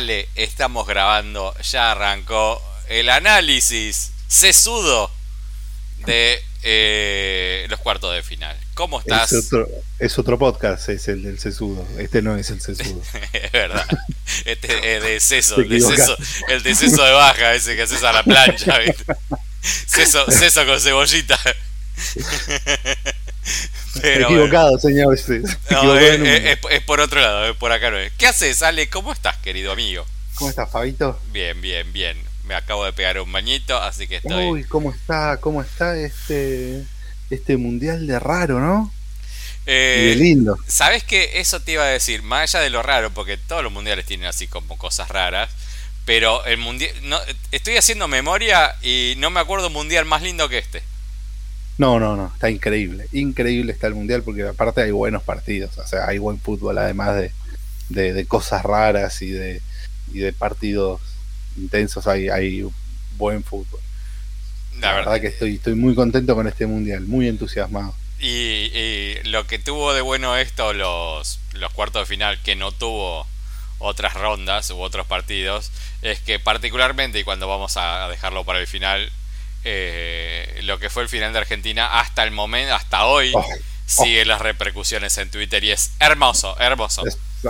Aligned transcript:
Ale, 0.00 0.30
estamos 0.34 0.86
grabando, 0.86 1.54
ya 1.60 1.92
arrancó 1.92 2.62
el 2.88 3.10
análisis 3.10 4.12
sesudo 4.28 5.10
de 6.06 6.42
eh, 6.62 7.66
los 7.68 7.78
cuartos 7.80 8.14
de 8.14 8.22
final. 8.22 8.56
¿Cómo 8.72 9.00
estás? 9.00 9.30
Es 9.30 9.44
otro, 9.44 9.68
es 9.98 10.18
otro 10.18 10.38
podcast, 10.38 10.88
es 10.88 11.06
el 11.08 11.22
del 11.22 11.38
sesudo. 11.38 11.86
Este 11.98 12.22
no 12.22 12.34
es 12.34 12.48
el 12.48 12.62
sesudo. 12.62 13.02
es 13.34 13.52
verdad. 13.52 13.86
Este 14.46 14.96
es 14.96 15.02
de 15.02 15.20
seso, 15.42 15.56
Te 15.56 15.62
el 15.62 15.68
de 15.68 15.80
seso, 15.82 16.16
el 16.48 16.62
de 16.62 16.74
seso 16.74 17.04
de 17.04 17.12
baja, 17.12 17.54
ese 17.54 17.76
que 17.76 17.82
haces 17.82 18.02
a 18.02 18.12
la 18.14 18.22
plancha. 18.22 18.78
¿viste? 18.78 19.04
Seso, 19.60 20.30
seso 20.30 20.64
con 20.64 20.80
cebollita. 20.80 21.38
Pero 24.00 24.24
equivocado, 24.26 24.78
señor. 24.78 25.16
Se, 25.18 25.42
se 25.46 25.58
No, 25.70 25.78
equivocó 25.78 25.94
de 25.94 26.14
es, 26.14 26.18
número. 26.18 26.50
es- 26.50 26.58
es 26.70 26.82
por 26.82 27.00
otro 27.00 27.20
lado, 27.20 27.50
es 27.50 27.56
por 27.56 27.72
acá 27.72 27.90
no 27.90 27.98
es. 27.98 28.12
¿Qué 28.18 28.26
haces, 28.26 28.62
Ale? 28.62 28.88
¿Cómo 28.88 29.12
estás, 29.12 29.36
querido 29.38 29.72
amigo? 29.72 30.06
¿Cómo 30.34 30.50
estás, 30.50 30.70
Fabito? 30.70 31.20
Bien, 31.32 31.60
bien, 31.60 31.92
bien. 31.92 32.16
Me 32.44 32.54
acabo 32.54 32.84
de 32.84 32.92
pegar 32.92 33.20
un 33.20 33.30
bañito, 33.30 33.76
así 33.80 34.06
que 34.08 34.16
estoy. 34.16 34.46
Uy, 34.46 34.64
¿cómo 34.64 34.90
está? 34.92 35.38
¿Cómo 35.40 35.62
está 35.62 35.96
este 35.96 36.84
este 37.30 37.56
mundial 37.56 38.06
de 38.06 38.18
raro, 38.18 38.58
no? 38.60 38.92
y 39.94 40.00
de 40.02 40.12
Eh, 40.12 40.16
lindo. 40.16 40.58
¿Sabes 40.66 41.04
qué? 41.04 41.32
Eso 41.40 41.60
te 41.60 41.72
iba 41.72 41.84
a 41.84 41.88
decir, 41.88 42.22
más 42.22 42.54
allá 42.54 42.64
de 42.64 42.70
lo 42.70 42.82
raro, 42.82 43.10
porque 43.12 43.36
todos 43.36 43.62
los 43.62 43.72
mundiales 43.72 44.06
tienen 44.06 44.26
así 44.26 44.48
como 44.48 44.76
cosas 44.78 45.08
raras, 45.10 45.50
pero 46.04 46.44
el 46.46 46.56
mundial... 46.58 46.92
No, 47.02 47.20
estoy 47.52 47.76
haciendo 47.76 48.08
memoria 48.08 48.74
y 48.82 49.14
no 49.18 49.30
me 49.30 49.38
acuerdo 49.38 49.68
un 49.68 49.74
mundial 49.74 50.06
más 50.06 50.22
lindo 50.22 50.48
que 50.48 50.58
este. 50.58 50.82
No, 51.80 51.98
no, 51.98 52.14
no, 52.14 52.30
está 52.34 52.50
increíble. 52.50 53.06
Increíble 53.10 53.72
está 53.72 53.86
el 53.86 53.94
mundial 53.94 54.22
porque 54.22 54.42
aparte 54.42 54.82
hay 54.82 54.90
buenos 54.90 55.22
partidos, 55.22 55.78
o 55.78 55.86
sea, 55.86 56.06
hay 56.06 56.18
buen 56.18 56.38
fútbol 56.38 56.76
además 56.76 57.16
de, 57.16 57.32
de, 57.88 58.12
de 58.12 58.26
cosas 58.26 58.62
raras 58.62 59.22
y 59.22 59.30
de, 59.30 59.62
y 60.12 60.18
de 60.18 60.34
partidos 60.34 61.00
intensos, 61.56 62.06
hay, 62.06 62.28
hay 62.28 62.68
buen 63.16 63.42
fútbol. 63.42 63.80
La, 64.78 64.92
verdad. 64.92 65.22
que 65.22 65.28
estoy, 65.28 65.54
estoy 65.54 65.74
muy 65.74 65.94
contento 65.94 66.34
con 66.34 66.46
este 66.46 66.66
mundial, 66.66 67.06
muy 67.06 67.28
entusiasmado. 67.28 67.94
Y, 68.18 68.28
y 68.74 69.14
lo 69.24 69.46
que 69.46 69.58
tuvo 69.58 69.94
de 69.94 70.02
bueno 70.02 70.36
esto, 70.36 70.74
los, 70.74 71.40
los 71.54 71.72
cuartos 71.72 72.02
de 72.02 72.14
final, 72.14 72.38
que 72.42 72.56
no 72.56 72.72
tuvo 72.72 73.26
otras 73.78 74.12
rondas 74.12 74.68
u 74.68 74.78
otros 74.80 75.06
partidos, 75.06 75.72
es 76.02 76.20
que 76.20 76.38
particularmente, 76.38 77.18
y 77.18 77.24
cuando 77.24 77.48
vamos 77.48 77.78
a 77.78 78.06
dejarlo 78.10 78.44
para 78.44 78.58
el 78.58 78.66
final, 78.66 79.10
eh, 79.64 80.60
lo 80.62 80.78
que 80.78 80.90
fue 80.90 81.02
el 81.02 81.08
final 81.08 81.32
de 81.32 81.38
Argentina 81.40 82.00
hasta 82.00 82.22
el 82.22 82.30
momento, 82.30 82.74
hasta 82.74 83.04
hoy, 83.06 83.32
Oh, 83.34 83.44
sigue 84.04 84.24
las 84.24 84.40
repercusiones 84.40 85.18
en 85.18 85.30
Twitter 85.30 85.62
y 85.64 85.72
es 85.72 85.90
hermoso, 85.98 86.56
hermoso. 86.60 87.02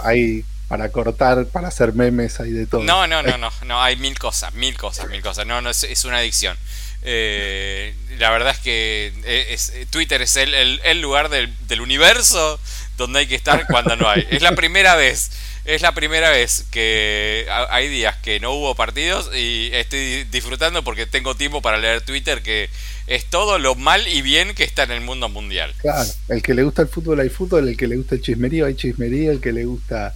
hay 0.05 0.45
para 0.69 0.89
cortar, 0.91 1.47
para 1.47 1.69
hacer 1.69 1.93
memes, 1.95 2.39
hay 2.41 2.53
de 2.53 2.67
todo. 2.67 2.83
No, 2.85 3.07
no, 3.09 3.23
no, 3.23 3.37
no, 3.37 3.53
no, 3.67 3.83
hay 3.83 3.97
mil 3.97 4.19
cosas, 4.19 4.55
mil 4.55 4.77
cosas, 4.79 5.09
mil 5.09 5.21
cosas. 5.21 5.45
No, 5.47 5.61
no, 5.61 5.69
es, 5.71 5.83
es 5.85 6.05
una 6.05 6.19
adicción. 6.19 6.57
Eh, 7.03 7.95
la 8.19 8.31
verdad 8.31 8.53
es 8.53 8.59
que 8.59 9.13
es- 9.25 9.71
es- 9.71 9.91
Twitter 9.91 10.23
es 10.23 10.37
el, 10.37 10.55
el- 10.55 10.81
el 10.85 11.01
lugar 11.01 11.29
del, 11.29 11.53
del 11.67 11.81
universo 11.81 12.61
donde 12.97 13.21
hay 13.21 13.27
que 13.27 13.35
estar 13.35 13.67
cuando 13.67 13.97
no 13.97 14.09
hay. 14.09 14.27
Es 14.31 14.43
la 14.43 14.53
primera 14.55 14.95
vez, 14.95 15.31
es 15.65 15.83
la 15.83 15.93
primera 15.95 16.31
vez 16.31 16.65
que 16.71 17.47
ha- 17.51 17.75
hay 17.75 17.89
días 17.89 18.17
que 18.17 18.41
no 18.41 18.53
hubo 18.53 18.75
partidos 18.75 19.31
y 19.35 19.71
estoy 19.73 20.25
disfrutando 20.25 20.83
porque 20.83 21.07
tengo 21.07 21.35
tiempo 21.35 21.61
para 21.63 21.79
leer 21.79 22.01
Twitter 22.03 22.43
que 22.43 22.71
es 23.07 23.27
todo 23.27 23.59
lo 23.59 23.75
mal 23.75 24.07
y 24.09 24.23
bien 24.23 24.55
que 24.55 24.65
está 24.65 24.85
en 24.85 24.93
el 24.93 25.01
mundo 25.01 25.29
mundial. 25.29 25.75
Claro, 25.79 26.09
el 26.29 26.43
que 26.43 26.55
le 26.55 26.63
gusta 26.63 26.83
el 26.83 26.89
fútbol 26.89 27.21
hay 27.21 27.29
fútbol, 27.29 27.69
el 27.69 27.77
que 27.77 27.87
le 27.87 27.97
gusta 27.97 28.15
el 28.15 28.23
chismerío 28.23 28.67
hay 28.67 28.75
chismerío, 28.75 29.33
el 29.33 29.41
que 29.41 29.53
le 29.53 29.65
gusta 29.65 30.15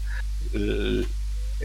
el- 0.52 1.06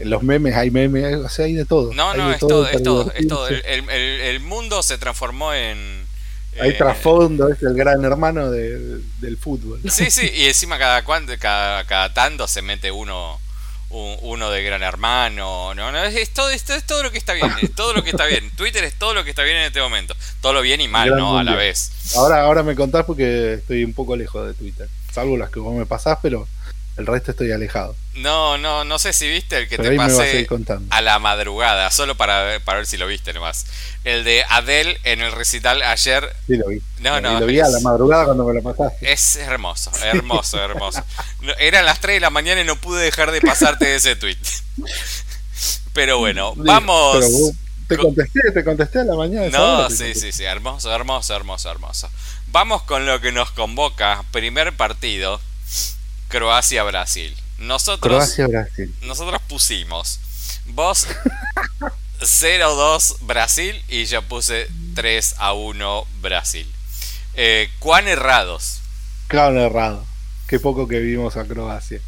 los 0.04 0.22
memes 0.22 0.54
hay 0.54 0.70
memes, 0.70 1.16
o 1.16 1.28
sea, 1.28 1.44
hay 1.46 1.54
de 1.54 1.64
todo. 1.64 1.92
No, 1.92 2.14
no, 2.14 2.32
es 2.32 2.38
todo, 2.38 2.68
es 2.68 2.82
todo, 2.82 3.12
es 3.12 3.26
todo. 3.26 3.48
El, 3.48 4.40
mundo 4.40 4.82
se 4.82 4.98
transformó 4.98 5.52
en... 5.52 6.06
Hay 6.60 6.70
eh, 6.70 6.74
trasfondo, 6.74 7.48
es 7.48 7.62
el 7.62 7.74
gran 7.74 8.04
hermano 8.04 8.50
de- 8.50 9.00
del 9.20 9.36
fútbol. 9.36 9.80
Sí, 9.88 10.10
sí, 10.10 10.28
y 10.34 10.46
encima 10.46 10.78
cada 10.78 11.04
cada, 11.38 11.84
cada 11.86 12.12
tanto 12.14 12.48
se 12.48 12.62
mete 12.62 12.90
uno 12.90 13.38
un- 13.90 14.16
uno 14.22 14.50
de 14.50 14.62
Gran 14.62 14.82
Hermano, 14.82 15.74
no, 15.74 15.92
no, 15.92 16.04
es, 16.04 16.14
es 16.16 16.30
todo, 16.30 16.50
es, 16.50 16.68
es 16.70 16.84
todo 16.86 17.02
lo 17.02 17.10
que 17.10 17.18
está 17.18 17.32
bien, 17.34 17.50
es 17.60 17.74
todo 17.74 17.92
lo 17.92 18.02
que 18.02 18.10
está 18.10 18.24
bien. 18.26 18.50
Twitter 18.56 18.82
es 18.84 18.94
todo 18.94 19.14
lo 19.14 19.24
que 19.24 19.30
está 19.30 19.42
bien 19.42 19.56
en 19.58 19.64
este 19.64 19.80
momento, 19.80 20.14
todo 20.40 20.52
lo 20.52 20.62
bien 20.62 20.80
y 20.80 20.88
mal, 20.88 21.08
Gran 21.08 21.18
¿no? 21.18 21.38
A 21.38 21.44
la 21.44 21.54
vez. 21.54 21.90
Ahora, 22.16 22.42
ahora 22.42 22.62
me 22.62 22.74
contás 22.74 23.04
porque 23.04 23.54
estoy 23.54 23.84
un 23.84 23.92
poco 23.94 24.16
lejos 24.16 24.46
de 24.46 24.54
Twitter. 24.54 24.88
Salvo 25.12 25.36
las 25.36 25.50
que 25.50 25.60
vos 25.60 25.74
me 25.74 25.86
pasás, 25.86 26.18
pero 26.22 26.46
el 26.96 27.06
resto 27.06 27.30
estoy 27.32 27.50
alejado. 27.52 27.94
No, 28.14 28.58
no, 28.58 28.84
no 28.84 28.98
sé 28.98 29.12
si 29.12 29.28
viste 29.30 29.56
el 29.56 29.68
que 29.68 29.76
pero 29.76 29.90
te 29.90 29.94
a 29.94 29.98
pasé 29.98 30.48
a 30.90 31.00
la 31.00 31.18
madrugada, 31.20 31.90
solo 31.92 32.16
para 32.16 32.42
ver, 32.42 32.60
para 32.60 32.78
ver 32.78 32.86
si 32.86 32.96
lo 32.96 33.06
viste 33.06 33.32
nomás. 33.32 33.66
El 34.04 34.24
de 34.24 34.44
Adele 34.48 34.98
en 35.04 35.20
el 35.20 35.30
recital 35.32 35.80
ayer, 35.82 36.28
Sí, 36.46 36.56
lo 36.56 36.66
vi. 36.68 36.82
no, 36.98 37.20
no, 37.20 37.38
lo 37.38 37.46
vi 37.46 37.60
a 37.60 37.68
la 37.68 37.78
madrugada 37.80 38.24
cuando 38.26 38.44
me 38.44 38.54
lo 38.54 38.62
pasaste. 38.62 39.12
Es 39.12 39.36
hermoso, 39.36 39.92
hermoso, 40.02 40.60
hermoso. 40.62 41.02
No, 41.40 41.52
Eran 41.58 41.84
las 41.86 42.00
3 42.00 42.16
de 42.16 42.20
la 42.20 42.30
mañana 42.30 42.60
y 42.60 42.64
no 42.64 42.76
pude 42.76 43.02
dejar 43.02 43.30
de 43.30 43.40
pasarte 43.40 43.94
ese 43.94 44.16
tweet. 44.16 44.36
Pero 45.92 46.18
bueno, 46.18 46.52
Sí, 46.54 46.60
vamos. 46.64 47.16
pero 47.18 47.30
vos- 47.30 47.52
te 47.88 47.96
con- 47.96 48.06
contesté, 48.06 48.40
te 48.52 48.64
contesté 48.64 48.98
a 49.00 49.04
la 49.04 49.14
mañana. 49.14 49.48
No, 49.50 49.88
sí, 49.90 50.14
sí, 50.14 50.32
sí, 50.32 50.44
hermoso, 50.44 50.92
hermoso, 50.94 51.34
hermoso, 51.34 51.70
hermoso. 51.70 52.10
Vamos 52.48 52.82
con 52.82 53.06
lo 53.06 53.20
que 53.20 53.30
nos 53.32 53.50
convoca. 53.52 54.24
Primer 54.32 54.76
partido, 54.76 55.40
Croacia-Brasil. 56.28 57.36
Nosotros, 57.60 58.00
Croacia-Brasil. 58.00 58.94
nosotros 59.02 59.40
pusimos 59.48 60.18
vos 60.66 61.06
0-2 62.20 63.16
Brasil 63.20 63.82
y 63.88 64.04
yo 64.06 64.22
puse 64.22 64.68
3 64.94 65.34
a 65.38 65.52
1 65.52 66.06
Brasil. 66.20 66.70
Eh, 67.34 67.70
¿Cuán 67.78 68.08
errados? 68.08 68.78
Claro, 69.28 69.60
errado. 69.60 70.04
Qué 70.48 70.58
poco 70.58 70.88
que 70.88 70.98
vimos 70.98 71.36
a 71.36 71.44
Croacia. 71.44 72.00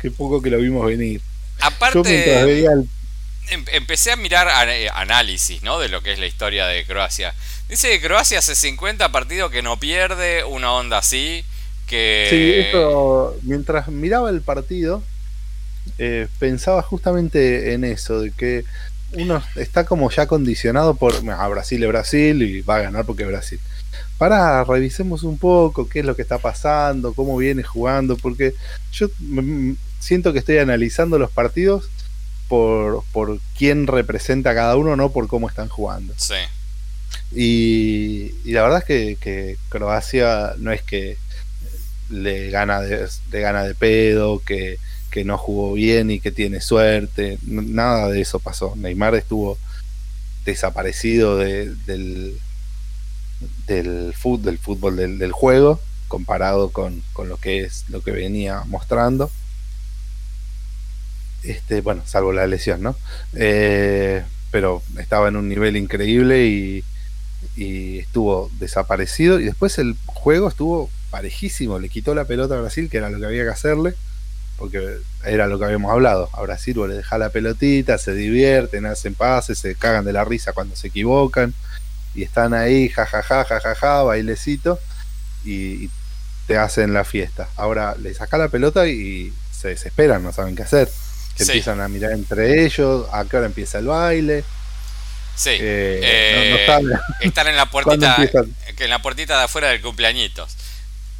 Qué 0.00 0.10
poco 0.10 0.40
que 0.42 0.50
lo 0.50 0.58
vimos 0.58 0.86
venir. 0.86 1.20
Yo 1.20 1.24
mientras 1.58 1.74
Aparte, 1.74 2.44
veía 2.44 2.72
el 2.72 2.88
em- 3.48 3.64
empecé 3.72 4.12
a 4.12 4.16
mirar 4.16 4.68
eh, 4.68 4.88
análisis 4.92 5.62
¿no? 5.62 5.78
de 5.78 5.88
lo 5.88 6.02
que 6.02 6.12
es 6.12 6.18
la 6.18 6.26
historia 6.26 6.66
de 6.66 6.84
Croacia. 6.84 7.34
Dice 7.68 7.88
que 7.90 8.00
Croacia 8.06 8.38
hace 8.38 8.54
50 8.54 9.10
partidos 9.10 9.50
que 9.50 9.62
no 9.62 9.78
pierde, 9.80 10.44
una 10.44 10.72
onda 10.72 10.98
así. 10.98 11.44
Que... 11.88 12.26
Sí, 12.30 12.68
eso, 12.68 13.36
mientras 13.42 13.88
miraba 13.88 14.30
el 14.30 14.42
partido, 14.42 15.02
eh, 15.96 16.28
pensaba 16.38 16.82
justamente 16.82 17.72
en 17.72 17.84
eso, 17.84 18.20
de 18.20 18.30
que 18.30 18.64
uno 19.12 19.42
está 19.56 19.84
como 19.84 20.10
ya 20.10 20.26
condicionado 20.26 20.94
por, 20.94 21.14
a 21.30 21.48
Brasil 21.48 21.82
es 21.82 21.88
Brasil 21.88 22.42
y 22.42 22.60
va 22.60 22.76
a 22.76 22.82
ganar 22.82 23.06
porque 23.06 23.22
es 23.22 23.28
Brasil. 23.28 23.60
Para, 24.18 24.64
revisemos 24.64 25.22
un 25.22 25.38
poco 25.38 25.88
qué 25.88 26.00
es 26.00 26.04
lo 26.04 26.14
que 26.14 26.22
está 26.22 26.38
pasando, 26.38 27.14
cómo 27.14 27.36
viene 27.36 27.62
jugando, 27.62 28.16
porque 28.16 28.54
yo 28.92 29.08
siento 29.98 30.32
que 30.32 30.40
estoy 30.40 30.58
analizando 30.58 31.18
los 31.18 31.30
partidos 31.30 31.88
por, 32.48 33.02
por 33.12 33.38
quién 33.56 33.86
representa 33.86 34.50
a 34.50 34.54
cada 34.54 34.76
uno, 34.76 34.96
no 34.96 35.10
por 35.10 35.28
cómo 35.28 35.48
están 35.48 35.68
jugando. 35.68 36.14
Sí. 36.16 36.34
Y, 37.32 38.34
y 38.44 38.52
la 38.52 38.62
verdad 38.62 38.78
es 38.80 38.84
que, 38.84 39.16
que 39.20 39.56
Croacia 39.68 40.54
no 40.58 40.72
es 40.72 40.82
que 40.82 41.16
le 42.10 42.50
gana 42.50 42.80
de, 42.80 43.08
gana 43.30 43.64
de 43.64 43.74
pedo, 43.74 44.40
que, 44.40 44.78
que 45.10 45.24
no 45.24 45.38
jugó 45.38 45.72
bien 45.74 46.10
y 46.10 46.20
que 46.20 46.32
tiene 46.32 46.60
suerte. 46.60 47.38
Nada 47.42 48.08
de 48.08 48.20
eso 48.20 48.38
pasó. 48.38 48.74
Neymar 48.76 49.14
estuvo 49.14 49.58
desaparecido 50.44 51.36
de- 51.36 51.74
del, 51.86 52.38
del, 53.66 54.14
fútbol 54.14 54.96
del, 54.96 55.18
del 55.18 55.32
juego 55.32 55.80
comparado 56.08 56.70
con, 56.70 57.02
con 57.12 57.28
lo 57.28 57.36
que 57.36 57.60
es 57.60 57.84
lo 57.88 58.02
que 58.02 58.12
venía 58.12 58.62
mostrando. 58.66 59.30
Este, 61.42 61.80
bueno, 61.82 62.02
salvo 62.04 62.32
la 62.32 62.46
lesión, 62.46 62.82
¿no? 62.82 62.96
Eh, 63.34 64.24
pero 64.50 64.82
estaba 64.98 65.28
en 65.28 65.36
un 65.36 65.48
nivel 65.48 65.76
increíble 65.76 66.46
y, 66.46 66.84
y 67.56 67.98
estuvo 67.98 68.50
desaparecido 68.58 69.38
y 69.38 69.44
después 69.44 69.78
el 69.78 69.96
juego 70.06 70.48
estuvo 70.48 70.90
parejísimo, 71.10 71.78
le 71.78 71.88
quitó 71.88 72.14
la 72.14 72.24
pelota 72.24 72.56
a 72.56 72.60
Brasil, 72.60 72.88
que 72.90 72.98
era 72.98 73.10
lo 73.10 73.18
que 73.18 73.26
había 73.26 73.44
que 73.44 73.50
hacerle, 73.50 73.94
porque 74.58 74.98
era 75.24 75.46
lo 75.46 75.58
que 75.58 75.64
habíamos 75.66 75.90
hablado, 75.92 76.28
a 76.32 76.42
Brasil 76.42 76.74
vos 76.74 76.88
le 76.88 76.96
dejás 76.96 77.18
la 77.18 77.30
pelotita, 77.30 77.96
se 77.98 78.12
divierten, 78.14 78.86
hacen 78.86 79.14
pases, 79.14 79.58
se 79.58 79.74
cagan 79.74 80.04
de 80.04 80.12
la 80.12 80.24
risa 80.24 80.52
cuando 80.52 80.74
se 80.76 80.88
equivocan, 80.88 81.54
y 82.14 82.22
están 82.24 82.54
ahí, 82.54 82.88
jajaja, 82.88 83.44
jajaja, 83.44 84.02
bailecito, 84.02 84.78
y, 85.44 85.84
y 85.84 85.90
te 86.46 86.56
hacen 86.56 86.92
la 86.94 87.04
fiesta. 87.04 87.48
Ahora 87.56 87.94
le 87.96 88.12
sacás 88.14 88.40
la 88.40 88.48
pelota 88.48 88.86
y 88.88 89.32
se 89.52 89.68
desesperan, 89.68 90.22
no 90.22 90.32
saben 90.32 90.56
qué 90.56 90.62
hacer. 90.62 90.88
Se 91.36 91.44
Sí. 91.44 91.52
empiezan 91.52 91.80
a 91.80 91.86
mirar 91.88 92.12
entre 92.12 92.64
ellos, 92.64 93.06
a 93.12 93.24
qué 93.24 93.36
hora 93.36 93.46
empieza 93.46 93.78
el 93.78 93.86
baile. 93.86 94.42
Sí. 95.36 95.50
eh, 95.50 96.00
Eh, 96.02 96.50
no, 96.50 96.58
no 96.58 96.66
saben 96.66 97.00
Están 97.20 97.46
en 97.46 97.54
la 97.56 97.66
puertita, 97.70 98.16
en 98.76 98.90
la 98.90 99.00
puertita 99.00 99.38
de 99.38 99.44
afuera 99.44 99.68
del 99.68 99.80
cumpleañitos. 99.80 100.56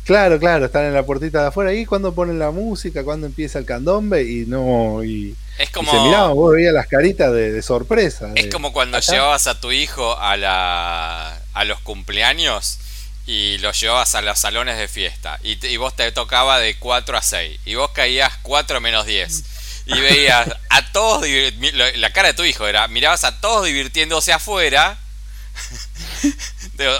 Claro, 0.08 0.38
claro, 0.38 0.64
están 0.64 0.87
en 0.87 0.94
la 0.94 1.02
puertita 1.02 1.43
de 1.43 1.49
afuera. 1.49 1.70
¿Y 1.75 1.84
cuando 1.84 2.14
ponen 2.14 2.38
la 2.38 2.50
música? 2.50 3.05
cuando 3.05 3.26
empieza 3.26 3.58
el 3.58 3.66
candombe? 3.66 4.22
Y 4.22 4.46
no. 4.46 5.05
Y, 5.05 5.37
es 5.58 5.69
como. 5.69 5.90
se 5.93 6.00
miraba, 6.00 6.28
vos 6.28 6.55
veías 6.55 6.72
las 6.72 6.87
caritas 6.87 7.31
de, 7.31 7.60
sorpresa. 7.60 8.32
Es 8.34 8.46
como 8.46 8.72
cuando 8.72 8.99
llevabas 9.00 9.46
a 9.49 9.60
tu 9.60 9.70
hijo 9.70 10.19
a, 10.19 10.38
la, 10.38 11.38
a 11.52 11.64
los 11.64 11.78
cumpleaños 11.81 12.78
y 13.26 13.58
los 13.58 13.78
llevabas 13.78 14.14
a 14.14 14.22
los 14.22 14.38
salones 14.38 14.78
de 14.78 14.88
fiesta. 14.88 15.38
Y, 15.43 15.62
y 15.66 15.76
vos 15.76 15.94
te 15.94 16.10
tocaba 16.10 16.58
de 16.58 16.78
4 16.78 17.19
a 17.19 17.20
6. 17.20 17.60
Y 17.66 17.75
vos 17.75 17.90
caías 17.90 18.32
4 18.40 18.81
menos 18.81 19.05
10. 19.05 19.44
Y 19.88 20.00
veías 20.00 20.49
a 20.70 20.90
todos. 20.90 21.26
La 21.96 22.14
cara 22.14 22.28
de 22.28 22.34
tu 22.34 22.44
hijo 22.44 22.66
era: 22.66 22.88
mirabas 22.88 23.25
a 23.25 23.43
todos 23.43 23.66
divirtiéndose 23.66 24.32
afuera 24.32 24.96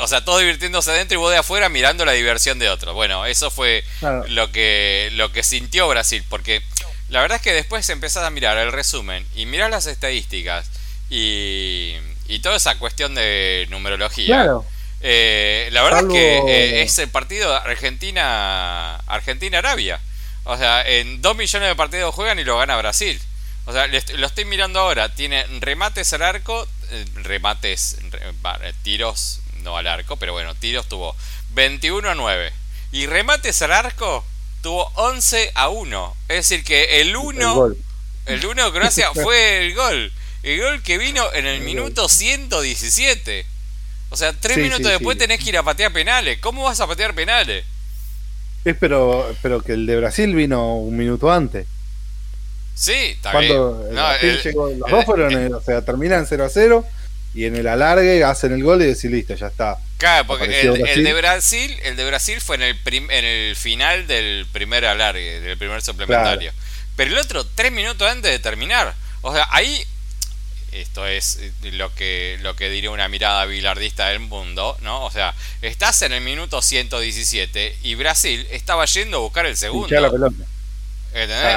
o 0.01 0.07
sea, 0.07 0.25
todos 0.25 0.41
divirtiéndose 0.41 0.91
adentro 0.91 1.17
y 1.17 1.19
vos 1.19 1.31
de 1.31 1.39
afuera 1.39 1.69
mirando 1.69 2.05
la 2.05 2.13
diversión 2.13 2.59
de 2.59 2.69
otros. 2.69 2.95
Bueno, 2.95 3.27
eso 3.27 3.51
fue 3.51 3.85
lo, 4.29 4.51
que, 4.51 5.11
lo 5.13 5.33
que 5.33 5.43
sintió 5.43 5.89
Brasil, 5.89 6.25
porque 6.29 6.63
la 7.09 7.21
verdad 7.21 7.37
es 7.37 7.43
que 7.43 7.53
después 7.53 7.89
empezás 7.91 8.25
a 8.25 8.31
mirar 8.31 8.59
el 8.59 8.73
resumen 8.73 9.27
y 9.35 9.47
mirás 9.47 9.71
las 9.71 9.87
estadísticas 9.87 10.71
y, 11.09 11.95
y 12.27 12.41
toda 12.41 12.57
esa 12.57 12.79
cuestión 12.79 13.15
de 13.15 13.67
numerología. 13.71 14.61
Eh, 15.01 15.69
la 15.73 15.83
verdad 15.83 16.01
es 16.03 16.13
que 16.13 16.39
eh, 16.39 16.83
es 16.83 16.99
el 16.99 17.09
partido 17.09 17.55
Argentina 17.55 18.97
Argentina-Arabia. 19.07 20.01
O 20.45 20.57
sea, 20.57 20.83
en 20.87 21.21
dos 21.23 21.37
millones 21.37 21.69
de 21.69 21.77
partidos 21.77 22.15
juegan 22.15 22.39
y 22.39 22.45
lo 22.45 22.59
gana 22.59 22.77
Brasil. 22.77 23.21
O 23.67 23.73
sea, 23.73 23.87
lo 23.87 24.27
estoy 24.27 24.45
mirando 24.45 24.81
ahora. 24.81 25.15
Tiene 25.15 25.45
remates 25.61 26.13
al 26.15 26.23
arco, 26.23 26.67
eh, 26.91 27.05
remates, 27.17 27.99
tiros, 28.83 29.41
no 29.63 29.77
al 29.77 29.87
arco, 29.87 30.17
pero 30.17 30.33
bueno, 30.33 30.55
tiros 30.55 30.89
tuvo 30.89 31.15
21 31.55 32.11
a 32.11 32.15
9. 32.15 32.53
Y 32.93 33.07
remates 33.07 33.61
al 33.63 33.73
arco 33.73 34.25
tuvo 34.63 34.91
11 34.95 35.53
a 35.55 35.69
1. 35.69 36.17
Es 36.29 36.49
decir, 36.49 36.65
que 36.65 37.01
el 37.01 37.17
1, 37.17 37.75
el 38.27 38.47
1 38.47 38.65
de 38.65 38.73
Croacia 38.73 39.11
fue 39.15 39.67
el 39.67 39.75
gol. 39.75 40.13
El 40.43 40.61
gol 40.61 40.83
que 40.83 40.99
vino 40.99 41.25
en 41.35 41.47
el 41.47 41.61
minuto 41.61 42.09
117. 42.09 43.45
O 44.11 44.17
sea, 44.17 44.33
tres 44.33 44.57
minutos 44.57 44.91
después 44.91 45.19
tenés 45.19 45.43
que 45.43 45.51
ir 45.51 45.59
a 45.59 45.63
patear 45.63 45.93
penales. 45.93 46.39
¿Cómo 46.41 46.65
vas 46.65 46.81
a 46.81 46.87
patear 46.87 47.15
penales? 47.15 47.65
Es 48.65 48.77
pero, 48.79 49.35
pero 49.43 49.61
que 49.61 49.73
el 49.73 49.87
de 49.87 49.97
Brasil 49.97 50.35
vino 50.35 50.77
un 50.77 50.97
minuto 50.97 51.31
antes. 51.31 51.67
Sí, 52.75 52.93
está 52.93 53.33
Cuando 53.33 53.89
bien. 53.91 54.39
llegó, 54.43 54.71
los 54.71 54.91
dos 54.91 55.05
fueron, 55.05 55.55
o 55.55 55.61
sea, 55.61 55.83
terminan 55.83 56.27
0 56.27 56.45
a 56.45 56.49
0 56.49 56.85
y 57.35 57.45
en 57.45 57.57
el 57.57 57.67
alargue 57.67 58.25
hacen 58.25 58.53
el 58.53 58.63
gol 58.63 58.83
y 58.83 58.87
decís 58.87 59.11
listo, 59.11 59.35
ya 59.35 59.49
está. 59.49 59.79
Claro, 59.99 60.27
porque 60.27 60.61
el, 60.61 61.05
de 61.05 61.15
Brasil, 61.15 61.77
el 61.83 61.97
de 61.97 62.05
Brasil 62.05 62.41
fue 62.41 62.57
en 62.57 62.63
el 62.63 62.79
en 62.85 63.25
el 63.25 63.57
final 63.57 64.07
del 64.07 64.47
primer 64.53 64.85
alargue, 64.85 65.41
del 65.41 65.59
primer 65.59 65.83
suplementario. 65.83 66.53
Pero 66.97 67.11
el 67.13 67.19
otro 67.19 67.45
tres 67.45 67.73
minutos 67.73 68.11
antes 68.11 68.31
de 68.31 68.39
terminar. 68.39 68.95
O 69.23 69.33
sea, 69.35 69.47
ahí 69.51 69.85
esto 70.73 71.07
es 71.07 71.41
lo 71.63 71.95
que 71.95 72.39
lo 72.43 72.55
que 72.55 72.71
diría 72.71 72.91
una 72.91 73.09
mirada 73.09 73.45
bilardista 73.47 74.09
del 74.09 74.21
mundo, 74.21 74.77
¿no? 74.83 75.05
O 75.05 75.11
sea, 75.11 75.35
estás 75.63 76.03
en 76.03 76.13
el 76.13 76.21
minuto 76.21 76.63
117 76.63 77.79
y 77.83 77.95
Brasil 77.95 78.47
estaba 78.51 78.85
yendo 78.85 79.19
a 79.19 79.21
buscar 79.21 79.47
el 79.47 79.57
segundo. 79.57 79.89
la 80.01 80.11
pelota 80.11 80.45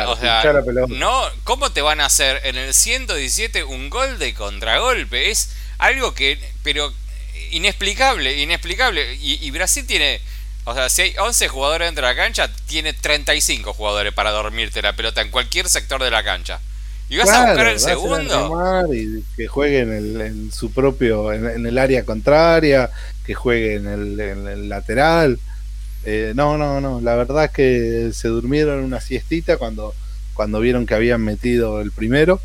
o 0.08 0.16
sea, 0.18 0.44
no, 0.88 1.24
¿cómo 1.44 1.72
te 1.72 1.82
van 1.82 2.00
a 2.00 2.06
hacer 2.06 2.42
en 2.46 2.56
el 2.56 2.74
117 2.74 3.64
un 3.64 3.90
gol 3.90 4.18
de 4.18 4.34
contragolpe? 4.34 5.30
Es 5.30 5.50
algo 5.82 6.14
que, 6.14 6.40
pero 6.64 6.94
inexplicable, 7.52 8.42
inexplicable. 8.42 9.16
Y, 9.16 9.50
Brasil 9.52 9.86
tiene, 9.86 10.22
o 10.64 10.74
sea, 10.74 10.90
si 10.90 11.02
hay 11.02 11.16
11 11.18 11.48
jugadores 11.50 11.88
dentro 11.88 12.06
de 12.08 12.14
la 12.14 12.16
cancha, 12.16 12.50
tiene 12.68 12.94
35 12.94 13.74
jugadores 13.74 14.14
para 14.14 14.32
dormirte 14.32 14.82
la 14.82 14.96
pelota 14.96 15.22
en 15.22 15.32
cualquier 15.32 15.68
sector 15.68 16.02
de 16.02 16.12
la 16.12 16.24
cancha. 16.24 16.60
¿Y 17.10 17.18
vas 17.18 17.30
a 17.30 17.48
buscar 17.48 17.68
el 17.68 17.80
segundo? 17.80 18.88
Y 18.94 19.24
que 19.36 19.48
juegue 19.48 19.80
en, 19.80 19.92
el, 19.92 20.22
en 20.22 20.52
su 20.54 20.72
propio, 20.72 21.34
en, 21.34 21.66
el 21.66 21.78
área 21.78 22.06
contraria, 22.06 22.90
que 23.26 23.34
juegue 23.34 23.76
en 23.76 23.88
el, 23.88 24.20
en 24.20 24.48
el 24.48 24.70
lateral. 24.70 25.40
Eh, 26.06 26.32
no, 26.36 26.58
no, 26.58 26.80
no. 26.80 27.02
La 27.02 27.16
verdad 27.16 27.46
es 27.46 27.52
que 27.52 28.12
se 28.14 28.28
durmieron 28.30 28.84
una 28.84 29.02
siestita 29.02 29.58
cuando, 29.58 29.94
cuando 30.36 30.62
vieron 30.62 30.86
que 30.86 30.94
habían 30.94 31.22
metido 31.22 31.82
el 31.82 31.92
primero 31.92 32.40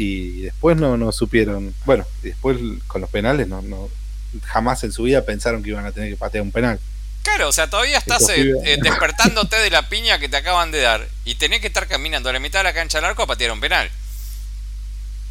y 0.00 0.40
después 0.42 0.76
no, 0.76 0.96
no 0.96 1.12
supieron. 1.12 1.74
Bueno, 1.84 2.06
después 2.22 2.56
con 2.86 3.00
los 3.00 3.10
penales 3.10 3.48
no, 3.48 3.60
no 3.60 3.90
jamás 4.44 4.82
en 4.84 4.92
su 4.92 5.02
vida 5.02 5.24
pensaron 5.24 5.62
que 5.62 5.70
iban 5.70 5.84
a 5.84 5.92
tener 5.92 6.08
que 6.08 6.16
patear 6.16 6.42
un 6.42 6.52
penal. 6.52 6.80
Claro, 7.22 7.48
o 7.48 7.52
sea, 7.52 7.68
todavía 7.68 7.98
estás 7.98 8.26
eh, 8.30 8.50
eh, 8.64 8.78
despertándote 8.80 9.56
de 9.56 9.68
la 9.68 9.90
piña 9.90 10.18
que 10.18 10.30
te 10.30 10.38
acaban 10.38 10.70
de 10.70 10.80
dar 10.80 11.06
y 11.26 11.34
tenés 11.34 11.60
que 11.60 11.66
estar 11.66 11.86
caminando 11.86 12.30
a 12.30 12.32
la 12.32 12.38
mitad 12.38 12.60
de 12.60 12.64
la 12.64 12.72
cancha 12.72 12.96
del 12.98 13.04
arco 13.04 13.24
a 13.24 13.26
patear 13.26 13.52
un 13.52 13.60
penal. 13.60 13.90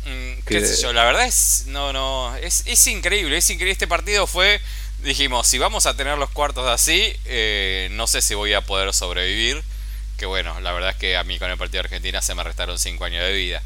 Mm, 0.06 0.42
qué 0.46 0.66
sé 0.66 0.80
yo, 0.82 0.94
la 0.94 1.04
verdad 1.04 1.26
es 1.26 1.66
no 1.68 1.92
no 1.92 2.36
es, 2.38 2.64
es 2.68 2.88
increíble, 2.88 3.38
es 3.38 3.50
increíble 3.50 3.74
este 3.74 3.88
partido 3.88 4.28
fue 4.28 4.62
dijimos, 5.04 5.48
si 5.48 5.58
vamos 5.58 5.88
a 5.88 5.96
tener 5.96 6.18
los 6.18 6.30
cuartos 6.30 6.68
así, 6.68 7.14
eh, 7.26 7.90
no 7.92 8.06
sé 8.06 8.22
si 8.22 8.36
voy 8.36 8.54
a 8.54 8.62
poder 8.62 8.94
sobrevivir. 8.94 9.64
Que 10.18 10.26
bueno, 10.26 10.60
la 10.60 10.74
verdad 10.74 10.92
es 10.92 10.96
que 10.98 11.16
a 11.16 11.24
mí 11.24 11.40
con 11.40 11.50
el 11.50 11.58
partido 11.58 11.82
de 11.82 11.88
Argentina 11.88 12.22
se 12.22 12.36
me 12.36 12.44
restaron 12.44 12.78
5 12.78 13.06
años 13.06 13.24
de 13.24 13.32
vida. 13.32 13.64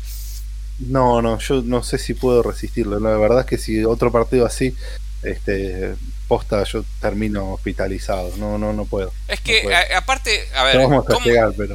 No, 0.79 1.21
no, 1.21 1.39
yo 1.39 1.61
no 1.61 1.83
sé 1.83 1.97
si 1.97 2.13
puedo 2.13 2.43
resistirlo. 2.43 2.99
La 2.99 3.17
verdad 3.17 3.41
es 3.41 3.45
que 3.45 3.57
si 3.57 3.83
otro 3.83 4.11
partido 4.11 4.45
así, 4.45 4.75
este, 5.23 5.95
posta, 6.27 6.63
yo 6.63 6.83
termino 6.99 7.53
hospitalizado. 7.53 8.35
No, 8.37 8.57
no, 8.57 8.73
no 8.73 8.85
puedo. 8.85 9.13
Es 9.27 9.39
que, 9.39 9.73
aparte, 9.95 10.47
a 10.55 10.63
ver, 10.63 10.87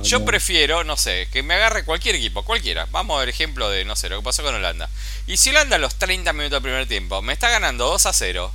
yo 0.02 0.24
prefiero, 0.24 0.84
no 0.84 0.96
sé, 0.96 1.28
que 1.32 1.42
me 1.42 1.54
agarre 1.54 1.84
cualquier 1.84 2.16
equipo, 2.16 2.44
cualquiera. 2.44 2.86
Vamos 2.90 3.16
a 3.16 3.20
ver 3.20 3.28
ejemplo 3.28 3.70
de, 3.70 3.84
no 3.84 3.96
sé, 3.96 4.08
lo 4.08 4.18
que 4.18 4.24
pasó 4.24 4.42
con 4.42 4.54
Holanda. 4.54 4.88
Y 5.26 5.36
si 5.36 5.50
Holanda 5.50 5.76
a 5.76 5.78
los 5.78 5.94
30 5.96 6.32
minutos 6.32 6.56
del 6.56 6.62
primer 6.62 6.86
tiempo 6.88 7.22
me 7.22 7.32
está 7.32 7.50
ganando 7.50 7.86
2 7.86 8.06
a 8.06 8.12
0, 8.12 8.52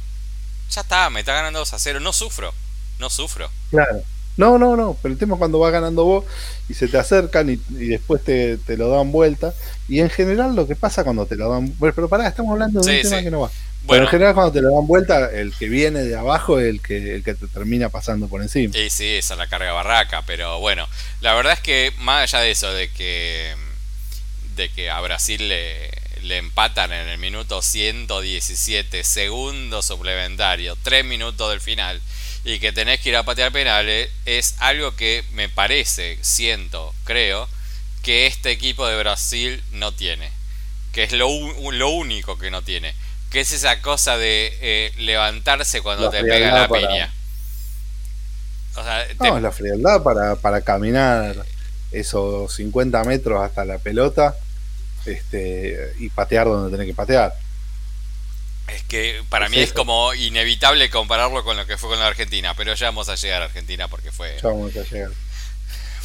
ya 0.70 0.82
está, 0.82 1.10
me 1.10 1.22
está 1.22 1.34
ganando 1.34 1.60
2 1.60 1.74
a 1.74 1.80
0, 1.80 2.00
no 2.00 2.14
sufro, 2.14 2.54
no 3.00 3.10
sufro. 3.10 3.50
Claro. 3.70 4.04
No, 4.36 4.58
no, 4.58 4.76
no, 4.76 4.98
pero 5.02 5.14
el 5.14 5.20
tema 5.20 5.36
es 5.36 5.40
cuando 5.40 5.60
vas 5.60 5.72
ganando 5.72 6.06
vos 6.06 6.26
y 6.68 6.74
se 6.74 6.88
te 6.88 6.98
acercan 6.98 7.50
y, 7.50 7.56
después 7.86 8.24
te, 8.24 8.60
lo 8.78 8.90
dan 8.90 9.12
vuelta. 9.12 9.54
Y 9.88 10.00
en 10.00 10.10
general 10.10 10.56
lo 10.56 10.68
que 10.68 10.76
pasa 10.76 11.04
cuando 11.04 11.26
te 11.26 11.36
lo 11.36 11.50
dan 11.50 11.74
pero 11.80 12.10
pará, 12.10 12.28
estamos 12.28 12.52
hablando 12.52 12.82
de 12.82 12.98
un 12.98 13.02
tema 13.02 13.22
que 13.22 13.32
no 13.32 13.42
va. 13.42 13.52
Bueno, 13.86 14.00
pero 14.00 14.04
en 14.04 14.08
general 14.10 14.34
cuando 14.34 14.54
te 14.54 14.62
lo 14.62 14.74
dan 14.74 14.88
vuelta, 14.88 15.30
el 15.32 15.54
que 15.54 15.68
viene 15.68 16.04
de 16.04 16.16
abajo 16.16 16.60
es 16.60 16.68
el 16.68 16.82
que, 16.82 17.16
el 17.16 17.24
que 17.24 17.36
te 17.36 17.48
termina 17.48 17.90
pasando 17.90 18.28
por 18.28 18.42
encima. 18.42 18.74
Sí, 18.74 18.90
sí, 18.90 19.08
esa 19.16 19.34
es 19.34 19.38
la 19.38 19.48
carga 19.48 19.74
barraca, 19.74 20.24
pero 20.26 20.60
bueno, 20.60 20.88
la 21.20 21.34
verdad 21.34 21.54
es 21.54 21.60
que 21.60 21.92
más 22.00 22.24
allá 22.24 22.44
de 22.44 22.52
eso, 22.52 22.74
de 22.74 22.90
que, 22.90 23.54
de 24.56 24.70
que 24.70 24.90
a 24.90 25.02
Brasil 25.02 25.50
le, 25.50 25.92
le 26.24 26.38
empatan 26.38 26.94
en 26.94 27.10
el 27.10 27.18
minuto 27.18 27.62
117, 27.62 29.04
segundo 29.04 29.82
suplementario, 29.82 30.78
3 30.82 31.04
minutos 31.06 31.50
del 31.50 31.60
final, 31.60 32.02
y 32.44 32.60
que 32.60 32.72
tenés 32.72 33.00
que 33.00 33.10
ir 33.10 33.16
a 33.16 33.24
patear 33.24 33.52
penales, 33.52 34.10
es 34.26 34.56
algo 34.60 34.96
que 34.96 35.24
me 35.34 35.50
parece, 35.50 36.18
siento, 36.22 36.94
creo, 37.06 37.48
que 38.02 38.28
este 38.28 38.52
equipo 38.52 38.86
de 38.86 38.98
Brasil 38.98 39.64
no 39.72 39.94
tiene. 39.94 40.30
Que 40.92 41.04
es 41.04 41.14
lo, 41.14 41.28
lo 41.72 41.90
único 41.90 42.38
que 42.38 42.52
no 42.52 42.62
tiene. 42.62 42.94
Que 43.32 43.40
es 43.40 43.52
esa 43.52 43.82
cosa 43.82 44.18
de 44.18 44.56
eh, 44.62 44.94
levantarse 44.98 45.82
cuando 45.82 46.10
te 46.10 46.22
pega 46.24 46.52
la 46.52 46.68
piña. 46.68 47.14
O 48.76 48.84
sea, 48.84 49.08
no, 49.20 49.40
la 49.40 49.52
frialdad 49.52 50.04
para, 50.04 50.36
para 50.36 50.62
caminar 50.62 51.46
esos 51.92 52.54
50 52.54 53.04
metros 53.06 53.42
hasta 53.42 53.64
la 53.66 53.78
pelota 53.78 54.36
este, 55.06 55.94
y 56.00 56.10
patear 56.10 56.48
donde 56.48 56.70
tiene 56.70 56.86
que 56.86 56.94
patear. 56.94 57.34
Es 58.68 58.84
que 58.84 59.22
para 59.30 59.50
mí 59.50 59.58
es 59.58 59.74
como 59.74 60.14
inevitable 60.14 60.90
compararlo 60.90 61.44
con 61.44 61.58
lo 61.58 61.66
que 61.66 61.78
fue 61.78 61.90
con 61.90 62.00
la 62.00 62.08
Argentina, 62.08 62.56
pero 62.56 62.74
ya 62.74 62.88
vamos 62.88 63.10
a 63.10 63.16
llegar 63.16 63.42
a 63.42 63.46
Argentina 63.46 63.88
porque 63.88 64.12
fue. 64.12 64.38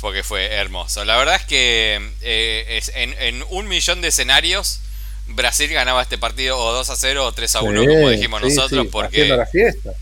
Porque 0.01 0.23
fue 0.23 0.47
hermoso. 0.47 1.05
La 1.05 1.17
verdad 1.17 1.37
es 1.37 1.45
que 1.45 2.13
eh, 2.21 2.79
es, 2.79 2.93
en, 2.95 3.45
un 3.51 3.69
millón 3.69 4.01
de 4.01 4.09
escenarios 4.09 4.81
Brasil 5.29 5.71
ganaba 5.73 6.03
este 6.03 6.19
partido 6.19 6.59
o 6.59 6.73
2 6.73 6.91
a 6.91 6.97
0 6.97 7.27
o 7.27 7.33
3 7.33 7.55
a 7.57 7.63
1, 7.63 7.85
como 7.85 8.11
dijimos 8.11 8.41
nosotros, 8.41 8.87
porque. 8.91 9.29
La 9.29 9.47
fiesta. 9.47 9.93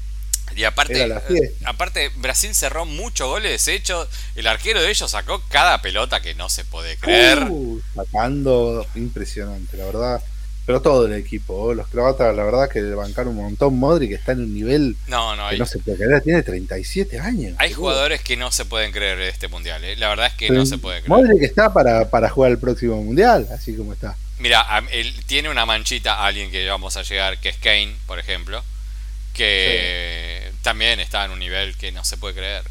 Y 0.55 0.65
aparte, 0.65 1.05
eh, 1.05 1.55
aparte, 1.65 2.11
Brasil 2.17 2.55
cerró 2.55 2.87
muchos 2.87 3.29
goles. 3.29 3.65
De 3.67 3.75
hecho, 3.75 4.09
el 4.37 4.47
arquero 4.47 4.81
de 4.81 4.89
ellos 4.89 5.11
sacó 5.11 5.43
cada 5.51 5.83
pelota 5.83 6.23
que 6.23 6.35
no 6.35 6.49
se 6.49 6.65
puede 6.65 6.97
creer. 6.97 7.45
Uh, 7.51 7.83
sacando, 7.95 8.87
impresionante, 8.95 9.77
la 9.77 9.85
verdad. 9.85 10.23
Pero 10.67 10.83
todo 10.83 11.07
el 11.07 11.13
equipo, 11.15 11.73
los 11.75 11.87
croatas, 11.87 12.35
la 12.35 12.43
verdad 12.43 12.69
que 12.69 12.83
bancaron 12.83 13.39
un 13.39 13.45
montón. 13.45 13.79
Modric 13.79 14.13
está 14.13 14.33
en 14.33 14.41
un 14.41 14.53
nivel 14.53 14.97
no, 15.07 15.37
no, 15.37 15.49
que 15.49 15.59
no 15.59 15.65
se 15.65 15.79
puede 15.79 15.97
creer. 15.97 16.21
Tiene 16.23 16.43
37 16.43 17.21
años. 17.21 17.55
Hay 17.59 17.73
jugadores 17.73 18.21
que 18.21 18.37
no 18.37 18.51
se 18.51 18.65
pueden 18.65 18.91
creer 18.91 19.21
en 19.21 19.29
este 19.29 19.47
mundial. 19.47 19.85
¿eh? 19.85 19.95
La 19.97 20.09
verdad 20.09 20.27
es 20.27 20.35
que 20.35 20.51
no 20.51 20.67
se 20.67 20.79
puede 20.79 21.03
creer. 21.03 21.09
Modric 21.09 21.43
está 21.43 21.73
para, 21.73 22.11
para 22.11 22.29
jugar 22.29 22.51
el 22.51 22.59
próximo 22.59 23.01
mundial, 23.01 23.47
así 23.53 23.77
como 23.77 23.93
está. 23.93 24.17
Mira, 24.41 24.67
él 24.91 25.15
tiene 25.27 25.51
una 25.51 25.65
manchita 25.65 26.25
alguien 26.25 26.51
que 26.51 26.69
vamos 26.69 26.97
a 26.97 27.03
llegar, 27.03 27.39
que 27.39 27.49
es 27.49 27.57
Kane, 27.57 27.95
por 28.07 28.19
ejemplo 28.19 28.63
que 29.37 30.51
también 30.63 30.99
está 30.99 31.27
en 31.27 31.31
un 31.31 31.39
nivel 31.39 31.77
que 31.77 31.93
no 31.93 32.03
se 32.05 32.17
puede 32.17 32.35
creer. 32.35 32.65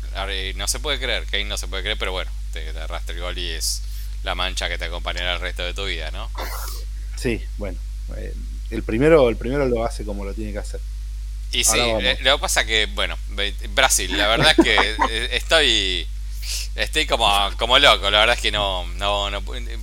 No 0.56 0.68
se 0.68 0.80
puede 0.80 1.00
creer, 1.00 1.26
Kane 1.26 1.46
no 1.46 1.58
se 1.58 1.68
puede 1.68 1.84
creer, 1.84 1.98
pero 1.98 2.12
bueno, 2.12 2.32
te, 2.54 2.74
te 2.74 2.80
arrastra 2.80 3.14
el 3.14 3.22
gol 3.22 3.38
y 3.38 3.52
es 3.52 3.84
la 4.24 4.34
mancha 4.34 4.68
que 4.68 4.80
te 4.80 4.86
acompañará 4.86 5.36
el 5.36 5.42
resto 5.42 5.64
de 5.64 5.76
tu 5.76 5.86
vida, 5.86 6.10
¿no? 6.10 6.30
Sí, 7.16 7.44
bueno. 7.58 7.78
Eh, 8.18 8.34
el 8.72 8.84
primero, 8.84 9.30
el 9.30 9.38
primero 9.38 9.66
lo 9.66 9.86
hace 9.86 10.06
como 10.06 10.26
lo 10.26 10.34
tiene 10.34 10.52
que 10.52 10.60
hacer. 10.60 10.80
Y 11.52 11.64
sí, 11.64 11.80
eh, 11.80 12.18
lo 12.22 12.36
que 12.36 12.42
pasa 12.42 12.66
que, 12.66 12.88
bueno, 12.88 13.18
Brasil, 13.74 14.16
la 14.18 14.28
verdad 14.28 14.54
es 14.58 14.64
que 14.64 14.76
eh, 15.10 15.30
estoy 15.32 16.08
estoy 16.76 17.06
como, 17.08 17.28
como 17.58 17.80
loco, 17.80 18.10
la 18.12 18.20
verdad 18.20 18.36
es 18.36 18.42
que 18.42 18.52
no, 18.52 18.86
no, 18.96 19.30
no 19.30 19.42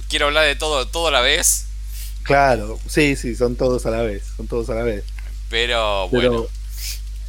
quiero 0.09 0.26
hablar 0.26 0.45
de 0.45 0.57
todo, 0.57 0.87
todo 0.87 1.09
a 1.09 1.11
la 1.11 1.21
vez. 1.21 1.67
Claro, 2.25 2.79
sí, 2.87 3.17
sí, 3.17 3.35
son 3.35 3.57
todos 3.57 3.87
a 3.87 3.91
la 3.91 4.02
vez, 4.02 4.25
son 4.37 4.47
todos 4.47 4.69
a 4.71 4.75
la 4.75 4.83
vez. 4.83 5.05
Pero, 5.49 6.09
bueno, 6.09 6.47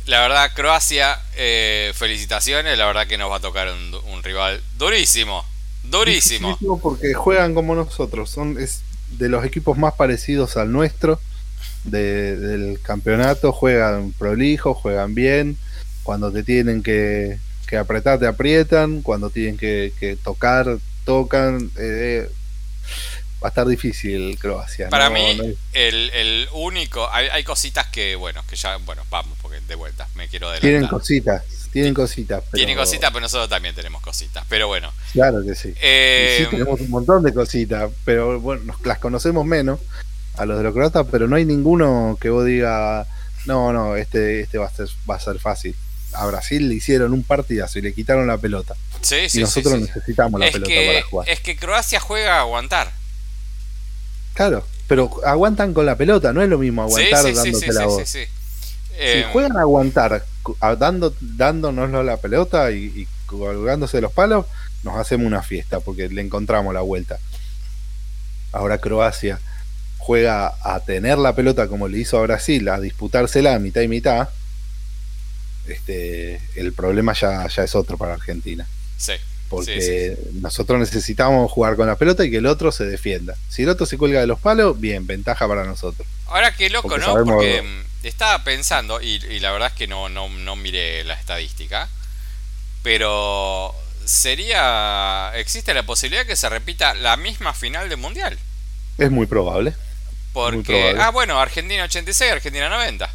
la 0.06 0.20
verdad, 0.20 0.52
Croacia, 0.54 1.20
felicitaciones, 1.94 2.78
la 2.78 2.86
verdad 2.86 3.08
que 3.08 3.18
nos 3.18 3.32
va 3.32 3.38
a 3.38 3.42
tocar 3.42 3.70
un, 3.70 3.96
un 4.12 4.24
rival 4.24 4.62
durísimo, 4.78 5.46
durísimo. 5.84 6.58
Porque 6.82 7.14
juegan 7.14 7.54
como 7.56 7.76
nosotros, 7.76 8.30
son 8.30 8.60
es 8.60 8.82
de 9.18 9.30
los 9.30 9.46
equipos 9.46 9.78
más 9.78 9.94
parecidos 9.94 10.58
al 10.58 10.72
nuestro 10.72 11.20
del 11.84 12.80
campeonato, 12.82 13.52
juegan 13.52 14.14
prolijo, 14.14 14.74
juegan 14.74 15.16
bien, 15.16 15.58
cuando 16.04 16.32
te 16.32 16.44
tienen 16.44 16.84
que, 16.84 17.38
que 17.68 17.78
apretar 17.78 18.20
te 18.20 18.28
aprietan, 18.28 19.02
cuando 19.02 19.30
tienen 19.30 19.58
que, 19.58 20.18
tocar, 20.24 20.78
tocan. 21.06 21.72
Eh, 21.78 22.30
va 23.44 23.48
a 23.48 23.50
estar 23.50 23.68
difícil 23.68 24.38
Croacia. 24.40 24.90
Para 24.90 25.10
mí, 25.10 25.38
el, 25.74 26.10
el, 26.12 26.48
único, 26.54 27.10
hay, 27.12 27.28
hay, 27.28 27.44
cositas 27.44 27.88
que, 27.88 28.16
bueno, 28.16 28.42
que 28.48 28.56
ya, 28.56 28.78
bueno, 28.78 29.04
vamos, 29.10 29.38
porque 29.42 29.60
de 29.62 29.76
vuelta, 29.76 30.08
me 30.16 30.28
quiero 30.30 30.48
adelantar. 30.48 30.70
Tienen 30.70 30.88
cositas, 30.88 31.44
tienen 31.74 31.94
cositas. 31.96 32.44
Pero... 32.52 32.58
Tienen 32.58 32.78
cositas, 32.78 33.10
pero 33.10 33.22
nosotros 33.22 33.50
también 33.50 33.74
tenemos 33.74 34.02
cositas, 34.02 34.46
pero 34.48 34.68
bueno. 34.68 34.94
Claro 35.12 35.44
que 35.44 35.56
sí. 35.56 35.74
Eh... 35.82 36.38
sí 36.40 36.46
tenemos 36.56 36.80
un 36.80 36.90
montón 36.92 37.24
de 37.24 37.34
cositas, 37.34 37.92
pero 38.06 38.40
bueno, 38.40 38.76
las 38.86 39.00
conocemos 39.00 39.44
menos 39.44 39.80
a 40.36 40.46
los 40.46 40.58
de 40.58 40.64
los 40.64 40.74
croatas, 40.74 41.08
pero 41.12 41.28
no 41.28 41.36
hay 41.36 41.46
ninguno 41.46 42.16
que 42.22 42.30
vos 42.30 42.46
diga, 42.46 43.08
no, 43.46 43.74
no, 43.74 43.96
este, 43.96 44.42
este 44.42 44.60
va, 44.60 44.68
a 44.68 44.72
ser, 44.72 44.88
va 45.10 45.16
a 45.16 45.20
ser 45.20 45.40
fácil. 45.40 45.76
A 46.14 46.28
Brasil 46.28 46.70
le 46.70 46.76
hicieron 46.76 47.12
un 47.12 47.24
partidazo 47.24 47.80
y 47.80 47.82
le 47.82 47.94
quitaron 47.94 48.28
la 48.28 48.38
pelota. 48.38 48.76
Sí, 49.02 49.28
sí, 49.28 49.40
y 49.40 49.42
nosotros 49.42 49.80
necesitamos 49.80 50.40
la 50.40 50.46
es 50.46 50.54
pelota 50.54 50.72
que, 50.72 50.86
para 50.86 51.02
jugar. 51.08 51.30
Es 51.30 51.40
que 51.40 51.56
Croacia 51.56 52.00
juega 52.00 52.38
a 52.38 52.42
aguantar. 52.42 52.92
Claro, 54.36 54.66
pero 54.88 55.10
aguantan 55.26 55.74
con 55.74 55.88
la 55.88 55.98
pelota, 55.98 56.34
no 56.34 56.42
es 56.44 56.50
lo 56.50 56.60
mismo 56.60 56.84
aguantar 56.84 57.34
dándote 57.34 57.74
la 57.74 57.86
voz. 57.88 58.08
Si 58.08 58.20
eh, 58.98 59.26
juegan 59.32 59.58
a 59.58 59.62
aguantar 59.62 60.26
dando, 60.78 61.16
dándonos 61.20 62.06
la 62.06 62.18
pelota 62.18 62.72
y, 62.72 62.86
y 62.86 63.08
colgándose 63.26 64.02
los 64.02 64.12
palos, 64.12 64.46
nos 64.84 64.98
hacemos 64.98 65.26
una 65.26 65.42
fiesta 65.42 65.80
porque 65.80 66.10
le 66.10 66.22
encontramos 66.22 66.74
la 66.74 66.82
vuelta. 66.82 67.20
Ahora 68.52 68.78
Croacia 68.78 69.40
juega 69.98 70.54
a 70.62 70.80
tener 70.82 71.18
la 71.18 71.34
pelota 71.34 71.68
como 71.68 71.88
le 71.88 72.00
hizo 72.00 72.20
a 72.20 72.24
Brasil, 72.24 72.68
a 72.70 72.80
disputársela 72.80 73.58
mitad 73.60 73.82
y 73.82 73.88
mitad, 73.88 74.30
este, 75.68 76.42
el 76.56 76.74
problema 76.74 77.14
ya, 77.14 77.48
ya 77.48 77.64
es 77.64 77.76
otro 77.76 77.98
para 77.98 78.14
Argentina. 78.14 78.68
Sí. 78.98 79.14
Porque 79.50 80.18
nosotros 80.34 80.80
necesitamos 80.80 81.52
jugar 81.52 81.76
con 81.76 81.88
la 81.88 81.96
pelota 81.96 82.26
y 82.26 82.32
que 82.32 82.38
el 82.38 82.48
otro 82.48 82.72
se 82.72 82.86
defienda. 82.86 83.36
Si 83.50 83.64
el 83.64 83.70
otro 83.70 83.86
se 83.86 83.98
cuelga 83.98 84.20
de 84.20 84.28
los 84.28 84.40
palos, 84.40 84.80
bien, 84.80 85.06
ventaja 85.06 85.48
para 85.48 85.64
nosotros. 85.64 86.08
Ahora 86.28 86.56
qué 86.56 86.70
loco, 86.70 86.98
¿no? 86.98 87.14
Porque 87.24 87.64
estaba 88.10 88.44
pensando, 88.44 89.02
y, 89.02 89.20
la 89.40 89.52
verdad 89.52 89.70
es 89.70 89.74
que 89.76 89.88
no, 89.88 90.10
no, 90.10 90.30
no 90.30 90.56
miré 90.56 91.04
la 91.04 91.14
estadística, 91.14 91.90
pero 92.84 93.74
sería. 94.06 95.32
existe 95.36 95.74
la 95.74 95.84
posibilidad 95.84 96.26
que 96.26 96.36
se 96.36 96.50
repita 96.50 96.94
la 96.94 97.16
misma 97.18 97.54
final 97.54 97.90
del 97.90 97.98
mundial. 97.98 98.38
Es 98.98 99.10
muy 99.12 99.26
probable. 99.26 99.74
Porque. 100.34 100.96
Ah, 101.00 101.10
bueno, 101.10 101.40
Argentina 101.40 101.84
86, 101.84 102.32
Argentina 102.32 102.70
90. 102.70 103.10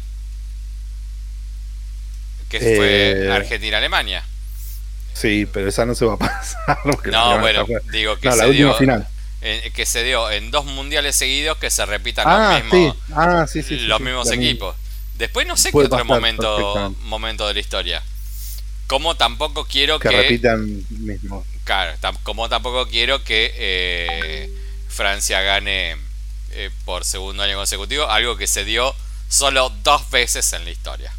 Que 2.49 2.59
fue 2.59 3.25
Eh, 3.27 3.31
Argentina-Alemania. 3.31 4.23
Sí, 5.13 5.45
pero 5.51 5.67
esa 5.69 5.85
no 5.85 5.93
se 5.95 6.05
va 6.05 6.13
a 6.13 6.17
pasar. 6.17 6.79
No, 7.05 7.35
la 7.35 7.41
bueno, 7.41 7.65
digo 7.91 8.17
que 8.17 8.29
No, 8.29 8.35
la 8.35 8.43
se 8.43 8.49
última 8.49 8.69
dio. 8.69 8.77
final. 8.77 9.07
Eh, 9.41 9.71
que 9.73 9.85
se 9.85 10.03
dio 10.03 10.29
en 10.31 10.51
dos 10.51 10.65
mundiales 10.65 11.15
seguidos 11.15 11.57
que 11.57 11.69
se 11.69 11.85
repitan 11.85 12.25
Ah, 12.27 12.59
los 12.61 12.63
mismos, 12.73 12.95
sí. 12.95 13.13
Ah, 13.15 13.45
sí, 13.47 13.63
sí, 13.63 13.79
sí, 13.79 13.85
los 13.85 13.99
mismos 14.01 14.31
equipos. 14.31 14.75
Después 15.15 15.47
no 15.47 15.57
sé 15.57 15.71
qué 15.71 15.77
otro 15.77 16.05
momento, 16.05 16.95
momento 17.03 17.47
de 17.47 17.53
la 17.53 17.59
historia. 17.59 18.03
Como 18.87 19.15
tampoco 19.15 19.65
quiero 19.65 19.99
Que 19.99 20.09
que. 20.09 20.17
repitan 20.17 20.83
mismo. 20.89 21.45
Claro, 21.63 21.95
como 22.23 22.49
tampoco 22.49 22.87
quiero 22.87 23.23
que 23.23 23.53
eh, 23.55 24.49
Francia 24.87 25.41
gane 25.41 25.95
eh, 26.51 26.71
por 26.85 27.05
segundo 27.05 27.43
año 27.43 27.55
consecutivo, 27.57 28.09
algo 28.09 28.35
que 28.37 28.47
se 28.47 28.65
dio 28.65 28.95
solo 29.27 29.69
dos 29.83 30.09
veces 30.09 30.51
en 30.53 30.65
la 30.65 30.71
historia. 30.71 31.13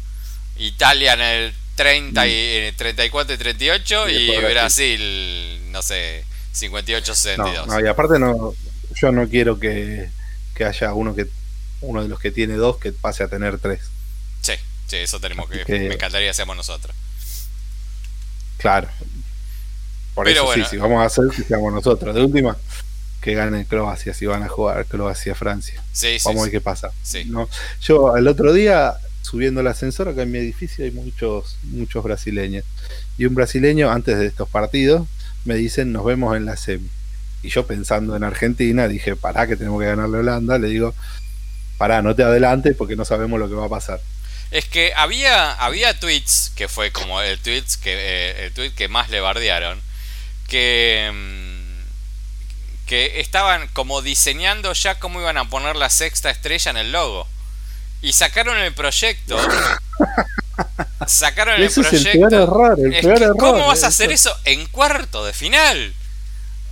Italia 0.57 1.13
en 1.13 1.21
el 1.21 1.53
30 1.75 2.27
y, 2.27 2.55
en 2.57 2.63
el 2.65 2.75
34 2.75 3.33
y 3.33 3.37
38 3.37 4.09
Y 4.09 4.37
Brasil, 4.37 5.71
no 5.71 5.81
sé, 5.81 6.25
58 6.51 7.15
62. 7.15 7.67
No, 7.67 7.73
no, 7.79 7.85
y 7.85 7.87
aparte 7.87 8.19
no, 8.19 8.53
yo 9.01 9.11
no 9.11 9.27
quiero 9.29 9.59
que, 9.59 10.09
que 10.55 10.65
haya 10.65 10.93
uno 10.93 11.15
que 11.15 11.27
uno 11.81 12.03
de 12.03 12.09
los 12.09 12.19
que 12.19 12.31
tiene 12.31 12.55
dos 12.55 12.77
que 12.77 12.91
pase 12.91 13.23
a 13.23 13.27
tener 13.27 13.57
tres. 13.59 13.81
Sí, 14.41 14.53
sí, 14.87 14.97
eso 14.97 15.19
tenemos 15.19 15.49
que, 15.49 15.63
que- 15.65 15.79
me 15.79 15.93
encantaría 15.95 16.27
que 16.29 16.33
seamos 16.33 16.55
nosotros. 16.55 16.95
Claro. 18.57 18.89
Por 20.13 20.25
Pero 20.25 20.37
eso 20.41 20.45
bueno. 20.45 20.63
sí, 20.65 20.69
si 20.71 20.77
vamos 20.77 21.01
a 21.01 21.05
hacer 21.05 21.25
que 21.35 21.43
seamos 21.43 21.73
nosotros. 21.73 22.13
De 22.13 22.21
última, 22.21 22.57
que 23.21 23.33
gane 23.33 23.65
Croacia 23.65 24.13
si 24.13 24.25
van 24.25 24.43
a 24.43 24.49
jugar 24.49 24.85
Croacia-Francia. 24.85 25.81
Sí, 25.93 26.19
sí, 26.19 26.23
Vamos 26.25 26.41
a 26.41 26.43
ver 26.43 26.51
qué 26.51 26.61
pasa. 26.61 26.91
Sí. 27.01 27.23
No, 27.25 27.49
yo 27.81 28.15
el 28.17 28.27
otro 28.27 28.53
día, 28.53 28.93
subiendo 29.21 29.61
el 29.61 29.67
ascensor 29.67 30.09
acá 30.09 30.23
en 30.23 30.31
mi 30.31 30.39
edificio, 30.39 30.83
hay 30.85 30.91
muchos, 30.91 31.57
muchos 31.63 32.03
brasileños. 32.03 32.65
Y 33.17 33.25
un 33.25 33.33
brasileño, 33.33 33.89
antes 33.89 34.19
de 34.19 34.27
estos 34.27 34.49
partidos, 34.49 35.07
me 35.45 35.55
dicen, 35.55 35.91
nos 35.91 36.05
vemos 36.05 36.35
en 36.35 36.45
la 36.45 36.57
semi. 36.57 36.89
Y 37.43 37.49
yo 37.49 37.65
pensando 37.65 38.15
en 38.15 38.23
Argentina, 38.23 38.87
dije, 38.87 39.15
pará 39.15 39.47
que 39.47 39.55
tenemos 39.55 39.79
que 39.81 39.87
ganarle 39.87 40.17
a 40.17 40.21
Holanda. 40.21 40.57
Le 40.59 40.67
digo, 40.67 40.93
pará, 41.77 42.01
no 42.01 42.15
te 42.15 42.23
adelantes 42.23 42.75
porque 42.77 42.95
no 42.95 43.05
sabemos 43.05 43.39
lo 43.39 43.49
que 43.49 43.55
va 43.55 43.65
a 43.65 43.69
pasar. 43.69 43.99
Es 44.51 44.65
que 44.65 44.93
había, 44.95 45.53
había 45.53 45.97
tweets, 45.99 46.51
que 46.55 46.67
fue 46.67 46.91
como 46.91 47.21
el, 47.21 47.39
tweets 47.39 47.77
que, 47.77 47.93
eh, 47.93 48.45
el 48.45 48.53
tweet 48.53 48.71
que 48.71 48.89
más 48.89 49.09
le 49.09 49.21
bardearon, 49.21 49.81
que, 50.47 51.09
mm, 51.11 52.85
que 52.85 53.21
estaban 53.21 53.69
como 53.69 54.01
diseñando 54.01 54.73
ya 54.73 54.99
cómo 54.99 55.21
iban 55.21 55.37
a 55.37 55.49
poner 55.49 55.77
la 55.77 55.89
sexta 55.89 56.29
estrella 56.29 56.71
en 56.71 56.77
el 56.77 56.91
logo. 56.91 57.27
Y 58.01 58.13
sacaron 58.13 58.57
el 58.57 58.73
proyecto. 58.73 59.37
sacaron 61.07 61.55
el 61.55 61.63
Ese 61.63 61.81
es 61.81 61.93
el 61.93 62.01
proyecto. 62.03 62.29
peor 62.29 62.33
error, 62.43 62.79
el 62.79 62.93
Es 62.93 63.01
peor 63.05 63.17
que, 63.17 63.23
error. 63.25 63.37
¿Cómo 63.37 63.67
vas 63.67 63.83
a 63.83 63.87
Eso- 63.87 63.87
hacer 63.87 64.11
eso 64.11 64.35
en 64.45 64.65
cuarto 64.67 65.25
de 65.25 65.33
final? 65.33 65.93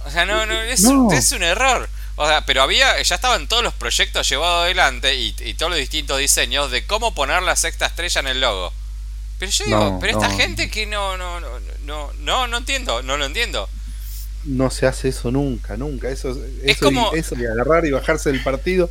O 0.05 0.11
sea, 0.11 0.25
no, 0.25 0.45
no, 0.45 0.59
es, 0.61 0.81
No. 0.81 1.11
es 1.11 1.31
un 1.31 1.43
error. 1.43 1.89
O 2.15 2.27
sea, 2.27 2.45
pero 2.45 2.61
había, 2.61 3.01
ya 3.01 3.15
estaban 3.15 3.47
todos 3.47 3.63
los 3.63 3.73
proyectos 3.73 4.27
llevados 4.27 4.63
adelante 4.65 5.15
y, 5.15 5.33
y 5.39 5.53
todos 5.53 5.69
los 5.71 5.79
distintos 5.79 6.17
diseños 6.19 6.69
de 6.71 6.85
cómo 6.85 7.15
poner 7.15 7.41
la 7.43 7.55
sexta 7.55 7.85
estrella 7.85 8.19
en 8.21 8.27
el 8.27 8.41
logo. 8.41 8.73
Pero 9.37 9.51
yo 9.51 9.65
digo, 9.65 9.79
No, 9.79 9.99
pero 10.01 10.19
esta 10.19 10.29
gente 10.35 10.69
que 10.69 10.85
no, 10.85 11.15
no, 11.15 11.39
no, 11.39 11.47
no, 11.85 12.11
no, 12.19 12.47
no 12.47 12.57
entiendo, 12.57 13.01
no 13.03 13.15
lo 13.15 13.25
entiendo. 13.25 13.69
No 14.43 14.69
se 14.69 14.85
hace 14.85 15.09
eso 15.09 15.31
nunca, 15.31 15.77
nunca. 15.77 16.09
Eso, 16.09 16.35
Es 16.63 16.77
como- 16.79 17.11
y, 17.15 17.19
eso 17.19 17.35
de 17.35 17.49
agarrar 17.49 17.85
y 17.85 17.91
bajarse 17.91 18.31
del 18.31 18.43
partido. 18.43 18.89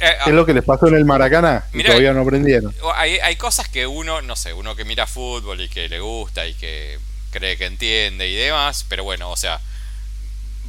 Eh, 0.00 0.16
Es 0.26 0.32
lo 0.32 0.44
que 0.44 0.52
les 0.54 0.64
pasó 0.64 0.88
en 0.88 0.94
el 0.96 1.04
Maracaná 1.04 1.64
y 1.72 1.78
Mirá- 1.78 1.88
todavía 1.90 2.12
no 2.12 2.22
aprendieron. 2.22 2.74
hay, 2.94 3.18
hay 3.18 3.36
cosas 3.36 3.68
que 3.68 3.86
uno, 3.86 4.20
no 4.22 4.36
sé, 4.36 4.52
uno 4.52 4.74
que 4.76 4.84
mira 4.84 5.06
fútbol 5.06 5.60
y 5.60 5.68
que 5.68 5.88
le 5.88 6.00
gusta 6.00 6.46
y 6.46 6.54
que 6.54 6.98
cree 7.30 7.56
que 7.56 7.66
entiende 7.66 8.28
y 8.28 8.34
demás, 8.34 8.84
pero 8.88 9.04
bueno, 9.04 9.30
o 9.30 9.36
sea, 9.36 9.60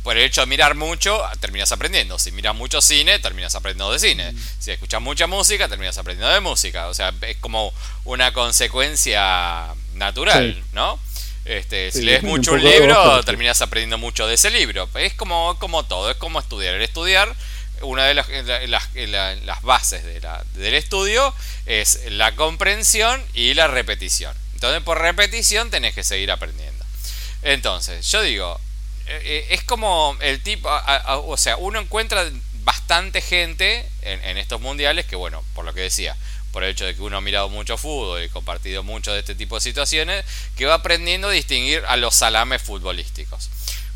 por 0.04 0.16
el 0.18 0.24
hecho 0.24 0.42
de 0.42 0.48
mirar 0.48 0.76
mucho, 0.76 1.20
terminas 1.40 1.72
aprendiendo. 1.72 2.20
Si 2.20 2.32
miras 2.32 2.54
mucho 2.54 2.80
cine, 2.80 3.18
terminas 3.18 3.56
aprendiendo 3.56 3.92
de 3.92 3.98
cine. 3.98 4.32
Mm. 4.34 4.38
Si 4.60 4.70
escuchas 4.72 5.02
mucha 5.02 5.26
música, 5.26 5.68
terminas 5.68 5.98
aprendiendo 5.98 6.32
de 6.32 6.42
música. 6.42 6.88
O 6.90 6.94
sea, 6.94 7.12
es 7.22 7.38
como 7.38 7.74
una 8.04 8.32
consecuencia 8.32 9.74
natural, 9.96 10.54
Sí. 10.56 10.64
¿no? 10.74 11.00
Este, 11.46 11.92
si 11.92 12.00
Sí, 12.00 12.06
lees 12.06 12.24
un 12.24 12.30
mucho 12.30 12.54
un 12.54 12.62
de 12.64 12.70
libro, 12.80 13.24
terminas 13.24 13.62
aprendiendo 13.62 13.98
mucho 13.98 14.28
de 14.28 14.36
ese 14.36 14.50
libro. 14.52 14.88
Es 14.96 15.14
como, 15.16 15.58
como 15.60 15.84
todo, 15.86 16.12
es 16.12 16.18
como 16.18 16.40
estudiar. 16.40 16.76
El 16.76 16.82
estudiar, 16.84 17.34
una 17.86 18.06
de 18.06 18.14
las, 18.14 18.28
la- 18.30 18.68
las- 18.68 18.90
la- 18.96 19.36
las 19.36 19.62
bases 19.62 20.04
del 20.04 20.74
estudio 20.74 21.34
es 21.66 22.00
la 22.12 22.36
comprensión 22.36 23.24
y 23.34 23.54
la 23.54 23.68
repetición. 23.68 24.36
Entonces, 24.54 24.82
por 24.84 25.00
repetición 25.00 25.70
tenés 25.70 25.94
que 25.94 26.04
seguir 26.04 26.32
aprendiendo. 26.32 26.84
Entonces, 27.44 28.10
yo 28.12 28.22
digo, 28.22 28.60
eh, 29.08 29.22
eh, 29.24 29.48
es 29.52 29.64
como 29.64 30.18
el 30.22 30.42
tipo, 30.42 30.70
o 31.26 31.38
sea, 31.38 31.58
uno 31.58 31.80
encuentra 31.80 32.26
bastante 32.64 33.22
gente 33.22 33.88
en, 34.02 34.24
en 34.26 34.38
estos 34.38 34.60
mundiales 34.62 35.06
que, 35.06 35.16
bueno, 35.16 35.44
por 35.54 35.66
lo 35.66 35.74
que 35.74 35.82
decía, 35.82 36.16
por 36.52 36.64
el 36.64 36.72
hecho 36.72 36.86
de 36.86 36.96
que 36.96 37.02
uno 37.02 37.18
ha 37.18 37.22
mirado 37.22 37.50
mucho 37.50 37.78
fútbol 37.78 38.24
y 38.24 38.30
compartido 38.30 38.82
mucho 38.82 39.12
de 39.14 39.20
este 39.20 39.36
tipo 39.36 39.56
de 39.56 39.62
situaciones, 39.62 40.26
que 40.56 40.66
va 40.66 40.76
aprendiendo 40.76 41.28
a 41.28 41.32
distinguir 41.32 41.84
a 41.88 41.98
los 41.98 42.16
salames 42.16 42.62
futbolísticos. 42.62 43.50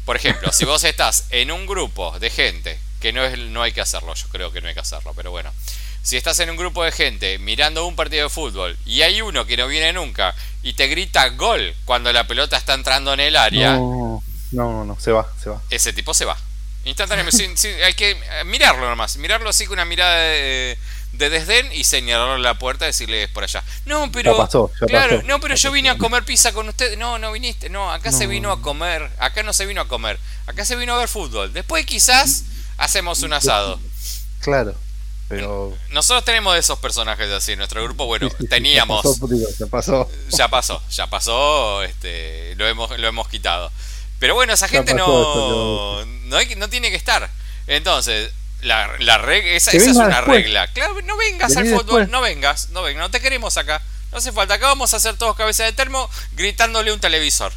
Por 0.06 0.16
ejemplo, 0.18 0.52
si 0.52 0.66
vos 0.66 0.84
estás 0.84 1.26
en 1.30 1.52
un 1.52 1.66
grupo 1.66 2.20
de 2.20 2.30
gente, 2.30 2.80
que 3.00 3.14
no, 3.14 3.24
es, 3.24 3.38
no 3.38 3.62
hay 3.62 3.72
que 3.72 3.82
hacerlo, 3.82 4.14
yo 4.14 4.28
creo 4.30 4.52
que 4.52 4.62
no 4.62 4.68
hay 4.68 4.74
que 4.74 4.80
hacerlo, 4.82 5.14
pero 5.16 5.32
bueno, 5.32 5.52
si 6.02 6.18
estás 6.18 6.40
en 6.40 6.50
un 6.50 6.58
grupo 6.58 6.84
de 6.84 6.92
gente 6.92 7.38
mirando 7.40 7.86
un 7.86 7.96
partido 7.96 8.24
de 8.24 8.30
fútbol 8.30 8.78
y 8.86 9.02
hay 9.02 9.22
uno 9.22 9.46
que 9.46 9.58
no 9.58 9.68
viene 9.68 9.92
nunca 9.94 10.34
y 10.64 10.74
te 10.74 10.88
grita 10.88 11.28
gol 11.30 11.76
cuando 11.86 12.12
la 12.14 12.26
pelota 12.28 12.58
está 12.58 12.74
entrando 12.74 13.14
en 13.14 13.20
el 13.20 13.36
área, 13.36 13.74
No, 13.74 14.24
no, 14.52 14.86
no, 14.86 15.00
se 15.00 15.12
va, 15.12 15.32
se 15.42 15.50
va. 15.50 15.62
ese 15.70 15.94
tipo 15.94 16.14
se 16.14 16.26
va. 16.26 16.38
Instantáneamente, 16.86 17.38
sin- 17.38 17.58
sin- 17.58 17.82
hay 17.84 17.94
que 17.94 18.18
mirarlo 18.46 18.90
nomás, 18.90 19.18
mirarlo 19.18 19.50
así 19.50 19.66
con 19.66 19.74
una 19.74 19.86
mirada 19.86 20.16
de, 20.16 20.78
de 21.12 21.30
desdén 21.30 21.70
y 21.74 21.84
señalarle 21.84 22.42
la 22.42 22.54
puerta 22.58 22.86
y 22.86 22.88
decirle 22.88 23.24
es 23.24 23.30
por 23.30 23.44
allá. 23.44 23.62
No, 23.86 24.10
pero. 24.14 24.32
Ya 24.32 24.38
pasó, 24.46 24.72
ya 24.80 24.88
claro, 24.88 25.18
pasó. 25.18 25.28
no, 25.28 25.40
pero 25.42 25.56
yo 25.56 25.72
vine 25.74 25.90
a 25.90 25.98
comer 25.98 26.24
pizza 26.24 26.54
con 26.54 26.70
usted. 26.70 26.98
No, 26.98 27.20
no 27.20 27.34
viniste. 27.34 27.68
No, 27.70 27.92
acá 27.92 28.14
se 28.14 28.24
No. 28.24 28.30
vino 28.30 28.52
a 28.54 28.62
comer. 28.62 29.10
Acá 29.20 29.44
no 29.44 29.52
se 29.52 29.66
vino 29.66 29.82
a 29.82 29.88
comer. 29.90 30.18
Acá 30.48 30.64
se 30.64 30.78
vino 30.78 30.96
a 30.96 31.00
ver 31.00 31.10
fútbol. 31.10 31.52
Después 31.52 31.86
quizás 31.86 32.44
hacemos 32.80 33.22
un 33.22 33.34
asado. 33.34 33.80
Claro, 34.42 34.74
pero. 35.28 35.78
Nosotros 35.90 36.26
tenemos 36.26 36.58
esos 36.58 36.80
personajes 36.80 37.30
así. 37.32 37.52
En 37.52 37.60
nuestro 37.60 37.84
grupo, 37.84 38.06
bueno, 38.08 38.30
teníamos. 38.50 39.06
Se 39.58 39.68
pasó. 39.68 40.10
Ya 40.32 40.48
pasó, 40.48 40.82
ya 40.90 41.08
pasó, 41.08 41.84
este, 41.84 42.56
lo 42.56 42.68
hemos, 42.68 42.98
lo 42.98 43.08
hemos 43.08 43.28
quitado. 43.30 43.72
Pero 44.20 44.34
bueno, 44.36 44.54
esa 44.54 44.66
Ya 44.68 44.72
gente 44.80 44.94
no, 44.96 46.04
no, 46.06 46.36
hay 46.38 46.56
no 46.56 46.68
tiene 46.70 46.90
que 46.90 46.98
estar. 46.98 47.30
Entonces, 47.68 48.32
la, 48.62 48.90
la 49.00 49.18
reg- 49.22 49.46
esa, 49.46 49.72
esa 49.72 49.90
es 49.92 49.96
una 49.96 50.08
después. 50.08 50.44
regla. 50.44 50.68
Claro, 50.74 50.96
no 51.04 51.16
vengas 51.16 51.56
Vení 51.56 51.70
al 51.70 51.76
fútbol, 51.76 52.00
después. 52.02 52.10
no 52.10 52.22
vengas, 52.22 52.70
no 52.72 52.82
vengas, 52.82 53.02
no 53.02 53.12
te 53.12 53.22
queremos 53.22 53.56
acá. 53.58 53.82
No 54.12 54.18
hace 54.18 54.32
falta, 54.32 54.56
acá 54.56 54.66
vamos 54.68 54.94
a 54.94 54.98
hacer 54.98 55.16
todos 55.18 55.36
cabeza 55.38 55.64
de 55.64 55.72
termo 55.72 56.10
gritándole 56.34 56.92
un 56.92 57.00
televisor. 57.00 57.54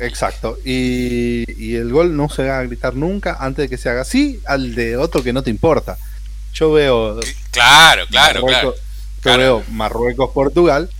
Exacto. 0.00 0.58
Y, 0.64 1.44
y 1.62 1.76
el 1.76 1.90
gol 1.92 2.16
no 2.16 2.28
se 2.28 2.44
va 2.44 2.58
a 2.58 2.62
gritar 2.62 2.94
nunca 2.94 3.36
antes 3.40 3.64
de 3.64 3.68
que 3.68 3.76
se 3.78 3.88
haga 3.88 4.02
así 4.02 4.40
al 4.46 4.74
de 4.74 4.96
otro 4.96 5.22
que 5.22 5.32
no 5.32 5.42
te 5.42 5.50
importa. 5.50 5.96
Yo 6.54 6.72
veo. 6.72 7.20
Claro, 7.50 8.06
claro, 8.08 8.40
Marruecos, 8.42 8.50
claro. 8.50 8.74
Yo 8.74 9.22
Claro. 9.22 9.38
veo 9.38 9.64
Marruecos-Portugal 9.70 10.90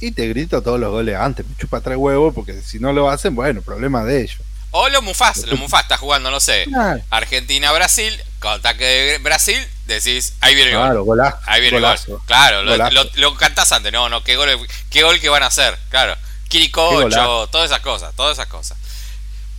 y 0.00 0.12
te 0.12 0.28
grito 0.28 0.62
todos 0.62 0.78
los 0.78 0.90
goles 0.90 1.16
antes. 1.16 1.46
Me 1.46 1.56
chupa 1.56 1.80
tres 1.80 1.96
huevos 1.96 2.34
porque 2.34 2.60
si 2.62 2.78
no 2.78 2.92
lo 2.92 3.10
hacen, 3.10 3.34
bueno, 3.34 3.62
problema 3.62 4.04
de 4.04 4.22
ellos. 4.22 4.38
O 4.72 4.88
lo 4.88 5.02
Mufás, 5.02 5.46
lo 5.48 5.56
Mufás 5.56 5.82
está 5.82 5.96
jugando, 5.96 6.30
no 6.30 6.38
sé, 6.38 6.64
Argentina-Brasil, 7.10 8.12
ataque 8.40 8.84
de 8.84 9.18
Brasil, 9.18 9.58
decís, 9.86 10.34
ahí 10.40 10.54
viene 10.54 10.70
el 10.70 10.76
gol. 10.76 10.86
claro, 10.86 11.04
golazo. 11.04 11.38
Ahí 11.46 11.60
viene 11.60 11.78
golazo. 11.78 12.04
el 12.06 12.12
gol. 12.12 12.22
Claro, 12.26 12.62
lo, 12.62 12.76
lo, 12.90 13.04
lo 13.16 13.34
cantás 13.34 13.72
antes. 13.72 13.92
No, 13.92 14.08
no, 14.08 14.22
qué 14.22 14.36
gol, 14.36 14.48
qué 14.90 15.02
gol 15.02 15.18
que 15.20 15.28
van 15.28 15.42
a 15.42 15.46
hacer. 15.46 15.76
Claro. 15.90 16.16
Quiricocho, 16.50 17.48
todas 17.50 17.70
esas 17.70 17.80
cosas, 17.80 18.14
todas 18.14 18.36
esas 18.36 18.48
cosas. 18.48 18.76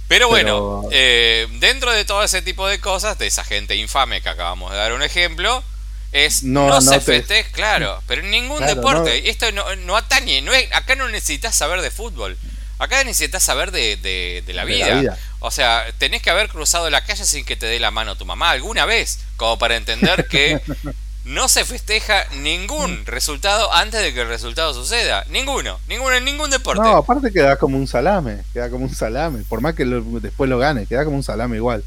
Pero 0.08 0.28
bueno, 0.28 0.82
Pero- 0.84 0.90
eh, 0.92 1.48
dentro 1.60 1.92
de 1.92 2.06
todo 2.06 2.24
ese 2.24 2.42
tipo 2.42 2.68
de 2.68 2.80
cosas, 2.80 3.18
de 3.18 3.28
esa 3.28 3.44
gente 3.44 3.76
infame 3.76 4.22
que 4.22 4.30
acabamos 4.30 4.72
de 4.72 4.78
dar 4.78 4.92
un 4.94 5.02
ejemplo, 5.02 5.64
es 6.12 6.44
no, 6.44 6.68
No, 6.68 6.82
se 6.82 6.96
te- 7.00 7.02
festeja, 7.02 7.50
claro, 7.52 8.04
pero 8.08 8.22
en 8.22 8.30
ningún 8.30 8.58
Claro, 8.58 8.76
deporte. 8.76 9.30
Esto 9.30 9.52
no, 9.54 9.74
no 9.78 9.96
atañe, 9.96 10.42
no 10.42 10.54
es, 10.54 10.72
acá 10.74 10.96
no 10.96 11.08
necesitas 11.08 11.56
saber 11.56 11.82
de 11.82 11.90
fútbol. 11.92 12.38
Acá 12.78 13.04
necesitas 13.04 13.42
saber 13.44 13.72
de, 13.72 13.96
de- 13.96 14.44
de 14.46 14.54
la, 14.54 14.66
De 14.66 14.74
vida. 14.74 14.88
la 14.90 15.02
vida. 15.02 15.18
O 15.40 15.50
sea, 15.52 15.86
tenés 15.98 16.22
que 16.22 16.30
haber 16.30 16.50
cruzado 16.50 16.90
la 16.90 17.06
calle 17.06 17.24
sin 17.24 17.46
que 17.46 17.56
te 17.56 17.66
dé 17.68 17.80
la 17.80 17.92
mano 17.92 18.18
tu 18.18 18.26
mamá 18.26 18.52
alguna 18.52 18.86
vez, 18.86 19.20
como 19.38 19.58
para 19.58 19.76
entender 19.78 20.28
que 20.28 20.60
no 21.24 21.48
se 21.48 21.66
festeja 21.66 22.26
ningún 22.38 23.06
resultado 23.06 23.72
antes 23.74 24.02
de 24.02 24.14
que 24.14 24.22
el 24.22 24.28
resultado 24.28 24.74
suceda. 24.74 25.24
Ninguno, 25.30 25.80
ninguno 25.88 26.16
en 26.16 26.26
ningún 26.26 26.50
deporte. 26.50 26.82
No, 26.82 26.98
aparte 26.98 27.32
queda 27.32 27.58
como 27.58 27.78
un 27.78 27.88
salame. 27.88 28.40
Queda 28.54 28.70
como 28.70 28.86
un 28.86 28.96
salame. 28.96 29.44
Por 29.48 29.62
más 29.62 29.76
que 29.76 29.86
lo- 29.86 30.02
después 30.20 30.50
lo 30.50 30.58
gane, 30.58 30.86
queda 30.88 31.06
como 31.06 31.18
un 31.18 31.24
salame 31.24 31.58
igual. 31.58 31.84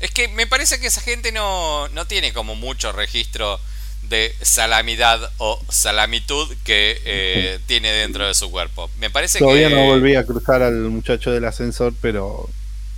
Es 0.00 0.10
que 0.10 0.28
me 0.28 0.46
parece 0.46 0.78
que 0.80 0.88
esa 0.88 1.00
gente 1.00 1.32
no, 1.32 1.88
no 1.88 2.06
tiene 2.06 2.32
como 2.32 2.54
mucho 2.54 2.92
registro 2.92 3.58
de 4.08 4.34
salamidad 4.42 5.30
o 5.38 5.60
salamitud 5.68 6.54
que 6.64 7.00
eh, 7.04 7.58
tiene 7.66 7.92
dentro 7.92 8.26
de 8.26 8.34
su 8.34 8.50
cuerpo. 8.50 8.90
Me 8.98 9.10
parece 9.10 9.38
Todavía 9.38 9.68
que... 9.68 9.74
no 9.74 9.84
volví 9.84 10.14
a 10.16 10.26
cruzar 10.26 10.62
al 10.62 10.74
muchacho 10.90 11.30
del 11.30 11.44
ascensor, 11.44 11.94
pero 12.00 12.48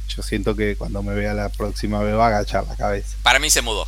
yo 0.08 0.22
siento 0.22 0.56
que 0.56 0.76
cuando 0.76 1.02
me 1.02 1.14
vea 1.14 1.34
la 1.34 1.50
próxima 1.50 2.00
vez 2.02 2.14
va 2.14 2.24
a 2.24 2.28
agachar 2.28 2.66
la 2.66 2.74
cabeza. 2.76 3.16
Para 3.22 3.38
mí 3.38 3.50
se 3.50 3.60
mudó. 3.62 3.86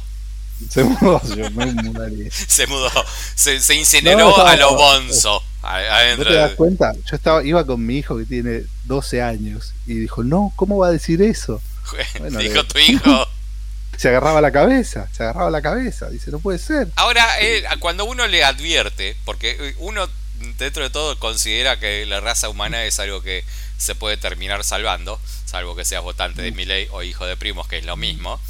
Se 0.68 0.84
mudó, 0.84 1.22
yo 1.34 1.50
me 1.50 1.66
mudaría. 1.66 2.30
Se 2.30 2.66
mudó. 2.66 2.90
Se, 3.34 3.60
se 3.60 3.74
incineró 3.74 4.36
No, 4.36 4.44
a 4.44 4.56
lo 4.56 4.74
bonzo. 4.74 5.42
¿No 5.62 6.24
te 6.24 6.34
das 6.34 6.52
cuenta? 6.52 6.92
Yo 6.92 7.16
estaba, 7.16 7.44
iba 7.44 7.64
con 7.66 7.84
mi 7.84 7.96
hijo 7.98 8.16
que 8.18 8.24
tiene 8.24 8.62
12 8.84 9.22
años 9.22 9.74
y 9.86 9.94
dijo, 9.94 10.24
no, 10.24 10.52
¿cómo 10.56 10.78
va 10.78 10.88
a 10.88 10.90
decir 10.90 11.22
eso? 11.22 11.60
Bueno, 12.18 12.38
Dijo 12.38 12.64
tu 12.64 12.78
hijo. 12.78 13.26
Se 13.96 14.08
agarraba 14.08 14.40
la 14.40 14.50
cabeza, 14.50 15.08
se 15.12 15.24
agarraba 15.24 15.50
la 15.50 15.60
cabeza. 15.60 16.08
Dice, 16.08 16.30
no 16.30 16.38
puede 16.38 16.58
ser. 16.58 16.88
Ahora, 16.96 17.38
él, 17.40 17.64
cuando 17.80 18.06
uno 18.06 18.26
le 18.28 18.42
advierte, 18.44 19.14
porque 19.26 19.74
uno 19.78 20.08
dentro 20.56 20.84
de 20.84 20.88
todo 20.88 21.18
considera 21.18 21.78
que 21.78 22.06
la 22.06 22.20
raza 22.20 22.48
humana 22.48 22.84
es 22.84 22.98
algo 22.98 23.20
que 23.20 23.44
se 23.76 23.94
puede 23.94 24.16
terminar 24.16 24.64
salvando, 24.64 25.20
salvo 25.44 25.76
que 25.76 25.84
seas 25.84 26.02
votante 26.02 26.40
de 26.40 26.50
Milei 26.52 26.88
o 26.92 27.02
hijo 27.02 27.26
de 27.26 27.36
primos, 27.36 27.68
que 27.68 27.76
es 27.76 27.84
lo 27.84 27.96
mismo. 27.96 28.40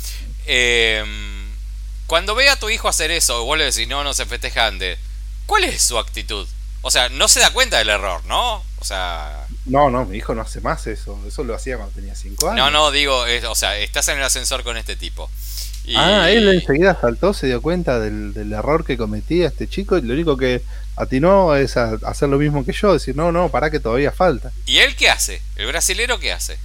Eh, 0.46 1.04
cuando 2.10 2.34
ve 2.34 2.48
a 2.50 2.56
tu 2.56 2.68
hijo 2.70 2.88
hacer 2.88 3.12
eso, 3.12 3.44
vos 3.44 3.56
le 3.56 3.66
decís, 3.66 3.86
no, 3.86 4.02
no 4.02 4.12
se 4.14 4.26
festeja 4.26 4.66
antes, 4.66 4.98
¿cuál 5.46 5.62
es 5.62 5.80
su 5.80 5.96
actitud? 5.96 6.44
O 6.82 6.90
sea, 6.90 7.08
no 7.08 7.28
se 7.28 7.38
da 7.38 7.50
cuenta 7.52 7.78
del 7.78 7.88
error, 7.88 8.20
¿no? 8.26 8.64
O 8.80 8.84
sea, 8.84 9.46
No, 9.66 9.90
no, 9.90 10.06
mi 10.06 10.16
hijo 10.18 10.34
no 10.34 10.42
hace 10.42 10.60
más 10.60 10.88
eso. 10.88 11.16
Eso 11.28 11.44
lo 11.44 11.54
hacía 11.54 11.76
cuando 11.76 11.94
tenía 11.94 12.16
5 12.16 12.48
años. 12.50 12.64
no, 12.64 12.70
no, 12.72 12.90
digo, 12.90 13.26
es- 13.26 13.44
o 13.44 13.54
sea, 13.54 13.78
estás 13.78 14.08
en 14.08 14.18
el 14.18 14.24
ascensor 14.24 14.64
con 14.64 14.76
este 14.76 14.96
tipo. 14.96 15.30
Y- 15.84 15.94
Ah, 15.94 16.28
él 16.30 16.48
enseguida 16.48 16.98
saltó, 17.00 17.32
se 17.32 17.46
dio 17.46 17.62
cuenta 17.62 18.00
del, 18.00 18.34
del 18.34 18.52
error 18.54 18.84
que 18.84 18.96
cometía 18.96 19.46
este 19.46 19.68
chico 19.68 19.96
y 19.96 20.02
lo 20.02 20.12
único 20.12 20.36
que 20.36 20.62
atinó 20.96 21.54
es 21.54 21.76
a, 21.76 21.92
hacer 22.06 22.28
lo 22.28 22.38
mismo 22.38 22.64
que 22.64 22.72
yo, 22.72 22.92
decir, 22.92 23.14
no, 23.14 23.30
no, 23.30 23.50
para 23.50 23.70
que 23.70 23.78
todavía 23.78 24.10
falta. 24.10 24.50
¿Y 24.66 24.78
él 24.78 24.96
qué 24.96 25.10
hace? 25.10 25.40
¿El 25.54 25.68
brasilero 25.68 26.18
qué 26.18 26.32
hace? 26.32 26.58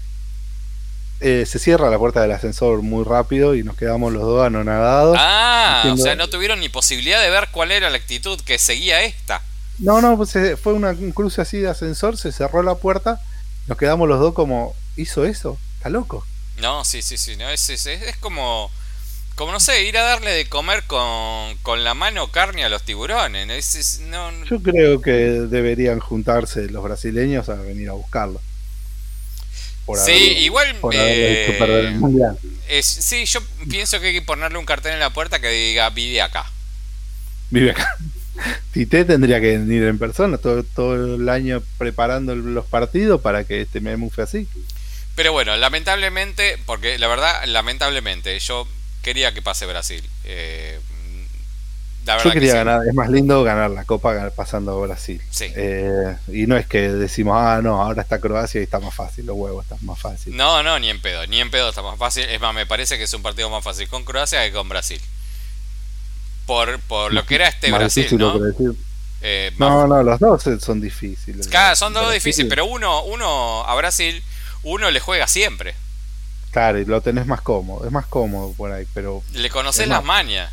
Eh, 1.21 1.45
se 1.47 1.59
cierra 1.59 1.89
la 1.89 1.97
puerta 1.97 2.21
del 2.21 2.31
ascensor 2.33 2.81
muy 2.81 3.03
rápido 3.05 3.55
y 3.55 3.63
nos 3.63 3.77
quedamos 3.77 4.11
los 4.11 4.21
dos 4.23 4.45
anonadados. 4.45 5.17
Ah, 5.19 5.81
Diciendo- 5.83 6.01
o 6.01 6.05
sea, 6.05 6.15
no 6.15 6.27
tuvieron 6.29 6.59
ni 6.59 6.69
posibilidad 6.69 7.21
de 7.21 7.29
ver 7.29 7.47
cuál 7.51 7.71
era 7.71 7.89
la 7.89 7.97
actitud 7.97 8.39
que 8.41 8.57
seguía 8.59 9.01
esta. 9.03 9.41
No, 9.79 10.01
no, 10.01 10.17
pues 10.17 10.35
eh, 10.35 10.57
fue 10.57 10.73
una, 10.73 10.89
un 10.91 11.11
cruce 11.11 11.41
así 11.41 11.57
de 11.57 11.69
ascensor, 11.69 12.17
se 12.17 12.31
cerró 12.31 12.63
la 12.63 12.75
puerta, 12.75 13.21
nos 13.67 13.77
quedamos 13.77 14.07
los 14.09 14.19
dos 14.19 14.33
como, 14.33 14.75
¿hizo 14.97 15.25
eso? 15.25 15.57
¿Está 15.77 15.89
loco? 15.89 16.25
No, 16.61 16.83
sí, 16.85 17.01
sí, 17.01 17.17
sí, 17.17 17.35
no, 17.37 17.49
es, 17.49 17.69
es, 17.69 17.85
es 17.85 18.15
como, 18.17 18.71
como 19.35 19.51
no 19.51 19.59
sé, 19.59 19.83
ir 19.83 19.97
a 19.97 20.03
darle 20.03 20.31
de 20.31 20.47
comer 20.47 20.83
con, 20.83 21.55
con 21.61 21.83
la 21.83 21.93
mano 21.93 22.31
carne 22.31 22.63
a 22.63 22.69
los 22.69 22.83
tiburones. 22.83 23.47
¿no? 23.47 23.53
Es- 23.53 23.75
es- 23.75 23.99
no, 23.99 24.31
no- 24.31 24.45
Yo 24.45 24.61
creo 24.61 25.01
que 25.01 25.11
deberían 25.11 25.99
juntarse 25.99 26.69
los 26.69 26.83
brasileños 26.83 27.49
a 27.49 27.55
venir 27.55 27.89
a 27.89 27.93
buscarlo. 27.93 28.39
Por 29.85 29.99
sí, 29.99 30.11
haberlo- 30.11 30.39
igual, 30.41 30.75
por 30.77 30.93
eh, 30.95 31.57
es, 32.67 32.85
sí, 32.85 33.25
yo 33.25 33.39
pienso 33.69 33.99
que 33.99 34.07
hay 34.07 34.13
que 34.13 34.21
ponerle 34.21 34.57
un 34.57 34.65
cartel 34.65 34.93
en 34.93 34.99
la 34.99 35.11
puerta 35.11 35.39
que 35.39 35.49
diga 35.49 35.89
vive 35.91 36.21
acá. 36.21 36.45
Vive 37.51 37.71
acá. 37.71 37.95
Tite 38.73 39.05
tendría 39.05 39.39
que 39.39 39.57
venir 39.57 39.83
en 39.83 39.97
persona 39.97 40.37
todo, 40.37 40.63
todo 40.63 41.15
el 41.15 41.29
año 41.29 41.63
preparando 41.77 42.35
los 42.35 42.65
partidos 42.65 43.21
para 43.21 43.43
que 43.45 43.61
este 43.61 43.79
meme 43.79 44.09
fue 44.09 44.23
así. 44.25 44.47
Pero 45.15 45.31
bueno, 45.31 45.55
lamentablemente, 45.55 46.57
porque 46.65 46.99
la 46.99 47.07
verdad, 47.07 47.45
lamentablemente, 47.45 48.37
yo 48.39 48.67
quería 49.01 49.33
que 49.33 49.41
pase 49.41 49.65
Brasil. 49.65 50.03
Eh, 50.25 50.79
la 52.05 52.17
Yo 52.23 52.29
que 52.29 52.33
quería 52.35 52.51
sí. 52.51 52.57
ganar, 52.57 52.81
es 52.87 52.93
más 52.93 53.09
lindo 53.09 53.43
ganar 53.43 53.71
la 53.71 53.83
Copa 53.85 54.29
pasando 54.35 54.71
a 54.77 54.85
Brasil. 54.85 55.21
Sí. 55.31 55.51
Eh, 55.55 56.15
y 56.27 56.45
no 56.47 56.55
es 56.57 56.67
que 56.67 56.89
decimos, 56.89 57.35
ah, 57.39 57.61
no, 57.63 57.81
ahora 57.81 58.01
está 58.03 58.19
Croacia 58.19 58.61
y 58.61 58.63
está 58.63 58.79
más 58.79 58.93
fácil, 58.93 59.25
los 59.25 59.35
huevos 59.35 59.63
están 59.65 59.79
más 59.81 59.99
fácil. 59.99 60.35
No, 60.37 60.61
no, 60.63 60.77
ni 60.79 60.89
en 60.89 61.01
pedo, 61.01 61.25
ni 61.27 61.41
en 61.41 61.49
pedo 61.49 61.69
está 61.69 61.81
más 61.81 61.97
fácil. 61.97 62.23
Es 62.25 62.39
más, 62.39 62.53
me 62.53 62.65
parece 62.65 62.97
que 62.97 63.05
es 63.05 63.13
un 63.13 63.21
partido 63.23 63.49
más 63.49 63.63
fácil 63.63 63.87
con 63.89 64.03
Croacia 64.05 64.45
que 64.45 64.51
con 64.53 64.69
Brasil. 64.69 65.01
Por, 66.45 66.79
por 66.81 67.11
lo 67.11 67.25
que 67.25 67.35
era 67.35 67.47
este 67.47 67.69
Más 67.71 67.79
Brasil, 67.79 68.03
difícil 68.03 68.19
¿no? 68.19 68.37
lo 68.37 68.45
decir. 68.45 68.71
Eh, 69.21 69.51
No, 69.57 69.87
no, 69.87 70.03
los 70.03 70.19
dos 70.19 70.43
son 70.61 70.79
difíciles. 70.79 71.47
Claro, 71.47 71.75
son 71.75 71.93
dos 71.93 72.03
Brasil- 72.03 72.19
difíciles, 72.19 72.49
pero 72.49 72.65
uno, 72.65 73.03
uno 73.05 73.63
a 73.65 73.73
Brasil, 73.75 74.21
uno 74.63 74.91
le 74.91 74.99
juega 74.99 75.25
siempre. 75.27 75.73
Claro, 76.51 76.79
y 76.79 76.85
lo 76.85 77.01
tenés 77.01 77.25
más 77.25 77.41
cómodo, 77.41 77.85
es 77.85 77.91
más 77.91 78.05
cómodo 78.05 78.53
por 78.53 78.71
ahí, 78.71 78.85
pero 78.93 79.23
Le 79.33 79.49
conoces 79.49 79.83
Es 79.83 79.89
las 79.89 80.03
mañas. 80.03 80.51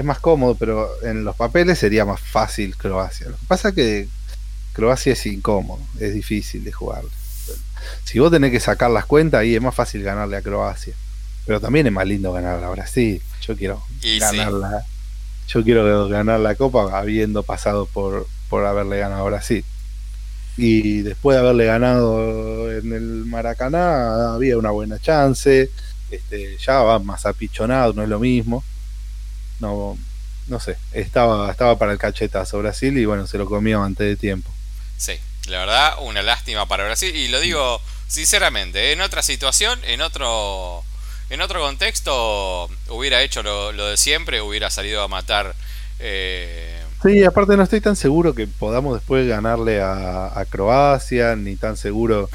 Es 0.00 0.06
más 0.06 0.18
cómodo, 0.18 0.54
pero 0.54 0.88
en 1.02 1.24
los 1.24 1.36
papeles 1.36 1.78
sería 1.78 2.06
más 2.06 2.20
fácil 2.20 2.74
Croacia. 2.74 3.28
Lo 3.28 3.36
que 3.36 3.44
pasa 3.46 3.68
es 3.68 3.74
que 3.74 4.08
Croacia 4.72 5.12
es 5.12 5.26
incómodo, 5.26 5.80
es 5.98 6.14
difícil 6.14 6.64
de 6.64 6.72
jugar. 6.72 7.02
Si 8.04 8.18
vos 8.18 8.30
tenés 8.30 8.50
que 8.50 8.60
sacar 8.60 8.90
las 8.90 9.04
cuentas, 9.04 9.40
ahí 9.40 9.54
es 9.54 9.60
más 9.60 9.74
fácil 9.74 10.02
ganarle 10.02 10.38
a 10.38 10.42
Croacia. 10.42 10.94
Pero 11.46 11.60
también 11.60 11.86
es 11.86 11.92
más 11.92 12.06
lindo 12.06 12.32
ganar 12.32 12.62
a 12.64 12.70
Brasil. 12.70 13.20
Yo 13.42 13.54
quiero 13.56 13.82
Y 14.00 14.14
sí. 14.14 14.18
ganarla. 14.20 14.86
yo 15.48 15.62
quiero 15.64 16.08
ganar 16.08 16.40
la 16.40 16.54
Copa 16.54 16.98
habiendo 16.98 17.42
pasado 17.42 17.84
por, 17.86 18.26
por 18.48 18.64
haberle 18.64 18.98
ganado 18.98 19.22
a 19.26 19.28
Brasil. 19.28 19.64
Y 20.56 21.02
después 21.02 21.34
de 21.36 21.40
haberle 21.42 21.66
ganado 21.66 22.72
en 22.72 22.92
el 22.94 23.26
Maracaná, 23.26 24.32
había 24.34 24.56
una 24.56 24.70
buena 24.70 24.98
chance. 24.98 25.70
Este, 26.10 26.56
ya 26.58 26.80
va 26.82 26.98
más 26.98 27.26
apichonado, 27.26 27.92
no 27.92 28.02
es 28.02 28.08
lo 28.08 28.18
mismo. 28.18 28.64
No, 29.60 29.96
no 30.48 30.60
sé, 30.60 30.76
estaba, 30.92 31.50
estaba 31.50 31.78
para 31.78 31.92
el 31.92 31.98
cachetazo 31.98 32.58
Brasil 32.58 32.98
y 32.98 33.04
bueno, 33.04 33.26
se 33.26 33.38
lo 33.38 33.46
comió 33.46 33.82
antes 33.82 34.06
de 34.06 34.16
tiempo. 34.16 34.50
Sí, 34.96 35.12
la 35.48 35.60
verdad, 35.60 35.94
una 36.00 36.22
lástima 36.22 36.66
para 36.66 36.84
Brasil. 36.84 37.14
Y 37.14 37.28
lo 37.28 37.40
digo 37.40 37.80
sinceramente, 38.10 38.92
en 38.92 39.00
otra 39.00 39.22
situación, 39.22 39.78
en 39.84 40.00
otro, 40.00 40.82
en 41.30 41.40
otro 41.40 41.60
contexto, 41.60 42.68
hubiera 42.88 43.22
hecho 43.22 43.42
lo, 43.42 43.72
de 43.72 43.96
siempre, 43.96 44.40
hubiera 44.40 44.68
salido 44.68 45.02
a 45.02 45.08
matar. 45.08 45.54
Eh... 46.00 46.82
Sí, 47.02 47.24
aparte 47.24 47.56
no 47.56 47.62
estoy 47.62 47.80
tan 47.80 47.96
seguro 47.96 48.34
que 48.34 48.46
podamos 48.46 48.94
después 48.94 49.26
ganarle 49.28 49.80
a, 49.80 50.44
Croacia, 50.50 51.36
ni 51.36 51.56
tan 51.56 51.76
seguro 51.76 52.28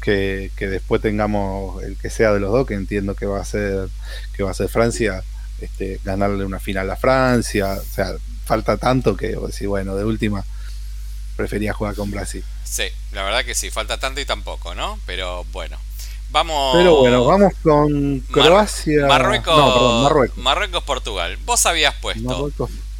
que, 0.00 0.50
después 0.58 1.02
tengamos 1.02 1.82
el 1.82 1.96
que 1.98 2.08
sea 2.08 2.32
de 2.32 2.40
los 2.40 2.52
dos, 2.52 2.66
que 2.66 2.74
entiendo 2.74 3.14
que 3.14 3.26
va 3.26 3.40
a 3.40 3.44
ser, 3.44 3.88
que 4.34 4.44
va 4.44 4.52
a 4.52 4.54
ser 4.54 4.68
Francia, 4.68 5.24
este, 5.60 6.00
ganarle 6.04 6.44
una 6.44 6.60
final 6.60 6.90
a 6.90 6.96
Francia. 6.96 7.74
O 7.74 7.94
sea, 7.94 8.14
falta 8.44 8.76
tanto 8.76 9.16
que 9.16 9.28
decir, 9.28 9.68
bueno, 9.68 9.94
de 9.94 10.04
última 10.04 10.44
prefería 11.36 11.72
jugar 11.72 11.94
con 11.94 12.10
Brasil. 12.10 12.44
Sí, 12.64 12.84
la 13.12 13.22
verdad 13.22 13.44
que 13.44 13.54
sí, 13.54 13.70
falta 13.70 13.98
tanto 13.98 14.20
y 14.20 14.24
tampoco, 14.24 14.74
¿no? 14.74 14.98
Pero 15.06 15.44
bueno. 15.52 15.78
Vamos. 16.30 16.76
Pero 16.76 16.96
bueno, 16.96 17.24
vamos 17.24 17.54
con 17.62 18.20
Croacia. 18.30 19.06
Marruecos, 19.06 19.56
no, 19.56 19.72
perdón, 19.72 20.02
Marruecos. 20.02 20.38
Marruecos, 20.38 20.84
Portugal. 20.84 21.38
Vos 21.46 21.64
habías 21.64 21.94
puesto 21.94 22.50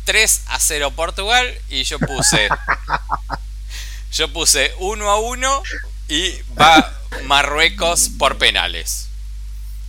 3 0.05 0.43
a 0.47 0.59
0 0.59 0.93
Portugal 0.97 1.47
y 1.69 1.83
yo 1.83 1.99
puse. 1.99 2.49
yo 4.13 4.33
puse 4.33 4.73
1 4.79 5.11
a 5.11 5.21
1 5.21 5.63
y 6.09 6.33
va 6.59 6.99
Marruecos 7.25 8.11
por 8.19 8.39
penales. 8.39 9.09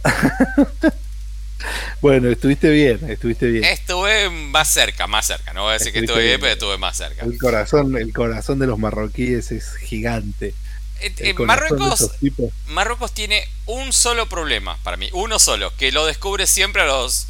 Bueno, 2.02 2.30
estuviste 2.30 2.70
bien, 2.70 3.00
estuviste 3.10 3.48
bien. 3.48 3.64
Estuve 3.64 4.30
más 4.30 4.70
cerca, 4.70 5.08
más 5.08 5.28
cerca. 5.28 5.54
No 5.54 5.64
voy 5.64 5.72
a 5.72 5.74
decir 5.74 5.92
que 5.92 6.00
estuve 6.00 6.24
bien, 6.24 6.40
pero 6.40 6.54
estuve 6.54 6.78
más 6.78 6.96
cerca. 6.98 7.26
El 7.26 7.38
corazón, 7.38 7.98
el 7.98 8.14
corazón 8.14 8.60
de 8.60 8.68
los 8.68 8.80
marroquíes 8.80 9.52
es 9.52 9.76
gigante. 9.76 10.54
Eh, 11.02 11.14
eh, 11.20 11.34
Marruecos, 11.34 12.12
Marruecos 12.68 13.14
tiene 13.14 13.48
un 13.66 13.94
solo 13.94 14.28
problema 14.28 14.78
para 14.84 14.98
mí, 14.98 15.10
uno 15.14 15.40
solo, 15.40 15.74
que 15.78 15.94
lo 15.94 16.06
descubre 16.06 16.46
siempre 16.46 16.82
a 16.82 16.86
los 16.86 17.28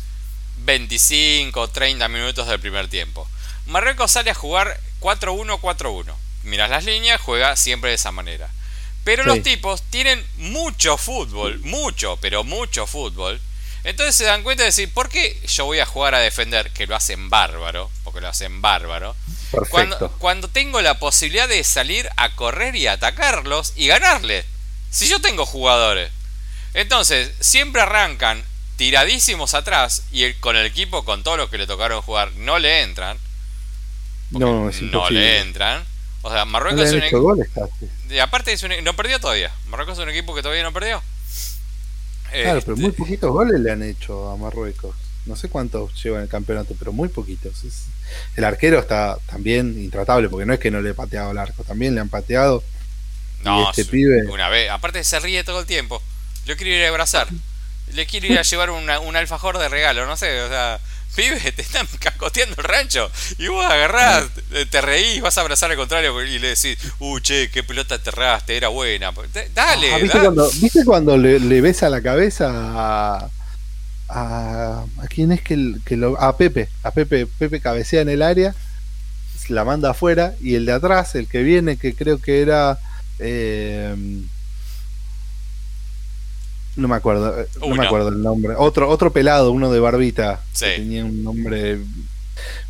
25 0.66 1.60
o 1.60 1.68
30 1.68 2.08
minutos 2.08 2.48
del 2.48 2.60
primer 2.60 2.88
tiempo. 2.88 3.28
Marruecos 3.68 4.12
sale 4.12 4.32
a 4.32 4.36
jugar 4.36 4.80
4-1, 5.00 5.60
4-1. 5.60 6.14
Miras 6.44 6.70
las 6.70 6.86
líneas, 6.86 7.22
juega 7.22 7.56
siempre 7.56 7.92
de 7.92 7.96
esa 7.96 8.12
manera. 8.12 8.50
Pero 9.04 9.24
los 9.24 9.42
tipos 9.42 9.82
tienen 9.84 10.24
mucho 10.38 10.98
fútbol, 10.98 11.60
mucho, 11.60 12.18
pero 12.22 12.44
mucho 12.44 12.86
fútbol. 12.86 13.40
Entonces 13.84 14.15
se 14.15 14.26
dan 14.26 14.44
cuenta 14.44 14.63
de 14.63 14.68
decir, 14.68 14.92
¿por 14.94 15.10
qué 15.10 15.39
yo 15.48 15.65
voy 15.65 15.80
a 15.80 15.86
jugar 15.86 16.15
a 16.15 16.20
defender? 16.20 16.72
Que 16.72 16.88
lo 16.88 16.96
hacen 16.96 17.30
bárbaro, 17.30 17.89
porque 18.04 18.22
lo 18.22 18.28
hacen 18.28 18.62
bárbaro. 18.62 19.15
Cuando, 19.70 20.12
cuando 20.20 20.48
tengo 20.48 20.82
la 20.82 21.00
posibilidad 21.00 21.48
de 21.48 21.63
salir 21.63 22.10
a 22.18 22.36
correr 22.36 22.76
y 22.76 22.88
atacarlos 22.88 23.74
y 23.76 23.88
ganarles. 23.88 24.46
Si 24.92 25.08
yo 25.08 25.22
tengo 25.22 25.46
jugadores. 25.46 26.12
Entonces, 26.74 27.32
siempre 27.39 27.82
arrancan 27.82 28.44
tiradísimos 28.76 29.56
atrás 29.56 30.04
y 30.12 30.24
el, 30.24 30.39
con 30.39 30.56
el 30.56 30.65
equipo, 30.65 31.04
con 31.04 31.24
todos 31.24 31.38
los 31.38 31.50
que 31.50 31.58
le 31.58 31.68
tocaron 31.68 32.02
jugar, 32.02 32.32
no 32.34 32.60
le 32.60 32.82
entran. 32.82 33.18
No, 34.30 34.70
no 34.70 35.10
le 35.10 35.39
entran. 35.39 35.84
O 36.22 36.32
sea, 36.32 36.46
Marruecos 36.46 36.82
es 36.82 36.94
un 36.94 37.04
equipo. 37.04 37.36
Y 38.10 38.20
aparte, 38.20 38.52
es 38.52 38.63
un, 38.63 38.72
e-, 38.72 38.82
no 38.82 38.96
perdió 38.96 39.20
todavía. 39.20 39.52
Marruecos 39.68 39.98
es 39.98 40.04
un 40.04 40.10
equipo 40.10 40.36
que 40.36 40.42
todavía 40.42 40.63
no 40.63 40.74
perdió. 40.74 41.02
Claro, 42.32 42.62
pero 42.62 42.78
muy 42.78 42.88
este, 42.88 42.98
poquitos 42.98 43.32
goles 43.32 43.60
le 43.60 43.72
han 43.72 43.84
hecho 43.84 44.30
a 44.30 44.38
Marruecos. 44.38 44.96
No 45.26 45.36
sé 45.36 45.50
cuántos 45.50 46.02
llevan 46.02 46.24
el 46.24 46.30
campeonato, 46.30 46.76
pero 46.78 46.92
muy 46.92 47.10
poquitos. 47.10 47.63
el 48.36 48.44
arquero 48.44 48.80
está 48.80 49.18
también 49.28 49.82
intratable, 49.82 50.30
porque 50.30 50.46
no 50.46 50.54
es 50.54 50.60
que 50.60 50.72
no 50.72 50.82
le 50.82 50.92
he 50.92 50.94
pateado 50.94 51.32
el 51.32 51.38
arco, 51.38 51.63
también 51.63 51.96
le 51.96 52.02
han 52.02 52.10
pateado. 52.10 52.63
No, 53.44 53.70
este 53.70 53.86
pibe... 53.86 54.26
una 54.28 54.50
vez. 54.50 54.70
Aparte 54.70 55.04
se 55.04 55.20
ríe 55.20 55.44
todo 55.44 55.62
el 55.62 55.65
tiempo. 55.65 56.02
Yo 56.46 56.58
quiero 56.58 56.72
ir 56.72 56.86
a 56.86 56.89
abrazar. 56.89 57.28
Le 57.94 58.06
quiero 58.06 58.28
ir 58.28 58.39
a 58.39 58.42
llevar 58.44 58.70
un 58.72 59.15
alfajor 59.15 59.58
de 59.60 59.70
regalo, 59.70 60.06
no 60.06 60.18
sé, 60.18 60.42
o 60.42 60.50
sea, 60.50 60.80
pibe, 61.15 61.39
te 61.56 61.62
están 61.62 61.88
cacoteando 62.00 62.56
el 62.58 62.63
rancho. 62.63 63.10
Y 63.38 63.48
vos 63.48 63.65
agarrás, 63.65 64.26
te 64.69 64.82
reís, 64.82 65.22
vas 65.22 65.38
a 65.38 65.41
abrazar 65.41 65.72
al 65.72 65.78
contrario 65.78 66.22
y 66.24 66.39
le 66.39 66.50
decís, 66.50 66.78
uh, 67.00 67.19
che, 67.19 67.50
qué 67.50 67.63
pelota 67.63 67.95
aterraste, 67.95 68.56
era 68.56 68.69
buena. 68.69 69.12
Dale, 69.54 69.93
ah, 69.93 69.98
¿viste, 69.98 70.19
Cuando, 70.19 70.50
¿viste 70.62 70.86
cuando 70.86 71.17
le, 71.17 71.39
le 71.39 71.62
besa 71.62 71.89
la 71.89 72.02
cabeza 72.02 72.50
a, 72.52 73.30
a, 74.10 74.86
a 74.98 75.08
quién 75.08 75.32
es 75.32 75.41
que, 75.41 75.76
que 75.86 75.98
lo. 75.98 76.19
A 76.19 76.38
Pepe, 76.38 76.69
a 76.84 76.91
Pepe, 76.91 77.26
Pepe 77.26 77.60
cabecea 77.62 78.02
en 78.02 78.10
el 78.10 78.22
área, 78.22 78.56
la 79.50 79.63
manda 79.63 79.91
afuera 79.91 80.36
y 80.41 80.56
el 80.56 80.65
de 80.65 80.74
atrás, 80.74 81.15
el 81.15 81.28
que 81.28 81.43
viene, 81.43 81.78
que 81.78 81.93
creo 81.93 82.19
que 82.19 82.41
era. 82.41 82.80
Eh, 83.19 83.95
no 86.76 86.88
me 86.88 86.96
acuerdo, 86.96 87.42
eh, 87.42 87.48
no 87.60 87.76
me 87.76 87.86
acuerdo 87.86 88.10
el 88.10 88.22
nombre. 88.22 88.56
Otro, 88.58 88.90
otro 88.90 89.12
pelado, 89.12 89.52
uno 89.52 89.72
de 89.72 89.80
barbita. 89.80 90.42
tenía 90.58 91.06
un 91.06 91.24
nombre. 91.24 91.80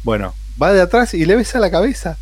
Bueno, 0.04 0.34
va 0.62 0.74
de 0.74 0.82
atrás 0.82 1.14
y 1.14 1.26
le 1.26 1.36
besa 1.36 1.60
la 1.60 1.72
cabeza. 1.72 2.18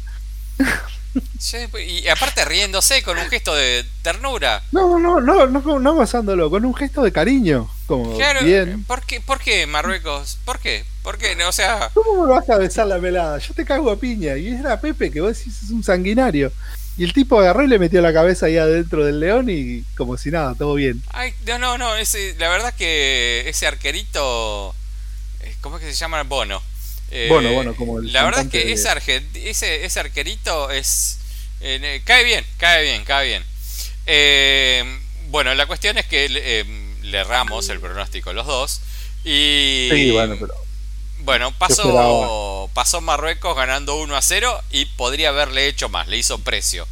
y 1.85 2.07
aparte 2.07 2.45
riéndose 2.45 3.01
con 3.03 3.17
un 3.17 3.25
gesto 3.27 3.55
de 3.55 3.85
ternura. 4.01 4.61
No, 4.71 4.99
no, 4.99 5.19
no, 5.19 5.47
no, 5.47 5.79
no 5.79 5.95
basándolo, 5.95 6.49
con 6.49 6.65
un 6.65 6.75
gesto 6.75 7.03
de 7.03 7.11
cariño. 7.11 7.69
Como 7.85 8.17
bien. 8.43 8.83
¿por 8.83 9.01
qué, 9.03 9.21
¿por 9.21 9.39
qué 9.39 9.65
Marruecos? 9.65 10.37
¿Por 10.43 10.59
qué? 10.59 10.85
¿Por 11.03 11.17
qué? 11.17 11.37
O 11.45 11.51
sea. 11.51 11.89
¿Cómo 11.93 12.25
me 12.25 12.33
vas 12.33 12.49
a 12.49 12.57
besar 12.57 12.87
la 12.87 12.99
pelada? 12.99 13.37
Yo 13.37 13.53
te 13.53 13.63
cago 13.63 13.89
a 13.89 13.97
piña. 13.97 14.35
Y 14.35 14.49
era 14.49 14.79
Pepe, 14.79 15.09
que 15.09 15.21
vos 15.21 15.37
decís 15.37 15.63
es 15.63 15.69
un 15.69 15.83
sanguinario. 15.83 16.51
Y 16.97 17.03
el 17.03 17.13
tipo 17.13 17.39
agarró 17.39 17.63
y 17.63 17.67
le 17.67 17.77
metió 17.77 18.01
la 18.01 18.11
cabeza 18.11 18.47
ahí 18.47 18.57
adentro 18.57 19.05
del 19.05 19.19
león 19.19 19.49
y 19.49 19.83
como 19.95 20.17
si 20.17 20.31
nada, 20.31 20.55
todo 20.55 20.73
bien. 20.73 21.01
Ay, 21.09 21.31
no, 21.45 21.59
no, 21.59 21.77
no, 21.77 21.95
ese, 21.95 22.35
la 22.39 22.49
verdad 22.49 22.73
que 22.73 23.43
ese 23.47 23.67
arquerito, 23.67 24.73
eh, 25.41 25.55
¿cómo 25.61 25.77
es 25.77 25.83
que 25.83 25.91
se 25.91 25.97
llama? 25.97 26.23
Bono. 26.23 26.61
Eh, 27.11 27.27
bueno, 27.29 27.53
bueno, 27.53 27.75
como 27.75 28.01
La 28.01 28.23
verdad 28.25 28.41
es 28.41 28.49
que 28.49 28.71
ese, 28.71 28.89
ese, 29.35 29.85
ese, 29.85 29.99
arquerito 29.99 30.71
es... 30.71 31.19
Eh, 31.61 32.01
cae 32.03 32.23
bien, 32.23 32.43
cae 32.57 32.83
bien, 32.83 33.05
cae 33.05 33.43
bien. 34.05 34.99
bueno, 35.29 35.53
la 35.53 35.67
cuestión 35.67 35.97
es 35.99 36.05
que 36.07 36.27
le 36.29 37.17
erramos 37.17 37.69
el 37.69 37.79
pronóstico 37.79 38.33
los 38.33 38.47
dos. 38.47 38.81
Y... 39.23 39.89
Sí, 39.91 40.11
bueno, 40.11 40.35
pero... 40.39 40.66
Bueno, 41.27 41.51
pasó, 41.51 42.71
pasó 42.73 43.01
Marruecos 43.01 43.53
ganando 43.53 43.95
1 43.95 44.15
a 44.15 44.21
0 44.21 44.63
y 44.71 44.85
podría 44.85 45.27
haberle 45.27 45.67
hecho 45.67 45.89
más, 45.89 46.07
le 46.07 46.15
hizo 46.15 46.39
precio 46.39 46.87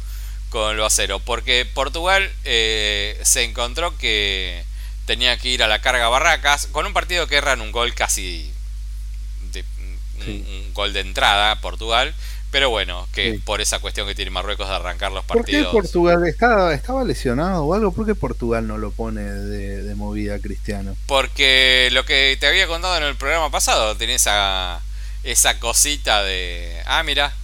con 0.50 0.76
lo 0.76 0.84
a 0.84 0.90
0, 0.90 1.22
porque 1.24 1.64
Portugal 1.64 2.30
eh, 2.44 3.18
se 3.22 3.44
encontró 3.44 3.96
que 3.96 4.62
tenía 5.06 5.38
que 5.38 5.48
ir 5.48 5.62
a 5.62 5.68
la 5.68 5.80
carga 5.80 6.10
Barracas 6.10 6.66
con 6.66 6.84
un 6.84 6.92
partido 6.92 7.26
que 7.26 7.36
erran 7.36 7.62
un 7.62 7.72
gol 7.72 7.94
casi 7.94 8.52
de, 9.52 9.64
un, 10.26 10.70
gol 10.74 10.92
de 10.92 11.00
entrada 11.00 11.58
Portugal 11.62 12.14
pero 12.56 12.70
bueno, 12.70 13.06
que 13.12 13.38
por 13.44 13.60
esa 13.60 13.80
cuestión 13.80 14.06
que 14.06 14.14
tiene 14.14 14.30
Marruecos 14.30 14.66
de 14.66 14.74
arrancar 14.74 15.12
los 15.12 15.26
partidos. 15.26 15.66
¿Por 15.66 15.82
qué 15.82 15.88
Portugal 15.88 16.26
estaba, 16.26 16.72
estaba 16.72 17.04
lesionado 17.04 17.66
o 17.66 17.74
algo? 17.74 17.92
¿Por 17.92 18.06
qué 18.06 18.14
Portugal 18.14 18.66
no 18.66 18.78
lo 18.78 18.92
pone 18.92 19.20
de, 19.20 19.94
movida 19.94 20.38
Cristiano? 20.38 20.96
Porque 21.04 21.90
lo 21.92 22.06
que 22.06 22.34
te 22.40 22.46
había 22.46 22.66
contado 22.66 22.96
en 22.96 23.02
el 23.02 23.14
programa 23.14 23.50
pasado, 23.50 23.94
tenía 23.98 24.16
esa, 24.16 24.80
esa 25.22 25.60
cosita 25.60 26.22
de. 26.22 26.80
Ah, 26.86 27.02
mira. 27.02 27.34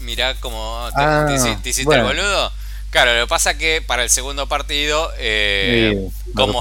Mira 0.00 0.34
cómo 0.34 0.86
te, 0.94 1.00
ah, 1.02 1.26
hiciste 1.64 1.94
el 1.94 2.02
boludo. 2.02 2.52
Claro, 2.90 3.14
lo 3.14 3.24
que 3.24 3.28
pasa 3.28 3.56
que 3.56 3.82
para 3.86 4.02
el 4.02 4.10
segundo 4.10 4.48
partido, 4.48 5.10
eh, 5.16 6.10
¿cómo, 6.34 6.58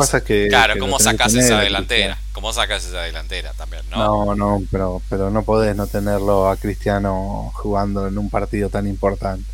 claro, 0.50 0.76
¿cómo 0.80 1.00
sacas 1.00 1.34
esa 1.34 1.60
delantera? 1.60 2.20
¿Cómo 2.34 2.54
sacas 2.54 2.86
esa 2.86 3.02
delantera 3.02 3.52
también? 3.54 3.82
No, 3.90 4.26
no, 4.26 4.36
no 4.36 4.64
pero, 4.72 5.02
pero 5.10 5.32
no 5.32 5.42
podés 5.42 5.76
no 5.76 5.88
tenerlo 5.88 6.48
a 6.48 6.56
Cristiano 6.56 7.52
jugando 7.56 8.08
en 8.08 8.18
un 8.20 8.30
partido 8.30 8.70
tan 8.70 8.88
importante. 8.88 9.50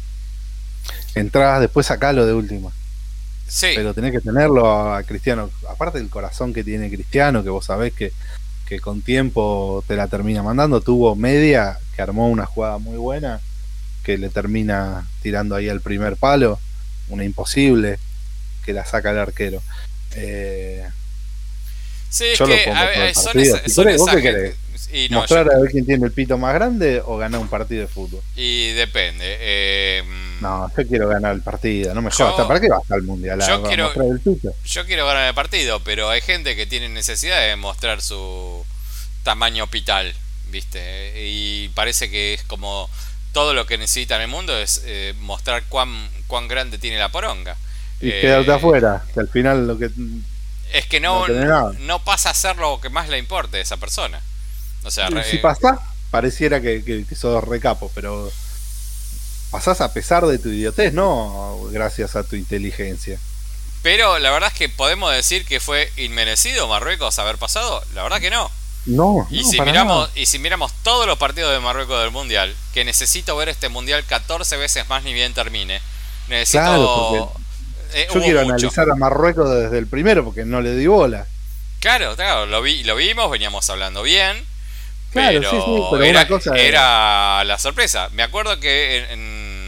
Entrás, 1.16 1.62
después 1.62 1.86
sacalo 1.86 2.26
de 2.26 2.34
última. 2.34 2.72
Sí. 3.48 3.68
Pero 3.74 3.94
tenés 3.94 4.12
que 4.12 4.20
tenerlo 4.20 4.94
a 4.94 5.02
Cristiano. 5.04 5.50
Aparte 5.70 6.00
del 6.00 6.10
corazón 6.10 6.54
que 6.54 6.66
tiene 6.66 6.90
Cristiano, 6.90 7.42
que 7.42 7.50
vos 7.50 7.66
sabés 7.66 7.94
que, 7.94 8.12
que 8.68 8.82
con 8.82 9.02
tiempo 9.02 9.82
te 9.88 9.96
la 9.96 10.10
termina 10.10 10.44
mandando. 10.44 10.82
Tuvo 10.82 11.16
media, 11.16 11.80
que 11.96 12.02
armó 12.02 12.28
una 12.28 12.46
jugada 12.46 12.80
muy 12.80 12.98
buena 12.98 13.40
que 14.06 14.18
le 14.18 14.30
termina 14.30 15.08
tirando 15.22 15.56
ahí 15.56 15.68
al 15.68 15.82
primer 15.82 16.16
palo, 16.16 16.60
una 17.10 17.24
imposible 17.24 17.98
que 18.64 18.74
la 18.74 18.86
saca 18.86 19.12
el 19.12 19.18
arquero. 19.20 19.62
Eh, 20.16 20.86
sí, 22.10 22.26
es 22.26 22.40
que 22.40 23.14
son, 23.16 23.40
esas, 23.40 23.62
Y 24.94 25.10
no, 25.10 25.20
¿Mostrar 25.20 25.46
yo- 25.46 25.52
a 25.52 25.60
ver 25.60 25.72
quién 25.72 25.86
tiene 25.86 26.06
el 26.06 26.12
pito 26.12 26.38
más 26.38 26.54
grande 26.54 27.02
o 27.04 27.18
ganar 27.18 27.42
un 27.42 27.48
partido 27.50 27.82
de 27.82 27.88
fútbol? 27.88 28.22
y 28.36 28.72
depende. 28.74 29.24
eh, 29.40 30.04
No, 30.42 30.70
yo 30.78 30.88
quiero 30.88 31.08
ganar 31.10 31.34
el 31.36 31.42
partido, 31.42 31.94
no 31.94 32.02
me 32.02 32.12
Yo- 32.12 32.30
jodas. 32.32 32.48
¿Para 32.48 32.60
qué 32.60 32.68
vas 32.70 32.90
al 32.92 33.02
mundial? 33.04 33.42
a- 33.42 33.48
yo 33.48 33.56
a 33.56 33.68
quiero- 33.68 33.86
mostrar 33.86 34.06
el 34.08 34.20
pito? 34.20 34.54
Yo 34.66 34.86
quiero 34.86 35.06
ganar 35.06 35.28
el 35.28 35.34
partido, 35.34 35.80
pero 35.84 36.10
hay 36.10 36.22
gente 36.22 36.56
que 36.56 36.66
tiene 36.66 36.88
necesidad 36.90 37.42
de 37.42 37.56
mostrar 37.56 38.02
su 38.02 38.64
tamaño 39.24 39.68
pital, 39.68 40.14
¿viste? 40.52 41.14
Y 41.26 41.70
parece 41.70 42.10
que 42.10 42.34
es 42.36 42.44
como 42.44 42.90
todo 43.36 43.54
lo 43.54 43.66
que 43.68 43.78
necesita 43.78 44.16
en 44.16 44.22
el 44.24 44.28
mundo 44.30 44.58
es 44.58 44.82
eh, 44.86 45.14
mostrar 45.20 45.64
cuán, 45.68 46.10
cuán 46.28 46.48
grande 46.48 46.78
tiene 46.78 46.98
la 46.98 47.10
poronga. 47.10 47.58
Y 48.00 48.10
Eh, 48.10 48.22
quedarte 48.22 48.54
afuera, 48.54 49.04
que 49.14 49.20
al 49.20 49.28
final 49.28 49.68
lo 49.68 49.78
que. 49.78 49.90
Es 50.72 50.86
que 50.88 51.00
no, 51.02 51.28
No 51.28 51.74
no 51.80 52.00
pasa 52.04 52.30
a 52.30 52.34
ser 52.34 52.56
lo 52.56 52.80
que 52.80 52.90
más 52.90 53.10
le 53.10 53.18
importe 53.18 53.58
a 53.58 53.62
esa 53.62 53.78
persona. 53.78 54.22
O 54.84 54.90
sea, 54.92 55.10
re- 55.10 55.30
Si 55.30 55.38
pasás, 55.38 55.80
pareciera 56.12 56.62
que, 56.62 56.84
que, 56.84 57.06
que 57.06 57.16
sos 57.16 57.44
recapo, 57.44 57.92
pero. 57.94 58.32
Pasás 59.52 59.80
a 59.82 59.94
pesar 59.94 60.26
de 60.26 60.38
tu 60.40 60.50
idiotez, 60.50 60.94
no 60.94 61.60
gracias 61.72 62.16
a 62.16 62.24
tu 62.24 62.36
inteligencia. 62.36 63.20
pero 63.84 64.18
la 64.20 64.32
verdad 64.32 64.50
es 64.52 64.58
que 64.58 64.70
podemos 64.70 65.14
decir 65.14 65.46
que 65.46 65.60
fue 65.60 65.92
inmerecido 65.98 66.68
Marruecos 66.68 67.20
haber 67.20 67.38
pasado. 67.38 67.84
La 67.94 68.04
verdad 68.04 68.20
que 68.20 68.32
no. 68.32 68.50
No, 68.86 69.28
Y 69.32 69.42
no, 69.42 69.50
si 69.50 69.60
miramos 69.62 69.98
nada. 70.10 70.12
y 70.16 70.26
si 70.28 70.38
miramos 70.40 70.72
todos 70.84 71.08
los 71.08 71.18
partidos 71.18 71.52
de 71.52 71.60
Marruecos 71.60 72.00
del 72.02 72.12
Mundial, 72.12 72.56
que 72.74 72.86
necesito 72.86 73.36
ver 73.36 73.50
este 73.50 73.68
Mundial 73.70 74.04
14 74.06 74.58
veces 74.58 74.88
más 74.90 75.04
ni 75.04 75.14
bien 75.14 75.34
termine. 75.34 75.82
Necesito 76.28 76.64
Claro, 76.64 77.34
eh, 77.94 78.08
Yo 78.14 78.22
quiero 78.22 78.42
mucho. 78.42 78.54
analizar 78.54 78.90
a 78.90 78.96
Marruecos 78.96 79.50
desde 79.50 79.78
el 79.80 79.88
primero 79.88 80.24
porque 80.24 80.46
no 80.46 80.62
le 80.62 80.76
di 80.76 80.86
bola. 80.88 81.26
Claro, 81.80 82.16
claro, 82.16 82.46
lo 82.46 82.62
vi 82.62 82.84
lo 82.84 82.96
vimos, 82.96 83.30
veníamos 83.32 83.70
hablando 83.70 84.04
bien. 84.04 84.46
Claro, 85.12 85.40
pero, 85.40 85.52
sí, 85.52 85.58
sí, 85.58 85.82
pero 85.92 86.04
era, 86.04 86.20
una 86.20 86.28
cosa 86.28 86.56
era 86.58 87.44
la 87.44 87.58
sorpresa. 87.58 88.10
Me 88.12 88.22
acuerdo 88.24 88.60
que 88.60 88.98
en, 88.98 89.12
en- 89.12 89.66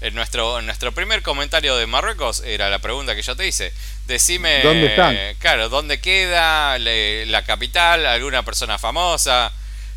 en 0.00 0.14
nuestro 0.14 0.58
en 0.58 0.66
nuestro 0.66 0.92
primer 0.92 1.22
comentario 1.22 1.76
de 1.76 1.86
Marruecos 1.86 2.42
era 2.44 2.68
la 2.68 2.78
pregunta 2.80 3.14
que 3.16 3.22
yo 3.22 3.34
te 3.36 3.46
hice. 3.46 3.72
Decime, 4.06 4.62
¿Dónde 4.62 4.86
están? 4.86 5.16
claro, 5.38 5.68
dónde 5.70 5.98
queda 6.00 6.78
Le- 6.78 7.24
la 7.26 7.42
capital, 7.44 8.04
alguna 8.06 8.42
persona 8.44 8.76
famosa, 8.78 9.50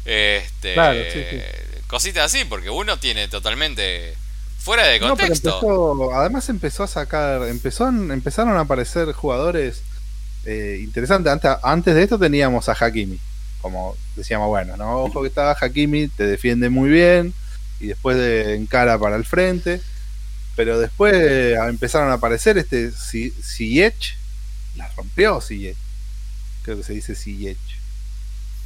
este, 0.05 0.73
Claro, 0.73 0.99
sí, 1.11 1.19
sí. 1.29 1.37
cositas 1.87 2.25
así, 2.33 2.45
porque 2.45 2.69
uno 2.69 2.97
tiene 2.97 3.27
totalmente 3.27 4.13
fuera 4.59 4.83
de 4.87 4.99
No, 4.99 5.15
pero 5.15 5.27
contexto. 5.29 5.49
empezó, 5.59 6.13
además 6.15 6.47
empezó 6.49 6.83
a 6.83 6.87
sacar, 6.87 7.43
empezó, 7.49 7.87
empezaron 7.89 8.55
a 8.57 8.61
aparecer 8.61 9.11
jugadores 9.11 9.81
eh, 10.45 10.79
interesantes. 10.81 11.31
Antes, 11.33 11.51
antes 11.61 11.93
de 11.95 12.03
esto 12.03 12.17
teníamos 12.17 12.69
a 12.69 12.77
Hakimi, 12.79 13.19
como 13.61 13.97
decíamos, 14.15 14.47
bueno, 14.47 14.77
no, 14.77 15.03
ojo 15.03 15.21
que 15.21 15.27
estaba 15.27 15.51
Hakimi, 15.59 16.07
te 16.07 16.25
defiende 16.25 16.69
muy 16.69 16.89
bien 16.89 17.33
y 17.81 17.87
después 17.87 18.15
de 18.15 18.55
encara 18.55 18.97
para 18.97 19.17
el 19.17 19.25
frente. 19.25 19.81
Pero 20.57 20.77
después 20.79 21.13
eh, 21.15 21.53
empezaron 21.69 22.09
a 22.09 22.15
aparecer 22.15 22.57
este 22.57 22.91
Si- 22.91 23.31
Ziyech, 23.41 24.17
la 24.75 24.89
rompió 24.97 25.39
Ziyech, 25.39 25.77
creo 26.63 26.75
que 26.77 26.83
se 26.83 26.93
dice 26.93 27.15
Ziyech. 27.15 27.57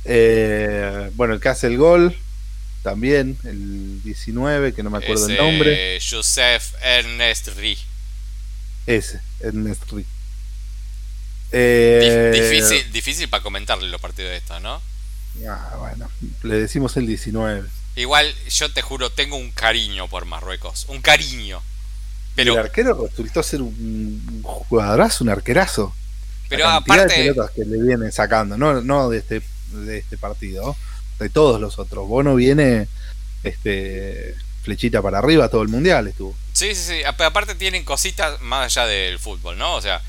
Eh, 0.06 1.12
bueno, 1.14 1.34
el 1.36 1.40
que 1.40 1.50
hace 1.50 1.68
el 1.68 1.78
gol 1.78 2.18
también, 2.82 3.38
el 3.44 4.02
19, 4.04 4.74
que 4.74 4.82
no 4.82 4.90
me 4.90 4.98
acuerdo 4.98 5.28
el 5.28 5.38
nombre. 5.38 6.00
Youssef 6.00 6.74
Ernest 6.82 7.50
Ri. 7.58 7.78
Ese, 8.88 9.22
Ernest. 9.42 9.84
Dif- 9.92 10.06
Eh, 11.52 12.32
difícil, 12.34 12.92
difícil 12.94 13.28
para 13.30 13.44
comentarle 13.44 13.90
los 13.90 14.00
partidos 14.02 14.32
de 14.32 14.38
estos, 14.38 14.62
¿no? 14.62 14.82
ah, 15.48 15.76
bueno, 15.80 16.10
le 16.44 16.56
decimos 16.56 16.96
el 16.98 17.06
19. 17.06 17.68
Igual, 17.98 18.34
yo 18.50 18.72
te 18.72 18.82
juro, 18.82 19.12
tengo 19.12 19.36
un 19.36 19.52
cariño 19.52 20.08
por 20.08 20.26
Marruecos. 20.26 20.86
Un 20.88 21.02
cariño. 21.02 21.62
Pero, 22.36 22.54
el 22.54 22.60
arquero 22.60 23.08
resultó 23.10 23.44
ser 23.44 23.62
un 23.62 24.42
jugadorazo, 24.44 25.24
un 25.24 25.30
arquerazo. 25.30 25.94
pero 26.50 26.66
La 26.66 26.74
cantidad 26.76 26.96
de 26.96 27.02
aparte, 27.04 27.16
pelotas 27.24 27.52
que 27.52 27.66
le 27.66 27.82
vienen 27.82 28.12
sacando, 28.12 28.58
no, 28.58 28.82
no 28.82 29.10
de 29.10 29.18
este 29.20 29.42
de 29.72 29.98
este 30.00 30.18
partido, 30.18 30.76
de 31.20 31.30
todos 31.30 31.60
los 31.62 31.80
otros. 31.80 32.08
Bono 32.08 32.36
viene 32.36 32.88
este 33.44 34.36
flechita 34.64 35.02
para 35.02 35.20
arriba 35.20 35.50
todo 35.50 35.62
el 35.64 35.70
mundial 35.70 36.08
estuvo. 36.08 36.36
sí, 36.54 36.76
sí, 36.76 36.84
sí. 36.84 37.04
Ap- 37.04 37.20
Aparte 37.22 37.56
tienen 37.56 37.84
cositas 37.84 38.40
más 38.42 38.66
allá 38.78 38.86
del 38.88 39.18
fútbol, 39.18 39.58
¿no? 39.58 39.76
O 39.76 39.82
sea, 39.82 40.02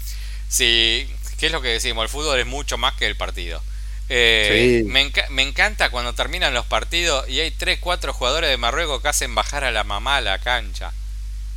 si, 0.49 1.09
¿qué 1.39 1.47
es 1.47 1.53
lo 1.53 1.63
que 1.63 1.69
decimos? 1.69 2.03
El 2.03 2.09
fútbol 2.11 2.39
es 2.39 2.47
mucho 2.47 2.77
más 2.77 2.95
que 2.95 3.07
el 3.07 3.17
partido. 3.17 3.63
Eh, 4.11 4.83
Sí. 4.85 4.91
me, 4.91 5.11
enca- 5.11 5.29
me 5.31 5.43
encanta 5.43 5.89
cuando 5.91 6.13
terminan 6.13 6.53
los 6.53 6.67
partidos 6.67 7.27
y 7.29 7.41
hay 7.41 7.51
3, 7.51 7.79
4 7.81 8.13
jugadores 8.13 8.51
de 8.51 8.57
Marruecos 8.59 9.01
que 9.01 9.09
hacen 9.09 9.35
bajar 9.35 9.65
a 9.65 9.71
la 9.71 9.85
mamá 9.85 10.17
a 10.19 10.21
la 10.21 10.39
cancha. 10.39 10.93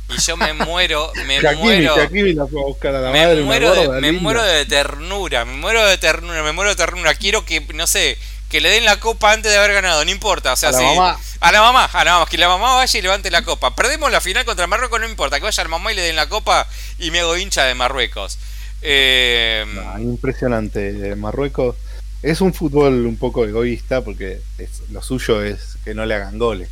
Y 0.08 0.20
yo 0.20 0.36
me 0.36 0.52
muero, 0.52 1.10
me 1.26 1.40
muero. 1.56 1.96
La 1.96 2.46
fue 2.46 2.60
a 2.60 2.64
buscar 2.64 2.94
a 2.94 3.00
la 3.00 3.10
me 3.10 3.24
madre, 3.26 3.42
muero, 3.42 3.74
de, 3.74 3.86
gorda 3.86 4.00
me 4.00 4.06
linda. 4.08 4.22
muero 4.22 4.42
de 4.44 4.64
ternura, 4.66 5.44
me 5.44 5.54
muero 5.54 5.84
de 5.86 5.98
ternura, 5.98 6.42
me 6.42 6.52
muero 6.52 6.70
de 6.70 6.76
ternura. 6.76 7.14
Quiero 7.14 7.44
que, 7.44 7.60
no 7.74 7.86
sé, 7.88 8.16
que 8.48 8.60
le 8.60 8.68
den 8.70 8.84
la 8.84 9.00
copa 9.00 9.32
antes 9.32 9.50
de 9.50 9.58
haber 9.58 9.72
ganado, 9.72 10.04
no 10.04 10.10
importa. 10.10 10.52
O 10.52 10.56
sea, 10.56 10.68
A 10.68 10.72
la 10.72 10.78
si- 10.78 10.84
mamá. 10.84 11.18
a 11.40 11.52
la 11.52 11.60
mamá, 11.60 11.84
a 11.92 12.04
la 12.04 12.12
mamá, 12.14 12.26
que 12.26 12.38
la 12.38 12.48
mamá 12.48 12.74
vaya 12.76 12.98
y 12.98 13.02
levante 13.02 13.30
la 13.32 13.42
copa. 13.42 13.74
Perdemos 13.74 14.10
la 14.12 14.20
final 14.20 14.44
contra 14.44 14.66
Marruecos, 14.68 15.00
no 15.00 15.08
importa, 15.08 15.38
que 15.38 15.44
vaya 15.44 15.62
la 15.64 15.68
mamá 15.68 15.90
y 15.92 15.96
le 15.96 16.02
den 16.02 16.14
la 16.16 16.28
copa 16.28 16.68
y 17.00 17.10
me 17.10 17.20
hago 17.20 17.36
hincha 17.36 17.64
de 17.64 17.74
Marruecos. 17.74 18.38
Eh, 18.82 19.64
No, 19.74 19.98
impresionante. 19.98 21.10
eh, 21.10 21.16
Marruecos 21.16 21.74
es 22.22 22.40
un 22.40 22.54
fútbol 22.54 23.06
un 23.06 23.16
poco 23.16 23.44
egoísta 23.44 24.02
porque 24.04 24.40
es- 24.58 24.82
lo 24.90 25.02
suyo 25.02 25.42
es 25.42 25.78
que 25.84 25.94
no 25.94 26.06
le 26.06 26.14
hagan 26.14 26.38
goles. 26.38 26.68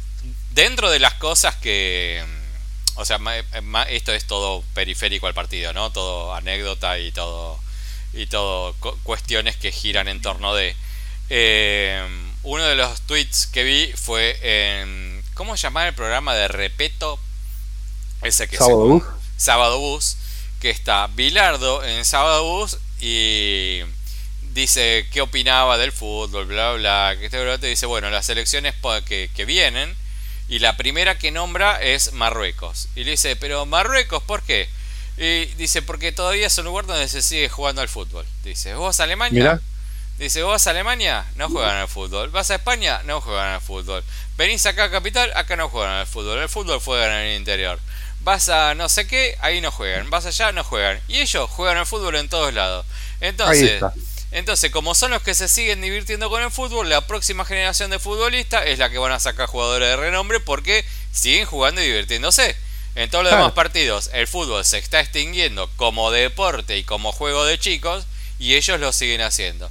dentro 0.53 0.89
de 0.89 1.01
las 1.01 1.15
cosas 1.15 1.57
que. 1.57 2.23
O 2.97 3.05
sea, 3.05 3.19
ma- 3.19 3.35
ma- 3.63 3.83
esto 3.85 4.13
es 4.13 4.25
todo 4.27 4.63
periférico 4.75 5.27
al 5.27 5.35
partido, 5.35 5.73
¿no? 5.73 5.91
Todo 5.91 6.35
anécdota 6.35 6.99
y 6.99 7.11
todo. 7.13 7.59
Y 8.13 8.27
todo 8.27 8.75
cu- 8.75 8.97
cuestiones 9.03 9.57
que 9.57 9.73
giran 9.73 10.09
en 10.09 10.23
torno 10.23 10.55
de. 10.55 10.77
Eh, 11.31 12.07
uno 12.43 12.65
de 12.65 12.77
los 12.77 13.01
tweets 13.03 13.47
que 13.49 13.65
vi 13.65 13.93
fue 13.97 14.39
en. 14.43 15.23
¿Cómo 15.35 15.57
se 15.57 15.63
llamaba 15.65 15.89
el 15.89 15.95
programa 15.95 16.35
de 16.35 16.47
Repeto? 16.49 17.19
Ese 18.23 18.47
que 18.49 18.57
Sábado 18.57 18.77
se, 18.87 18.93
Bus. 18.93 19.03
Sábado 19.37 19.79
Bus. 19.79 20.17
Que 20.61 20.71
está 20.71 21.09
Bilardo 21.09 21.85
en 21.85 22.05
Sábado 22.05 22.45
Bus 22.45 22.79
y 23.01 23.81
dice 24.53 25.07
qué 25.13 25.21
opinaba 25.21 25.77
del 25.77 25.93
fútbol, 25.93 26.47
bla, 26.47 26.73
bla, 26.73 27.17
que 27.19 27.27
este 27.27 27.43
bla, 27.43 27.59
te 27.59 27.67
dice, 27.67 27.85
bueno, 27.87 28.09
las 28.09 28.29
elecciones 28.31 28.75
que, 29.07 29.29
que 29.35 29.45
vienen, 29.45 29.95
y 30.49 30.59
la 30.59 30.77
primera 30.77 31.19
que 31.19 31.31
nombra 31.31 31.83
es 31.83 32.13
Marruecos. 32.13 32.89
Y 32.95 33.05
le 33.05 33.13
dice, 33.13 33.37
pero 33.37 33.67
Marruecos, 33.67 34.23
¿por 34.23 34.43
qué? 34.43 34.69
Y 35.17 35.47
dice, 35.55 35.83
porque 35.83 36.13
todavía 36.13 36.47
es 36.47 36.59
un 36.59 36.65
lugar 36.65 36.87
donde 36.87 37.09
se 37.09 37.23
sigue 37.23 37.49
jugando 37.49 37.81
al 37.81 37.89
fútbol. 37.89 38.27
Dice, 38.43 38.75
¿vos 38.75 39.01
a 39.01 39.05
Alemania? 39.05 39.43
Mirá. 39.43 39.61
Dice, 40.19 40.43
vos 40.45 40.53
vas 40.53 40.67
a 40.69 40.71
Alemania, 40.71 41.25
no 41.35 41.49
juegan 41.49 41.77
al 41.77 41.89
fútbol. 41.89 42.31
Vas 42.31 42.51
a 42.51 42.57
España, 42.57 43.01
no 43.05 43.21
juegan 43.21 43.55
al 43.55 43.61
fútbol. 43.61 44.05
Venís 44.37 44.65
acá 44.65 44.85
a 44.85 44.91
Capital, 44.91 45.33
acá 45.35 45.57
no 45.57 45.69
juegan 45.69 45.93
al 45.93 46.07
fútbol. 46.07 46.39
El 46.39 46.49
fútbol 46.49 46.79
juegan 46.81 47.11
en 47.11 47.27
el 47.27 47.37
interior. 47.37 47.81
Vas 48.21 48.49
a 48.49 48.75
no 48.75 48.89
sé 48.89 49.07
qué, 49.09 49.37
ahí 49.41 49.61
no 49.61 49.73
juegan. 49.73 50.11
Vas 50.11 50.25
allá, 50.27 50.53
no 50.53 50.63
juegan. 50.63 51.01
Y 51.09 51.19
ellos 51.19 51.51
juegan 51.51 51.79
al 51.79 51.87
fútbol 51.87 52.15
en 52.15 52.29
todos 52.29 52.55
lados. 52.55 52.87
Ahí 53.21 53.29
Entonces, 53.29 53.71
está. 53.73 53.93
Entonces, 54.35 54.71
como 54.71 54.95
son 54.95 55.13
los 55.13 55.23
que 55.23 55.33
se 55.35 55.49
siguen 55.49 55.81
divirtiendo 55.81 56.29
con 56.29 56.43
el 56.43 56.51
fútbol, 56.51 56.89
la 56.89 57.07
próxima 57.07 57.45
generación 57.45 57.91
de 57.91 57.99
futbolistas 57.99 58.67
es 58.67 58.79
la 58.79 58.91
que 58.91 58.99
van 58.99 59.13
a 59.13 59.21
sacar 59.21 59.47
jugadores 59.47 59.89
de 59.89 59.97
renombre 59.97 60.41
porque 60.41 60.85
siguen 61.13 61.47
jugando 61.47 61.81
y 61.81 61.87
divirtiéndose. 61.87 62.57
En 62.97 63.11
todos 63.11 63.25
los 63.25 63.31
Claro. 63.31 63.45
demás 63.45 63.55
partidos, 63.55 64.11
el 64.13 64.27
fútbol 64.27 64.65
se 64.65 64.79
está 64.79 65.01
extinguiendo 65.01 65.71
como 65.77 66.11
deporte 66.11 66.77
y 66.79 66.85
como 66.85 67.13
juego 67.13 67.45
de 67.45 67.59
chicos 67.59 68.07
y 68.39 68.55
ellos 68.55 68.79
lo 68.79 68.93
siguen 68.93 69.21
haciendo. 69.23 69.71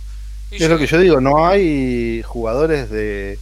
Y 0.51 0.63
Es 0.63 0.69
lo 0.69 0.77
que 0.77 0.87
yo 0.87 0.97
digo, 0.99 1.21
no 1.21 1.45
hay 1.47 2.21
jugadores 2.23 2.89
de, 2.89 3.39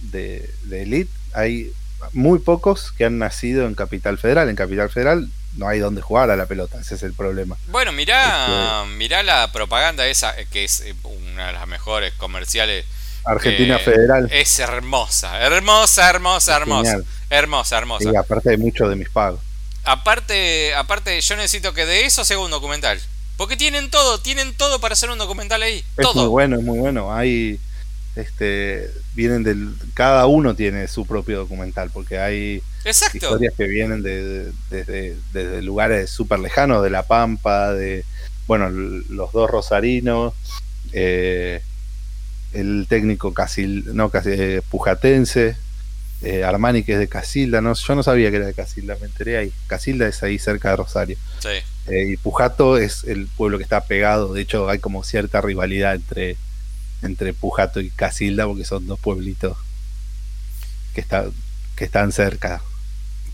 de, 0.00 0.48
de 0.64 0.82
elite, 0.82 1.10
hay 1.32 1.72
muy 2.12 2.38
pocos 2.38 2.92
que 2.92 3.04
han 3.04 3.18
nacido 3.18 3.66
en 3.66 3.74
Capital 3.74 4.18
Federal. 4.18 4.48
En 4.48 4.56
Capital 4.56 4.90
Federal 4.90 5.28
no 5.56 5.68
hay 5.68 5.78
donde 5.78 6.02
jugar 6.02 6.30
a 6.30 6.36
la 6.36 6.46
pelota, 6.46 6.78
ese 6.80 6.94
es 6.96 7.02
el 7.02 7.12
problema. 7.14 7.56
Bueno, 7.68 7.92
mirá, 7.92 8.84
mirá 8.96 9.22
la 9.22 9.50
propaganda 9.52 10.06
esa, 10.06 10.38
eh, 10.38 10.46
que 10.50 10.64
es 10.64 10.80
eh, 10.80 10.94
una 11.04 11.48
de 11.48 11.52
las 11.54 11.66
mejores 11.66 12.12
comerciales. 12.14 12.84
Argentina 13.24 13.76
Eh, 13.76 13.78
Federal, 13.80 14.28
Es 14.30 14.58
hermosa, 14.58 15.40
hermosa, 15.40 16.08
hermosa, 16.10 16.56
hermosa. 16.56 16.90
genial. 16.90 17.06
Hermosa, 17.28 17.78
hermosa. 17.78 18.10
y 18.12 18.16
aparte 18.16 18.50
hay 18.50 18.56
muchos 18.56 18.88
de 18.88 18.96
mis 18.96 19.08
pagos. 19.08 19.40
Aparte, 19.84 20.74
aparte, 20.74 21.20
yo 21.20 21.36
necesito 21.36 21.72
que 21.72 21.86
de 21.86 22.04
eso 22.06 22.24
sea 22.24 22.38
un 22.38 22.50
documental. 22.50 23.00
Porque 23.36 23.56
tienen 23.56 23.90
todo, 23.90 24.18
tienen 24.18 24.54
todo 24.54 24.80
para 24.80 24.94
hacer 24.94 25.10
un 25.10 25.18
documental 25.18 25.62
ahí. 25.62 25.84
Es 25.96 26.14
muy 26.14 26.26
bueno, 26.26 26.56
es 26.56 26.62
muy 26.62 26.78
bueno. 26.78 27.12
Hay, 27.14 27.60
este, 28.14 28.90
vienen 29.14 29.42
del, 29.42 29.74
cada 29.94 30.26
uno 30.26 30.54
tiene 30.54 30.88
su 30.88 31.04
propio 31.06 31.38
documental, 31.38 31.90
porque 31.92 32.18
hay 32.18 32.62
Exacto. 32.86 33.16
historias 33.18 33.54
que 33.56 33.64
vienen 33.66 34.02
de, 34.02 34.52
de- 34.70 35.16
desde, 35.32 35.62
lugares 35.62 36.08
súper 36.10 36.38
lejanos, 36.38 36.82
de 36.82 36.90
La 36.90 37.02
Pampa, 37.02 37.72
de, 37.72 38.04
bueno, 38.46 38.70
los 38.70 39.32
dos 39.32 39.50
rosarinos, 39.50 40.34
eh, 40.92 41.62
el 42.52 42.86
técnico 42.88 43.34
Casil, 43.34 43.84
no, 43.94 44.08
casi, 44.10 44.30
eh, 44.32 44.62
Pujatense, 44.70 45.56
eh, 46.22 46.44
Armani 46.44 46.82
que 46.84 46.94
es 46.94 46.98
de 46.98 47.08
Casilda, 47.08 47.60
no, 47.60 47.74
yo 47.74 47.94
no 47.94 48.02
sabía 48.02 48.30
que 48.30 48.36
era 48.36 48.46
de 48.46 48.54
Casilda, 48.54 48.96
me 49.00 49.06
enteré 49.06 49.36
ahí. 49.36 49.52
Casilda 49.66 50.06
es 50.08 50.22
ahí 50.22 50.38
cerca 50.38 50.70
de 50.70 50.76
Rosario. 50.76 51.18
Sí. 51.40 51.48
Eh, 51.88 52.12
y 52.12 52.16
Pujato 52.16 52.78
es 52.78 53.04
el 53.04 53.26
pueblo 53.26 53.58
que 53.58 53.64
está 53.64 53.82
pegado, 53.82 54.32
de 54.32 54.40
hecho 54.40 54.68
hay 54.68 54.78
como 54.78 55.04
cierta 55.04 55.40
rivalidad 55.40 55.94
entre, 55.94 56.36
entre 57.02 57.34
Pujato 57.34 57.80
y 57.80 57.90
Casilda 57.90 58.46
porque 58.46 58.64
son 58.64 58.86
dos 58.86 58.98
pueblitos 58.98 59.56
que, 60.94 61.00
está, 61.00 61.26
que 61.76 61.84
están 61.84 62.12
cerca. 62.12 62.62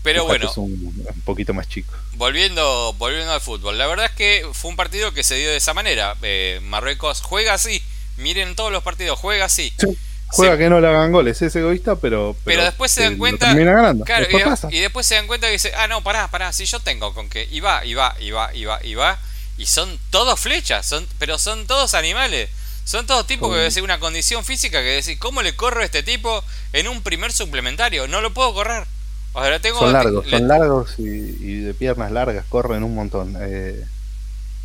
Pero 0.03 0.25
bueno, 0.25 0.51
un, 0.57 0.93
un 1.07 1.21
poquito 1.21 1.53
más 1.53 1.67
chico. 1.67 1.93
volviendo, 2.15 2.93
volviendo 2.97 3.31
al 3.31 3.41
fútbol, 3.41 3.77
la 3.77 3.87
verdad 3.87 4.07
es 4.07 4.11
que 4.11 4.45
fue 4.51 4.69
un 4.69 4.75
partido 4.75 5.13
que 5.13 5.23
se 5.23 5.35
dio 5.35 5.49
de 5.49 5.57
esa 5.57 5.73
manera. 5.73 6.15
Eh, 6.21 6.59
Marruecos 6.63 7.21
juega 7.21 7.53
así, 7.53 7.81
miren 8.17 8.55
todos 8.55 8.71
los 8.71 8.83
partidos, 8.83 9.17
juega 9.17 9.45
así. 9.45 9.73
Sí, 9.77 9.97
Juega 10.35 10.57
que 10.57 10.67
no 10.67 10.79
le 10.79 10.87
hagan 10.87 11.11
goles, 11.11 11.39
es 11.43 11.55
egoísta, 11.55 11.95
pero. 11.95 12.35
Pero 12.43 12.63
después 12.63 12.91
se 12.91 13.03
dan 13.03 13.17
cuenta. 13.17 13.53
Claro, 13.53 14.25
después 14.25 14.43
y, 14.43 14.49
pasa. 14.49 14.67
y 14.71 14.79
después 14.79 15.05
se 15.05 15.13
dan 15.15 15.27
cuenta 15.27 15.45
que 15.45 15.53
dice, 15.53 15.71
ah, 15.77 15.87
no, 15.87 16.01
pará, 16.01 16.27
pará, 16.29 16.51
si 16.51 16.65
yo 16.65 16.79
tengo 16.79 17.13
con 17.13 17.29
que. 17.29 17.47
Y 17.51 17.59
va, 17.59 17.85
y 17.85 17.93
va, 17.93 18.15
y 18.19 18.31
va, 18.31 18.53
y 18.53 18.65
va, 18.65 18.79
y 18.83 18.95
va. 18.95 19.19
Y 19.59 19.67
son 19.67 19.99
todos 20.09 20.39
flechas, 20.39 20.87
son, 20.87 21.07
pero 21.19 21.37
son 21.37 21.67
todos 21.67 21.93
animales. 21.93 22.49
Son 22.83 23.05
todos 23.05 23.27
tipos 23.27 23.53
que 23.53 23.61
decir 23.61 23.83
una 23.83 23.99
condición 23.99 24.43
física 24.43 24.81
que 24.81 24.89
decir, 24.89 25.17
¿cómo 25.19 25.41
le 25.41 25.55
corro 25.55 25.81
a 25.81 25.85
este 25.85 26.03
tipo 26.03 26.43
en 26.73 26.87
un 26.87 27.01
primer 27.01 27.31
suplementario? 27.31 28.07
No 28.07 28.19
lo 28.19 28.33
puedo 28.33 28.53
correr. 28.53 28.85
O 29.33 29.41
sea, 29.41 29.49
lo 29.51 29.59
tengo. 29.61 29.79
son 29.79 29.93
largos, 29.93 30.29
son 30.29 30.47
largos 30.47 30.93
y, 30.99 31.03
y 31.03 31.59
de 31.61 31.73
piernas 31.73 32.11
largas, 32.11 32.45
corren 32.49 32.83
un 32.83 32.93
montón. 32.95 33.35
Eh, 33.41 33.83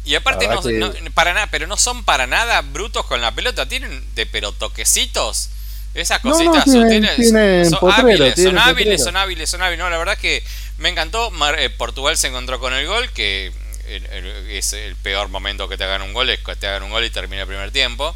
Y 0.04 0.14
aparte 0.14 0.46
no, 0.46 0.92
para 1.14 1.34
nada, 1.34 1.48
pero 1.50 1.66
no 1.66 1.76
son 1.76 2.04
para 2.04 2.26
nada 2.26 2.60
brutos 2.62 3.04
con 3.06 3.20
la 3.20 3.32
pelota, 3.34 3.66
tienen 3.66 4.04
de 4.14 4.26
pero 4.26 4.52
toquecitos. 4.52 5.50
Esas 5.94 6.22
no, 6.22 6.32
cositas 6.32 6.64
tienen- 6.64 6.88
tienen- 6.90 7.16
tienen 7.16 7.70
son 7.70 7.80
potrero, 7.80 8.02
hábiles, 8.08 8.42
son 8.42 8.58
hábiles, 8.58 9.02
son 9.02 9.16
hábiles, 9.16 9.50
son 9.50 9.62
hábiles. 9.62 9.78
No, 9.78 9.90
la 9.90 9.98
verdad 9.98 10.18
que 10.18 10.44
me 10.76 10.90
encantó. 10.90 11.30
Mar- 11.30 11.58
eh, 11.58 11.70
Portugal 11.70 12.16
se 12.16 12.28
encontró 12.28 12.60
con 12.60 12.72
el 12.74 12.86
gol, 12.86 13.10
que 13.12 13.52
el- 13.88 14.06
el- 14.06 14.50
es 14.50 14.74
el 14.74 14.94
peor 14.96 15.28
momento 15.28 15.66
que 15.68 15.76
te 15.78 15.84
hagan 15.84 16.02
un 16.02 16.12
gol, 16.12 16.28
es 16.30 16.38
que 16.40 16.54
te 16.56 16.66
hagan 16.68 16.82
un 16.82 16.90
gol 16.90 17.04
y 17.04 17.10
termina 17.10 17.42
el 17.42 17.48
primer 17.48 17.70
tiempo. 17.72 18.14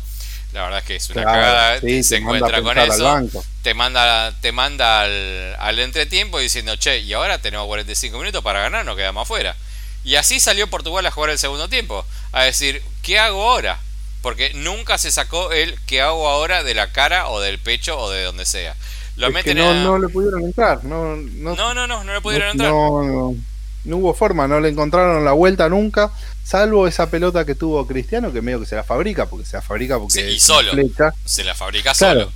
La 0.53 0.65
verdad 0.65 0.79
es 0.81 0.85
que 0.85 0.97
es 0.97 1.11
una 1.11 1.23
claro, 1.23 1.41
cagada, 1.41 1.81
sí, 1.81 2.03
se 2.03 2.17
encuentra 2.17 2.61
con 2.63 2.79
eso 2.79 3.19
te 3.63 3.75
manda 3.75 4.35
te 4.41 4.53
manda 4.53 5.03
al, 5.03 5.57
al 5.59 5.79
entretiempo 5.79 6.39
diciendo, 6.39 6.77
che, 6.77 6.99
y 6.99 7.13
ahora 7.13 7.39
tenemos 7.39 7.67
45 7.67 8.19
minutos 8.19 8.43
para 8.43 8.61
ganar, 8.61 8.85
nos 8.85 8.97
quedamos 8.97 9.23
afuera. 9.23 9.57
Y 10.05 10.17
así 10.17 10.41
salió 10.41 10.67
Portugal 10.69 11.07
a 11.07 11.11
jugar 11.11 11.31
el 11.31 11.39
segundo 11.39 11.69
tiempo, 11.69 12.05
a 12.33 12.43
decir, 12.43 12.83
¿qué 13.03 13.19
hago 13.19 13.51
ahora? 13.51 13.79
Porque 14.21 14.53
nunca 14.55 14.99
se 14.99 15.11
sacó 15.11 15.53
el 15.53 15.79
¿qué 15.87 16.01
hago 16.01 16.29
ahora? 16.29 16.63
de 16.63 16.75
la 16.75 16.93
cara 16.93 17.29
o 17.29 17.41
del 17.41 17.59
pecho 17.59 17.99
o 17.99 18.11
de 18.11 18.25
donde 18.25 18.45
sea. 18.45 18.75
Lo 19.17 19.31
meten 19.31 19.59
no, 19.59 19.71
a- 19.71 19.75
no 19.75 19.99
le 19.99 20.09
pudieron 20.09 20.43
entrar. 20.43 20.85
No, 20.85 21.17
no, 21.17 21.55
no, 21.55 21.75
no, 21.75 21.87
no, 21.87 22.05
no 22.05 22.15
le 22.15 22.21
pudieron 22.21 22.51
entrar. 22.51 22.71
no, 22.71 23.03
no, 23.03 23.37
no 23.85 23.97
hubo 23.99 24.15
forma, 24.15 24.47
no 24.49 24.61
le 24.61 24.69
encontraron 24.69 25.25
la 25.25 25.33
vuelta 25.33 25.69
nunca. 25.69 26.11
Salvo 26.45 26.87
esa 26.87 27.09
pelota 27.11 27.45
que 27.45 27.55
tuvo 27.55 27.87
Cristiano, 27.87 28.33
que 28.33 28.43
medio 28.43 28.61
que 28.61 28.67
se 28.67 28.77
la 28.77 28.85
fabrica, 28.85 29.27
porque 29.27 29.47
se 29.47 29.57
la 29.57 29.63
fabrica 29.63 29.99
porque 29.99 30.13
Sí, 30.13 30.21
y 30.21 30.37
es 30.37 30.49
una 30.49 30.57
solo. 30.59 30.73
flecha, 30.73 31.15
Se 31.25 31.45
la 31.45 31.55
fabrica 31.55 31.93
Claro. 31.95 32.21
solo. 32.21 32.33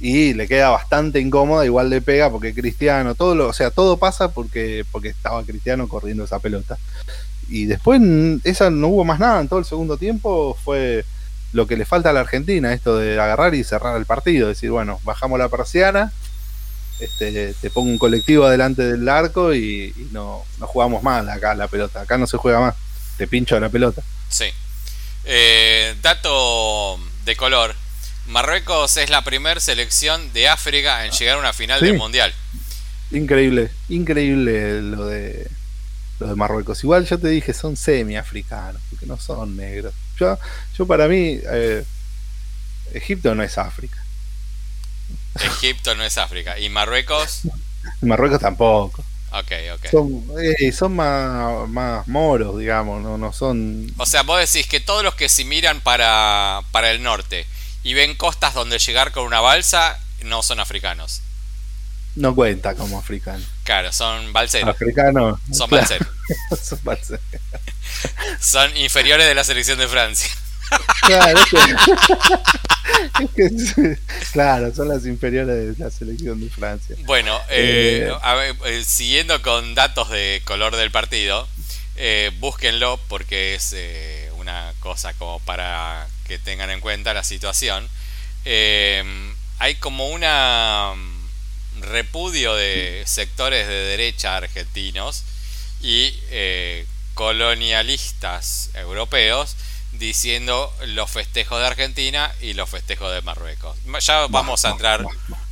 y 0.00 0.34
le 0.34 0.48
queda 0.48 0.68
bastante 0.70 1.20
incómoda, 1.20 1.64
igual 1.64 1.88
le 1.88 2.00
pega 2.00 2.28
porque 2.30 2.52
Cristiano, 2.52 3.14
todo 3.14 3.34
lo, 3.36 3.48
o 3.48 3.52
sea, 3.52 3.70
todo 3.70 3.98
pasa 3.98 4.32
porque, 4.32 4.84
porque 4.90 5.08
estaba 5.08 5.44
Cristiano 5.44 5.86
corriendo 5.88 6.24
esa 6.24 6.40
pelota. 6.40 6.76
Y 7.48 7.66
después 7.66 8.00
mm, 8.02 8.38
esa 8.44 8.68
no 8.70 8.88
hubo 8.88 9.04
más 9.04 9.20
nada 9.20 9.40
en 9.40 9.48
todo 9.48 9.58
el 9.60 9.64
segundo 9.64 9.96
tiempo, 9.98 10.56
fue 10.64 11.04
lo 11.52 11.66
que 11.68 11.76
le 11.76 11.84
falta 11.84 12.10
a 12.10 12.12
la 12.12 12.20
Argentina, 12.20 12.72
esto 12.72 12.96
de 12.96 13.20
agarrar 13.20 13.54
y 13.54 13.62
cerrar 13.62 13.96
el 13.96 14.06
partido, 14.06 14.48
decir, 14.48 14.70
bueno, 14.70 14.98
bajamos 15.04 15.38
la 15.38 15.48
persiana, 15.50 16.10
este, 17.04 17.54
te 17.54 17.70
pongo 17.70 17.90
un 17.90 17.98
colectivo 17.98 18.44
adelante 18.46 18.82
del 18.82 19.08
arco 19.08 19.54
y, 19.54 19.92
y 19.96 20.08
no, 20.12 20.44
no 20.58 20.66
jugamos 20.66 21.02
más 21.02 21.26
acá 21.28 21.54
la 21.54 21.68
pelota, 21.68 22.02
acá 22.02 22.18
no 22.18 22.26
se 22.26 22.36
juega 22.36 22.60
más, 22.60 22.74
te 23.16 23.26
pincho 23.26 23.58
la 23.60 23.68
pelota. 23.68 24.02
Sí. 24.28 24.46
Eh, 25.24 25.94
dato 26.02 26.98
de 27.24 27.36
color. 27.36 27.74
Marruecos 28.26 28.96
es 28.96 29.10
la 29.10 29.22
primer 29.24 29.60
selección 29.60 30.32
de 30.32 30.48
África 30.48 31.04
en 31.04 31.12
llegar 31.12 31.36
a 31.36 31.40
una 31.40 31.52
final 31.52 31.80
Sí. 31.80 31.86
del 31.86 31.96
Mundial. 31.96 32.32
Increíble, 33.10 33.70
increíble 33.88 34.80
lo 34.80 35.06
de 35.06 35.48
lo 36.20 36.28
de 36.28 36.34
Marruecos. 36.36 36.82
Igual 36.84 37.04
yo 37.06 37.18
te 37.18 37.28
dije, 37.28 37.52
son 37.52 37.76
semi-africanos, 37.76 38.80
porque 38.90 39.06
no 39.06 39.18
son 39.18 39.56
negros. 39.56 39.92
Yo, 40.18 40.38
yo 40.78 40.86
para 40.86 41.08
mí, 41.08 41.40
eh, 41.50 41.84
Egipto 42.94 43.34
no 43.34 43.42
es 43.42 43.58
África. 43.58 44.01
Egipto 45.34 45.94
no 45.94 46.04
es 46.04 46.18
África. 46.18 46.58
Y 46.58 46.68
Marruecos, 46.68 47.42
Marruecos 48.00 48.40
tampoco. 48.40 49.04
ok, 49.30 49.52
ok. 49.74 49.90
Son, 49.90 50.24
eh, 50.40 50.72
son 50.72 50.96
más, 50.96 51.68
más 51.68 52.06
moros, 52.08 52.58
digamos, 52.58 53.02
no, 53.02 53.18
no 53.18 53.32
son. 53.32 53.92
O 53.96 54.06
sea, 54.06 54.22
vos 54.22 54.38
decís 54.40 54.66
que 54.66 54.80
todos 54.80 55.02
los 55.02 55.14
que 55.14 55.28
se 55.28 55.44
miran 55.44 55.80
para, 55.80 56.60
para 56.70 56.90
el 56.90 57.02
norte 57.02 57.46
y 57.82 57.94
ven 57.94 58.14
costas 58.14 58.54
donde 58.54 58.78
llegar 58.78 59.12
con 59.12 59.24
una 59.24 59.40
balsa 59.40 59.98
no 60.22 60.42
son 60.42 60.60
africanos. 60.60 61.22
No 62.14 62.34
cuenta 62.34 62.74
como 62.74 62.98
africanos. 62.98 63.46
Claro, 63.64 63.90
son 63.90 64.32
balseros. 64.32 64.68
Africanos. 64.68 65.40
Son 65.50 65.68
claro, 65.68 65.86
balseros. 65.88 66.08
son 66.62 66.78
balseros. 66.82 67.24
Son 68.38 68.76
inferiores 68.76 69.26
de 69.26 69.34
la 69.34 69.44
selección 69.44 69.78
de 69.78 69.88
Francia. 69.88 70.30
Claro, 71.06 71.38
es 71.38 71.50
que- 71.50 73.24
es 73.24 73.74
que- 73.74 73.98
claro, 74.32 74.74
son 74.74 74.88
las 74.88 75.04
inferiores 75.06 75.76
de 75.76 75.84
la 75.84 75.90
selección 75.90 76.40
de 76.40 76.48
Francia. 76.50 76.96
Bueno, 77.00 77.36
eh, 77.50 78.08
Eh. 78.08 78.12
a 78.22 78.34
ver, 78.34 78.56
eh, 78.66 78.84
siguiendo 78.84 79.40
con 79.42 79.74
datos 79.74 80.10
de 80.10 80.42
color 80.44 80.76
del 80.76 80.90
partido, 80.90 81.48
búsquenlo 82.40 82.98
porque 83.08 83.54
es 83.54 83.74
una 84.36 84.72
cosa 84.80 85.12
como 85.14 85.38
para 85.40 86.06
que 86.26 86.38
tengan 86.38 86.70
en 86.70 86.80
cuenta 86.80 87.14
la 87.14 87.22
situación. 87.24 87.88
Hay 88.44 89.74
como 89.78 90.08
una 90.08 90.92
mm, 90.96 91.82
repudio 91.82 92.54
de 92.54 93.02
sectores 93.06 93.66
de 93.68 93.74
derecha 93.74 94.36
argentinos 94.36 95.22
y 95.80 96.12
colonialistas 97.14 98.70
europeos 98.74 99.56
diciendo 100.02 100.74
los 100.86 101.08
festejos 101.10 101.60
de 101.60 101.66
Argentina 101.66 102.32
y 102.40 102.54
los 102.54 102.68
festejos 102.68 103.12
de 103.12 103.22
Marruecos. 103.22 103.78
Ya 104.00 104.26
vamos 104.26 104.64
a 104.64 104.70
entrar 104.70 105.06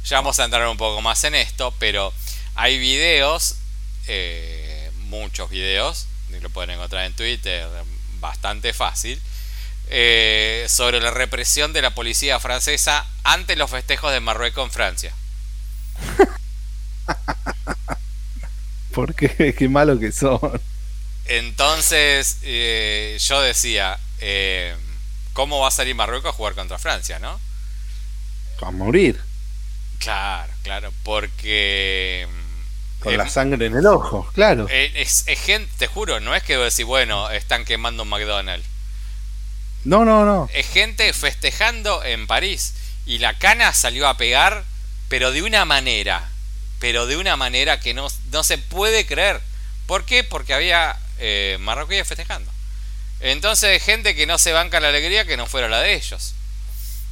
ya 0.05 0.17
vamos 0.17 0.41
a 0.41 0.45
entrar 0.45 0.67
un 0.67 0.77
poco 0.77 1.01
más 1.01 1.23
en 1.25 1.37
esto, 1.37 1.73
pero 1.79 2.13
hay 2.57 2.79
videos, 2.79 3.57
eh, 4.09 4.91
muchos 5.05 5.51
videos, 5.51 6.07
lo 6.41 6.51
pueden 6.51 6.71
encontrar 6.71 7.05
en 7.05 7.13
Twitter, 7.13 7.69
bastante 8.19 8.73
fácil, 8.73 9.21
eh, 9.89 10.67
sobre 10.69 11.01
la 11.01 11.13
represión 11.13 11.73
de 11.73 11.83
la 11.83 11.95
policía 11.95 12.41
francesa 12.41 13.07
ante 13.23 13.55
los 13.55 13.71
festejos 13.71 14.13
de 14.13 14.19
Marruecos 14.19 14.65
en 14.65 14.73
Francia. 14.73 15.15
Porque 18.93 19.55
qué 19.57 19.69
malo 19.69 19.99
que 20.01 20.11
son. 20.11 20.61
Entonces, 21.27 22.39
eh, 22.43 23.17
yo 23.21 23.41
decía, 23.41 24.01
eh, 24.21 24.77
¿cómo 25.33 25.61
va 25.61 25.69
a 25.69 25.73
salir 25.73 25.95
Marruecos 25.95 26.31
a 26.31 26.37
jugar 26.37 26.55
contra 26.55 26.79
Francia, 26.79 27.19
no? 27.19 27.41
A 28.63 28.71
morir. 28.71 29.21
Claro, 29.99 30.53
claro, 30.63 30.93
porque... 31.03 32.27
Con 33.01 33.15
eh, 33.15 33.17
la 33.17 33.29
sangre 33.29 33.67
en 33.67 33.77
el 33.77 33.87
ojo, 33.87 34.29
claro. 34.35 34.67
Eh, 34.71 34.93
es, 34.97 35.25
es 35.27 35.41
gente, 35.41 35.73
te 35.79 35.87
juro, 35.87 36.21
no 36.21 36.35
es 36.35 36.43
que 36.43 36.57
decís, 36.57 36.85
bueno, 36.85 37.31
están 37.31 37.65
quemando 37.65 38.03
un 38.03 38.11
McDonald's. 38.11 38.67
No, 39.85 40.05
no, 40.05 40.25
no. 40.25 40.49
Es 40.53 40.69
gente 40.69 41.13
festejando 41.13 42.05
en 42.05 42.27
París. 42.27 42.75
Y 43.07 43.19
la 43.19 43.39
cana 43.39 43.73
salió 43.73 44.09
a 44.09 44.17
pegar, 44.17 44.65
pero 45.09 45.33
de 45.33 45.43
una 45.43 45.65
manera. 45.65 46.29
Pero 46.79 47.07
de 47.07 47.17
una 47.17 47.37
manera 47.37 47.81
que 47.81 47.95
no, 47.95 48.09
no 48.31 48.45
se 48.45 48.59
puede 48.59 49.07
creer. 49.07 49.41
¿Por 49.87 50.05
qué? 50.05 50.23
Porque 50.23 50.55
había 50.55 50.99
eh, 51.19 51.57
marroquíes 51.61 52.07
festejando. 52.07 52.50
Entonces, 53.21 53.83
gente 53.83 54.15
que 54.15 54.27
no 54.27 54.39
se 54.39 54.53
banca 54.53 54.81
la 54.81 54.89
alegría 54.89 55.25
que 55.27 55.37
no 55.37 55.47
fuera 55.47 55.69
la 55.69 55.81
de 55.81 55.95
ellos. 55.95 56.35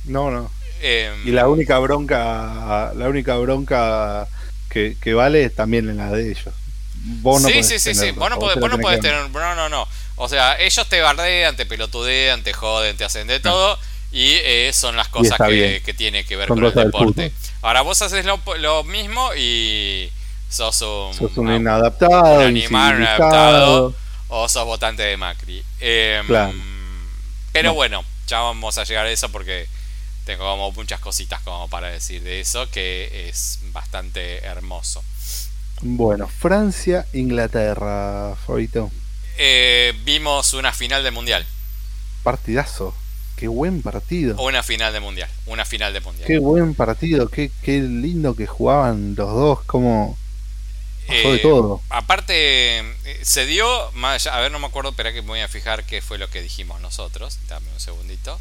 No, 0.05 0.31
no. 0.31 0.51
Eh, 0.81 1.13
Y 1.25 1.31
la 1.33 1.49
única 1.49 1.79
bronca, 1.79 2.93
la 2.95 3.09
única 3.09 3.37
bronca 3.37 4.29
que, 4.71 4.97
que 5.01 5.15
vale 5.15 5.45
es 5.45 5.55
también 5.55 5.89
en 5.89 5.97
la 5.99 6.11
de 6.11 6.31
ellos. 6.31 6.55
Vos 6.95 7.43
no 7.43 7.49
sí, 7.49 7.63
sí, 7.63 7.79
sí, 7.79 7.95
sí. 7.95 8.11
Vos 8.13 8.31
no 8.31 8.39
podés, 8.39 8.59
vos 8.59 8.71
no 8.71 8.79
podés 8.79 9.01
que 9.01 9.09
tener. 9.09 9.31
No, 9.31 9.55
no, 9.55 9.69
no. 9.69 9.87
O 10.17 10.29
sea, 10.29 10.59
ellos 10.61 10.87
te 10.89 11.01
bardean, 11.01 11.57
te 11.57 11.67
pelotudean, 11.67 12.43
te 12.43 12.53
joden, 12.53 12.97
te 12.97 13.05
hacen 13.05 13.27
de 13.29 13.41
todo. 13.41 13.79
Y 14.11 14.33
eh, 14.43 14.71
son 14.73 14.97
las 14.97 15.09
cosas 15.09 15.41
que, 15.43 15.83
que 15.85 15.95
tiene 15.95 16.25
que 16.25 16.37
ver 16.37 16.49
Son 16.49 16.57
con 16.57 16.65
el 16.65 16.73
deporte. 16.75 17.33
Ahora 17.63 17.83
vos 17.83 18.01
haces 18.03 18.25
lo, 18.25 18.41
lo 18.59 18.85
mismo 18.85 19.35
y 19.37 20.11
sos 20.49 20.81
un, 20.83 21.13
Sos 21.13 21.37
un 21.37 21.49
un 21.49 21.51
inadaptado, 21.51 22.41
animal, 22.41 22.97
un 22.97 23.03
incivilizado. 23.03 23.05
adaptado, 23.05 23.95
o 24.29 24.49
sos 24.49 24.65
votante 24.65 25.03
de 25.03 25.17
Macri. 25.17 25.63
Eh, 25.81 26.23
Claro. 26.27 26.53
Pero 27.53 27.71
No. 27.71 27.75
bueno, 27.75 28.05
ya 28.27 28.41
vamos 28.41 28.79
a 28.79 28.85
llegar 28.85 29.07
a 29.07 29.11
eso 29.11 29.31
porque 29.31 29.67
tengo 30.25 30.45
como 30.45 30.71
muchas 30.73 31.01
cositas 31.01 31.41
como 31.43 31.69
para 31.69 31.89
decir 31.89 32.23
de 32.23 32.41
eso, 32.41 32.71
que 32.71 33.29
es 33.29 33.61
bastante 33.73 34.45
hermoso. 34.45 35.03
Bueno, 35.81 36.29
Francia, 36.29 37.07
Inglaterra, 37.13 38.37
Fabito. 38.47 38.91
Eh, 39.39 39.95
vimos 40.05 40.53
una 40.55 40.73
final 40.73 41.03
de 41.03 41.11
mundial. 41.11 41.47
Partidazo. 42.23 42.95
Qué 43.37 43.47
buen 43.47 43.83
partido. 43.83 44.37
Una 44.43 44.65
final 44.65 44.93
de 44.93 44.99
mundial. 45.01 45.31
Una 45.47 45.65
final 45.65 45.93
de 45.93 46.01
mundial. 46.01 46.27
Qué 46.27 46.39
buen 46.39 46.75
partido. 46.75 47.29
Qué, 47.29 47.53
qué 47.63 47.81
lindo 47.81 48.35
que 48.35 48.47
jugaban 48.49 49.15
los 49.17 49.33
dos. 49.33 49.61
Como. 49.65 50.19
Eh, 51.11 51.39
todo. 51.43 51.81
Aparte, 51.91 52.79
eh, 52.79 53.21
se 53.23 53.47
dio. 53.47 53.91
Más 53.93 54.15
allá- 54.27 54.37
a 54.37 54.41
ver, 54.41 54.53
no 54.53 54.59
me 54.59 54.67
acuerdo, 54.67 54.91
espera 54.91 55.13
que 55.13 55.23
me 55.23 55.29
voy 55.29 55.41
a 55.41 55.49
fijar 55.49 55.85
qué 55.85 56.01
fue 56.03 56.19
lo 56.19 56.29
que 56.31 56.43
dijimos 56.43 56.81
nosotros. 56.81 57.39
Dame 57.49 57.71
un 57.73 57.81
segundito. 57.81 58.39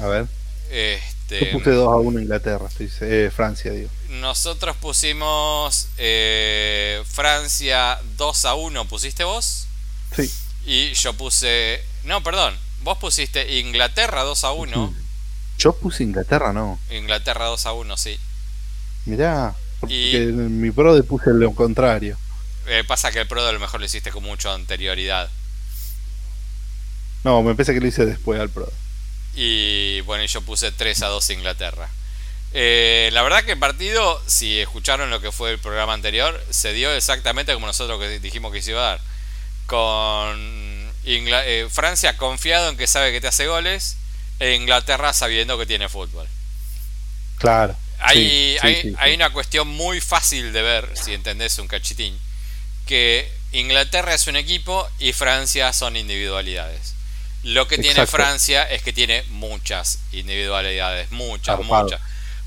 A 0.00 0.06
ver. 0.06 0.26
Este, 0.70 1.46
Yo 1.46 1.58
puse 1.58 1.70
2 1.70 1.92
a 1.92 1.96
1 1.96 2.20
Inglaterra. 2.20 2.66
Estoy, 2.68 2.90
eh, 3.02 3.30
Francia, 3.34 3.70
digo. 3.72 3.88
Nosotros 4.10 4.76
pusimos 4.76 5.88
eh, 5.96 7.02
Francia 7.10 7.98
2 8.16 8.44
a 8.44 8.54
1, 8.54 8.84
¿pusiste 8.86 9.24
vos? 9.24 9.66
Sí. 10.14 10.30
Y 10.66 10.92
yo 10.94 11.14
puse. 11.14 11.82
No, 12.04 12.22
perdón. 12.22 12.56
Vos 12.82 12.98
pusiste 12.98 13.58
Inglaterra 13.60 14.22
2 14.22 14.44
a 14.44 14.52
1. 14.52 14.94
Yo 15.58 15.72
puse 15.74 16.04
Inglaterra, 16.04 16.52
no. 16.52 16.78
Inglaterra 16.90 17.46
2 17.46 17.66
a 17.66 17.72
1, 17.72 17.96
sí. 17.96 18.18
Mirá. 19.06 19.54
Porque 19.80 19.94
Y- 19.94 20.16
en 20.16 20.60
mi 20.60 20.70
pro 20.70 21.02
puse 21.04 21.30
lo 21.32 21.54
contrario. 21.54 22.16
Eh, 22.66 22.84
pasa 22.86 23.10
que 23.10 23.20
el 23.20 23.26
Pro 23.26 23.46
a 23.46 23.52
lo 23.52 23.60
mejor 23.60 23.80
lo 23.80 23.86
hiciste 23.86 24.10
con 24.10 24.22
mucha 24.22 24.52
anterioridad. 24.52 25.30
No, 27.24 27.42
me 27.42 27.54
parece 27.54 27.74
que 27.74 27.80
lo 27.80 27.86
hice 27.86 28.06
después 28.06 28.38
al 28.40 28.50
pro. 28.50 28.70
Y 29.34 30.00
bueno, 30.02 30.24
yo 30.24 30.42
puse 30.42 30.70
3 30.70 31.02
a 31.02 31.06
2 31.08 31.30
Inglaterra. 31.30 31.88
Eh, 32.52 33.10
la 33.12 33.22
verdad 33.22 33.44
que 33.44 33.52
el 33.52 33.58
partido, 33.58 34.20
si 34.26 34.58
escucharon 34.58 35.10
lo 35.10 35.20
que 35.20 35.32
fue 35.32 35.52
el 35.52 35.58
programa 35.58 35.94
anterior, 35.94 36.42
se 36.50 36.72
dio 36.72 36.92
exactamente 36.92 37.52
como 37.54 37.66
nosotros 37.66 38.00
que 38.00 38.20
dijimos 38.20 38.52
que 38.52 38.62
se 38.62 38.70
iba 38.70 38.80
a 38.80 38.90
dar. 38.90 39.00
Con 39.66 40.90
eh, 41.04 41.68
Francia 41.70 42.16
confiado 42.16 42.68
en 42.70 42.76
que 42.76 42.86
sabe 42.86 43.12
que 43.12 43.20
te 43.20 43.28
hace 43.28 43.46
goles, 43.46 43.96
e 44.38 44.54
Inglaterra 44.54 45.12
sabiendo 45.12 45.58
que 45.58 45.66
tiene 45.66 45.88
fútbol. 45.88 46.26
Claro. 47.38 47.76
Hay, 48.00 48.16
Sí, 48.16 48.56
hay, 48.62 48.74
sí, 48.76 48.80
sí. 48.90 48.94
hay 48.98 49.14
una 49.14 49.30
cuestión 49.30 49.66
muy 49.68 50.00
fácil 50.00 50.52
de 50.52 50.62
ver, 50.62 50.88
si 50.94 51.14
entendés 51.14 51.58
un 51.58 51.66
cachitín, 51.68 52.16
que 52.86 53.30
Inglaterra 53.52 54.14
es 54.14 54.26
un 54.26 54.36
equipo 54.36 54.88
y 54.98 55.12
Francia 55.12 55.72
son 55.72 55.96
individualidades. 55.96 56.94
Lo 57.42 57.66
que 57.68 57.78
tiene. 57.78 58.06
Francia 58.06 58.64
es 58.64 58.82
que 58.82 58.92
tiene 58.92 59.22
muchas 59.30 60.00
individualidades, 60.12 61.10
muchas, 61.12 61.58
muchas. 61.64 62.00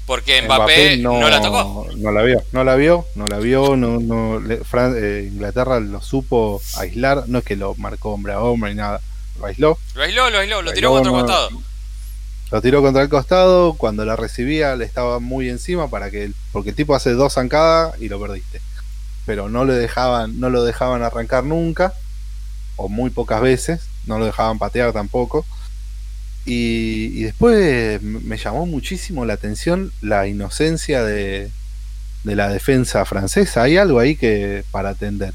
Porque 0.06 0.42
Mbappé, 0.42 0.98
no, 0.98 1.30
la 1.30 1.42
tocó. 1.42 1.88
No 1.96 2.12
la 2.12 2.22
vio, 2.24 2.44
no 2.52 2.64
la 2.64 2.76
vio, 2.76 3.08
no 3.16 3.28
la 3.28 3.38
vio, 3.38 3.76
no, 3.78 4.00
no, 4.00 4.40
le- 4.40 4.60
Fran- 4.64 4.96
eh, 4.98 5.28
Inglaterra 5.32 5.80
lo 5.80 6.02
supo 6.02 6.62
aislar, 6.78 7.24
no 7.28 7.40
es 7.40 7.46
que 7.46 7.56
lo 7.56 7.76
marcó 7.76 8.12
hombre 8.12 8.34
a 8.34 8.40
hombre 8.42 8.72
ni 8.72 8.78
nada, 8.78 9.00
lo 9.40 9.46
aisló, 9.46 9.78
Lo 9.94 10.04
aisló, 10.04 10.30
lo 10.30 10.40
aisló, 10.40 10.56
lo 10.62 10.70
Lo 10.70 10.74
tiró 10.74 10.98
aisló, 10.98 11.12
contra 11.14 11.36
no- 11.36 11.50
costado. 11.50 11.64
Lo 12.52 12.62
tiró 12.62 12.82
contra 12.82 13.02
el 13.02 13.10
costado, 13.10 13.74
cuando 13.74 14.06
la 14.06 14.16
recibía 14.16 14.76
le 14.76 14.86
estaba 14.86 15.20
muy 15.20 15.50
encima 15.50 15.90
para 15.90 16.12
que, 16.12 16.32
porque 16.52 16.72
el 16.72 16.76
tipo 16.76 16.96
hace 16.96 17.12
dos 17.12 17.34
zancadas 17.34 18.00
y 18.02 18.10
lo 18.10 18.20
perdiste, 18.20 18.62
pero 19.26 19.50
no 19.50 19.66
le 19.66 19.74
dejaban, 19.74 20.40
no 20.40 20.50
lo 20.50 20.64
dejaban 20.64 21.02
arrancar 21.02 21.44
nunca, 21.44 21.94
o 22.76 22.90
muy 22.90 23.10
pocas 23.10 23.42
veces, 23.42 23.82
no 24.06 24.20
lo 24.20 24.26
dejaban 24.26 24.60
patear 24.60 24.92
tampoco. 24.92 25.46
Y, 26.44 27.12
y 27.14 27.24
después 27.24 28.02
me 28.02 28.38
llamó 28.38 28.66
muchísimo 28.66 29.26
la 29.26 29.34
atención 29.34 29.92
la 30.02 30.28
inocencia 30.28 31.04
de, 31.04 31.52
de 32.24 32.36
la 32.36 32.50
defensa 32.50 33.06
francesa. 33.06 33.64
Hay 33.64 33.78
algo 33.78 34.00
ahí 34.00 34.16
que 34.16 34.64
para 34.72 34.90
atender. 34.90 35.34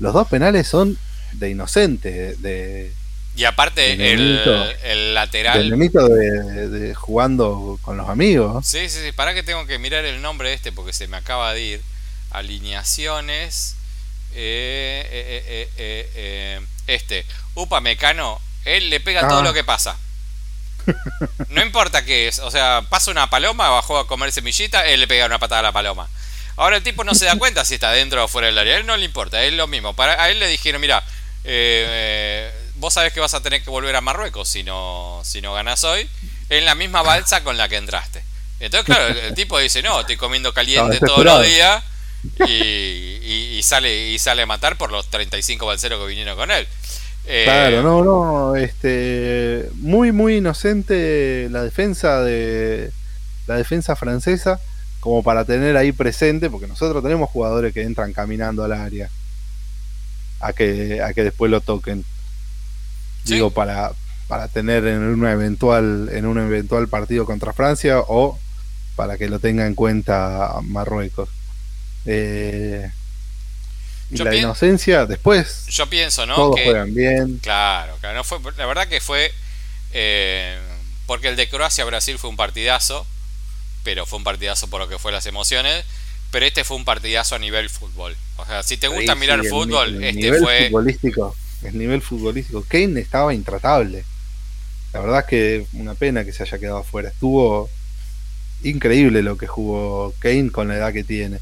Los 0.00 0.14
dos 0.14 0.28
penales 0.28 0.66
son 0.66 0.98
de 1.32 1.50
inocente, 1.50 2.36
de, 2.36 2.92
Y 3.38 3.44
aparte, 3.44 3.92
el, 3.92 4.00
el 4.02 4.44
de 4.82 5.12
lateral. 5.14 5.70
nenito 5.70 6.08
de, 6.08 6.68
de 6.68 6.94
jugando 6.94 7.78
con 7.82 7.96
los 7.96 8.08
amigos. 8.08 8.66
Sí, 8.66 8.88
sí, 8.88 8.98
sí. 9.00 9.12
Para 9.12 9.32
que 9.32 9.44
tengo 9.44 9.64
que 9.64 9.78
mirar 9.78 10.04
el 10.04 10.20
nombre 10.20 10.48
de 10.48 10.56
este 10.56 10.72
porque 10.72 10.92
se 10.92 11.06
me 11.06 11.16
acaba 11.16 11.54
de 11.54 11.60
ir. 11.60 11.82
Alineaciones. 12.32 13.76
Eh, 14.34 15.06
eh, 15.10 15.68
eh, 15.76 16.10
eh, 16.16 16.60
este. 16.88 17.24
Upa 17.54 17.80
Mecano. 17.80 18.40
Él 18.64 18.90
le 18.90 18.98
pega 19.00 19.28
todo 19.28 19.38
Ah. 19.38 19.42
lo 19.44 19.52
que 19.54 19.62
pasa. 19.64 19.96
No 21.50 21.62
importa 21.62 22.04
qué 22.04 22.28
es. 22.28 22.38
O 22.40 22.50
sea, 22.50 22.82
pasa 22.88 23.10
una 23.10 23.30
paloma, 23.30 23.68
bajó 23.70 23.98
a 23.98 24.06
comer 24.08 24.32
semillita, 24.32 24.84
él 24.86 25.00
le 25.00 25.06
pega 25.06 25.26
una 25.26 25.38
patada 25.38 25.60
a 25.60 25.62
la 25.62 25.72
paloma. 25.72 26.08
Ahora 26.56 26.76
el 26.78 26.82
tipo 26.82 27.04
no 27.04 27.14
se 27.14 27.26
da 27.26 27.36
cuenta 27.38 27.64
si 27.64 27.74
está 27.74 27.92
dentro 27.92 28.24
o 28.24 28.28
fuera 28.28 28.46
del 28.48 28.58
área. 28.58 28.74
A 28.74 28.78
él 28.78 28.86
no 28.86 28.96
le 28.96 29.04
importa, 29.04 29.42
es 29.44 29.52
lo 29.52 29.66
mismo. 29.68 29.94
Para, 29.94 30.20
a 30.22 30.28
él 30.30 30.40
le 30.40 30.48
dijeron, 30.48 30.80
mira, 30.80 31.04
eh, 31.44 32.50
vos 32.78 32.94
sabés 32.94 33.12
que 33.12 33.20
vas 33.20 33.34
a 33.34 33.40
tener 33.42 33.62
que 33.62 33.70
volver 33.70 33.94
a 33.96 34.00
Marruecos 34.00 34.48
si 34.48 34.62
no, 34.62 35.20
si 35.24 35.40
no 35.40 35.52
ganas 35.54 35.84
hoy. 35.84 36.08
En 36.48 36.64
la 36.64 36.74
misma 36.74 37.02
balsa 37.02 37.44
con 37.44 37.56
la 37.56 37.68
que 37.68 37.76
entraste. 37.76 38.22
Entonces, 38.60 38.86
claro, 38.86 39.08
el, 39.08 39.18
el 39.18 39.34
tipo 39.34 39.58
dice, 39.58 39.82
no, 39.82 40.00
estoy 40.00 40.16
comiendo 40.16 40.52
caliente 40.54 40.98
todos 41.00 41.24
los 41.24 41.46
días. 41.46 41.84
Y, 42.48 42.52
y- 42.52 43.56
y 43.58 43.62
sale, 43.62 44.08
y 44.10 44.18
sale 44.18 44.42
a 44.42 44.46
matar 44.46 44.76
por 44.76 44.90
los 44.90 45.08
35 45.08 45.66
balseros 45.66 46.00
que 46.00 46.06
vinieron 46.08 46.36
con 46.36 46.50
él. 46.50 46.66
Eh, 47.26 47.42
Claro, 47.44 47.82
no, 47.82 48.02
no, 48.04 48.56
este, 48.56 49.68
muy, 49.74 50.10
muy 50.12 50.36
inocente 50.36 51.48
la 51.50 51.62
defensa 51.62 52.22
de 52.22 52.90
la 53.46 53.56
defensa 53.56 53.94
francesa, 53.96 54.58
como 55.00 55.22
para 55.22 55.44
tener 55.44 55.76
ahí 55.76 55.92
presente, 55.92 56.50
porque 56.50 56.66
nosotros 56.66 57.02
tenemos 57.02 57.30
jugadores 57.30 57.72
que 57.74 57.82
entran 57.82 58.12
caminando 58.12 58.64
al 58.64 58.72
área 58.72 59.08
a 60.40 60.52
que, 60.52 61.00
a 61.02 61.12
que 61.12 61.24
después 61.24 61.50
lo 61.50 61.60
toquen. 61.60 62.04
Sí. 63.28 63.34
Digo, 63.34 63.50
para, 63.50 63.92
para 64.26 64.48
tener 64.48 64.86
en 64.86 65.02
una 65.02 65.32
eventual, 65.32 66.08
en 66.12 66.26
un 66.26 66.38
eventual 66.38 66.88
partido 66.88 67.24
contra 67.26 67.52
Francia 67.52 68.00
o 68.00 68.38
para 68.96 69.16
que 69.16 69.28
lo 69.28 69.38
tenga 69.38 69.66
en 69.66 69.74
cuenta 69.74 70.54
Marruecos. 70.62 71.28
Eh, 72.04 72.90
y 74.10 74.16
Yo 74.16 74.24
la 74.24 74.34
inocencia, 74.34 75.04
después 75.06 75.66
Yo 75.68 75.88
pienso, 75.90 76.24
¿no? 76.26 76.34
todos 76.36 76.56
que, 76.56 76.64
juegan 76.64 76.94
bien. 76.94 77.38
Claro, 77.42 77.96
claro. 78.00 78.16
No 78.16 78.24
fue, 78.24 78.38
la 78.56 78.66
verdad 78.66 78.88
que 78.88 79.00
fue. 79.00 79.32
eh, 79.92 80.58
porque 81.06 81.28
el 81.28 81.36
de 81.36 81.48
Croacia-Brasil 81.48 82.18
fue 82.18 82.30
un 82.30 82.36
partidazo. 82.36 83.06
Pero 83.84 84.04
fue 84.06 84.18
un 84.18 84.24
partidazo 84.24 84.68
por 84.68 84.80
lo 84.80 84.88
que 84.88 84.98
fue 84.98 85.12
las 85.12 85.24
emociones. 85.26 85.84
Pero 86.30 86.44
este 86.44 86.64
fue 86.64 86.76
un 86.76 86.84
partidazo 86.84 87.34
a 87.36 87.38
nivel 87.38 87.70
fútbol. 87.70 88.16
O 88.36 88.44
sea, 88.44 88.62
si 88.62 88.76
te 88.76 88.88
gusta 88.88 89.14
mirar 89.14 89.40
sí, 89.40 89.46
el 89.46 89.50
fútbol, 89.52 89.92
ni- 89.92 89.96
el 89.98 90.10
este 90.10 90.20
nivel 90.22 90.42
fue. 90.42 90.66
futbolístico, 90.68 91.36
el 91.62 91.78
nivel 91.78 92.02
futbolístico. 92.02 92.64
Kane 92.68 93.00
estaba 93.00 93.34
intratable. 93.34 94.04
La 94.92 95.00
verdad 95.00 95.20
es 95.20 95.26
que 95.26 95.66
una 95.74 95.94
pena 95.94 96.24
que 96.24 96.32
se 96.32 96.42
haya 96.42 96.58
quedado 96.58 96.78
afuera. 96.78 97.08
Estuvo 97.08 97.68
increíble 98.62 99.22
lo 99.22 99.36
que 99.36 99.46
jugó 99.46 100.14
Kane 100.18 100.50
con 100.50 100.68
la 100.68 100.76
edad 100.76 100.92
que 100.92 101.04
tiene. 101.04 101.38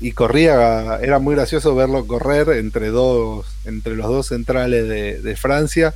Y 0.00 0.12
corría, 0.12 0.98
era 1.02 1.18
muy 1.18 1.34
gracioso 1.34 1.74
verlo 1.74 2.06
correr 2.06 2.50
entre 2.50 2.88
dos, 2.88 3.46
entre 3.64 3.96
los 3.96 4.06
dos 4.06 4.28
centrales 4.28 4.88
de, 4.88 5.20
de 5.20 5.36
Francia 5.36 5.94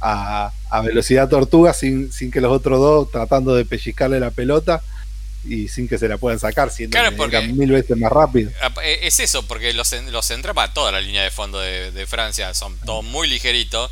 a, 0.00 0.52
a 0.70 0.80
velocidad 0.80 1.28
tortuga 1.28 1.72
sin, 1.72 2.12
sin 2.12 2.30
que 2.30 2.40
los 2.40 2.52
otros 2.52 2.78
dos 2.78 3.10
tratando 3.10 3.54
de 3.54 3.64
pellizcarle 3.64 4.20
la 4.20 4.30
pelota 4.30 4.82
y 5.44 5.68
sin 5.68 5.88
que 5.88 5.98
se 5.98 6.08
la 6.08 6.18
puedan 6.18 6.38
sacar, 6.38 6.70
siendo 6.70 6.94
Claro, 6.94 7.10
que 7.10 7.16
porque- 7.16 7.40
mil 7.48 7.70
veces 7.72 7.96
más 7.96 8.12
rápido. 8.12 8.50
Eh, 8.82 9.00
Es 9.02 9.18
eso, 9.20 9.42
porque 9.46 9.72
los, 9.72 9.92
los 9.92 10.30
entraba 10.30 10.72
toda 10.72 10.92
la 10.92 11.00
línea 11.00 11.22
de 11.24 11.30
fondo 11.30 11.58
de, 11.60 11.90
de 11.90 12.06
Francia, 12.06 12.54
son 12.54 12.78
todos 12.80 13.04
muy 13.04 13.28
ligeritos. 13.28 13.90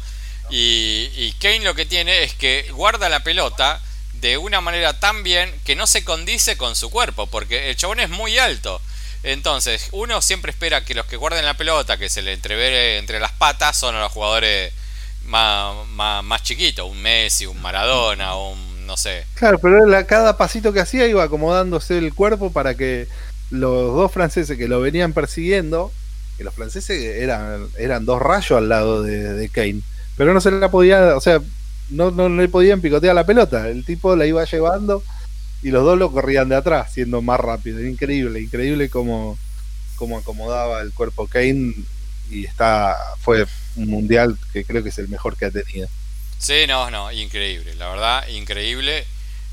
Y, 0.51 1.11
y 1.17 1.33
Kane 1.41 1.61
lo 1.61 1.75
que 1.75 1.87
tiene 1.87 2.25
es 2.25 2.35
que 2.35 2.69
guarda 2.73 3.09
la 3.09 3.23
pelota 3.23 3.81
de 4.15 4.37
una 4.37 4.61
manera 4.61 4.99
tan 4.99 5.23
bien 5.23 5.53
que 5.65 5.77
no 5.77 5.87
se 5.87 6.05
condice 6.05 6.57
con 6.57 6.75
su 6.77 6.91
cuerpo, 6.91 7.27
porque 7.27 7.71
el 7.71 7.77
chabón 7.77 8.01
es 8.01 8.11
muy 8.11 8.39
alto. 8.39 8.81
Entonces, 9.23 9.89
uno 9.93 10.21
siempre 10.23 10.51
espera 10.51 10.85
que 10.85 10.95
los 10.95 11.07
que 11.07 11.17
guarden 11.17 11.45
la 11.45 11.55
pelota, 11.55 11.99
que 11.99 12.09
se 12.09 12.23
le 12.23 12.33
entrevere 12.33 12.99
entre 12.99 13.21
las 13.21 13.33
patas, 13.33 13.77
son 13.77 13.99
los 14.01 14.11
jugadores 14.11 14.73
más, 15.25 15.87
más, 15.89 16.25
más 16.25 16.43
chiquitos, 16.43 16.89
un 16.91 17.01
Messi, 17.03 17.47
un 17.47 17.61
Maradona, 17.61 18.35
un 18.37 18.70
no 18.91 18.97
sé. 18.97 19.25
Claro, 19.35 19.61
pero 19.61 19.85
él 19.85 20.07
cada 20.07 20.37
pasito 20.37 20.73
que 20.73 20.81
hacía 20.81 21.07
iba 21.07 21.23
acomodándose 21.23 21.97
el 21.97 22.13
cuerpo 22.13 22.51
para 22.51 22.75
que 22.75 23.07
los 23.51 23.95
dos 23.95 24.11
franceses 24.11 24.59
que 24.59 24.67
lo 24.67 24.81
venían 24.81 25.13
persiguiendo, 25.13 25.93
que 26.37 26.43
los 26.43 26.53
franceses 26.53 27.01
eran, 27.01 27.69
eran 27.79 28.05
dos 28.05 28.21
rayos 28.21 28.59
al 28.59 28.69
lado 28.69 29.05
de, 29.05 29.49
Kane, 29.49 29.83
pero 30.17 30.35
no 30.35 30.41
se 30.41 30.51
la 30.51 30.73
podía, 30.73 31.17
o 31.17 31.21
sea, 31.21 31.41
no, 31.91 32.11
no 32.11 32.29
le 32.29 32.49
podían 32.49 32.81
picotear 32.81 33.15
la 33.15 33.25
pelota, 33.25 33.69
el 33.69 33.85
tipo 33.85 34.17
la 34.17 34.27
iba 34.27 34.45
llevando 34.45 35.05
y 35.63 35.71
los 35.71 35.85
dos 35.85 35.97
lo 35.97 36.11
corrían 36.11 36.49
de 36.49 36.57
atrás, 36.57 36.93
siendo 36.93 37.23
más 37.23 37.39
rápido, 37.39 37.87
increíble, 37.87 38.41
increíble 38.41 38.91
cómo, 38.91 39.39
cómo 39.95 40.19
acomodaba 40.19 40.81
el 40.81 40.93
cuerpo 40.93 41.29
Kane 41.29 41.75
y 42.29 42.45
está, 42.45 42.97
fue 43.21 43.47
un 43.77 43.87
mundial 43.87 44.37
que 44.53 44.65
creo 44.65 44.83
que 44.83 44.89
es 44.89 44.99
el 44.99 45.09
mejor 45.09 45.37
que 45.37 45.45
ha 45.45 45.51
tenido. 45.53 45.87
Sí, 46.41 46.67
no, 46.67 46.91
no, 46.91 47.13
increíble, 47.13 47.75
la 47.77 47.89
verdad, 47.89 48.27
increíble. 48.29 49.07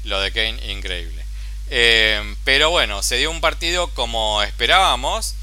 Lo 0.06 0.22
de 0.22 0.32
Kane, 0.32 0.72
increíble. 0.72 1.24
Eh, 1.70 2.36
pero 2.46 2.70
bueno, 2.70 3.04
se 3.04 3.18
dio 3.18 3.30
un 3.30 3.42
partido 3.42 3.90
como 3.90 4.42
esperábamos, 4.42 5.36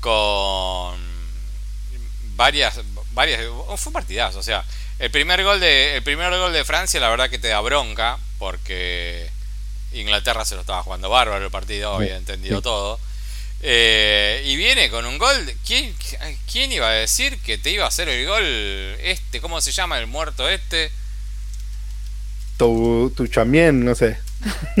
con 0.00 1.00
varias, 2.36 2.80
varias, 3.12 3.40
fue 3.76 3.90
un 3.90 3.92
partidazo, 3.92 4.38
o 4.38 4.42
sea, 4.42 4.62
el 4.98 5.10
primer 5.10 5.42
gol 5.42 5.58
de, 5.58 5.96
el 5.96 6.02
primer 6.02 6.30
gol 6.30 6.52
de 6.52 6.64
Francia, 6.66 7.00
la 7.00 7.08
verdad 7.08 7.30
que 7.30 7.38
te 7.38 7.48
da 7.48 7.60
bronca, 7.62 8.18
porque 8.38 9.30
Inglaterra 9.92 10.44
se 10.44 10.54
lo 10.54 10.60
estaba 10.60 10.82
jugando 10.82 11.08
bárbaro 11.08 11.46
el 11.46 11.50
partido, 11.50 11.94
había 11.94 12.16
entendido 12.16 12.60
todo. 12.60 13.00
Eh, 13.62 14.42
y 14.46 14.56
viene 14.56 14.90
con 14.90 15.06
un 15.06 15.18
gol. 15.18 15.54
¿Quién, 15.66 15.94
¿Quién 16.50 16.72
iba 16.72 16.88
a 16.88 16.92
decir 16.92 17.38
que 17.40 17.58
te 17.58 17.70
iba 17.70 17.84
a 17.84 17.88
hacer 17.88 18.08
el 18.08 18.26
gol 18.26 18.44
este? 19.02 19.40
¿Cómo 19.40 19.60
se 19.60 19.72
llama 19.72 19.98
el 19.98 20.06
muerto 20.06 20.48
este? 20.48 20.90
Tu, 22.56 23.12
tu 23.16 23.26
chamien, 23.26 23.84
no 23.84 23.94
sé. 23.94 24.18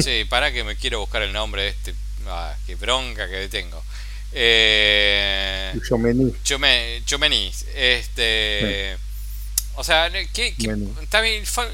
Sí, 0.02 0.24
para 0.28 0.52
que 0.52 0.64
me 0.64 0.76
quiero 0.76 1.00
buscar 1.00 1.22
el 1.22 1.32
nombre 1.32 1.62
de 1.62 1.68
este. 1.68 1.94
Ah, 2.26 2.54
qué 2.66 2.74
bronca 2.74 3.28
que 3.28 3.48
tengo. 3.48 3.82
Eh, 4.32 5.74
Chomení. 7.04 7.52
Este. 7.74 8.96
O 9.74 9.84
sea, 9.84 10.10
¿qué, 10.32 10.54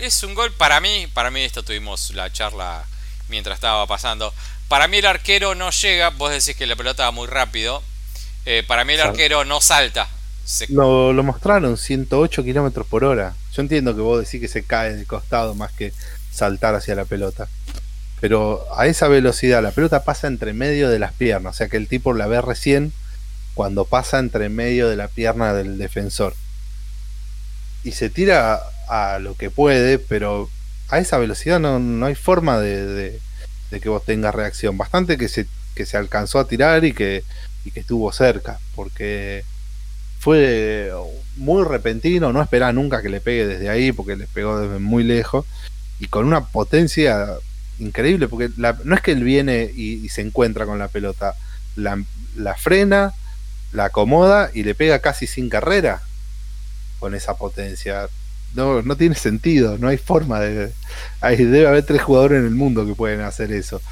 es 0.00 0.22
un 0.22 0.34
gol 0.34 0.52
para 0.52 0.80
mí. 0.80 1.08
Para 1.12 1.30
mí, 1.30 1.42
esto 1.42 1.62
tuvimos 1.62 2.10
la 2.10 2.32
charla 2.32 2.84
mientras 3.28 3.56
estaba 3.56 3.86
pasando. 3.86 4.32
Para 4.68 4.88
mí, 4.88 4.98
el 4.98 5.06
arquero 5.06 5.54
no 5.54 5.70
llega. 5.70 6.10
Vos 6.10 6.30
decís 6.30 6.56
que 6.56 6.66
la 6.66 6.76
pelota 6.76 7.04
va 7.04 7.10
muy 7.10 7.26
rápido. 7.26 7.82
Eh, 8.44 8.62
para 8.66 8.84
mí, 8.84 8.94
el 8.94 9.00
arquero 9.00 9.44
no 9.44 9.60
salta. 9.60 10.08
Lo, 10.68 11.12
lo, 11.12 11.22
mostraron 11.24 11.76
108 11.76 12.44
kilómetros 12.44 12.86
por 12.86 13.04
hora. 13.04 13.34
Yo 13.52 13.62
entiendo 13.62 13.94
que 13.94 14.00
vos 14.00 14.24
decís 14.24 14.40
que 14.40 14.48
se 14.48 14.64
cae 14.64 14.94
de 14.94 15.04
costado 15.04 15.54
más 15.54 15.72
que 15.72 15.92
saltar 16.30 16.74
hacia 16.74 16.94
la 16.94 17.04
pelota 17.04 17.48
pero 18.20 18.64
a 18.76 18.86
esa 18.86 19.08
velocidad 19.08 19.62
la 19.62 19.72
pelota 19.72 20.04
pasa 20.04 20.26
entre 20.26 20.52
medio 20.52 20.88
de 20.88 20.98
las 20.98 21.12
piernas, 21.12 21.54
o 21.54 21.56
sea 21.56 21.68
que 21.68 21.76
el 21.76 21.88
tipo 21.88 22.14
la 22.14 22.26
ve 22.26 22.40
recién 22.40 22.92
cuando 23.54 23.84
pasa 23.84 24.18
entre 24.18 24.48
medio 24.48 24.88
de 24.88 24.96
la 24.96 25.08
pierna 25.08 25.52
del 25.52 25.78
defensor. 25.78 26.34
Y 27.84 27.92
se 27.92 28.10
tira 28.10 28.60
a 28.88 29.18
lo 29.18 29.36
que 29.36 29.50
puede, 29.50 29.98
pero 29.98 30.50
a 30.88 30.98
esa 30.98 31.18
velocidad 31.18 31.60
no, 31.60 32.06
hay 32.06 32.14
forma 32.14 32.58
de, 32.58 33.20
que 33.70 33.88
vos 33.88 34.04
tengas 34.04 34.34
reacción. 34.34 34.78
Bastante 34.78 35.18
que 35.18 35.28
se, 35.28 35.46
que 35.74 35.86
se 35.86 35.96
alcanzó 35.96 36.38
a 36.38 36.48
tirar 36.48 36.84
y 36.84 36.92
que, 36.92 37.24
y 37.64 37.70
que 37.70 37.80
estuvo 37.80 38.12
cerca, 38.12 38.58
porque 38.74 39.44
fue 40.18 40.92
muy 41.36 41.64
repentino, 41.64 42.32
no 42.32 42.42
esperaba 42.42 42.72
nunca 42.72 43.02
que 43.02 43.08
le 43.08 43.20
pegue 43.20 43.46
desde 43.46 43.68
ahí, 43.68 43.92
porque 43.92 44.16
le 44.16 44.26
pegó 44.26 44.58
desde 44.58 44.78
muy 44.78 45.04
lejos, 45.04 45.46
y 46.00 46.08
con 46.08 46.26
una 46.26 46.46
potencia 46.46 47.26
increíble, 47.78 48.28
porque 48.28 48.50
no 48.56 48.94
es 48.94 49.00
que 49.02 49.12
él 49.12 49.22
viene 49.22 49.70
y, 49.74 50.08
se 50.08 50.22
encuentra 50.22 50.66
con 50.66 50.78
la 50.78 50.88
pelota, 50.88 51.34
la, 51.76 51.96
frena, 52.56 53.14
la 53.72 53.86
acomoda 53.86 54.50
y 54.52 54.62
le 54.62 54.74
pega 54.74 55.00
casi 55.00 55.26
sin 55.26 55.48
carrera 55.48 56.02
con 56.98 57.14
esa 57.14 57.36
potencia. 57.36 58.08
No, 58.56 58.80
no 58.80 58.96
tiene 58.96 59.14
sentido, 59.14 59.76
no 59.78 59.88
hay 59.88 59.98
forma 59.98 60.40
de... 60.40 60.72
Hay, 61.20 61.36
debe 61.36 61.68
haber 61.68 61.84
tres 61.84 62.02
jugadores 62.02 62.40
en 62.40 62.46
el 62.46 62.54
mundo 62.54 62.86
que 62.86 62.94
pueden 62.94 63.20
hacer 63.20 63.52
eso. 63.52 63.82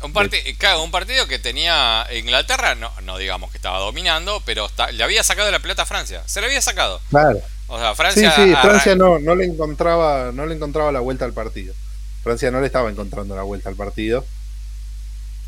Un, 0.00 0.12
un 0.12 0.90
partido 0.90 1.26
que 1.26 1.38
tenía 1.38 2.06
Inglaterra, 2.16 2.74
no, 2.74 2.90
no 3.02 3.18
digamos 3.18 3.50
que 3.50 3.58
estaba 3.58 3.78
dominando, 3.78 4.42
pero 4.46 4.70
le 4.92 5.04
había 5.04 5.22
sacado 5.22 5.50
la 5.50 5.58
pelota 5.58 5.82
a 5.82 5.86
Francia. 5.86 6.22
Se 6.24 6.40
le 6.40 6.46
había 6.46 6.62
sacado. 6.62 7.00
Claro. 7.10 7.40
O 7.66 7.78
sea, 7.78 7.94
Francia, 7.94 8.32
sí, 8.34 8.44
sí, 8.44 8.54
Francia 8.62 8.94
no, 8.96 9.18
no, 9.18 9.34
le 9.34 9.44
encontraba, 9.44 10.32
no 10.32 10.46
le 10.46 10.54
encontraba 10.54 10.90
la 10.90 11.00
vuelta 11.00 11.26
al 11.26 11.34
partido. 11.34 11.74
Francia 12.22 12.50
no 12.50 12.60
le 12.60 12.66
estaba 12.66 12.88
encontrando 12.88 13.36
la 13.36 13.42
vuelta 13.42 13.68
al 13.68 13.76
partido. 13.76 14.24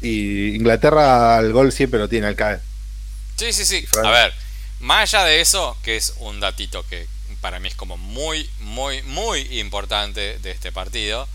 Y 0.02 0.54
Inglaterra 0.54 1.38
al 1.38 1.50
gol 1.52 1.72
siempre 1.72 1.98
lo 1.98 2.08
tiene 2.08 2.26
al 2.26 2.36
caer. 2.36 2.61
Sí, 3.36 3.54
sí, 3.54 3.64
sí. 3.64 3.86
A 4.04 4.11
ver, 4.11 4.34
más 4.80 5.14
allá 5.14 5.24
de 5.24 5.40
eso, 5.40 5.78
que 5.82 5.96
es 5.96 6.14
un 6.18 6.40
datito 6.40 6.84
que 6.88 7.06
para 7.41 7.61
mí 7.61 7.68
es 7.68 7.74
como 7.74 7.97
muy, 7.97 8.49
muy, 8.59 9.03
muy 9.03 9.61
importante 9.61 10.38
de 10.38 10.51
este 10.51 10.72
partido, 10.72 11.28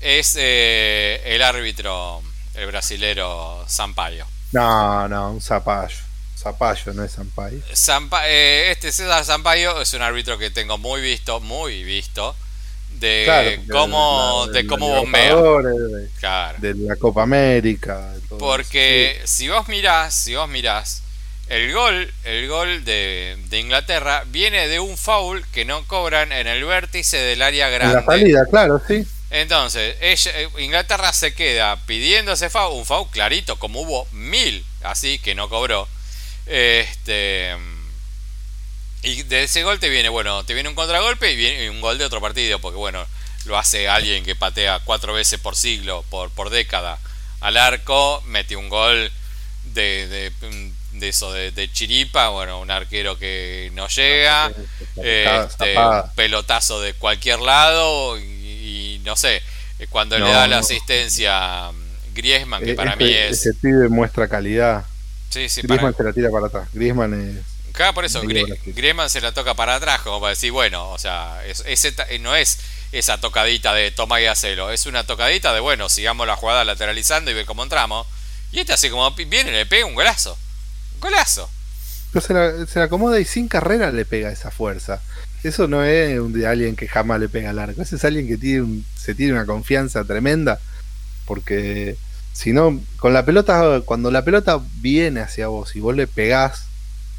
es 0.00 0.36
eh, 0.38 1.22
el 1.24 1.42
árbitro, 1.42 2.22
el 2.54 2.66
brasilero 2.66 3.64
Sampaio. 3.66 4.26
No, 4.52 5.08
no, 5.08 5.32
un 5.32 5.40
zapallo. 5.40 5.96
Zapallo, 6.36 6.94
no 6.94 7.04
es 7.04 7.12
Sampaio. 7.12 7.62
Eh, 8.26 8.68
este 8.70 8.92
César 8.92 9.24
Sampaio 9.24 9.80
es 9.80 9.92
un 9.94 10.02
árbitro 10.02 10.38
que 10.38 10.50
tengo 10.50 10.78
muy 10.78 11.00
visto, 11.00 11.40
muy 11.40 11.82
visto 11.82 12.36
de 13.00 13.62
cómo 13.70 14.46
de, 14.48 14.66
cómo 14.66 14.88
bombea 14.88 15.36
de, 16.58 16.74
la 16.74 16.96
Copa 16.96 17.22
América 17.22 18.14
porque 18.38 19.20
si 19.24 19.48
vos 19.48 19.68
mirás 19.68 20.14
si 20.14 20.34
vos 20.34 20.48
mirás 20.48 21.02
el 21.48 21.72
gol 21.72 22.12
el 22.24 22.48
gol 22.48 22.84
de, 22.84 23.38
Inglaterra 23.52 24.24
viene 24.26 24.68
de 24.68 24.80
un 24.80 24.96
foul 24.96 25.44
que 25.52 25.64
no 25.64 25.84
cobran 25.86 26.32
en 26.32 26.46
el 26.46 26.64
vértice 26.64 27.16
del 27.16 27.42
área 27.42 27.68
grande 27.68 27.94
la 27.94 28.04
salida 28.04 28.46
claro 28.50 28.80
sí. 28.86 29.06
Entonces 29.30 29.96
eh, 30.00 30.48
Inglaterra 30.58 31.12
se 31.12 31.34
queda 31.34 31.76
pidiendo 31.86 32.32
ese 32.32 32.50
foul 32.50 32.78
un 32.78 32.86
foul 32.86 33.10
clarito 33.10 33.58
como 33.58 33.80
hubo 33.82 34.06
mil 34.12 34.64
así 34.82 35.18
que 35.18 35.34
no 35.34 35.48
cobró. 35.48 35.88
Este 36.46 37.54
y 39.02 39.22
de 39.22 39.44
ese 39.44 39.62
gol 39.62 39.78
te 39.78 39.88
viene, 39.88 40.08
bueno, 40.08 40.44
te 40.44 40.54
viene 40.54 40.68
un 40.68 40.74
contragolpe 40.74 41.32
y 41.32 41.36
viene 41.36 41.70
un 41.70 41.80
gol 41.80 41.98
de 41.98 42.04
otro 42.04 42.20
partido, 42.20 42.58
porque 42.58 42.76
bueno, 42.76 43.06
lo 43.44 43.56
hace 43.56 43.88
alguien 43.88 44.24
que 44.24 44.34
patea 44.34 44.80
cuatro 44.84 45.12
veces 45.12 45.38
por 45.38 45.54
siglo, 45.54 46.04
por, 46.10 46.30
por 46.30 46.50
década 46.50 46.98
al 47.40 47.56
arco, 47.56 48.22
mete 48.26 48.56
un 48.56 48.68
gol 48.68 49.12
de, 49.72 50.08
de, 50.08 50.32
eso, 51.02 51.32
de, 51.32 51.70
chiripa, 51.72 52.28
bueno, 52.30 52.60
un 52.60 52.70
arquero 52.70 53.18
que 53.18 53.70
no 53.74 53.88
llega, 53.88 54.50
este, 54.96 55.76
pelotazo 56.14 56.80
de 56.80 56.94
cualquier 56.94 57.40
lado 57.40 58.18
y, 58.18 59.00
no 59.04 59.14
sé, 59.14 59.42
cuando 59.90 60.18
le 60.18 60.30
da 60.30 60.48
la 60.48 60.58
asistencia 60.58 61.70
Griezmann, 62.14 62.64
que 62.64 62.74
para 62.74 62.96
mí 62.96 63.12
es... 63.12 63.46
Ese 63.46 63.54
pibe 63.54 63.88
muestra 63.88 64.28
calidad. 64.28 64.84
Sí, 65.30 65.48
sí, 65.48 65.62
Griezmann 65.62 65.94
se 65.94 66.02
la 66.02 66.12
tira 66.12 66.30
para 66.30 66.46
atrás. 66.46 66.68
Griezmann 66.72 67.38
es 67.38 67.58
por 67.94 68.04
eso 68.04 68.20
Griezmann 68.22 69.08
se 69.08 69.20
la 69.20 69.32
toca 69.32 69.54
para 69.54 69.76
atrás, 69.76 70.00
como 70.00 70.20
para 70.20 70.30
decir, 70.30 70.52
bueno, 70.52 70.90
o 70.90 70.98
sea, 70.98 71.40
ese, 71.46 71.94
no 72.20 72.34
es 72.34 72.58
esa 72.92 73.20
tocadita 73.20 73.72
de 73.74 73.90
toma 73.90 74.20
y 74.20 74.26
hacelo, 74.26 74.70
es 74.70 74.86
una 74.86 75.04
tocadita 75.04 75.52
de, 75.54 75.60
bueno, 75.60 75.88
sigamos 75.88 76.26
la 76.26 76.36
jugada 76.36 76.64
lateralizando 76.64 77.30
y 77.30 77.34
ve 77.34 77.44
cómo 77.44 77.62
entramos. 77.62 78.06
Y 78.50 78.60
este 78.60 78.72
así 78.72 78.90
como 78.90 79.10
viene, 79.12 79.52
le 79.52 79.66
pega 79.66 79.86
un 79.86 79.94
golazo. 79.94 80.36
Un 80.98 81.10
golazo. 81.10 81.48
Pero 82.12 82.26
se 82.26 82.34
la, 82.34 82.66
se 82.66 82.80
acomoda 82.80 83.20
y 83.20 83.24
sin 83.24 83.48
carrera 83.48 83.90
le 83.90 84.04
pega 84.04 84.30
esa 84.30 84.50
fuerza. 84.50 85.00
Eso 85.42 85.68
no 85.68 85.84
es 85.84 86.18
un 86.18 86.32
de 86.32 86.46
alguien 86.46 86.74
que 86.74 86.88
jamás 86.88 87.20
le 87.20 87.28
pega 87.28 87.52
largo. 87.52 87.80
Ese 87.80 87.96
es 87.96 88.04
alguien 88.04 88.26
que 88.26 88.36
tiene 88.36 88.82
se 88.96 89.14
tiene 89.14 89.32
una 89.32 89.46
confianza 89.46 90.04
tremenda. 90.04 90.58
Porque 91.26 91.96
si 92.32 92.52
no, 92.52 92.80
con 92.96 93.12
la 93.12 93.24
pelota, 93.24 93.82
cuando 93.84 94.10
la 94.10 94.24
pelota 94.24 94.60
viene 94.80 95.20
hacia 95.20 95.48
vos 95.48 95.76
y 95.76 95.80
vos 95.80 95.94
le 95.94 96.06
pegás 96.06 96.64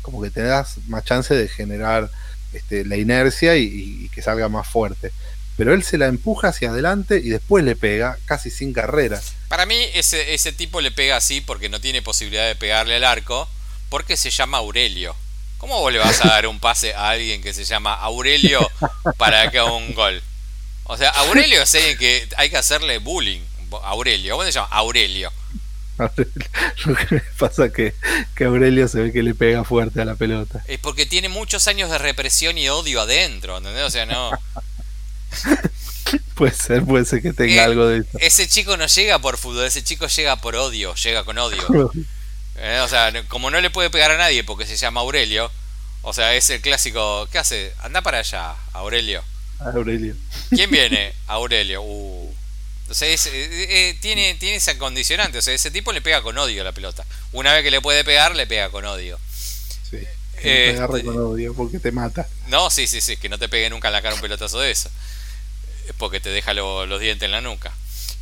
como 0.01 0.21
que 0.21 0.29
te 0.29 0.41
das 0.41 0.77
más 0.87 1.03
chance 1.03 1.33
de 1.33 1.47
generar 1.47 2.09
este, 2.53 2.85
la 2.85 2.97
inercia 2.97 3.55
y, 3.57 4.09
que 4.13 4.21
salga 4.21 4.49
más 4.49 4.67
fuerte. 4.67 5.11
Pero 5.55 5.73
él 5.73 5.83
se 5.83 5.97
la 5.97 6.07
empuja 6.07 6.49
hacia 6.49 6.69
adelante 6.69 7.21
y 7.23 7.29
después 7.29 7.63
le 7.63 7.75
pega, 7.75 8.17
casi 8.25 8.49
sin 8.49 8.73
carrera. 8.73 9.21
Para 9.49 9.65
mí, 9.65 9.75
ese, 9.93 10.33
ese 10.33 10.53
tipo 10.53 10.79
le 10.79 10.91
pega 10.91 11.17
así 11.17 11.41
porque 11.41 11.69
no 11.69 11.81
tiene 11.81 12.01
posibilidad 12.01 12.47
de 12.47 12.55
pegarle 12.55 12.95
al 12.95 13.03
arco, 13.03 13.49
porque 13.89 14.17
se 14.17 14.29
llama 14.29 14.59
Aurelio. 14.59 15.15
¿Cómo 15.57 15.79
vos 15.79 15.91
le 15.91 15.99
vas 15.99 16.23
a 16.23 16.29
dar 16.29 16.47
un 16.47 16.59
pase 16.59 16.93
a 16.93 17.09
alguien 17.09 17.41
que 17.41 17.53
se 17.53 17.65
llama 17.65 17.93
Aurelio 17.93 18.65
para 19.17 19.51
que 19.51 19.59
haga 19.59 19.73
un 19.73 19.93
gol? 19.93 20.21
O 20.85 20.95
sea, 20.97 21.09
Aurelio 21.09 21.61
es 21.61 21.75
alguien 21.75 21.97
que 21.97 22.27
hay 22.37 22.49
que 22.49 22.57
hacerle 22.57 22.97
bullying. 22.99 23.41
Aurelio, 23.83 24.33
¿cómo 24.33 24.45
se 24.45 24.51
llama? 24.51 24.69
Aurelio. 24.71 25.31
Lo 26.85 26.95
que 26.95 27.15
me 27.15 27.21
pasa 27.37 27.71
que, 27.71 27.93
que 28.35 28.45
Aurelio 28.45 28.87
se 28.87 29.01
ve 29.01 29.11
que 29.11 29.21
le 29.21 29.35
pega 29.35 29.65
fuerte 29.65 30.01
a 30.01 30.05
la 30.05 30.15
pelota. 30.15 30.63
Es 30.67 30.79
porque 30.79 31.05
tiene 31.05 31.27
muchos 31.27 31.67
años 31.67 31.91
de 31.91 31.97
represión 31.97 32.57
y 32.57 32.69
odio 32.69 33.01
adentro, 33.01 33.57
¿entendés? 33.57 33.83
O 33.83 33.89
sea, 33.89 34.05
no. 34.05 34.31
puede 36.35 36.53
ser, 36.53 36.85
puede 36.85 37.03
ser 37.05 37.21
que 37.21 37.33
tenga 37.33 37.55
eh, 37.55 37.59
algo 37.59 37.85
de 37.85 37.99
eso. 37.99 38.17
Ese 38.19 38.47
chico 38.47 38.77
no 38.77 38.87
llega 38.87 39.19
por 39.19 39.37
fútbol, 39.37 39.65
ese 39.65 39.83
chico 39.83 40.07
llega 40.07 40.37
por 40.37 40.55
odio, 40.55 40.95
llega 40.95 41.25
con 41.25 41.37
odio. 41.37 41.91
Eh, 42.61 42.79
o 42.83 42.87
sea, 42.87 43.11
como 43.27 43.49
no 43.49 43.61
le 43.61 43.69
puede 43.69 43.89
pegar 43.89 44.11
a 44.11 44.17
nadie 44.17 44.43
porque 44.43 44.65
se 44.65 44.75
llama 44.75 45.01
Aurelio, 45.01 45.49
o 46.01 46.13
sea, 46.13 46.35
es 46.35 46.49
el 46.49 46.61
clásico. 46.61 47.27
¿Qué 47.31 47.39
hace? 47.39 47.73
Anda 47.79 48.01
para 48.01 48.19
allá, 48.19 48.55
Aurelio. 48.73 49.23
Aurelio. 49.59 50.15
¿Quién 50.49 50.69
viene? 50.71 51.13
Aurelio. 51.27 51.81
Uh. 51.81 52.35
O 52.89 52.93
sea, 52.93 53.07
eh, 53.07 53.17
eh, 53.31 53.97
tiene, 54.01 54.33
tiene 54.35 54.55
esa 54.55 54.77
condicionante. 54.77 55.37
O 55.37 55.41
sea, 55.41 55.53
ese 55.53 55.71
tipo 55.71 55.91
le 55.91 56.01
pega 56.01 56.21
con 56.21 56.37
odio 56.37 56.61
a 56.61 56.65
la 56.65 56.71
pelota. 56.71 57.05
Una 57.31 57.53
vez 57.53 57.63
que 57.63 57.71
le 57.71 57.81
puede 57.81 58.03
pegar, 58.03 58.35
le 58.35 58.47
pega 58.47 58.69
con 58.69 58.85
odio. 58.85 59.19
Sí. 59.89 59.97
Eh, 60.41 60.77
este, 60.79 61.03
con 61.03 61.17
odio 61.17 61.53
porque 61.53 61.79
te 61.79 61.91
mata. 61.91 62.27
No, 62.47 62.69
sí, 62.69 62.87
sí, 62.87 63.01
sí. 63.01 63.17
Que 63.17 63.29
no 63.29 63.37
te 63.37 63.49
pegue 63.49 63.69
nunca 63.69 63.89
en 63.89 63.93
la 63.93 64.01
cara 64.01 64.15
un 64.15 64.21
pelotazo 64.21 64.59
de 64.59 64.71
eso. 64.71 64.89
Porque 65.97 66.19
te 66.19 66.29
deja 66.29 66.53
los 66.53 66.99
dientes 66.99 67.25
en 67.25 67.31
la 67.31 67.41
nuca. 67.41 67.73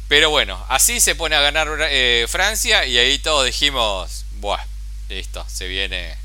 Pero 0.07 0.29
bueno, 0.29 0.63
así 0.69 0.99
se 0.99 1.15
pone 1.15 1.35
a 1.35 1.41
ganar 1.41 1.67
eh, 1.89 2.25
Francia 2.29 2.85
y 2.85 2.97
ahí 2.97 3.19
todos 3.19 3.45
dijimos, 3.45 4.25
buah, 4.39 4.63
listo, 5.09 5.45
se 5.47 5.67
viene 5.67 6.15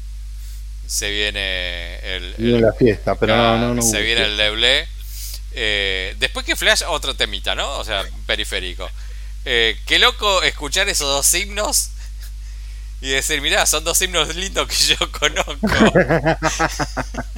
se 0.86 1.10
viene 1.10 1.96
el, 2.16 2.34
viene 2.36 2.60
la 2.60 2.72
fiesta, 2.72 3.14
pero 3.14 3.36
no, 3.36 3.58
no, 3.58 3.74
no, 3.74 3.82
se 3.82 4.02
viene 4.02 4.24
el 4.24 4.36
deble. 4.36 4.86
Eh, 5.52 6.14
después 6.18 6.44
que 6.44 6.56
Flash, 6.56 6.82
otro 6.86 7.14
temita, 7.14 7.54
¿no? 7.54 7.78
O 7.78 7.84
sea, 7.84 8.04
periférico. 8.26 8.90
Eh, 9.44 9.78
qué 9.86 9.98
loco 9.98 10.42
escuchar 10.42 10.88
esos 10.88 11.08
dos 11.08 11.34
himnos 11.34 11.90
y 13.00 13.08
decir, 13.10 13.40
mirá, 13.40 13.64
son 13.66 13.84
dos 13.84 14.00
himnos 14.02 14.34
lindos 14.36 14.68
que 14.68 14.94
yo 14.94 15.12
conozco. 15.12 15.56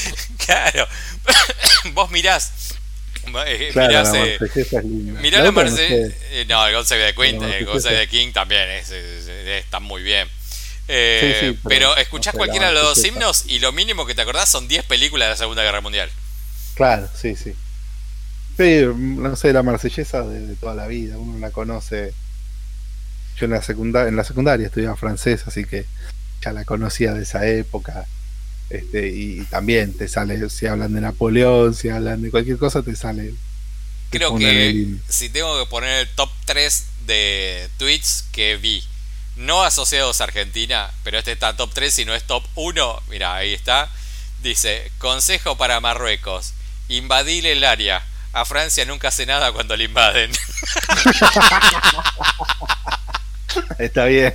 claro, 0.44 0.86
vos 1.92 2.10
mirás. 2.10 2.71
Eh, 3.46 3.70
claro, 3.72 3.88
mirás, 3.88 4.14
eh, 4.14 4.38
mirá 4.82 5.42
la, 5.42 5.52
Mercedes. 5.52 6.14
Eh, 6.30 6.44
no, 6.48 6.66
el 6.66 6.74
Gonzaga 6.74 7.04
de 7.06 7.14
Queen, 7.14 7.42
el 7.42 7.64
Gonzaga 7.64 7.98
de 7.98 8.08
King 8.08 8.32
también 8.32 8.68
es, 8.70 8.90
está 8.90 9.80
muy 9.80 10.02
bien. 10.02 10.28
Eh, 10.88 11.56
pero, 11.68 11.96
escuchás 11.96 12.34
cualquiera 12.34 12.68
de 12.68 12.74
los 12.74 12.82
dos 12.82 13.04
himnos 13.04 13.44
y 13.46 13.60
lo 13.60 13.72
mínimo 13.72 14.04
que 14.04 14.14
te 14.14 14.22
acordás 14.22 14.48
son 14.48 14.68
10 14.68 14.84
películas 14.84 15.26
de 15.26 15.30
la 15.30 15.36
Segunda 15.36 15.62
Guerra 15.62 15.80
Mundial. 15.80 16.10
Claro, 16.74 17.08
sí, 17.14 17.36
sí. 17.36 17.54
Sí, 18.56 18.82
no 18.96 19.34
sé, 19.36 19.52
la 19.52 19.62
marsellesa 19.62 20.22
de, 20.22 20.54
toda 20.56 20.74
la 20.74 20.86
vida, 20.86 21.16
uno 21.16 21.38
la 21.38 21.50
conoce. 21.50 22.12
Yo 23.38 23.46
en 23.46 23.52
la, 23.52 23.62
secundaria, 23.62 24.08
en 24.08 24.16
la 24.16 24.24
secundaria 24.24 24.66
estudiaba 24.66 24.96
francés, 24.96 25.44
así 25.46 25.64
que 25.64 25.86
ya 26.42 26.52
la 26.52 26.64
conocía 26.64 27.14
de 27.14 27.22
esa 27.22 27.46
época. 27.46 28.06
Este, 28.70 29.08
y 29.08 29.44
también 29.50 29.92
te 29.92 30.08
sale, 30.08 30.48
si 30.48 30.66
hablan 30.66 30.94
de 30.94 31.00
Napoleón, 31.00 31.74
si 31.74 31.88
hablan 31.90 32.22
de 32.22 32.30
cualquier 32.30 32.58
cosa, 32.58 32.82
te 32.82 32.96
sale. 32.96 33.34
Creo 34.10 34.36
que 34.36 34.86
si 35.08 35.28
tengo 35.30 35.58
que 35.58 35.68
poner 35.70 36.00
el 36.00 36.08
top 36.14 36.30
3 36.44 36.84
de 37.06 37.68
tweets 37.78 38.24
que 38.32 38.56
vi 38.56 38.82
no 39.36 39.62
asociados 39.62 40.20
a 40.20 40.24
Argentina, 40.24 40.90
pero 41.02 41.18
este 41.18 41.32
está 41.32 41.56
top 41.56 41.70
3 41.72 42.00
y 42.00 42.04
no 42.04 42.14
es 42.14 42.24
top 42.24 42.44
1. 42.54 43.02
Mira, 43.08 43.34
ahí 43.34 43.54
está. 43.54 43.88
Dice, 44.42 44.90
consejo 44.98 45.56
para 45.56 45.80
Marruecos, 45.80 46.52
invadir 46.88 47.46
el 47.46 47.64
área. 47.64 48.04
A 48.32 48.44
Francia 48.44 48.84
nunca 48.84 49.08
hace 49.08 49.26
nada 49.26 49.52
cuando 49.52 49.76
le 49.76 49.84
invaden. 49.84 50.30
Está 53.78 54.06
bien. 54.06 54.34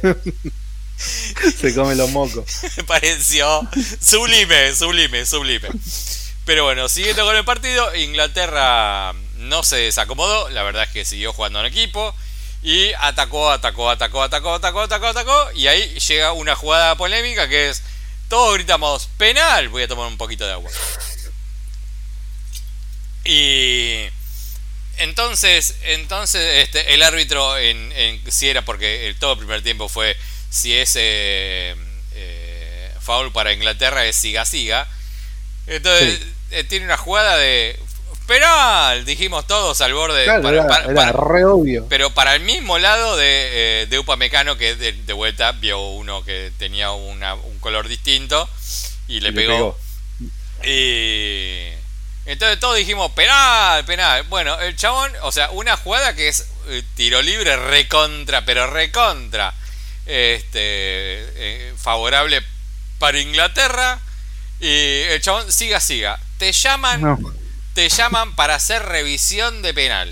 Se 1.60 1.76
come 1.76 1.96
los 1.96 2.10
mocos. 2.12 2.46
Me 2.78 2.84
pareció 2.86 3.68
sublime, 4.02 4.74
sublime, 4.76 5.26
sublime. 5.26 5.70
Pero 6.46 6.64
bueno, 6.64 6.90
siguiendo 6.90 7.26
con 7.26 7.36
el 7.36 7.46
partido, 7.46 7.94
Inglaterra 7.96 9.14
no 9.36 9.64
se 9.64 9.78
desacomodó, 9.78 10.50
la 10.50 10.64
verdad 10.64 10.84
es 10.84 10.90
que 10.90 11.06
siguió 11.06 11.34
jugando 11.34 11.60
en 11.60 11.66
equipo. 11.66 12.16
Y 12.64 12.92
atacó, 13.00 13.52
atacó, 13.52 13.90
atacó, 13.90 14.24
atacó, 14.24 14.54
atacó, 14.56 14.82
atacó, 14.82 15.08
atacó. 15.08 15.52
Y 15.54 15.68
ahí 15.68 16.00
llega 16.00 16.34
una 16.34 16.56
jugada 16.56 16.96
polémica 16.96 17.48
que 17.48 17.70
es. 17.70 17.84
Todos 18.30 18.56
gritamos 18.56 19.08
penal. 19.18 19.70
Voy 19.70 19.84
a 19.84 19.88
tomar 19.88 20.08
un 20.08 20.18
poquito 20.18 20.46
de 20.46 20.54
agua. 20.54 20.72
Y. 23.26 24.10
Entonces, 24.98 25.76
entonces 25.84 26.64
este, 26.64 26.96
el 26.96 27.04
árbitro, 27.04 27.58
en, 27.58 27.94
si 28.32 28.50
era 28.50 28.64
porque 28.64 29.16
todo 29.20 29.34
el 29.34 29.38
primer 29.38 29.62
tiempo 29.62 29.88
fue 29.88 30.18
si 30.50 30.76
es 30.76 30.96
eh, 30.96 31.76
eh, 32.14 32.92
foul 33.00 33.32
para 33.32 33.54
Inglaterra, 33.54 34.06
es 34.06 34.16
siga-siga. 34.16 34.88
Entonces, 35.68 36.20
eh, 36.52 36.64
tiene 36.64 36.86
una 36.86 36.98
jugada 36.98 37.38
de 37.38 37.78
penal, 38.28 39.06
dijimos 39.06 39.48
todos 39.48 39.80
al 39.82 39.94
borde. 39.94 40.26
para, 40.26 41.12
re 41.12 41.46
obvio. 41.46 41.86
Pero 41.90 42.12
para 42.12 42.36
el 42.36 42.42
mismo 42.42 42.78
lado 42.78 43.18
de, 43.18 43.84
eh, 43.84 43.86
de 43.88 44.00
Upamecano, 44.00 44.58
que 44.58 44.76
de, 44.76 45.14
vuelta 45.14 45.54
vio 45.54 45.80
uno 45.80 46.24
que 46.24 46.52
tenía 46.58 46.92
una, 46.92 47.34
un 47.36 47.58
color 47.60 47.88
distinto 47.88 48.48
y 49.08 49.22
le, 49.22 49.34
pegó. 49.34 49.78
Y 50.64 51.70
entonces 52.26 52.60
todos 52.60 52.76
dijimos, 52.76 53.12
penal, 53.14 53.86
penal. 53.86 54.24
Bueno, 54.24 54.60
el 54.60 54.76
chabón, 54.76 55.12
o 55.22 55.32
sea, 55.32 55.50
una 55.52 55.78
jugada 55.78 56.14
que 56.14 56.28
es 56.28 56.46
eh, 56.68 56.84
tiro 56.96 57.22
libre 57.22 57.56
recontra, 57.56 58.44
pero 58.46 58.68
recontra. 58.68 59.54
Este, 60.08 60.60
eh, 60.62 61.74
favorable 61.78 62.42
para 63.00 63.20
Inglaterra. 63.20 64.00
Y 64.60 65.02
el 65.12 65.22
chabón 65.22 65.52
siga, 65.52 65.80
siga. 65.80 66.20
Te 66.38 66.52
llaman 66.52 67.18
te 67.78 67.90
llaman 67.90 68.36
para 68.36 68.56
hacer 68.56 68.82
revisión 68.82 69.62
de 69.62 69.72
penal. 69.72 70.12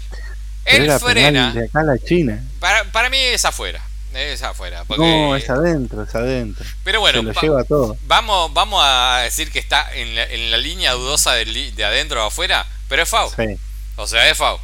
Él 0.66 0.92
frena. 1.00 1.52
de 1.52 1.66
acá 1.66 1.80
a 1.80 1.84
la 1.84 1.98
China. 1.98 2.44
Para, 2.60 2.84
para 2.92 3.10
mí 3.10 3.18
es 3.18 3.44
afuera. 3.44 3.82
Es 4.14 4.44
afuera. 4.44 4.86
no, 4.96 5.36
es 5.36 5.50
adentro, 5.50 6.04
es 6.04 6.14
adentro. 6.14 6.64
Pero 6.84 7.00
bueno, 7.00 7.22
Se 7.22 7.24
lo 7.24 7.42
lleva 7.42 7.64
todo. 7.64 7.98
Vamos, 8.06 8.54
vamos 8.54 8.84
a 8.86 9.22
decir 9.24 9.52
que 9.52 9.58
está 9.58 9.92
en 9.96 10.16
la, 10.16 10.26
en 10.26 10.52
la 10.52 10.58
línea 10.58 10.94
dudosa 10.94 11.34
de, 11.34 11.72
de 11.76 11.84
adentro 11.84 12.24
o 12.24 12.28
afuera, 12.28 12.68
pero 12.88 13.02
es 13.02 13.10
FAU. 13.10 13.32
Sí. 13.36 13.58
O 13.96 14.06
sea, 14.06 14.30
es 14.30 14.38
FAU. 14.38 14.60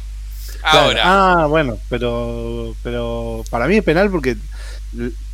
Ahora. 0.62 1.02
Ah, 1.04 1.46
bueno, 1.46 1.78
pero, 1.88 2.76
pero 2.84 3.31
para 3.52 3.66
mí 3.66 3.76
es 3.76 3.84
penal 3.84 4.10
porque 4.10 4.38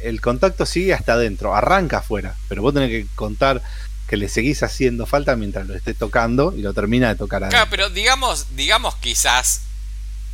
el 0.00 0.20
contacto 0.20 0.66
sigue 0.66 0.92
hasta 0.92 1.12
adentro, 1.12 1.54
arranca 1.54 1.98
afuera, 1.98 2.34
pero 2.48 2.62
vos 2.62 2.74
tenés 2.74 2.90
que 2.90 3.06
contar 3.14 3.62
que 4.08 4.16
le 4.16 4.28
seguís 4.28 4.60
haciendo 4.64 5.06
falta 5.06 5.36
mientras 5.36 5.68
lo 5.68 5.76
esté 5.76 5.94
tocando 5.94 6.52
y 6.56 6.62
lo 6.62 6.74
termina 6.74 7.08
de 7.10 7.14
tocar 7.14 7.44
a 7.44 7.48
Claro, 7.48 7.68
pero 7.70 7.90
digamos, 7.90 8.56
digamos 8.56 8.96
quizás. 8.96 9.60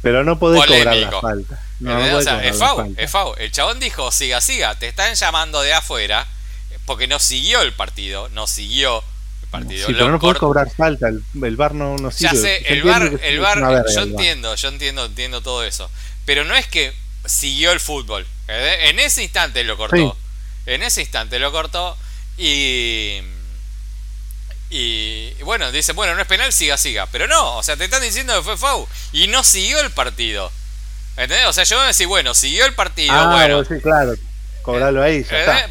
Pero 0.00 0.24
no 0.24 0.38
podés 0.38 0.64
cobrar 0.64 0.96
la 0.96 1.20
falta. 1.20 1.60
o 1.82 2.22
sea, 2.22 2.42
es 2.42 2.56
FAU, 2.56 2.94
es 2.96 3.10
FAU. 3.10 3.34
El 3.36 3.52
chabón 3.52 3.78
dijo, 3.80 4.10
siga, 4.10 4.40
siga, 4.40 4.78
te 4.78 4.88
están 4.88 5.14
llamando 5.14 5.60
de 5.60 5.74
afuera 5.74 6.26
porque 6.86 7.06
no 7.06 7.18
siguió 7.18 7.60
el 7.60 7.74
partido, 7.74 8.30
no 8.30 8.46
siguió 8.46 9.04
el 9.42 9.48
partido. 9.50 9.86
Sí, 9.88 9.92
pero 9.92 10.10
no 10.10 10.18
podés 10.18 10.38
cobrar 10.38 10.70
falta, 10.70 11.08
el, 11.08 11.22
el, 11.42 11.56
bar 11.56 11.74
no, 11.74 11.98
no 11.98 12.10
sirve. 12.10 12.34
Ya 12.34 12.40
sé, 12.40 12.56
el 12.72 12.82
bar, 12.82 13.20
el 13.22 13.40
bar, 13.40 13.84
yo 13.94 14.02
entiendo, 14.04 14.54
yo 14.54 14.68
entiendo, 14.68 15.04
entiendo 15.04 15.42
todo 15.42 15.62
eso. 15.62 15.90
Pero 16.24 16.44
no 16.44 16.54
es 16.54 16.66
que 16.66 17.03
siguió 17.24 17.72
el 17.72 17.80
fútbol. 17.80 18.26
En 18.48 18.98
ese 18.98 19.22
instante 19.22 19.64
lo 19.64 19.76
cortó. 19.76 20.16
En 20.66 20.82
ese 20.82 21.02
instante 21.02 21.38
lo 21.38 21.52
cortó 21.52 21.96
y 22.36 23.20
y, 24.76 25.34
bueno, 25.44 25.70
dice, 25.70 25.92
bueno, 25.92 26.16
no 26.16 26.20
es 26.20 26.26
penal, 26.26 26.52
siga, 26.52 26.76
siga. 26.76 27.06
Pero 27.06 27.28
no, 27.28 27.58
o 27.58 27.62
sea, 27.62 27.76
te 27.76 27.84
están 27.84 28.02
diciendo 28.02 28.34
que 28.34 28.42
fue 28.42 28.56
FAU. 28.56 28.88
Y 29.12 29.28
no 29.28 29.44
siguió 29.44 29.78
el 29.80 29.92
partido. 29.92 30.50
¿Entendés? 31.16 31.46
O 31.46 31.52
sea, 31.52 31.62
yo 31.62 31.76
voy 31.76 31.84
a 31.84 31.88
decir, 31.88 32.08
bueno, 32.08 32.34
siguió 32.34 32.66
el 32.66 32.74
partido, 32.74 33.14
ah, 33.14 33.30
bueno. 33.30 33.64
Sí, 33.64 33.80
claro. 33.80 34.14
Cobrarlo 34.62 35.00
ahí, 35.00 35.24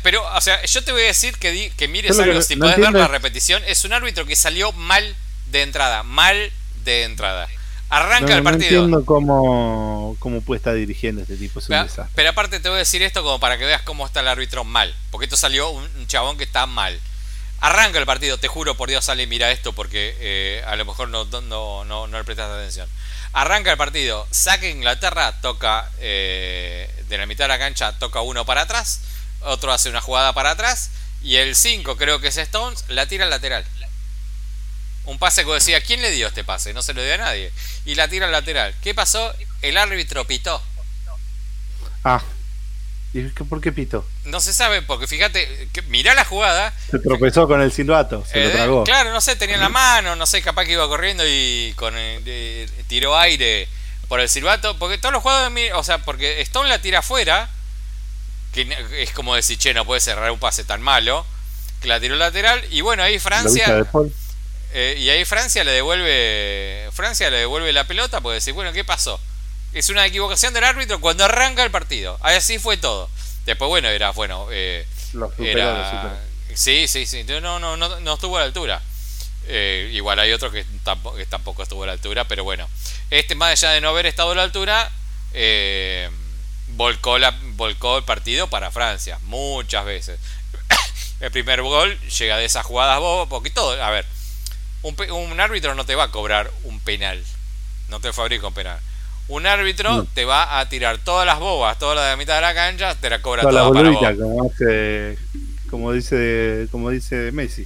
Pero, 0.04 0.24
o 0.34 0.40
sea, 0.40 0.64
yo 0.64 0.84
te 0.84 0.94
voy 0.94 1.02
a 1.02 1.08
decir 1.08 1.38
que, 1.38 1.74
que 1.76 1.88
mires 1.90 2.18
algo, 2.18 2.42
si 2.42 2.56
podés 2.56 2.78
ver 2.78 2.94
la 2.94 3.08
repetición. 3.10 3.62
Es 3.68 3.84
un 3.84 3.92
árbitro 3.92 4.26
que 4.26 4.38
salió 4.38 4.72
mal 4.72 5.16
de 5.48 5.64
entrada. 5.64 6.04
Mal 6.04 6.54
de 6.86 7.04
entrada. 7.04 7.50
Arranca 7.94 8.36
el 8.36 8.44
partido. 8.44 8.82
No 8.82 8.86
entiendo 8.86 9.06
cómo, 9.06 10.16
cómo 10.20 10.42
puede 10.42 10.58
estar 10.58 10.74
dirigiendo 10.74 11.22
este 11.22 11.38
tipo. 11.38 11.62
pero, 11.68 11.88
pero, 12.16 12.30
aparte 12.30 12.60
te 12.60 12.70
voy 12.70 12.78
a 12.78 12.80
decir 12.80 13.04
esto 13.04 13.24
como 13.24 13.40
para 13.40 13.58
que 13.58 13.66
veas 13.66 13.82
cómo 13.84 14.06
está 14.06 14.22
el 14.22 14.28
árbitro 14.28 14.64
mal. 14.64 14.94
Porque 15.12 15.26
esto 15.26 15.38
salió 15.38 15.70
un 15.70 16.08
chabón 16.08 16.38
que 16.38 16.44
está 16.44 16.66
mal. 16.66 17.00
Arranca 17.64 17.98
el 17.98 18.06
partido, 18.06 18.38
te 18.38 18.50
juro 18.50 18.76
por 18.76 18.90
Dios, 18.90 19.06
sale 19.06 19.26
mira 19.26 19.50
esto 19.50 19.72
porque 19.72 20.18
eh, 20.20 20.62
a 20.68 20.76
lo 20.76 20.84
mejor 20.84 21.08
no, 21.08 21.24
no, 21.24 21.86
no, 21.86 22.08
no, 22.08 22.18
le 22.18 22.24
prestas 22.26 22.52
atención. 22.52 22.90
Arranca 23.32 23.72
el 23.72 23.78
partido, 23.78 24.28
saca 24.32 24.68
Inglaterra, 24.68 25.40
toca 25.40 25.90
eh, 26.00 26.94
de 27.08 27.18
la 27.18 27.26
mitad 27.26 27.46
de 27.46 27.48
la 27.48 27.60
cancha, 27.60 27.98
toca 28.00 28.20
uno 28.20 28.46
para 28.46 28.64
atrás, 28.64 29.00
otro 29.44 29.72
hace 29.72 29.88
una 29.88 30.02
jugada 30.02 30.34
para 30.34 30.52
atrás 30.52 30.90
y 31.22 31.38
el 31.38 31.56
5, 31.56 31.96
creo 31.96 32.20
que 32.20 32.28
es 32.28 32.38
Stones, 32.38 32.84
la 32.90 33.06
tira 33.06 33.24
al 33.24 33.30
lateral. 33.30 33.64
Un 35.06 35.20
pase 35.20 35.44
que 35.46 35.52
decía, 35.52 35.82
¿quién 35.82 36.02
le 36.02 36.12
dio 36.12 36.28
este 36.28 36.44
pase? 36.44 36.74
No 36.74 36.82
se 36.82 36.94
lo 36.94 37.04
dio 37.04 37.14
a 37.14 37.18
nadie. 37.18 37.52
Y 37.86 37.96
la 37.96 38.08
tira 38.08 38.26
al 38.26 38.32
lateral. 38.32 38.74
¿Qué 38.82 38.94
pasó? 38.94 39.34
El 39.62 39.78
árbitro 39.78 40.26
pitó. 40.26 40.62
Ah, 42.04 42.22
¿Y 43.14 43.22
por 43.30 43.62
qué 43.62 43.72
pito? 43.72 44.04
No 44.26 44.40
se 44.40 44.54
sabe, 44.54 44.82
porque 44.82 45.06
fíjate, 45.06 45.70
que, 45.72 45.84
mirá 45.84 46.16
la 46.16 46.26
jugada. 46.26 46.74
Se 46.90 46.98
tropezó 46.98 47.48
con 47.48 47.62
el 47.62 47.72
silbato, 47.72 48.26
se 48.26 48.40
lo 48.40 48.50
eh, 48.50 48.52
tragó. 48.52 48.84
Claro, 48.86 49.12
no 49.12 49.22
sé, 49.22 49.36
tenía 49.36 49.56
en 49.56 49.62
la 49.62 49.70
mano, 49.70 50.16
no 50.16 50.26
sé, 50.26 50.42
capaz 50.42 50.66
que 50.66 50.72
iba 50.72 50.88
corriendo 50.88 51.24
y 51.28 51.74
con 51.76 51.94
tiró 52.88 53.16
aire 53.16 53.68
por 54.08 54.20
el 54.20 54.30
silbato. 54.30 54.80
Porque 54.80 54.98
todos 54.98 55.14
los 55.14 55.22
jugadores, 55.22 55.72
o 55.76 55.84
sea, 55.84 56.00
porque 56.00 56.42
Stone 56.42 56.68
la 56.70 56.82
tira 56.82 57.00
afuera, 57.00 57.52
que 58.52 58.68
es 58.98 59.12
como 59.12 59.36
decir, 59.36 59.60
che, 59.60 59.76
no 59.76 59.86
puede 59.86 60.02
cerrar 60.02 60.32
un 60.32 60.40
pase 60.40 60.64
tan 60.64 60.82
malo, 60.82 61.24
que 61.82 61.88
la 61.88 62.00
tiró 62.00 62.16
lateral. 62.16 62.66
Y 62.72 62.82
bueno, 62.82 63.04
ahí 63.04 63.20
Francia. 63.20 63.86
Eh, 64.74 64.96
y 64.98 65.10
ahí 65.10 65.24
Francia 65.26 65.64
le 65.64 65.72
devuelve. 65.72 66.90
Francia 66.92 67.30
le 67.30 67.38
devuelve 67.38 67.72
la 67.74 67.86
pelota, 67.86 68.22
puede 68.22 68.36
decir, 68.36 68.54
bueno, 68.54 68.74
¿qué 68.74 68.84
pasó? 68.84 69.20
es 69.74 69.90
una 69.90 70.06
equivocación 70.06 70.54
del 70.54 70.64
árbitro 70.64 71.02
cuando 71.02 71.26
arranca 71.26 71.64
el 71.64 71.72
partido. 71.72 72.18
Así 72.22 72.60
fue 72.60 72.78
todo. 72.78 73.10
Después, 73.46 73.68
bueno, 73.68 73.90
era, 73.90 74.12
bueno, 74.12 74.48
eh, 74.52 74.86
era, 75.40 76.20
Sí, 76.54 76.88
sí, 76.88 77.06
sí. 77.06 77.24
No, 77.24 77.60
no, 77.60 77.76
no, 77.76 78.00
no 78.00 78.14
estuvo 78.14 78.38
a 78.38 78.42
la 78.42 78.46
altura. 78.46 78.82
Eh, 79.48 79.90
igual 79.94 80.20
hay 80.20 80.32
otro 80.32 80.52
que 80.52 80.64
tampoco, 80.84 81.18
que 81.18 81.26
tampoco 81.26 81.64
estuvo 81.64 81.84
a 81.84 81.88
la 81.88 81.94
altura, 81.94 82.26
pero 82.26 82.44
bueno. 82.44 82.70
Este, 83.10 83.36
más 83.36 83.52
allá 83.52 83.72
de 83.72 83.82
no 83.82 83.90
haber 83.90 84.06
estado 84.06 84.32
a 84.32 84.36
la 84.36 84.44
altura, 84.44 84.92
eh, 85.34 86.10
volcó, 86.70 87.18
la, 87.18 87.36
volcó 87.56 87.98
el 87.98 88.04
partido 88.04 88.48
para 88.48 88.72
Francia, 88.72 89.18
muchas 89.24 89.84
veces. 89.86 90.20
el 91.20 91.32
primer 91.32 91.64
gol 91.64 92.00
llega 92.02 92.38
de 92.38 92.46
esas 92.46 92.66
jugadas 92.66 93.00
bobas, 93.00 93.28
porque 93.28 93.50
todo, 93.50 93.82
a 93.84 93.90
ver, 93.90 94.06
un, 94.84 94.96
un, 95.12 95.40
árbitro 95.40 95.76
no 95.76 95.86
te 95.86 95.96
va 95.96 96.06
a 96.06 96.12
cobrar 96.12 96.52
un 96.64 96.80
penal, 96.80 97.22
no 97.90 98.00
te 98.00 98.14
fabrica 98.14 98.48
un 98.48 98.54
penal. 98.54 98.80
Un 99.30 99.48
árbitro 99.48 100.06
te 100.14 100.26
va 100.26 100.60
a 100.60 100.68
tirar 100.68 100.98
todas 100.98 101.26
las 101.26 101.40
bobas, 101.40 101.80
toda 101.80 101.96
la 101.96 102.04
de 102.04 102.10
la 102.12 102.18
mitad 102.18 102.36
de 102.36 102.42
la 102.42 102.54
cancha, 102.54 102.94
te 102.96 103.10
la 103.10 103.22
cobra 103.22 103.42
toda, 103.42 103.70
toda 103.70 103.94
para 103.94 104.16
Como, 104.16 104.52
como, 105.70 105.94
dice, 105.94 106.68
como 106.72 106.90
dice 106.90 107.32
Messi. 107.32 107.66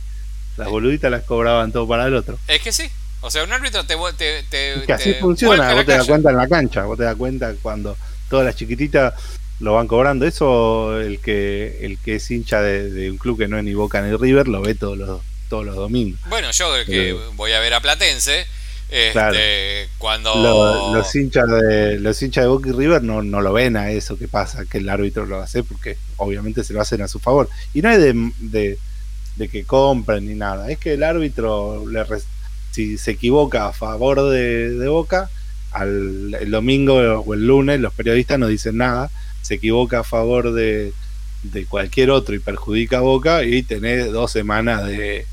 Las 0.56 0.70
boluditas 0.70 1.12
las 1.12 1.24
cobraban 1.24 1.72
todo 1.72 1.88
para 1.88 2.06
el 2.06 2.16
otro. 2.16 2.38
Es 2.48 2.62
que 2.62 2.72
sí. 2.72 2.90
O 3.22 3.32
sea, 3.32 3.44
un 3.44 3.52
árbitro 3.52 3.84
te. 3.86 3.96
te, 4.18 4.44
te 4.44 4.84
que 4.86 4.94
así 4.94 5.14
funciona. 5.16 5.74
Vos 5.74 5.86
te 5.86 5.92
das 5.94 6.06
cuenta 6.06 6.30
en 6.30 6.38
la 6.38 6.48
cancha. 6.48 6.84
Vos 6.84 6.98
te 6.98 7.04
das 7.04 7.16
cuenta 7.16 7.54
cuando 7.62 7.98
todas 8.30 8.46
las 8.46 8.56
chiquititas 8.56 9.14
lo 9.60 9.74
van 9.74 9.88
cobrando. 9.88 10.26
Eso, 10.26 11.00
el 11.00 11.20
que 11.20 11.80
el 11.82 11.98
que 11.98 12.16
es 12.16 12.32
hincha 12.32 12.62
de, 12.62 13.10
un 13.10 13.18
club 13.18 13.38
que 13.38 13.48
no 13.48 13.58
es 13.58 13.64
ni 13.64 13.74
Boca 13.74 14.02
ni 14.02 14.16
River, 14.16 14.48
lo 14.48 14.62
ve 14.62 14.76
todos 14.76 14.98
los, 14.98 15.22
todos 15.48 15.66
los 15.66 15.76
domingos. 15.76 16.20
Bueno, 16.28 16.52
yo 16.52 16.74
que 16.86 17.16
voy 17.36 17.52
a 17.52 17.60
ver 17.60 17.74
a 17.74 17.82
Platense. 17.82 18.46
Este, 18.90 19.90
cuando 19.98 20.34
los 20.94 21.14
hinchas 21.14 21.46
de 21.50 22.00
los 22.00 22.22
hinchas 22.22 22.46
de 22.46 22.48
Boca 22.48 22.70
y 22.70 22.72
River 22.72 23.04
no, 23.04 23.22
no 23.22 23.42
lo 23.42 23.52
ven 23.52 23.76
a 23.76 23.92
eso 23.92 24.18
que 24.18 24.30
pasa 24.30 24.64
que 24.66 24.78
el 24.78 24.88
árbitro 24.88 25.26
lo 25.26 25.42
hace 25.42 25.62
porque 25.62 25.98
obviamente 26.16 26.64
se 26.64 26.72
lo 26.72 26.80
hacen 26.80 27.02
a 27.02 27.10
su 27.10 27.20
favor 27.20 27.50
y 27.74 27.82
no 27.82 27.90
es 27.92 28.00
de 28.00 28.78
de 29.38 29.48
que 29.48 29.64
compren 29.64 30.28
ni 30.28 30.36
nada. 30.36 30.70
Es 30.70 30.80
que 30.80 30.94
el 30.94 31.04
árbitro, 31.04 31.86
le 31.88 32.04
si 32.72 32.98
se 32.98 33.12
equivoca 33.12 33.68
a 33.68 33.74
favor 33.74 34.30
de, 34.30 34.88
Boca, 34.88 35.30
al, 35.72 36.36
el 36.40 36.52
domingo 36.52 36.96
o 36.96 37.34
el 37.34 37.48
lunes 37.48 37.80
los 37.80 37.94
periodistas 37.94 38.40
no 38.40 38.48
dicen 38.48 38.78
nada. 38.78 39.10
Se 39.42 39.56
equivoca 39.56 40.00
a 40.00 40.04
favor 40.04 40.54
de, 40.54 40.94
de 41.44 41.66
cualquier 41.66 42.12
otro 42.12 42.36
y 42.36 42.40
perjudica 42.40 42.98
a 42.98 43.02
Boca 43.02 43.44
y 43.44 43.64
tenés 43.64 44.12
dos 44.12 44.32
semanas 44.32 44.86
de, 44.86 45.26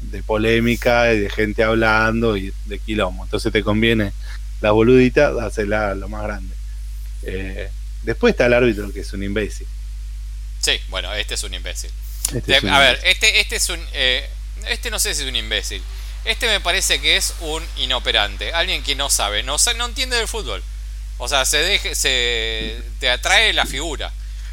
de 0.00 0.22
polémica 0.22 1.12
y 1.12 1.20
de 1.20 1.30
gente 1.30 1.62
hablando 1.62 2.36
y 2.36 2.52
de 2.66 2.78
quilombo. 2.78 3.24
Entonces 3.24 3.52
te 3.52 3.62
conviene 3.62 4.12
la 4.60 4.70
boludita, 4.72 5.32
dásela 5.32 5.94
lo 5.94 6.08
más 6.08 6.22
grande. 6.24 6.54
Eh, 7.22 7.70
después 8.02 8.32
está 8.32 8.46
el 8.46 8.54
árbitro 8.54 8.92
que 8.92 9.00
es 9.00 9.12
un 9.12 9.22
imbécil. 9.22 9.66
Sí, 10.60 10.80
bueno, 10.88 11.12
este 11.14 11.34
es 11.34 11.42
un 11.44 11.54
imbécil. 11.54 11.90
Este 12.34 12.56
a 12.68 12.78
ver, 12.78 13.00
este, 13.04 13.40
este 13.40 13.56
es 13.56 13.68
un. 13.68 13.80
Eh, 13.92 14.28
este 14.68 14.90
no 14.90 14.98
sé 14.98 15.14
si 15.14 15.22
es 15.22 15.28
un 15.28 15.36
imbécil. 15.36 15.82
Este 16.24 16.46
me 16.46 16.60
parece 16.60 17.00
que 17.00 17.16
es 17.16 17.34
un 17.40 17.64
inoperante. 17.76 18.52
Alguien 18.52 18.82
que 18.82 18.94
no 18.94 19.08
sabe, 19.08 19.42
no, 19.42 19.56
no 19.76 19.86
entiende 19.86 20.16
del 20.16 20.28
fútbol. 20.28 20.62
O 21.18 21.28
sea, 21.28 21.44
se 21.44 21.58
deje, 21.58 21.94
se 21.94 22.80
te 23.00 23.10
atrae 23.10 23.52
la 23.52 23.66
figura. 23.66 24.12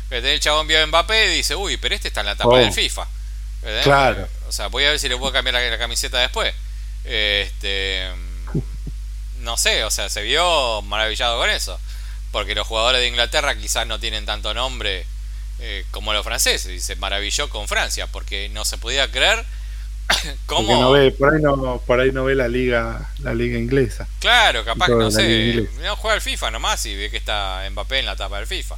El 0.10 0.40
chabón 0.40 0.68
vio 0.68 0.82
a 0.82 0.86
Mbappé 0.86 1.34
y 1.34 1.38
dice, 1.38 1.56
uy, 1.56 1.78
pero 1.78 1.96
este 1.96 2.08
está 2.08 2.22
en 2.22 2.28
la 2.28 2.36
tapa 2.36 2.50
oh. 2.50 2.58
del 2.58 2.72
FIFA. 2.72 3.08
Claro. 3.84 4.28
O 4.48 4.52
sea, 4.52 4.68
voy 4.68 4.84
a 4.86 4.90
ver 4.90 5.00
si 5.00 5.10
le 5.10 5.18
puedo 5.18 5.32
cambiar 5.32 5.56
la, 5.56 5.78
camiseta 5.78 6.20
después. 6.20 6.54
Este. 7.04 8.10
No 9.42 9.58
sé, 9.58 9.84
o 9.84 9.92
sea, 9.92 10.10
se 10.10 10.24
vio 10.24 10.82
maravillado 10.84 11.38
con 11.40 11.50
eso. 11.50 11.80
Porque 12.32 12.56
los 12.56 12.68
jugadores 12.68 13.02
de 13.02 13.08
Inglaterra 13.08 13.56
quizás 13.56 13.88
no 13.88 14.00
tienen 14.00 14.26
tanto 14.26 14.54
nombre 14.54 15.06
eh, 15.60 15.86
como 15.92 16.12
los 16.14 16.26
franceses, 16.26 16.70
y 16.70 16.82
se 16.82 16.98
maravilló 16.98 17.50
con 17.50 17.68
Francia, 17.68 18.08
porque 18.08 18.50
no 18.50 18.66
se 18.66 18.78
podía 18.78 19.10
creer 19.10 19.46
cómo... 20.46 20.82
No 20.82 20.92
ve, 20.92 21.12
por, 21.12 21.34
ahí 21.34 21.42
no, 21.42 21.82
por 21.86 22.00
ahí 22.02 22.12
no 22.12 22.26
ve 22.26 22.36
la 22.36 22.50
liga 22.50 23.10
la 23.20 23.34
liga 23.34 23.58
inglesa. 23.58 24.06
Claro, 24.20 24.66
capaz 24.66 24.88
que 24.88 24.96
no 24.96 25.12
sé, 25.12 25.70
no 25.82 25.96
juega 25.96 26.16
el 26.16 26.22
FIFA 26.22 26.52
nomás 26.52 26.86
y 26.86 26.96
ve 26.96 27.10
que 27.10 27.16
está 27.18 27.66
Mbappé 27.72 28.00
en 28.00 28.06
la 28.06 28.18
tapa 28.18 28.38
del 28.38 28.48
FIFA. 28.48 28.76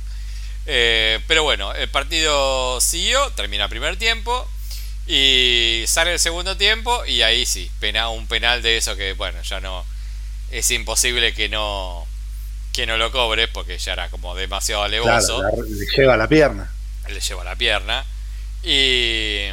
Eh, 0.68 1.20
pero 1.28 1.42
bueno, 1.42 1.74
el 1.74 1.90
partido 1.90 2.80
siguió, 2.80 3.32
termina 3.32 3.70
primer 3.70 3.98
tiempo 3.98 4.48
y 5.08 5.84
sale 5.88 6.14
el 6.14 6.20
segundo 6.20 6.58
tiempo 6.58 7.06
y 7.06 7.22
ahí 7.22 7.46
sí, 7.46 7.72
pena, 7.80 8.10
un 8.10 8.28
penal 8.28 8.62
de 8.62 8.78
eso 8.78 8.96
que 8.96 9.14
bueno, 9.14 9.42
ya 9.42 9.60
no 9.60 9.86
es 10.52 10.70
imposible 10.72 11.34
que 11.34 11.50
no 11.50 12.06
que 12.78 12.86
no 12.86 12.98
lo 12.98 13.12
cobre 13.12 13.48
porque 13.48 13.80
ya 13.80 13.94
era 13.94 14.10
como 14.10 14.36
demasiado 14.36 14.84
alevoso. 14.84 15.42
le 15.42 15.86
lleva 15.96 16.16
la 16.16 16.28
pierna. 16.28 16.72
Le 17.08 17.20
lleva 17.20 17.44
la 17.44 17.56
pierna. 17.56 18.06
Y. 18.64 19.48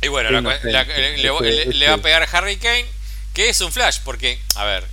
Y 0.00 0.08
bueno, 0.08 0.30
le, 0.30 1.88
va 1.88 1.94
a 1.94 1.98
pegar 1.98 2.26
Harry 2.32 2.56
Kane, 2.56 2.86
que 3.34 3.50
es 3.50 3.60
un 3.60 3.72
flash, 3.72 3.98
porque, 4.04 4.38
a 4.54 4.64
ver. 4.64 4.84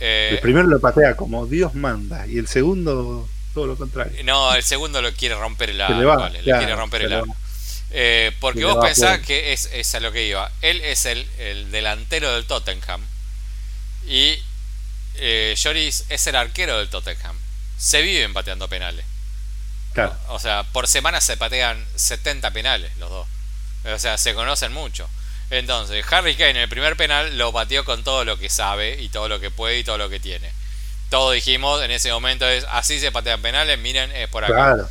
Eh, 0.00 0.30
el 0.32 0.38
primero 0.40 0.66
lo 0.66 0.80
patea 0.80 1.16
como 1.16 1.46
Dios 1.46 1.74
manda, 1.74 2.26
y 2.26 2.38
el 2.38 2.48
segundo 2.48 3.28
todo 3.52 3.68
lo 3.68 3.76
contrario. 3.76 4.22
No, 4.24 4.52
el 4.54 4.64
segundo 4.64 5.00
lo 5.00 5.12
quiere 5.12 5.36
romper 5.36 5.70
el 5.70 5.80
arco. 5.80 6.28
le 6.28 6.42
quiere 6.42 6.74
romper 6.74 7.02
el 7.02 7.12
arco. 7.12 7.36
Eh, 7.96 8.32
porque 8.40 8.64
vos 8.64 8.84
pensás 8.84 9.20
que 9.20 9.52
es, 9.52 9.68
es, 9.72 9.94
a 9.94 10.00
lo 10.00 10.10
que 10.10 10.26
iba. 10.26 10.50
Él 10.62 10.80
es 10.80 11.06
el, 11.06 11.28
el 11.38 11.70
delantero 11.70 12.34
del 12.34 12.44
Tottenham. 12.44 13.00
Y 14.04 14.36
eh, 15.14 15.54
Lloris 15.56 16.04
es 16.08 16.26
el 16.26 16.34
arquero 16.34 16.78
del 16.78 16.88
Tottenham. 16.88 17.38
Se 17.78 18.02
viven 18.02 18.32
pateando 18.32 18.68
penales. 18.68 19.04
Claro. 19.92 20.16
O, 20.26 20.40
sea, 20.40 20.64
por 20.64 20.88
semana 20.88 21.20
se 21.20 21.36
patean 21.36 21.86
70 21.94 22.50
penales 22.50 22.90
los 22.98 23.10
dos. 23.10 23.28
O 23.84 23.98
sea, 24.00 24.18
se 24.18 24.34
conocen 24.34 24.72
mucho. 24.72 25.08
Entonces, 25.50 26.04
Harry 26.10 26.34
Kane 26.34 26.50
en 26.50 26.56
el 26.56 26.68
primer 26.68 26.96
penal 26.96 27.38
lo 27.38 27.52
pateó 27.52 27.84
con 27.84 28.02
todo 28.02 28.24
lo 28.24 28.38
que 28.38 28.48
sabe 28.48 29.00
y 29.00 29.08
todo 29.08 29.28
lo 29.28 29.38
que 29.38 29.52
puede 29.52 29.78
y 29.78 29.84
todo 29.84 29.98
lo 29.98 30.08
que 30.08 30.18
tiene. 30.18 30.50
Todo 31.10 31.30
dijimos 31.30 31.80
en 31.80 31.92
ese 31.92 32.10
momento 32.10 32.48
es 32.48 32.66
así 32.70 32.98
se 32.98 33.12
patean 33.12 33.40
penales, 33.40 33.78
miren, 33.78 34.10
es 34.10 34.28
por 34.28 34.44
acá. 34.44 34.88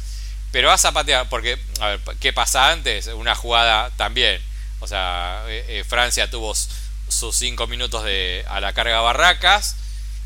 Pero 0.53 0.67
vas 0.67 0.85
a 0.85 0.91
patear, 0.91 1.27
porque, 1.29 1.57
a 1.79 1.87
ver, 1.87 1.99
¿qué 2.19 2.31
pasa 2.31 2.69
antes? 2.69 3.07
Una 3.07 3.33
jugada 3.33 3.89
también. 3.97 4.39
O 4.81 4.87
sea, 4.87 5.43
eh, 5.47 5.65
eh, 5.67 5.83
Francia 5.83 6.29
tuvo 6.29 6.53
sus 7.07 7.35
5 7.35 7.65
minutos 7.65 8.03
de 8.03 8.45
a 8.47 8.61
la 8.61 8.71
carga 8.71 9.01
Barracas 9.01 9.75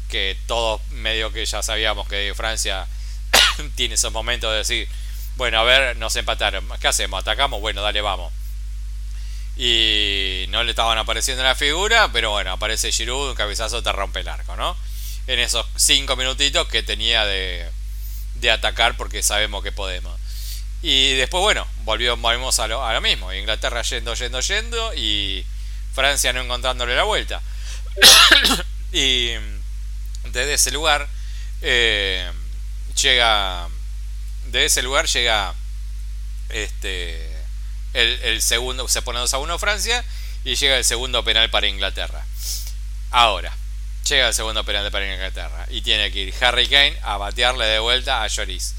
que 0.10 0.38
todos 0.46 0.82
medio 0.90 1.32
que 1.32 1.46
ya 1.46 1.64
sabíamos 1.64 2.10
que 2.10 2.34
Francia 2.36 2.88
tiene 3.76 3.96
esos 3.96 4.12
momentos 4.12 4.52
de 4.52 4.58
decir, 4.58 4.90
bueno, 5.38 5.62
a 5.62 5.64
ver, 5.64 5.96
nos 5.96 6.18
empataron, 6.18 6.68
¿qué 6.82 6.90
hacemos? 6.90 7.22
¿Atacamos? 7.22 7.62
Bueno, 7.62 7.82
dale, 7.82 8.02
vamos. 8.02 8.34
Y 9.56 10.44
no 10.50 10.62
le 10.66 10.72
estaban 10.72 10.98
apareciendo 10.98 11.42
la 11.42 11.56
figura, 11.56 12.10
pero 12.12 12.32
bueno, 12.32 12.52
aparece 12.52 12.92
Giroud, 12.92 13.30
un 13.30 13.36
cabezazo 13.36 13.82
te 13.82 13.94
rompe 13.94 14.20
el 14.20 14.28
arco, 14.28 14.58
¿no? 14.58 14.76
En 15.28 15.40
esos 15.40 15.66
cinco 15.78 16.18
minutitos 16.18 16.68
que 16.68 16.84
tenía 16.84 17.26
de, 17.26 17.66
de 18.36 18.52
atacar 18.52 18.98
porque 18.98 19.24
sabemos 19.24 19.64
que 19.64 19.72
podemos. 19.72 20.17
Y 20.90 21.16
después, 21.16 21.42
bueno, 21.42 21.68
volvimos 21.84 22.60
a 22.60 22.68
lo, 22.70 22.82
a 22.82 22.94
lo 22.94 23.02
mismo. 23.02 23.34
Inglaterra 23.34 23.82
yendo, 23.82 24.14
yendo, 24.14 24.40
yendo 24.40 24.94
y 24.94 25.46
Francia 25.94 26.32
no 26.32 26.40
encontrándole 26.40 26.96
la 26.96 27.04
vuelta. 27.04 27.42
y 28.94 29.32
desde 30.24 30.54
ese 30.54 30.72
lugar 30.72 31.10
eh, 31.62 32.32
llega 33.02 33.68
de 34.46 34.64
ese 34.64 34.82
lugar 34.82 35.08
llega 35.08 35.54
este 36.48 37.36
el, 37.94 38.42
segundo 38.42 38.88
se 38.88 39.02
pone 39.02 39.20
2 39.20 39.34
a 39.34 39.40
1 39.40 39.60
Francia 39.60 40.06
y 40.46 40.56
llega 40.56 40.78
el 40.78 40.86
segundo 40.86 41.22
penal 41.26 41.50
para 41.50 41.68
Inglaterra 41.68 42.24
ahora 43.12 43.54
llega 44.08 44.30
el 44.30 44.34
segundo 44.34 44.64
penal 44.64 44.90
para 44.90 45.12
Inglaterra 45.12 45.66
y 45.70 45.82
tiene 45.82 46.12
que 46.14 46.20
ir 46.20 46.34
Harry 46.40 46.68
Kane 46.68 46.98
a 47.02 47.18
batearle 47.18 47.66
de 47.66 47.80
vuelta 47.80 48.24
a 48.24 48.28
Lloris 48.28 48.74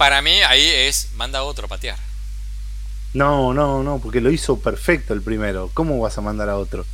para 0.00 0.20
mí 0.22 0.40
ahí 0.42 0.66
es 0.66 1.10
manda 1.14 1.42
otro 1.44 1.66
a 1.66 1.68
patear 1.68 1.98
no 3.12 3.54
no 3.54 3.82
no 3.82 4.00
porque 4.00 4.20
lo 4.20 4.30
hizo 4.30 4.58
perfecto 4.58 5.14
el 5.14 5.22
primero 5.22 5.70
cómo 5.74 6.00
vas 6.00 6.18
a 6.18 6.22
mandar 6.22 6.48
a 6.48 6.56
otro 6.56 6.84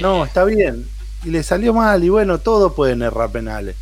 no 0.00 0.24
está 0.24 0.44
bien 0.44 0.88
y 1.24 1.30
le 1.30 1.42
salió 1.42 1.72
mal. 1.74 2.02
Y 2.04 2.08
bueno, 2.08 2.38
todos 2.38 2.72
pueden 2.74 3.02
errar 3.02 3.30
penales. 3.30 3.76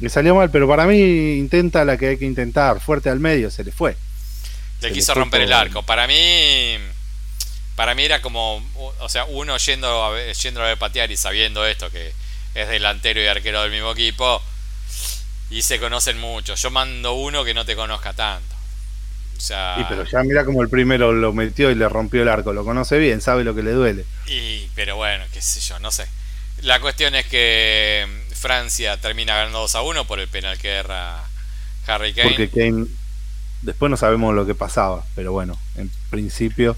Le 0.00 0.08
salió 0.08 0.34
mal, 0.34 0.50
pero 0.50 0.66
para 0.66 0.86
mí 0.86 1.34
intenta 1.34 1.84
la 1.84 1.96
que 1.96 2.08
hay 2.08 2.18
que 2.18 2.24
intentar. 2.24 2.80
Fuerte 2.80 3.10
al 3.10 3.20
medio, 3.20 3.50
se 3.50 3.62
le 3.64 3.72
fue. 3.72 3.96
Le 4.80 4.92
quiso 4.92 5.14
romper 5.14 5.42
el 5.42 5.52
arco. 5.52 5.82
Para 5.82 6.06
mí, 6.06 6.76
para 7.76 7.94
mí 7.94 8.02
era 8.02 8.20
como, 8.20 8.64
o 8.98 9.08
sea, 9.08 9.26
uno 9.26 9.56
yendo 9.58 10.04
a, 10.04 10.32
yendo 10.32 10.62
a 10.62 10.66
ver 10.66 10.78
patear 10.78 11.10
y 11.12 11.16
sabiendo 11.16 11.64
esto, 11.66 11.90
que 11.90 12.12
es 12.54 12.68
delantero 12.68 13.22
y 13.22 13.26
arquero 13.26 13.62
del 13.62 13.70
mismo 13.70 13.92
equipo, 13.92 14.42
y 15.52 15.62
se 15.62 15.78
conocen 15.78 16.18
mucho. 16.18 16.54
Yo 16.54 16.70
mando 16.70 17.12
uno 17.12 17.44
que 17.44 17.52
no 17.52 17.64
te 17.64 17.76
conozca 17.76 18.14
tanto. 18.14 18.54
O 19.36 19.40
sea, 19.40 19.76
y 19.78 19.84
pero 19.84 20.04
ya 20.04 20.22
mira 20.22 20.44
como 20.44 20.62
el 20.62 20.68
primero 20.68 21.12
lo 21.12 21.32
metió 21.32 21.70
y 21.70 21.74
le 21.74 21.88
rompió 21.88 22.22
el 22.22 22.28
arco. 22.28 22.52
Lo 22.52 22.64
conoce 22.64 22.98
bien, 22.98 23.20
sabe 23.20 23.44
lo 23.44 23.54
que 23.54 23.62
le 23.62 23.72
duele. 23.72 24.06
Y, 24.26 24.68
pero 24.74 24.96
bueno, 24.96 25.24
qué 25.32 25.42
sé 25.42 25.60
yo, 25.60 25.78
no 25.80 25.90
sé. 25.90 26.06
La 26.62 26.80
cuestión 26.80 27.14
es 27.14 27.26
que 27.26 28.06
Francia 28.34 28.96
termina 28.96 29.36
ganando 29.36 29.60
2 29.60 29.74
a 29.74 29.82
1 29.82 30.06
por 30.06 30.20
el 30.20 30.28
penal 30.28 30.58
que 30.58 30.68
erra 30.68 31.22
Harry 31.86 32.14
Kane. 32.14 32.30
Porque 32.30 32.48
Kane, 32.48 32.86
después 33.60 33.90
no 33.90 33.96
sabemos 33.96 34.34
lo 34.34 34.46
que 34.46 34.54
pasaba, 34.54 35.04
pero 35.14 35.32
bueno, 35.32 35.58
en 35.76 35.90
principio. 36.08 36.76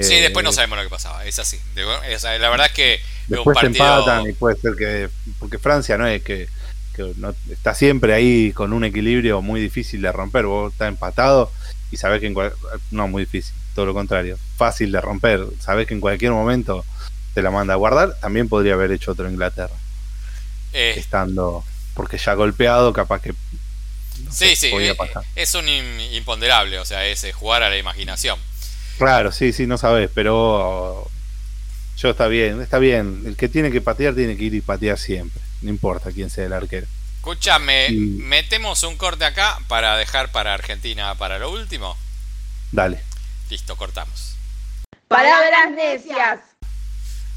sí, 0.00 0.20
después 0.20 0.42
no 0.42 0.50
eh, 0.50 0.54
sabemos 0.54 0.78
lo 0.78 0.84
que 0.84 0.90
pasaba, 0.90 1.24
es 1.26 1.38
así. 1.38 1.60
La 1.76 2.48
verdad 2.50 2.66
es 2.66 2.72
que. 2.72 3.00
Después 3.28 3.56
se 3.60 3.66
empatan 3.66 4.28
y 4.28 4.32
puede 4.32 4.56
ser 4.56 4.74
que. 4.74 5.10
Porque 5.38 5.58
Francia 5.58 5.96
no 5.96 6.06
es 6.06 6.22
que 6.22 6.48
que 6.94 7.12
no, 7.16 7.34
está 7.50 7.74
siempre 7.74 8.14
ahí 8.14 8.52
con 8.52 8.72
un 8.72 8.84
equilibrio 8.84 9.42
muy 9.42 9.60
difícil 9.60 10.02
de 10.02 10.12
romper. 10.12 10.46
Vos 10.46 10.72
estás 10.72 10.88
empatado 10.88 11.50
y 11.90 11.96
sabés 11.96 12.20
que 12.20 12.26
en 12.26 12.34
no 12.90 13.08
muy 13.08 13.24
difícil, 13.24 13.54
todo 13.74 13.86
lo 13.86 13.94
contrario, 13.94 14.38
fácil 14.56 14.92
de 14.92 15.00
romper. 15.00 15.44
Sabés 15.60 15.86
que 15.86 15.94
en 15.94 16.00
cualquier 16.00 16.32
momento 16.32 16.84
te 17.34 17.42
la 17.42 17.50
manda 17.50 17.74
a 17.74 17.76
guardar. 17.76 18.18
También 18.20 18.48
podría 18.48 18.74
haber 18.74 18.92
hecho 18.92 19.12
otro 19.12 19.28
Inglaterra. 19.28 19.74
Eh. 20.72 20.94
Estando, 20.96 21.64
porque 21.94 22.18
ya 22.18 22.34
golpeado, 22.34 22.92
capaz 22.92 23.20
que. 23.20 23.34
sí, 24.30 24.56
sí, 24.56 24.70
eh, 24.72 24.96
es 25.36 25.54
un 25.54 25.68
imponderable, 25.68 26.78
o 26.78 26.84
sea, 26.84 27.06
es 27.06 27.26
jugar 27.34 27.62
a 27.62 27.70
la 27.70 27.78
imaginación. 27.78 28.38
Claro, 28.98 29.32
sí, 29.32 29.52
sí, 29.52 29.66
no 29.66 29.76
sabes, 29.76 30.10
pero 30.14 31.08
yo 31.96 32.10
está 32.10 32.28
bien, 32.28 32.60
está 32.60 32.78
bien. 32.78 33.22
El 33.26 33.36
que 33.36 33.48
tiene 33.48 33.70
que 33.70 33.80
patear 33.80 34.14
tiene 34.14 34.36
que 34.36 34.44
ir 34.44 34.54
y 34.54 34.60
patear 34.60 34.98
siempre. 34.98 35.40
No 35.64 35.70
importa 35.70 36.12
quién 36.12 36.28
sea 36.28 36.44
el 36.44 36.52
arquero. 36.52 36.86
Escúchame, 37.16 37.88
metemos 37.90 38.82
un 38.82 38.98
corte 38.98 39.24
acá 39.24 39.58
para 39.66 39.96
dejar 39.96 40.30
para 40.30 40.52
Argentina 40.52 41.14
para 41.14 41.38
lo 41.38 41.50
último. 41.50 41.96
Dale. 42.70 43.00
Listo, 43.48 43.74
cortamos. 43.76 44.36
Palabras 45.08 45.70
necias. 45.74 46.40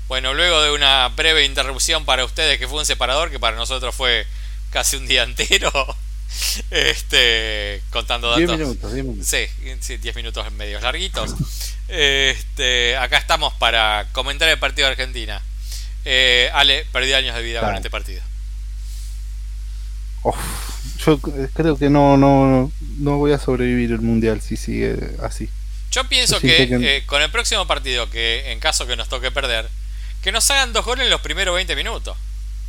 Bueno, 0.10 0.34
luego 0.34 0.62
de 0.62 0.72
una 0.72 1.08
breve 1.08 1.46
interrupción 1.46 2.04
para 2.04 2.26
ustedes 2.26 2.60
que 2.60 2.68
fue 2.68 2.80
un 2.80 2.86
separador, 2.86 3.32
que 3.32 3.40
para 3.40 3.56
nosotros 3.56 3.96
fue 3.96 4.28
casi 4.72 4.98
un 4.98 5.08
día 5.08 5.24
entero, 5.24 5.72
este, 6.72 7.82
contando 7.90 8.28
datos. 8.28 8.58
10 8.58 8.60
minutos, 8.60 8.94
10 8.94 9.06
minutos. 9.06 9.28
Sí, 9.28 9.98
10 9.98 10.16
minutos 10.18 10.52
medios 10.52 10.82
larguitos. 10.82 11.34
Este, 11.88 12.98
acá 12.98 13.20
estamos 13.20 13.54
para 13.54 14.10
comentar 14.12 14.50
el 14.50 14.60
partido 14.60 14.88
de 14.88 14.92
Argentina. 14.92 15.42
Eh, 16.06 16.50
Ale, 16.54 16.86
perdí 16.92 17.14
años 17.14 17.36
de 17.36 17.42
vida 17.42 17.62
con 17.62 17.76
este 17.76 17.90
partido. 17.90 18.22
yo 21.06 21.20
creo 21.54 21.78
que 21.78 21.90
no, 21.90 22.18
no, 22.18 22.72
no 23.00 23.18
voy 23.18 23.32
a 23.32 23.40
sobrevivir 23.40 23.92
el 23.92 24.02
mundial 24.02 24.42
si 24.42 24.58
sigue 24.58 24.98
así. 25.22 25.50
Yo 25.92 26.04
pienso 26.06 26.40
que, 26.40 26.64
eh, 26.64 27.04
con 27.06 27.22
el 27.22 27.32
próximo 27.32 27.66
partido, 27.66 28.10
que 28.10 28.52
en 28.52 28.60
caso 28.60 28.86
que 28.86 28.96
nos 28.96 29.10
toque 29.10 29.32
perder, 29.32 29.70
que 30.22 30.32
nos 30.32 30.50
hagan 30.52 30.74
dos 30.74 30.86
goles 30.86 31.06
en 31.06 31.10
los 31.10 31.22
primeros 31.22 31.56
20 31.56 31.76
minutos. 31.76 32.18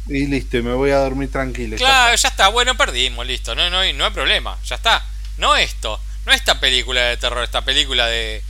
Y 0.06 0.26
listo, 0.26 0.56
y 0.56 0.62
me 0.62 0.72
voy 0.72 0.90
a 0.90 0.98
dormir 0.98 1.30
tranquilo. 1.30 1.76
Claro, 1.76 2.16
ya 2.16 2.28
está. 2.28 2.48
bueno, 2.48 2.76
perdimos, 2.76 3.26
listo, 3.26 3.54
no, 3.54 3.68
no, 3.70 3.92
no 3.92 4.04
hay 4.04 4.12
problema, 4.12 4.56
ya 4.64 4.76
está. 4.76 5.04
No 5.36 5.56
esto, 5.56 6.00
no 6.26 6.32
esta 6.32 6.58
película 6.60 7.02
de 7.02 7.16
terror, 7.16 7.44
esta 7.44 7.64
película 7.64 8.06
de 8.06 8.42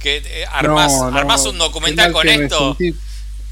que 0.00 0.22
eh, 0.24 0.46
armas, 0.50 1.46
un 1.46 1.58
documental 1.58 2.12
con 2.12 2.28
esto. 2.28 2.76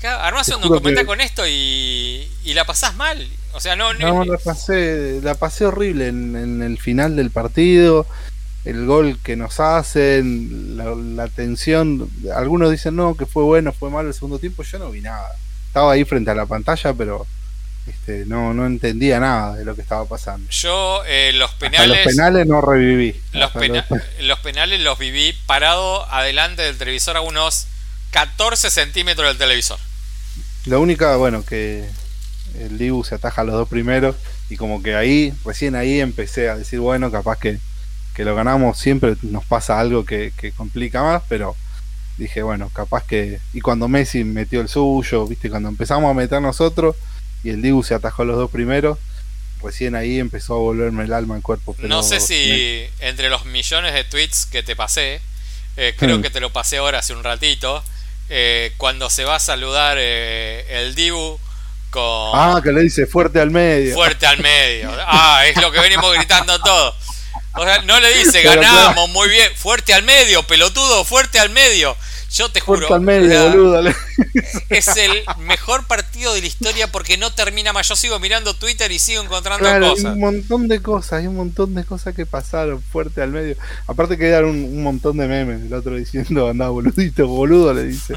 Armas 0.08 0.48
un 0.48 0.62
documental 0.62 1.06
con 1.06 1.20
esto 1.20 1.46
y, 1.46 2.28
y 2.44 2.54
la 2.54 2.64
pasás 2.64 2.94
mal. 2.96 3.28
O 3.54 3.60
sea, 3.60 3.76
no, 3.76 3.92
no, 3.94 4.24
la 4.24 4.38
pasé, 4.38 5.20
la 5.22 5.34
pasé 5.34 5.66
horrible 5.66 6.08
en, 6.08 6.62
el 6.62 6.78
final 6.78 7.16
del 7.16 7.30
partido. 7.30 8.06
El 8.64 8.86
gol 8.86 9.18
que 9.22 9.36
nos 9.36 9.60
hacen, 9.60 10.76
la, 10.76 11.28
tensión. 11.28 12.08
Algunos 12.34 12.70
dicen 12.70 12.96
no, 12.96 13.16
que 13.16 13.26
fue 13.26 13.42
bueno, 13.42 13.72
fue 13.72 13.90
malo 13.90 14.08
el 14.08 14.14
segundo 14.14 14.38
tiempo. 14.38 14.62
Yo 14.62 14.78
no 14.78 14.90
vi 14.90 15.00
nada. 15.00 15.26
Estaba 15.66 15.92
ahí 15.92 16.04
frente 16.04 16.30
a 16.30 16.34
la 16.34 16.46
pantalla, 16.46 16.94
pero 16.94 17.26
este, 17.86 18.24
no, 18.26 18.54
no 18.54 18.64
entendía 18.64 19.18
nada 19.20 19.56
de 19.56 19.64
lo 19.64 19.74
que 19.74 19.82
estaba 19.82 20.06
pasando. 20.06 20.48
Yo 20.50 21.02
eh, 21.06 21.32
los 21.34 21.50
penales... 21.52 21.88
los 21.88 22.14
penales 22.14 22.46
no 22.46 22.60
reviví. 22.60 23.20
Los, 23.32 23.52
los, 24.20 24.38
penales 24.38 24.80
los 24.80 24.98
viví 24.98 25.34
parado 25.46 26.10
adelante 26.10 26.62
del 26.62 26.78
televisor 26.78 27.16
a 27.16 27.20
unos 27.20 27.66
14 28.12 28.70
centímetros 28.70 29.28
del 29.28 29.38
televisor. 29.38 29.78
La 30.66 30.78
única, 30.78 31.16
bueno, 31.16 31.44
que 31.44 31.84
el 32.58 32.78
Dibu 32.78 33.04
se 33.04 33.14
ataja 33.14 33.42
a 33.42 33.44
los 33.44 33.54
dos 33.54 33.68
primeros 33.68 34.16
y 34.48 34.56
como 34.56 34.82
que 34.82 34.94
ahí, 34.94 35.32
recién 35.44 35.74
ahí 35.74 36.00
empecé 36.00 36.48
a 36.48 36.56
decir, 36.56 36.80
bueno, 36.80 37.10
capaz 37.10 37.38
que, 37.38 37.58
que 38.14 38.24
lo 38.24 38.34
ganamos, 38.34 38.78
siempre 38.78 39.16
nos 39.22 39.44
pasa 39.44 39.80
algo 39.80 40.04
que, 40.04 40.32
que 40.36 40.52
complica 40.52 41.02
más, 41.02 41.22
pero 41.28 41.56
dije, 42.16 42.42
bueno, 42.42 42.70
capaz 42.70 43.04
que... 43.04 43.40
Y 43.52 43.60
cuando 43.60 43.88
Messi 43.88 44.24
metió 44.24 44.60
el 44.60 44.68
suyo, 44.68 45.26
viste, 45.26 45.50
cuando 45.50 45.68
empezamos 45.68 46.10
a 46.10 46.14
meter 46.14 46.40
nosotros 46.40 46.96
y 47.42 47.50
el 47.50 47.62
Dibu 47.62 47.82
se 47.82 47.94
atajó 47.94 48.24
los 48.24 48.36
dos 48.36 48.50
primeros, 48.50 48.98
recién 49.62 49.94
ahí 49.94 50.18
empezó 50.18 50.54
a 50.54 50.58
volverme 50.58 51.04
el 51.04 51.12
alma 51.12 51.36
al 51.36 51.42
cuerpo. 51.42 51.74
no 51.78 52.02
sé 52.02 52.20
si 52.20 52.84
entre 53.00 53.30
los 53.30 53.46
millones 53.46 53.94
de 53.94 54.04
tweets 54.04 54.46
que 54.46 54.62
te 54.62 54.76
pasé, 54.76 55.20
eh, 55.76 55.94
creo 55.96 56.18
hmm. 56.18 56.22
que 56.22 56.30
te 56.30 56.40
lo 56.40 56.52
pasé 56.52 56.78
ahora 56.78 56.98
hace 56.98 57.14
un 57.14 57.24
ratito, 57.24 57.82
eh, 58.28 58.72
cuando 58.76 59.10
se 59.10 59.24
va 59.24 59.36
a 59.36 59.40
saludar 59.40 59.96
eh, 60.00 60.66
el 60.68 60.94
Dibu 60.94 61.38
con... 61.90 62.30
Ah, 62.34 62.60
que 62.62 62.72
le 62.72 62.82
dice 62.82 63.06
fuerte 63.06 63.40
al 63.40 63.50
medio. 63.50 63.94
Fuerte 63.94 64.26
al 64.26 64.38
medio. 64.38 64.90
Ah, 65.06 65.44
es 65.46 65.60
lo 65.60 65.70
que 65.70 65.80
venimos 65.80 66.14
gritando 66.14 66.58
todos. 66.60 66.94
O 67.54 67.64
sea, 67.64 67.82
no 67.82 68.00
le 68.00 68.14
dice 68.14 68.42
ganamos 68.42 69.10
muy 69.10 69.28
bien, 69.28 69.54
fuerte 69.54 69.92
al 69.92 70.02
medio, 70.02 70.42
pelotudo, 70.44 71.04
fuerte 71.04 71.38
al 71.38 71.50
medio. 71.50 71.96
Yo 72.32 72.48
te 72.48 72.60
juro. 72.60 72.88
es 74.70 74.88
el 74.96 75.24
mejor 75.40 75.86
partido 75.86 76.32
de 76.32 76.40
la 76.40 76.46
historia 76.46 76.90
porque 76.90 77.18
no 77.18 77.30
termina 77.30 77.74
más. 77.74 77.88
Yo 77.88 77.96
sigo 77.96 78.18
mirando 78.20 78.54
Twitter 78.54 78.90
y 78.90 78.98
sigo 78.98 79.22
encontrando 79.22 79.68
cosas. 79.80 80.04
Hay 80.06 80.12
un 80.12 80.20
montón 80.20 80.68
de 80.68 80.80
cosas, 80.80 81.12
hay 81.20 81.26
un 81.26 81.36
montón 81.36 81.74
de 81.74 81.84
cosas 81.84 82.14
que 82.14 82.24
pasaron 82.24 82.82
fuerte 82.82 83.20
al 83.20 83.32
medio. 83.32 83.56
Aparte 83.86 84.16
que 84.16 84.34
un, 84.38 84.64
un 84.64 84.82
montón 84.82 85.18
de 85.18 85.26
memes. 85.26 85.62
El 85.62 85.74
otro 85.74 85.94
diciendo, 85.94 86.48
anda 86.48 86.70
boludito, 86.70 87.26
boludo, 87.26 87.74
le 87.74 87.84
dice. 87.84 88.14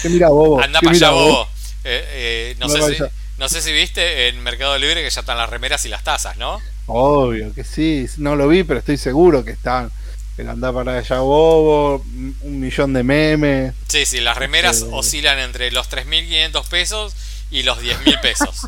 que 0.00 0.08
mira 0.08 0.28
bobo. 0.28 0.60
Anda 0.60 0.80
para 0.80 0.94
allá, 0.94 1.10
bobo. 1.10 1.48
Eh, 1.84 2.04
eh, 2.12 2.56
no, 2.60 2.68
sé 2.68 2.94
si, 2.94 3.02
no 3.38 3.48
sé 3.48 3.60
si 3.60 3.72
viste 3.72 4.28
en 4.28 4.40
Mercado 4.44 4.78
Libre 4.78 5.02
que 5.02 5.10
ya 5.10 5.20
están 5.20 5.36
las 5.36 5.50
remeras 5.50 5.84
y 5.84 5.88
las 5.88 6.04
tazas, 6.04 6.36
¿no? 6.36 6.60
Obvio 6.86 7.52
que 7.52 7.64
sí. 7.64 8.06
No 8.18 8.36
lo 8.36 8.46
vi, 8.46 8.62
pero 8.62 8.78
estoy 8.78 8.98
seguro 8.98 9.44
que 9.44 9.50
están 9.50 9.90
el 10.38 10.48
andar 10.48 10.72
para 10.72 10.98
allá 10.98 11.18
bobo, 11.18 12.02
un 12.40 12.60
millón 12.60 12.92
de 12.92 13.02
memes. 13.02 13.74
Sí, 13.88 14.06
sí, 14.06 14.20
las 14.20 14.36
remeras 14.36 14.78
este, 14.78 14.90
oscilan 14.92 15.38
entre 15.38 15.70
los 15.70 15.90
3.500 15.90 16.66
pesos 16.68 17.14
y 17.50 17.62
los 17.62 17.78
10.000 17.78 18.20
pesos. 18.20 18.66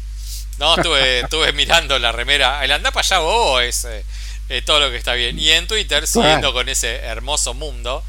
No, 0.58 0.76
estuve, 0.76 1.20
estuve 1.20 1.52
mirando 1.52 1.98
la 1.98 2.12
remera. 2.12 2.64
El 2.64 2.70
andar 2.70 2.92
para 2.92 3.04
allá 3.04 3.18
bobo 3.18 3.60
es 3.60 3.84
eh, 3.86 4.04
eh, 4.50 4.62
todo 4.62 4.78
lo 4.78 4.90
que 4.90 4.96
está 4.96 5.14
bien. 5.14 5.38
Y 5.38 5.50
en 5.50 5.66
Twitter, 5.66 6.06
siguiendo 6.06 6.52
con 6.52 6.68
ese 6.68 6.96
hermoso 6.98 7.54
mundo, 7.54 8.04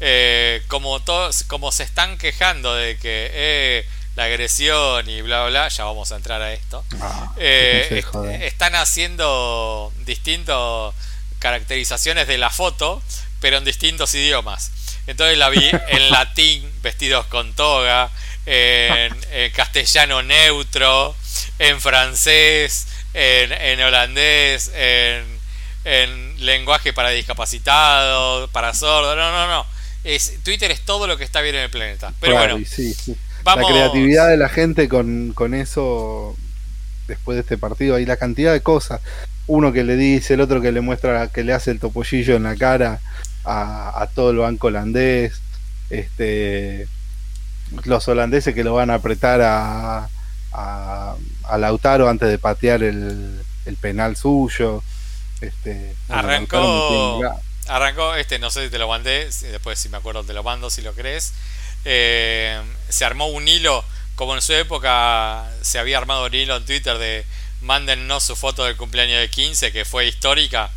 eh, 0.00 0.62
como, 0.66 1.00
todos, 1.00 1.44
como 1.44 1.72
se 1.72 1.84
están 1.84 2.18
quejando 2.18 2.74
de 2.74 2.98
que 2.98 3.86
la 4.14 4.24
agresión 4.24 5.08
y 5.08 5.22
bla, 5.22 5.42
bla, 5.42 5.48
bla, 5.48 5.68
ya 5.68 5.84
vamos 5.84 6.12
a 6.12 6.16
entrar 6.16 6.42
a 6.42 6.52
esto, 6.52 6.84
ah, 7.00 7.34
están 7.38 8.74
haciendo 8.74 9.92
distintos 10.04 10.94
caracterizaciones 11.38 12.26
de 12.26 12.38
la 12.38 12.50
foto, 12.50 13.02
pero 13.40 13.58
en 13.58 13.64
distintos 13.64 14.14
idiomas. 14.14 14.70
Entonces 15.06 15.38
la 15.38 15.48
vi 15.48 15.70
en 15.88 16.10
latín, 16.10 16.68
vestidos 16.82 17.26
con 17.26 17.52
toga, 17.54 18.10
en, 18.44 19.14
castellano 19.52 20.22
neutro, 20.22 21.14
en 21.58 21.80
francés, 21.80 22.86
en, 23.14 23.80
holandés, 23.80 24.70
en, 24.74 26.44
lenguaje 26.44 26.92
para 26.92 27.10
discapacitados, 27.10 28.50
para 28.50 28.74
sordos. 28.74 29.16
No, 29.16 29.30
no, 29.30 29.46
no. 29.46 29.66
Es, 30.04 30.42
Twitter 30.42 30.70
es 30.70 30.82
todo 30.82 31.06
lo 31.06 31.16
que 31.16 31.24
está 31.24 31.40
bien 31.40 31.56
en 31.56 31.62
el 31.62 31.70
planeta. 31.70 32.12
Pero 32.20 32.36
bueno, 32.36 32.58
la 33.44 33.66
creatividad 33.66 34.28
de 34.28 34.36
la 34.36 34.48
gente 34.48 34.88
con, 34.88 35.32
con 35.32 35.54
eso 35.54 36.36
después 37.06 37.36
de 37.36 37.42
este 37.42 37.58
partido, 37.58 37.96
hay 37.96 38.06
la 38.06 38.16
cantidad 38.16 38.52
de 38.52 38.62
cosas 38.62 39.00
uno 39.46 39.72
que 39.72 39.84
le 39.84 39.96
dice, 39.96 40.34
el 40.34 40.40
otro 40.40 40.60
que 40.60 40.72
le 40.72 40.80
muestra, 40.80 41.28
que 41.28 41.44
le 41.44 41.52
hace 41.52 41.70
el 41.70 41.80
topollillo 41.80 42.36
en 42.36 42.44
la 42.44 42.56
cara 42.56 43.00
a, 43.44 44.08
todo 44.14 44.30
el 44.30 44.38
banco 44.38 44.66
holandés, 44.66 45.40
este, 45.90 46.88
los 47.84 48.06
holandeses 48.08 48.54
que 48.54 48.64
lo 48.64 48.74
van 48.74 48.90
a 48.90 48.94
apretar 48.94 49.40
a, 49.40 50.08
a, 50.52 51.58
Lautaro 51.58 52.08
antes 52.08 52.28
de 52.28 52.38
patear 52.38 52.82
el, 52.82 53.40
penal 53.80 54.16
suyo. 54.16 54.82
Este, 55.40 55.94
arrancó, 56.08 57.20
arrancó, 57.68 58.14
este, 58.14 58.38
no 58.38 58.50
sé 58.50 58.64
si 58.64 58.70
te 58.70 58.78
lo 58.78 58.88
mandé, 58.88 59.28
después 59.50 59.78
si 59.78 59.88
me 59.88 59.98
acuerdo 59.98 60.24
te 60.24 60.32
lo 60.32 60.42
mando 60.42 60.70
si 60.70 60.82
lo 60.82 60.92
crees. 60.92 61.34
Eh, 61.84 62.60
se 62.88 63.04
armó 63.04 63.26
un 63.28 63.46
hilo, 63.46 63.84
como 64.16 64.34
en 64.34 64.42
su 64.42 64.54
época 64.54 65.48
se 65.60 65.78
había 65.78 65.98
armado 65.98 66.26
un 66.26 66.34
hilo 66.34 66.56
en 66.56 66.64
Twitter 66.64 66.98
de 66.98 67.24
mándennos 67.60 68.22
su 68.22 68.36
foto 68.36 68.64
del 68.64 68.76
cumpleaños 68.76 69.20
de 69.20 69.28
15, 69.28 69.72
que 69.72 69.84
fue 69.84 70.06
histórica. 70.06 70.70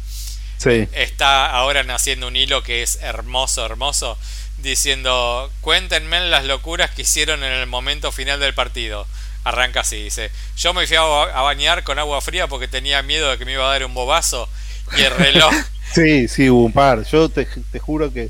Sí. 0.57 0.87
Está 0.91 1.49
ahora 1.49 1.83
naciendo 1.83 2.27
un 2.27 2.35
hilo 2.35 2.63
que 2.63 2.83
es 2.83 2.99
hermoso, 3.01 3.65
hermoso, 3.65 4.17
diciendo, 4.57 5.49
cuéntenme 5.61 6.19
las 6.29 6.45
locuras 6.45 6.91
que 6.91 7.03
hicieron 7.03 7.43
en 7.43 7.53
el 7.53 7.67
momento 7.67 8.11
final 8.11 8.39
del 8.39 8.53
partido. 8.53 9.07
Arranca 9.45 9.81
así, 9.81 10.03
dice, 10.03 10.31
yo 10.57 10.73
me 10.73 10.85
fui 10.85 10.97
a, 10.97 11.01
bañar 11.01 11.83
con 11.83 11.97
agua 11.97 12.19
fría 12.19 12.47
porque 12.47 12.67
tenía 12.67 13.01
miedo 13.01 13.31
de 13.31 13.37
que 13.37 13.45
me 13.45 13.53
iba 13.53 13.65
a 13.65 13.71
dar 13.71 13.85
un 13.85 13.93
bobazo 13.93 14.49
y 14.97 15.01
el 15.01 15.15
reloj... 15.15 15.53
sí, 15.93 16.27
sí, 16.27 16.49
hubo 16.49 16.65
un 16.65 16.73
par. 16.73 17.05
Yo 17.05 17.29
te, 17.29 17.47
juro 17.79 18.11
que 18.11 18.29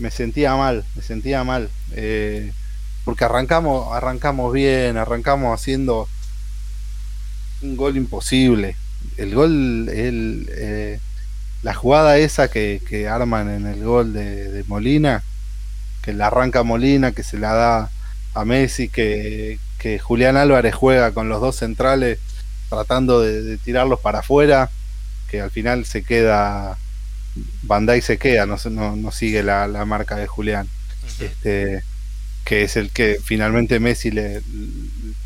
me 0.00 0.10
sentía 0.10 0.56
mal, 0.56 0.84
me 0.96 1.02
sentía 1.02 1.44
mal. 1.44 1.70
Eh, 1.92 2.52
porque 3.04 3.24
arrancamos, 3.24 3.94
arrancamos 3.94 4.52
bien, 4.52 4.96
arrancamos 4.96 5.58
haciendo 5.58 6.08
un 7.62 7.76
gol 7.76 7.96
imposible. 7.96 8.76
El 9.16 9.34
gol, 9.34 9.88
el, 9.88 10.48
eh, 10.50 11.00
la 11.62 11.74
jugada 11.74 12.18
esa 12.18 12.48
que, 12.48 12.80
que, 12.88 13.08
arman 13.08 13.50
en 13.50 13.66
el 13.66 13.82
gol 13.82 14.12
de, 14.12 14.50
de, 14.50 14.64
Molina, 14.64 15.22
que 16.02 16.12
la 16.12 16.28
arranca 16.28 16.62
Molina, 16.62 17.12
que 17.12 17.22
se 17.22 17.38
la 17.38 17.54
da 17.54 17.90
a 18.34 18.44
Messi, 18.44 18.88
que, 18.88 19.58
que 19.78 19.98
Julián 19.98 20.36
Álvarez 20.36 20.74
juega 20.74 21.12
con 21.12 21.28
los 21.28 21.40
dos 21.40 21.56
centrales 21.56 22.18
tratando 22.68 23.20
de, 23.20 23.42
de 23.42 23.58
tirarlos 23.58 24.00
para 24.00 24.20
afuera, 24.20 24.70
que 25.30 25.40
al 25.40 25.50
final 25.50 25.84
se 25.84 26.02
queda, 26.02 26.78
Bandai 27.62 28.00
se 28.00 28.18
queda, 28.18 28.46
no, 28.46 28.56
no, 28.70 28.96
no 28.96 29.12
sigue 29.12 29.42
la, 29.42 29.68
la, 29.68 29.84
marca 29.84 30.16
de 30.16 30.26
Julián. 30.26 30.66
Uh 30.66 31.06
-huh. 31.06 31.24
Este, 31.24 31.82
que 32.48 32.62
es 32.62 32.78
el 32.78 32.88
que 32.88 33.20
finalmente 33.22 33.78
Messi 33.78 34.10
le, 34.10 34.40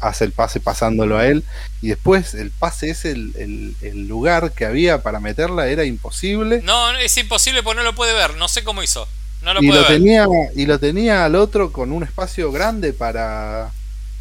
hace 0.01 0.25
el 0.25 0.33
pase 0.33 0.59
pasándolo 0.59 1.19
a 1.19 1.29
él. 1.29 1.45
Y 1.81 1.91
después 1.91 2.35
el 2.35 2.51
pase 2.51 2.91
es 2.91 3.05
el, 3.05 3.33
el, 3.37 3.77
el, 3.81 4.09
lugar 4.09 4.51
que 4.51 4.65
había 4.65 5.05
para 5.05 5.21
meterla, 5.21 5.69
era 5.69 5.85
imposible. 5.85 6.63
No, 6.65 6.91
es 6.99 7.17
imposible 7.17 7.63
porque 7.63 7.77
no 7.77 7.85
lo 7.85 7.95
puede 7.95 8.13
ver, 8.13 8.35
no 8.35 8.49
sé 8.49 8.65
cómo 8.65 8.83
hizo. 8.83 9.07
No 9.41 9.55
lo 9.55 9.63
y, 9.63 9.69
puede 9.69 9.83
lo 9.83 9.89
ver. 9.89 9.99
Tenía, 9.99 10.27
y 10.57 10.67
lo 10.67 10.81
tenía 10.81 11.25
al 11.25 11.37
otro 11.37 11.71
con 11.71 11.93
un 11.93 12.03
espacio 12.03 12.51
grande 12.51 12.93
para, 12.93 13.71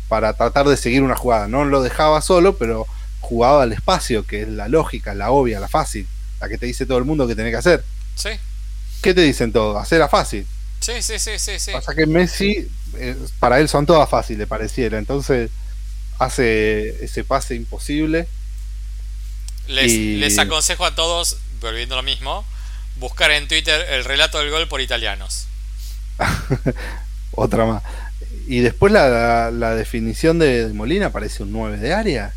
para 0.07 0.33
tratar 0.33 0.67
de 0.67 0.77
seguir 0.77 1.01
una 1.01 1.15
jugada. 1.15 1.47
No 1.47 1.65
lo 1.65 1.81
dejaba 1.81 2.21
solo, 2.21 2.55
pero 2.55 2.85
jugaba 3.19 3.63
al 3.63 3.73
espacio, 3.73 4.27
que 4.27 4.43
es 4.43 4.47
la 4.47 4.67
lógica, 4.67 5.15
la 5.15 5.31
obvia, 5.31 5.59
la 5.59 5.67
fácil, 5.67 6.07
la 6.39 6.47
que 6.47 6.59
te 6.59 6.67
dice 6.67 6.85
todo 6.85 6.99
el 6.99 7.05
mundo 7.05 7.27
que 7.27 7.35
tenés 7.35 7.51
que 7.51 7.57
hacer. 7.57 7.83
Sí. 8.13 8.29
¿Qué 9.01 9.15
te 9.15 9.21
dicen 9.21 9.51
todos? 9.51 9.81
Hacerla 9.81 10.07
fácil. 10.07 10.45
Sí, 10.81 11.01
sí, 11.01 11.19
sí, 11.19 11.37
sí, 11.37 11.59
sí. 11.59 11.71
Pasa 11.71 11.93
que 11.93 12.07
Messi, 12.07 12.67
eh, 12.97 13.15
para 13.39 13.59
él 13.59 13.69
son 13.69 13.85
todas 13.85 14.09
fáciles, 14.09 14.47
pareciera. 14.47 14.97
Entonces 14.97 15.51
hace 16.17 17.03
ese 17.03 17.23
pase 17.23 17.55
imposible. 17.55 18.27
Les, 19.67 19.91
y... 19.91 20.17
les 20.17 20.37
aconsejo 20.39 20.85
a 20.85 20.95
todos, 20.95 21.37
volviendo 21.61 21.95
a 21.95 21.97
lo 21.97 22.03
mismo, 22.03 22.45
buscar 22.95 23.31
en 23.31 23.47
Twitter 23.47 23.85
el 23.91 24.03
relato 24.05 24.39
del 24.39 24.49
gol 24.49 24.67
por 24.67 24.81
italianos. 24.81 25.45
Otra 27.31 27.65
más. 27.65 27.83
Y 28.47 28.59
después 28.59 28.91
la, 28.91 29.07
la, 29.07 29.51
la, 29.51 29.75
definición 29.75 30.39
de 30.39 30.67
Molina 30.73 31.11
parece 31.11 31.43
un 31.43 31.51
9 31.51 31.77
de 31.77 31.93
área. 31.93 32.33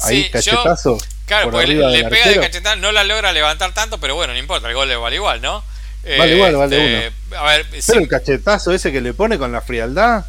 Ahí, 0.00 0.24
sí, 0.24 0.30
cachetazo. 0.30 0.98
Yo, 0.98 1.06
claro, 1.26 1.50
pues 1.50 1.68
le 1.68 2.04
pega 2.08 2.28
de 2.28 2.40
cachetazo, 2.40 2.76
no 2.76 2.90
la 2.90 3.04
logra 3.04 3.32
levantar 3.32 3.72
tanto, 3.74 4.00
pero 4.00 4.14
bueno, 4.14 4.32
no 4.32 4.38
importa, 4.38 4.66
el 4.68 4.74
gol 4.74 4.88
le 4.88 4.96
vale 4.96 5.16
igual, 5.16 5.40
¿no? 5.42 5.62
Vale 6.04 6.32
eh, 6.32 6.36
igual, 6.36 6.56
vale 6.56 6.76
este, 6.76 7.16
uno. 7.30 7.38
A 7.40 7.44
ver, 7.44 7.66
Pero 7.70 7.82
sí, 7.82 7.92
el 7.96 8.08
cachetazo 8.08 8.72
ese 8.72 8.92
que 8.92 9.00
le 9.00 9.14
pone 9.14 9.38
con 9.38 9.52
la 9.52 9.60
frialdad, 9.60 10.26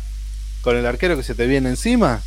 con 0.61 0.77
el 0.77 0.85
arquero 0.85 1.17
que 1.17 1.23
se 1.23 1.35
te 1.35 1.47
viene 1.47 1.69
encima. 1.69 2.23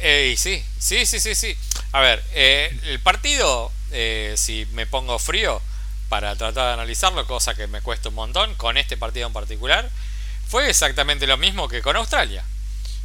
Eh, 0.00 0.34
sí, 0.36 0.62
sí, 0.78 1.06
sí, 1.06 1.20
sí, 1.20 1.34
sí. 1.34 1.56
A 1.92 2.00
ver, 2.00 2.22
eh, 2.34 2.76
el 2.86 3.00
partido, 3.00 3.72
eh, 3.90 4.34
si 4.36 4.66
me 4.72 4.86
pongo 4.86 5.18
frío 5.18 5.60
para 6.08 6.36
tratar 6.36 6.66
de 6.66 6.72
analizarlo, 6.72 7.26
cosa 7.26 7.54
que 7.54 7.66
me 7.66 7.82
cuesta 7.82 8.08
un 8.08 8.14
montón, 8.14 8.54
con 8.54 8.76
este 8.76 8.96
partido 8.96 9.26
en 9.26 9.32
particular, 9.32 9.88
fue 10.46 10.70
exactamente 10.70 11.26
lo 11.26 11.36
mismo 11.36 11.68
que 11.68 11.82
con 11.82 11.96
Australia. 11.96 12.44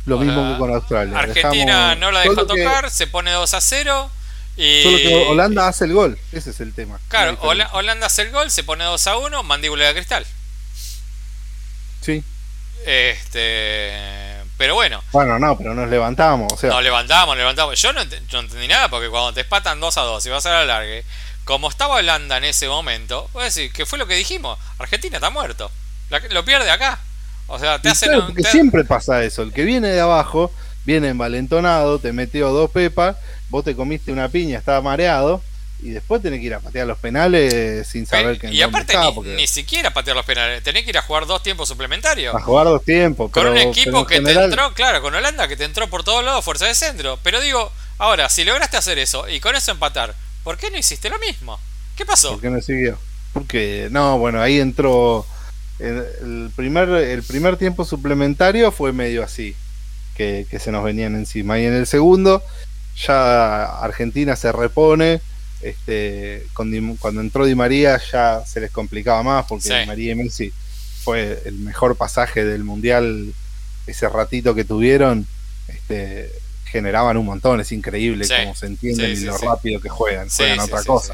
Lo 0.06 0.18
mismo 0.18 0.52
que 0.52 0.60
con 0.60 0.74
Australia. 0.74 1.18
Argentina 1.18 1.90
Dejamos... 1.90 2.00
no 2.00 2.12
la 2.12 2.22
dejó 2.22 2.46
tocar, 2.46 2.86
que... 2.86 2.90
se 2.92 3.08
pone 3.08 3.32
2 3.32 3.54
a 3.54 3.62
0. 3.62 4.12
Y... 4.56 4.84
Solo 4.84 4.98
que 4.98 5.26
Holanda 5.30 5.68
hace 5.68 5.86
el 5.86 5.94
gol, 5.94 6.18
ese 6.32 6.52
es 6.52 6.60
el 6.60 6.74
tema. 6.74 7.00
Claro, 7.08 7.38
Holanda 7.42 8.08
hace 8.08 8.22
el 8.24 8.32
gol, 8.32 8.52
se 8.52 8.64
pone 8.64 8.84
2 8.84 9.08
a 9.08 9.18
1, 9.18 9.44
mandíbula 9.44 9.88
de 9.88 9.94
cristal. 9.94 10.26
Sí. 12.02 12.24
Este. 12.86 13.94
Pero 14.58 14.76
bueno. 14.76 15.02
Bueno, 15.12 15.40
no, 15.40 15.58
pero 15.58 15.74
nos 15.74 15.90
levantamos. 15.90 16.52
O 16.52 16.58
sea. 16.58 16.70
Nos 16.70 16.84
levantamos, 16.84 17.36
levantamos. 17.38 17.82
Yo 17.82 17.94
no, 17.94 18.04
no 18.04 18.40
entendí 18.40 18.68
nada 18.68 18.90
porque 18.90 19.10
cuando 19.10 19.34
te 19.34 19.42
espatan 19.42 19.80
2 19.80 19.98
a 19.98 20.02
2 20.02 20.26
y 20.26 20.30
vas 20.30 20.46
a 20.46 20.52
la 20.52 20.66
largue, 20.66 21.06
como 21.46 21.70
estaba 21.70 21.96
Holanda 21.96 22.38
en 22.38 22.46
ese 22.46 22.68
momento, 22.68 23.30
voy 23.34 23.44
a 23.44 23.46
decir, 23.46 23.72
que 23.72 23.86
fue 23.86 23.98
lo 23.98 24.08
que 24.08 24.16
dijimos: 24.16 24.60
Argentina 24.78 25.18
está 25.18 25.30
muerto. 25.30 25.72
La, 26.10 26.20
lo 26.30 26.46
pierde 26.46 26.70
acá. 26.70 27.00
O 27.48 27.58
sea, 27.58 27.80
te 27.80 27.90
hacen. 27.90 28.10
Claro, 28.10 28.28
porque 28.28 28.44
te... 28.44 28.52
siempre 28.52 28.84
pasa 28.84 29.24
eso. 29.24 29.42
El 29.42 29.54
que 29.54 29.64
viene 29.64 29.88
de 29.90 30.02
abajo, 30.02 30.52
viene 30.86 31.10
envalentonado, 31.10 32.00
te 32.00 32.14
metió 32.14 32.50
dos 32.50 32.70
pepas, 32.72 33.16
vos 33.54 33.64
te 33.64 33.76
comiste 33.76 34.12
una 34.12 34.30
piña, 34.30 34.58
estaba 34.58 34.82
mareado 34.82 35.40
y 35.80 35.92
después 35.92 36.24
tenés 36.24 36.40
que 36.40 36.48
ir 36.48 36.56
a 36.56 36.60
patear 36.60 36.88
los 36.88 36.98
penales 36.98 37.88
sin 37.88 38.08
saber 38.08 38.40
que 38.40 38.52
Y 38.52 38.64
aparte, 38.64 38.98
ni, 38.98 39.12
porque... 39.14 39.36
ni, 39.36 39.46
siquiera 39.46 39.94
patear 39.94 40.16
los 40.16 40.26
penales, 40.26 40.64
tenés 40.64 40.84
que 40.84 40.90
ir 40.90 40.98
a 40.98 41.04
jugar 41.04 41.28
dos 41.28 41.44
tiempos 41.44 41.70
suplementarios. 41.70 42.34
A 42.34 42.42
jugar 42.42 42.66
dos 42.66 42.84
tiempos. 42.84 43.30
Con 43.30 43.44
pero, 43.44 43.52
un 43.52 43.60
equipo 43.60 44.08
que 44.08 44.16
general... 44.16 44.50
te 44.50 44.56
entró, 44.56 44.74
claro, 44.74 45.04
con 45.04 45.14
Holanda 45.14 45.48
que 45.48 45.56
te 45.56 45.66
entró 45.66 45.88
por 45.88 46.04
todos 46.04 46.26
lados, 46.26 46.44
fuerza 46.44 46.66
de 46.66 46.74
centro. 46.74 47.20
Pero 47.22 47.40
digo, 47.42 47.72
ahora, 48.00 48.28
si 48.28 48.44
lograste 48.44 48.76
hacer 48.76 48.98
eso 48.98 49.30
y 49.30 49.40
con 49.40 49.56
eso 49.56 49.72
empatar, 49.72 50.16
¿por 50.44 50.58
qué 50.58 50.72
no 50.72 50.80
hiciste 50.80 51.12
lo 51.12 51.20
mismo? 51.20 51.60
¿Qué 51.96 52.08
pasó? 52.08 52.32
¿Por 52.32 52.42
qué 52.42 52.50
no 52.50 52.60
siguió? 52.60 52.98
Porque, 53.34 53.88
no, 53.92 54.18
bueno, 54.18 54.42
ahí 54.42 54.60
entró. 54.60 55.28
El 55.78 56.50
primer, 56.56 56.90
el 56.90 57.22
primer 57.22 57.58
tiempo 57.58 57.86
suplementario 57.86 58.72
fue 58.72 58.94
medio 58.94 59.22
así, 59.22 59.56
que, 60.16 60.48
que 60.50 60.58
se 60.58 60.72
nos 60.72 60.84
venían 60.84 61.14
encima. 61.14 61.60
Y 61.60 61.66
en 61.66 61.74
el 61.74 61.86
segundo, 61.86 62.42
ya 62.96 63.80
Argentina 63.80 64.36
se 64.36 64.52
repone 64.52 65.22
este, 65.62 66.46
cuando 66.54 67.22
entró 67.22 67.46
Di 67.46 67.56
María 67.56 68.00
ya 68.12 68.44
se 68.46 68.60
les 68.60 68.72
complicaba 68.72 69.24
más 69.24 69.46
porque 69.46 69.70
sí. 69.70 69.74
Di 69.74 69.86
María 69.86 70.12
y 70.12 70.16
Messi 70.16 70.54
fue 71.04 71.42
el 71.46 71.56
mejor 71.56 71.96
pasaje 71.96 72.44
del 72.44 72.64
mundial 72.64 73.34
ese 73.88 74.10
ratito 74.10 74.54
que 74.56 74.66
tuvieron 74.66 75.26
este, 75.68 76.32
generaban 76.66 77.18
un 77.18 77.26
montón 77.26 77.62
es 77.62 77.72
increíble 77.72 78.26
sí. 78.26 78.34
cómo 78.42 78.56
se 78.56 78.68
entienden 78.68 79.16
sí, 79.16 79.24
y 79.24 79.26
lo 79.26 79.38
rápido 79.38 79.80
que 79.80 79.90
juegan 79.90 80.30
juegan 80.30 80.60
otra 80.60 80.84
cosa. 80.84 81.14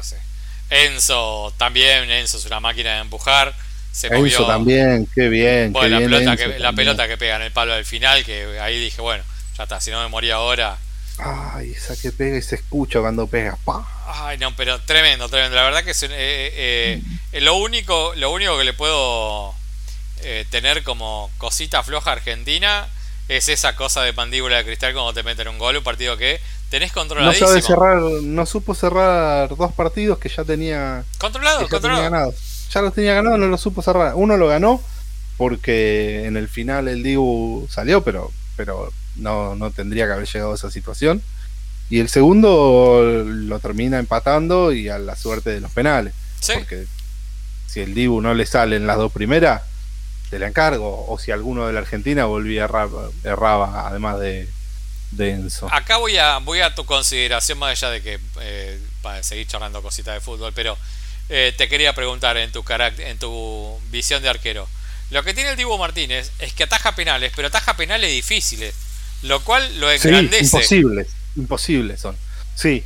Enzo 0.68 1.52
también 1.56 2.10
Enzo 2.10 2.38
es 2.38 2.46
una 2.46 2.60
máquina 2.60 2.94
de 2.94 3.00
empujar 3.02 3.54
se 3.92 4.06
Enzo 4.08 4.18
movió. 4.18 4.46
también 4.46 5.08
qué 5.14 5.28
bien, 5.28 5.72
bueno, 5.72 5.86
qué 5.86 5.90
la, 5.90 5.98
bien 5.98 6.10
pelota 6.10 6.36
que, 6.36 6.58
la 6.58 6.72
pelota 6.72 7.08
que 7.08 7.16
pega 7.16 7.36
en 7.36 7.42
el 7.42 7.52
palo 7.52 7.74
del 7.74 7.84
final 7.84 8.24
que 8.24 8.58
ahí 8.60 8.78
dije 8.80 9.00
bueno 9.00 9.22
ya 9.56 9.64
está 9.64 9.80
si 9.80 9.90
no 9.90 10.02
me 10.02 10.08
moría 10.08 10.36
ahora 10.36 10.76
Ay, 11.22 11.72
esa 11.72 11.96
que 11.96 12.12
pega 12.12 12.36
y 12.36 12.42
se 12.42 12.56
escucha 12.56 13.00
cuando 13.00 13.26
pega. 13.26 13.56
¡Pah! 13.64 13.86
Ay, 14.06 14.38
no, 14.38 14.54
pero 14.56 14.80
tremendo, 14.80 15.28
tremendo. 15.28 15.56
La 15.56 15.64
verdad 15.64 15.84
que 15.84 15.90
es, 15.90 16.02
eh, 16.02 16.08
eh, 16.12 17.02
eh, 17.32 17.40
lo 17.40 17.56
único, 17.56 18.12
lo 18.16 18.30
único 18.32 18.56
que 18.58 18.64
le 18.64 18.72
puedo 18.72 19.54
eh, 20.22 20.44
tener 20.50 20.82
como 20.82 21.30
cosita 21.38 21.82
floja 21.82 22.10
a 22.10 22.14
Argentina 22.14 22.88
es 23.28 23.48
esa 23.48 23.76
cosa 23.76 24.02
de 24.02 24.12
mandíbula 24.12 24.56
de 24.56 24.64
cristal 24.64 24.92
cuando 24.92 25.12
te 25.12 25.22
meten 25.22 25.48
un 25.48 25.58
gol, 25.58 25.76
un 25.76 25.84
partido 25.84 26.16
que 26.16 26.40
tenés 26.68 26.92
controladísimo. 26.92 27.46
No 27.46 27.52
sabe 27.52 27.62
cerrar, 27.62 27.98
no 28.00 28.46
supo 28.46 28.74
cerrar 28.74 29.48
dos 29.56 29.72
partidos 29.72 30.18
que 30.18 30.28
ya 30.28 30.44
tenía 30.44 31.04
controlado, 31.18 31.62
ya 31.62 31.68
controlado. 31.68 32.02
Tenía 32.02 32.10
ganado. 32.10 32.34
Ya 32.72 32.82
los 32.82 32.94
tenía 32.94 33.14
ganado, 33.14 33.38
no 33.38 33.46
lo 33.46 33.58
supo 33.58 33.82
cerrar. 33.82 34.14
Uno 34.14 34.36
lo 34.36 34.48
ganó 34.48 34.82
porque 35.36 36.26
en 36.26 36.36
el 36.36 36.48
final 36.48 36.88
el 36.88 37.02
Dibu 37.02 37.68
salió, 37.70 38.02
pero 38.02 38.30
pero 38.56 38.92
no, 39.16 39.54
no 39.56 39.70
tendría 39.70 40.06
que 40.06 40.12
haber 40.12 40.26
llegado 40.26 40.52
a 40.52 40.54
esa 40.54 40.70
situación. 40.70 41.22
Y 41.90 41.98
el 41.98 42.08
segundo 42.08 43.24
lo 43.26 43.58
termina 43.58 43.98
empatando 43.98 44.72
y 44.72 44.88
a 44.88 44.98
la 44.98 45.16
suerte 45.16 45.50
de 45.50 45.60
los 45.60 45.72
penales. 45.72 46.14
¿Sí? 46.38 46.52
Porque 46.54 46.86
si 47.66 47.80
el 47.80 47.94
Dibu 47.94 48.20
no 48.20 48.32
le 48.32 48.46
sale 48.46 48.76
en 48.76 48.86
las 48.86 48.96
dos 48.96 49.12
primeras, 49.12 49.62
te 50.30 50.38
la 50.38 50.46
encargo. 50.46 51.06
O 51.08 51.18
si 51.18 51.32
alguno 51.32 51.66
de 51.66 51.72
la 51.72 51.80
Argentina 51.80 52.26
volvía 52.26 52.68
erraba, 53.24 53.88
además 53.88 54.20
de, 54.20 54.48
de, 55.10 55.30
Enzo. 55.32 55.68
Acá 55.72 55.96
voy 55.96 56.16
a, 56.16 56.38
voy 56.38 56.60
a 56.60 56.72
tu 56.74 56.86
consideración, 56.86 57.58
más 57.58 57.70
allá 57.72 57.90
de 57.90 58.02
que 58.02 58.20
eh, 58.40 58.80
para 59.02 59.24
seguir 59.24 59.48
charlando 59.48 59.82
cositas 59.82 60.14
de 60.14 60.20
fútbol, 60.20 60.52
pero 60.54 60.78
eh, 61.28 61.52
te 61.58 61.68
quería 61.68 61.92
preguntar 61.92 62.36
en 62.36 62.52
tu, 62.52 62.62
carácter, 62.62 63.08
en 63.08 63.18
tu 63.18 63.80
visión 63.90 64.22
de 64.22 64.28
arquero. 64.28 64.68
Lo 65.10 65.24
que 65.24 65.34
tiene 65.34 65.50
el 65.50 65.56
Dibu 65.56 65.76
Martínez 65.76 66.30
es 66.38 66.52
que 66.52 66.62
ataja 66.62 66.94
penales, 66.94 67.32
pero 67.34 67.48
ataja 67.48 67.76
penales 67.76 68.12
difíciles 68.12 68.74
lo 69.22 69.42
cual 69.42 69.62
lo 69.80 69.90
engrandece. 69.90 70.44
Sí, 70.44 70.76
imposibles, 70.76 71.08
imposibles 71.36 72.00
son. 72.00 72.16
Sí, 72.54 72.84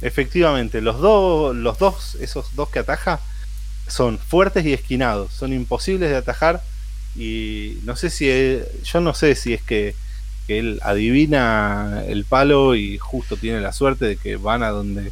efectivamente, 0.00 0.80
los 0.80 1.00
dos, 1.00 1.54
los 1.54 1.78
dos, 1.78 2.16
esos 2.20 2.54
dos 2.54 2.68
que 2.70 2.78
ataja 2.78 3.20
son 3.86 4.18
fuertes 4.18 4.64
y 4.66 4.72
esquinados, 4.72 5.32
son 5.32 5.52
imposibles 5.52 6.10
de 6.10 6.16
atajar 6.16 6.62
y 7.16 7.78
no 7.84 7.96
sé 7.96 8.10
si 8.10 8.28
yo 8.84 9.00
no 9.00 9.14
sé 9.14 9.34
si 9.34 9.54
es 9.54 9.62
que, 9.62 9.94
que, 10.46 10.58
él 10.58 10.78
adivina 10.82 12.04
el 12.06 12.24
palo 12.24 12.76
y 12.76 12.98
justo 12.98 13.36
tiene 13.36 13.60
la 13.60 13.72
suerte 13.72 14.04
de 14.04 14.16
que 14.16 14.36
van 14.36 14.62
a 14.62 14.68
donde 14.70 15.10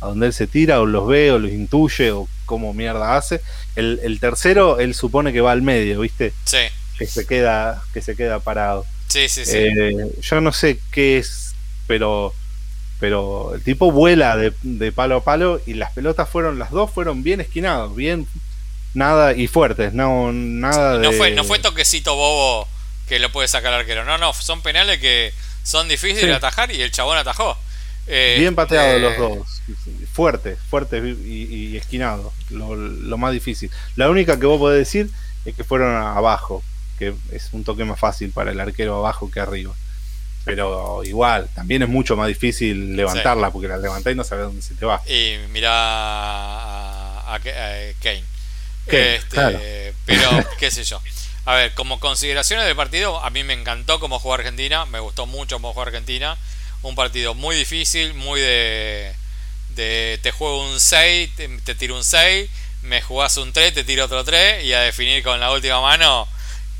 a 0.00 0.06
donde 0.06 0.26
él 0.26 0.32
se 0.32 0.46
tira 0.46 0.80
o 0.80 0.86
los 0.86 1.06
ve 1.06 1.30
o 1.30 1.38
los 1.38 1.50
intuye 1.50 2.10
o 2.10 2.28
cómo 2.44 2.74
mierda 2.74 3.16
hace. 3.16 3.40
El, 3.76 4.00
el 4.02 4.20
tercero 4.20 4.80
él 4.80 4.94
supone 4.94 5.32
que 5.32 5.40
va 5.40 5.52
al 5.52 5.62
medio, 5.62 6.00
¿viste? 6.00 6.32
Sí. 6.44 6.58
Que 6.98 7.06
se 7.06 7.26
queda 7.26 7.82
que 7.92 8.02
se 8.02 8.16
queda 8.16 8.40
parado. 8.40 8.84
Sí, 9.08 9.28
sí, 9.28 9.44
sí. 9.44 9.56
Eh, 9.58 10.10
yo 10.20 10.40
no 10.40 10.52
sé 10.52 10.78
qué 10.90 11.18
es, 11.18 11.54
pero 11.86 12.34
pero 13.00 13.54
el 13.54 13.62
tipo 13.62 13.92
vuela 13.92 14.36
de, 14.36 14.52
de, 14.62 14.92
palo 14.92 15.16
a 15.16 15.24
palo 15.24 15.60
y 15.66 15.74
las 15.74 15.92
pelotas 15.92 16.28
fueron, 16.28 16.58
las 16.58 16.70
dos 16.70 16.90
fueron 16.90 17.22
bien 17.22 17.40
esquinados, 17.40 17.94
bien 17.94 18.26
nada 18.94 19.34
y 19.34 19.46
fuertes, 19.46 19.92
no 19.92 20.32
nada 20.32 20.98
de... 20.98 21.08
No 21.08 21.12
fue, 21.12 21.32
no 21.32 21.44
fue 21.44 21.58
toquecito 21.58 22.14
bobo 22.14 22.68
que 23.08 23.18
lo 23.18 23.30
puede 23.30 23.48
sacar 23.48 23.74
el 23.74 23.80
arquero, 23.80 24.04
no, 24.04 24.16
no, 24.16 24.32
son 24.32 24.62
penales 24.62 25.00
que 25.00 25.34
son 25.64 25.88
difíciles 25.88 26.22
sí. 26.22 26.28
de 26.28 26.34
atajar 26.34 26.70
y 26.70 26.80
el 26.80 26.92
chabón 26.92 27.18
atajó. 27.18 27.58
Eh, 28.06 28.36
Bien 28.38 28.54
pateado 28.54 28.98
los 28.98 29.16
dos. 29.16 29.62
Fuerte, 30.12 30.56
fuerte 30.56 30.98
y, 30.98 31.76
esquinado. 31.76 32.32
Lo, 32.50 32.76
lo, 32.76 33.18
más 33.18 33.32
difícil. 33.32 33.70
La 33.96 34.10
única 34.10 34.38
que 34.38 34.46
vos 34.46 34.58
podés 34.58 34.78
decir 34.78 35.10
es 35.44 35.54
que 35.54 35.64
fueron 35.64 35.94
abajo, 35.96 36.62
que 36.98 37.14
es 37.32 37.48
un 37.52 37.64
toque 37.64 37.84
más 37.84 37.98
fácil 37.98 38.30
para 38.30 38.52
el 38.52 38.60
arquero 38.60 38.98
abajo 38.98 39.30
que 39.30 39.40
arriba. 39.40 39.74
Pero 40.44 41.02
igual, 41.04 41.48
también 41.54 41.82
es 41.82 41.88
mucho 41.88 42.16
más 42.16 42.28
difícil 42.28 42.96
levantarla, 42.96 43.50
porque 43.50 43.66
la 43.66 43.78
levantás 43.78 44.12
y 44.12 44.16
no 44.16 44.24
sabes 44.24 44.44
dónde 44.44 44.60
se 44.60 44.74
te 44.74 44.84
va. 44.84 45.02
Y 45.06 45.36
mira 45.50 45.70
a, 45.72 47.40
Kane. 47.40 48.24
Este, 48.86 49.94
pero, 50.04 50.30
qué 50.58 50.70
sé 50.70 50.84
yo. 50.84 51.00
A 51.46 51.54
ver, 51.54 51.74
como 51.74 51.98
consideraciones 51.98 52.66
del 52.66 52.76
partido, 52.76 53.22
a 53.24 53.30
mí 53.30 53.42
me 53.42 53.54
encantó 53.54 54.00
cómo 54.00 54.18
jugó 54.18 54.34
Argentina, 54.34 54.84
me 54.86 55.00
gustó 55.00 55.26
mucho 55.26 55.56
cómo 55.56 55.70
jugó 55.70 55.82
Argentina. 55.82 56.36
Un 56.82 56.94
partido 56.94 57.34
muy 57.34 57.56
difícil, 57.56 58.12
muy 58.12 58.40
de, 58.40 59.14
de 59.70 60.18
te 60.22 60.30
juego 60.30 60.70
un 60.70 60.80
6, 60.80 61.30
te, 61.64 61.74
tiro 61.74 61.96
un 61.96 62.04
6, 62.04 62.50
me 62.82 63.00
jugás 63.02 63.36
un 63.38 63.52
3, 63.52 63.72
te 63.74 63.84
tiro 63.84 64.04
otro 64.04 64.24
3 64.24 64.64
y 64.64 64.72
a 64.74 64.80
definir 64.80 65.22
con 65.22 65.40
la 65.40 65.50
última 65.50 65.80
mano 65.80 66.28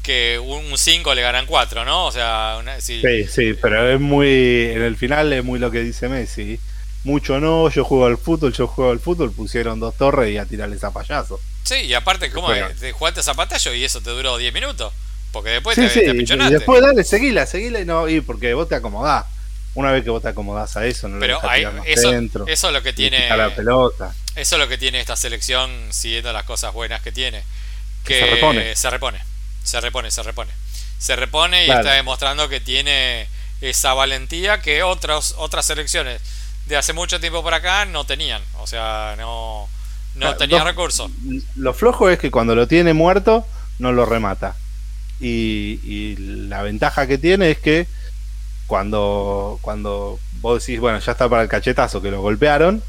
que 0.05 0.38
un 0.38 0.76
5 0.76 1.14
le 1.14 1.22
ganan 1.22 1.46
4, 1.46 1.84
¿no? 1.84 2.07
O 2.07 2.12
sea, 2.12 2.62
sí. 2.78 3.02
sí, 3.26 3.55
pero 3.55 3.90
es 3.90 3.98
muy, 3.98 4.70
en 4.70 4.82
el 4.82 4.96
final 4.96 5.32
es 5.32 5.42
muy 5.42 5.59
lo 5.59 5.70
que 5.70 5.80
dice 5.80 6.09
Messi. 6.09 6.61
Mucho 7.05 7.40
no, 7.40 7.68
yo 7.70 7.84
juego 7.84 8.07
al 8.07 8.18
fútbol, 8.18 8.52
yo 8.52 8.66
juego 8.66 8.92
al 8.92 9.00
fútbol, 9.00 9.32
pusieron 9.32 9.80
dos 9.80 9.96
torres 9.96 10.30
y 10.30 10.38
a 10.38 10.44
tirarles 10.44 10.84
a 10.84 10.92
payaso. 10.92 11.40
Sí, 11.64 11.76
y 11.86 11.94
aparte, 11.94 12.30
¿cómo 12.30 12.48
te 12.78 12.92
jugaste 12.92 13.20
a 13.28 13.74
y 13.74 13.84
eso 13.84 14.00
te 14.00 14.11
duró 14.11 14.36
10 14.36 14.55
minutos? 14.55 14.92
Porque 15.32 15.50
después 15.50 15.74
te, 15.74 15.88
sí, 15.88 16.00
Y 16.05 16.50
después 16.50 16.80
dale, 16.80 17.02
seguila, 17.02 17.46
seguila 17.46 17.80
y 17.80 17.84
no, 17.84 18.09
y 18.09 18.20
porque 18.20 18.55
vos 18.55 18.68
te 18.68 18.76
acomodás. 18.76 19.24
Una 19.74 19.90
vez 19.90 20.05
que 20.05 20.11
vos 20.11 20.22
te 20.22 20.28
acomodás 20.28 20.76
a 20.76 20.86
eso, 20.86 21.09
no 21.09 21.18
Pero 21.18 21.40
lo 21.42 21.50
hay, 21.50 21.66
eso, 21.86 22.12
dentro, 22.12 22.46
eso 22.46 22.68
es 22.68 22.72
lo 22.72 22.82
que 22.82 22.92
tiene. 22.92 23.28
La 23.36 23.55
pelota. 23.55 24.14
Eso 24.36 24.57
es 24.57 24.61
lo 24.61 24.68
que 24.68 24.78
tiene 24.78 25.00
esta 25.00 25.16
selección 25.16 25.70
siguiendo 25.90 26.32
las 26.32 26.44
cosas 26.44 26.72
buenas 26.72 27.02
que 27.02 27.11
tiene. 27.11 27.42
Que 28.05 28.20
se 28.20 28.26
repone. 28.26 28.76
Se 28.76 28.90
repone 28.90 29.34
se 29.64 29.80
repone, 29.80 30.10
se 30.10 30.22
repone. 30.22 30.52
Se 30.98 31.16
repone 31.16 31.66
y 31.66 31.70
está 31.70 31.92
demostrando 31.92 32.48
que 32.48 32.60
tiene 32.60 33.28
esa 33.60 33.94
valentía 33.94 34.60
que 34.60 34.82
otras 34.82 35.34
otras 35.38 35.66
selecciones 35.66 36.20
de 36.66 36.76
hace 36.76 36.92
mucho 36.92 37.20
tiempo 37.20 37.42
para 37.42 37.58
acá 37.58 37.84
no 37.84 38.04
tenían. 38.04 38.42
O 38.58 38.66
sea, 38.66 39.14
no, 39.18 39.68
no 40.14 40.36
tenía 40.36 40.62
recursos. 40.64 41.10
Lo 41.56 41.74
flojo 41.74 42.08
es 42.08 42.18
que 42.18 42.30
cuando 42.30 42.54
lo 42.54 42.68
tiene 42.68 42.94
muerto, 42.94 43.46
no 43.78 43.92
lo 43.92 44.06
remata. 44.06 44.56
Y, 45.20 45.80
y, 45.84 46.16
la 46.48 46.62
ventaja 46.62 47.06
que 47.06 47.18
tiene 47.18 47.52
es 47.52 47.58
que 47.58 47.86
cuando, 48.66 49.58
cuando 49.62 50.18
vos 50.40 50.60
decís, 50.60 50.80
bueno, 50.80 50.98
ya 50.98 51.12
está 51.12 51.28
para 51.28 51.42
el 51.42 51.48
cachetazo 51.48 52.02
que 52.02 52.10
lo 52.10 52.20
golpearon, 52.20 52.82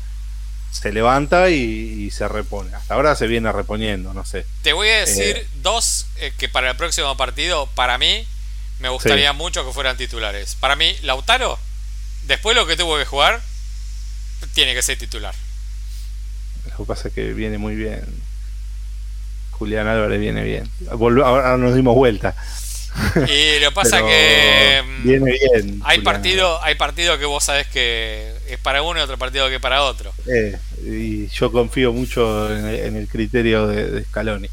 se 0.76 0.92
levanta 0.92 1.50
y, 1.50 2.12
se 2.12 2.28
repone. 2.28 2.76
Hasta 2.76 2.96
ahora 2.96 3.16
se 3.16 3.28
viene 3.28 3.52
reponiendo, 3.52 4.14
no 4.14 4.26
sé. 4.26 4.46
Te 4.62 4.74
voy 4.74 4.90
a 4.90 5.00
decir 5.00 5.38
eh, 5.38 5.48
dos 5.62 6.06
eh, 6.18 6.34
que 6.38 6.50
para 6.50 6.70
el 6.70 6.76
próximo 6.76 7.16
partido, 7.16 7.68
para 7.76 7.98
mí, 7.98 8.28
me 8.80 8.90
gustaría 8.90 9.32
mucho 9.32 9.66
que 9.66 9.72
fueran 9.72 9.96
titulares. 9.96 10.56
Para 10.56 10.76
mí, 10.76 10.94
Lautaro, 11.02 11.58
después 12.24 12.56
de 12.56 12.62
lo 12.62 12.68
que 12.68 12.76
tuvo 12.76 12.98
que 12.98 13.06
jugar, 13.06 13.42
tiene 14.54 14.74
que 14.74 14.82
ser 14.82 14.98
titular. 14.98 15.34
Lo 16.72 16.78
que 16.78 16.84
pasa 16.86 17.08
es 17.08 17.14
que 17.14 17.32
viene 17.32 17.58
muy 17.58 17.76
bien. 17.76 18.04
Julián 19.52 19.88
Álvarez 19.88 20.20
viene 20.20 20.44
bien. 20.44 20.70
ahora 20.92 21.58
nos 21.58 21.74
dimos 21.74 21.96
vuelta. 21.96 22.36
Y 23.28 23.60
lo 23.60 23.74
pasa 23.74 24.06
que 24.06 24.84
mm, 24.86 25.08
viene 25.08 25.32
bien. 25.32 25.82
Hay 25.84 26.02
partido, 26.02 26.64
hay 26.64 26.76
partido 26.76 27.18
que 27.18 27.26
vos 27.26 27.44
sabés 27.44 27.68
que 27.68 28.34
es 28.48 28.58
para 28.60 28.82
uno 28.82 29.00
y 29.00 29.04
otro 29.04 29.18
partido 29.18 29.50
que 29.50 29.60
para 29.60 29.84
otro. 29.84 30.14
Eh, 30.28 30.58
y 30.84 31.28
yo 31.28 31.52
confío 31.52 31.92
mucho 31.92 32.56
en, 32.56 32.96
el 32.96 33.08
criterio 33.08 33.68
de, 33.68 34.04
Scaloni. 34.06 34.50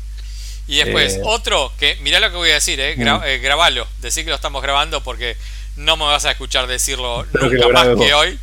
Y 0.66 0.76
después, 0.76 1.16
eh, 1.16 1.20
otro 1.24 1.72
que, 1.78 1.96
mirá 2.02 2.20
lo 2.20 2.30
que 2.30 2.36
voy 2.36 2.50
a 2.50 2.54
decir, 2.54 2.80
eh, 2.80 2.94
mm. 2.96 3.24
eh, 3.24 3.38
grabalo, 3.38 3.86
decir 4.00 4.24
que 4.24 4.30
lo 4.30 4.36
estamos 4.36 4.62
grabando 4.62 5.02
porque 5.02 5.36
no 5.76 5.96
me 5.96 6.04
vas 6.04 6.24
a 6.24 6.30
escuchar 6.30 6.66
decirlo 6.66 7.26
nunca 7.40 7.68
más 7.68 7.88
que 7.98 8.14
hoy. 8.14 8.38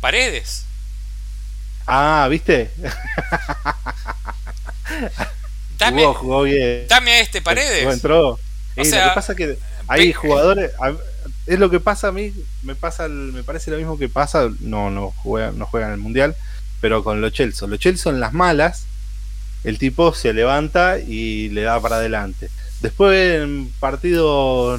Paredes. 0.00 0.64
Ah, 1.86 2.26
¿viste? 2.30 2.70
Dame, 5.78 6.04
jugó, 6.06 6.42
bien. 6.42 6.86
Dame 6.88 7.12
a 7.12 7.20
este 7.20 7.42
Paredes. 7.42 7.92
entró. 7.92 8.38
O 8.76 8.84
sea, 8.84 9.04
lo 9.04 9.10
que 9.10 9.14
pasa 9.14 9.34
que 9.34 9.58
hay 9.86 10.12
jugadores. 10.12 10.72
Es 11.46 11.58
lo 11.58 11.70
que 11.70 11.80
pasa 11.80 12.08
a 12.08 12.12
mí. 12.12 12.32
Me 12.62 12.74
pasa 12.74 13.08
me 13.08 13.42
parece 13.42 13.70
lo 13.70 13.76
mismo 13.76 13.98
que 13.98 14.08
pasa. 14.08 14.48
No, 14.60 14.90
no 14.90 15.12
juega, 15.16 15.52
no 15.52 15.66
juega 15.66 15.86
en 15.86 15.92
el 15.92 15.98
mundial. 15.98 16.36
Pero 16.80 17.04
con 17.04 17.20
los 17.20 17.32
Chelsea. 17.32 17.68
Los 17.68 17.78
Chelsea 17.78 18.10
en 18.12 18.20
las 18.20 18.32
malas. 18.32 18.86
El 19.62 19.78
tipo 19.78 20.12
se 20.14 20.32
levanta 20.32 20.98
y 20.98 21.48
le 21.50 21.62
da 21.62 21.80
para 21.80 21.96
adelante. 21.96 22.50
Después 22.80 23.42
en 23.42 23.72
partidos 23.80 24.78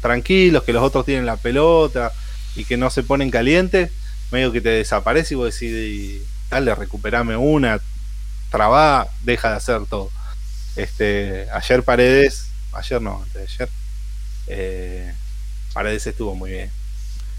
tranquilos, 0.00 0.64
que 0.64 0.72
los 0.72 0.82
otros 0.82 1.04
tienen 1.04 1.26
la 1.26 1.36
pelota 1.36 2.10
y 2.56 2.64
que 2.64 2.76
no 2.76 2.90
se 2.90 3.04
ponen 3.04 3.30
calientes, 3.30 3.92
medio 4.32 4.50
que 4.50 4.60
te 4.60 4.70
desaparece 4.70 5.34
y 5.34 5.36
vos 5.36 5.54
decís, 5.54 6.22
dale, 6.50 6.74
recuperame 6.74 7.36
una, 7.36 7.78
traba, 8.50 9.06
deja 9.22 9.50
de 9.50 9.56
hacer 9.56 9.86
todo. 9.86 10.10
Este, 10.76 11.48
ayer 11.52 11.82
Paredes, 11.82 12.48
ayer 12.72 13.00
no, 13.00 13.22
antes 13.22 13.34
de 13.34 13.42
ayer, 13.42 13.68
eh, 14.48 15.14
Paredes 15.72 16.06
estuvo 16.06 16.34
muy 16.34 16.50
bien. 16.50 16.70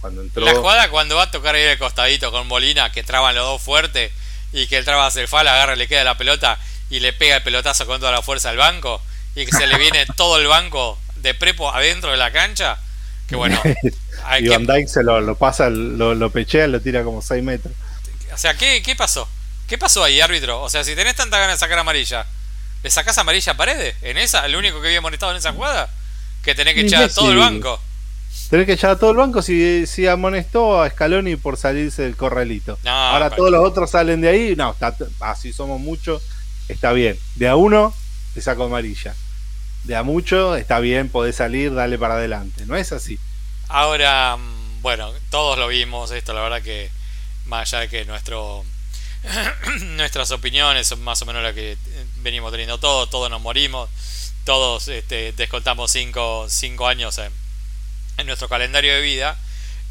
Cuando 0.01 0.21
entró... 0.21 0.43
La 0.43 0.55
jugada 0.55 0.89
cuando 0.89 1.15
va 1.15 1.23
a 1.23 1.31
tocar 1.31 1.55
ahí 1.55 1.63
el 1.63 1.77
costadito 1.77 2.31
con 2.31 2.47
Molina, 2.47 2.91
que 2.91 3.03
traban 3.03 3.35
los 3.35 3.45
dos 3.45 3.61
fuerte 3.61 4.11
y 4.53 4.67
que 4.67 4.77
el 4.77 4.85
traba 4.85 5.07
hace 5.07 5.21
el 5.21 5.27
fal, 5.27 5.47
agarra, 5.47 5.75
le 5.75 5.87
queda 5.87 6.03
la 6.03 6.17
pelota 6.17 6.57
y 6.89 6.99
le 6.99 7.13
pega 7.13 7.37
el 7.37 7.43
pelotazo 7.43 7.85
con 7.85 7.99
toda 7.99 8.11
la 8.11 8.21
fuerza 8.21 8.49
al 8.49 8.57
banco 8.57 9.01
y 9.35 9.45
que 9.45 9.51
se 9.51 9.67
le 9.67 9.77
viene 9.77 10.05
todo 10.15 10.39
el 10.39 10.47
banco 10.47 10.99
de 11.17 11.33
prepo 11.33 11.71
adentro 11.71 12.11
de 12.11 12.17
la 12.17 12.31
cancha. 12.31 12.79
Que 13.27 13.35
bueno. 13.35 13.61
y 14.39 14.47
Van 14.47 14.65
Dyke 14.65 14.87
se 14.87 15.03
lo, 15.03 15.35
pasa, 15.35 15.69
lo, 15.69 16.15
lo, 16.15 16.29
pechea, 16.31 16.67
lo 16.67 16.79
tira 16.81 17.03
como 17.03 17.21
6 17.21 17.43
metros. 17.43 17.73
O 18.33 18.37
sea, 18.37 18.55
¿qué, 18.55 18.81
¿qué 18.81 18.95
pasó? 18.95 19.27
¿Qué 19.67 19.77
pasó 19.77 20.03
ahí, 20.03 20.21
árbitro? 20.21 20.61
O 20.61 20.69
sea, 20.69 20.83
si 20.83 20.95
tenés 20.95 21.15
tanta 21.15 21.37
ganas 21.37 21.55
de 21.55 21.59
sacar 21.59 21.77
amarilla, 21.77 22.25
¿Le 22.83 22.89
sacás 22.89 23.17
amarilla 23.17 23.53
a 23.53 23.57
Paredes? 23.57 23.95
¿En 24.01 24.17
esa? 24.17 24.45
¿El 24.45 24.55
único 24.55 24.81
que 24.81 24.87
había 24.87 24.99
amonestado 24.99 25.31
en 25.31 25.39
esa 25.39 25.53
jugada? 25.53 25.89
Que 26.43 26.55
tenés 26.55 26.75
que 26.75 26.81
echar 26.81 27.03
a 27.03 27.09
todo 27.09 27.31
el 27.31 27.37
banco. 27.37 27.79
Tenés 28.49 28.65
que 28.65 28.73
echar 28.73 28.91
a 28.91 28.99
todo 28.99 29.11
el 29.11 29.17
banco 29.17 29.41
si, 29.41 29.85
si 29.87 30.07
amonestó 30.07 30.81
a 30.81 30.89
Scaloni 30.89 31.35
por 31.35 31.57
salirse 31.57 32.03
del 32.03 32.15
corralito. 32.15 32.77
Ahora 32.85 33.29
todos 33.29 33.51
los 33.51 33.65
otros 33.65 33.91
salen 33.91 34.21
de 34.21 34.29
ahí. 34.29 34.55
No, 34.55 34.71
está, 34.71 34.95
así 35.19 35.51
somos 35.51 35.81
muchos. 35.81 36.23
Está 36.69 36.93
bien. 36.93 37.19
De 37.35 37.47
a 37.47 37.55
uno 37.55 37.93
te 38.33 38.41
saco 38.41 38.65
amarilla. 38.65 39.15
De 39.83 39.95
a 39.95 40.03
mucho 40.03 40.55
está 40.55 40.79
bien, 40.79 41.09
podés 41.09 41.35
salir, 41.35 41.73
dale 41.73 41.97
para 41.97 42.15
adelante. 42.15 42.65
No 42.65 42.75
es 42.75 42.91
así. 42.91 43.19
Ahora, 43.67 44.37
mm, 44.37 44.81
bueno, 44.81 45.11
todos 45.29 45.57
lo 45.57 45.67
vimos. 45.67 46.11
Esto, 46.11 46.33
la 46.33 46.41
verdad 46.41 46.61
que 46.61 46.89
más 47.45 47.73
allá 47.73 47.81
de 47.81 47.89
que 47.89 48.05
nuestro 48.05 48.63
nuestras 49.81 50.31
opiniones 50.31 50.87
son 50.87 51.03
más 51.03 51.21
o 51.21 51.25
menos 51.25 51.43
las 51.43 51.53
que 51.53 51.77
venimos 52.27 52.51
teniendo 52.51 52.77
todos, 52.77 53.09
todos 53.09 53.29
nos 53.29 53.41
morimos, 53.41 53.89
todos 54.43 54.89
este, 54.89 55.31
descontamos 55.31 55.91
5 55.91 56.47
cinco, 56.49 56.87
años 56.87 57.17
en, 57.19 58.25
nuestro 58.25 58.49
calendario 58.49 58.93
de 58.93 59.01
vida. 59.01 59.37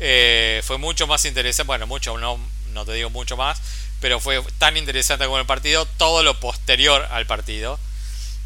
Eh, 0.00 0.60
fue 0.64 0.76
mucho 0.76 1.06
más 1.06 1.24
interesante, 1.24 1.66
bueno, 1.66 1.86
mucho, 1.86 2.18
no, 2.18 2.38
no 2.74 2.84
te 2.84 2.92
digo 2.92 3.08
mucho 3.08 3.38
más, 3.38 3.60
pero 4.00 4.20
fue 4.20 4.42
tan 4.58 4.76
interesante 4.76 5.24
como 5.24 5.38
el 5.38 5.46
partido, 5.46 5.86
todo 5.96 6.22
lo 6.22 6.38
posterior 6.38 7.06
al 7.10 7.26
partido. 7.26 7.78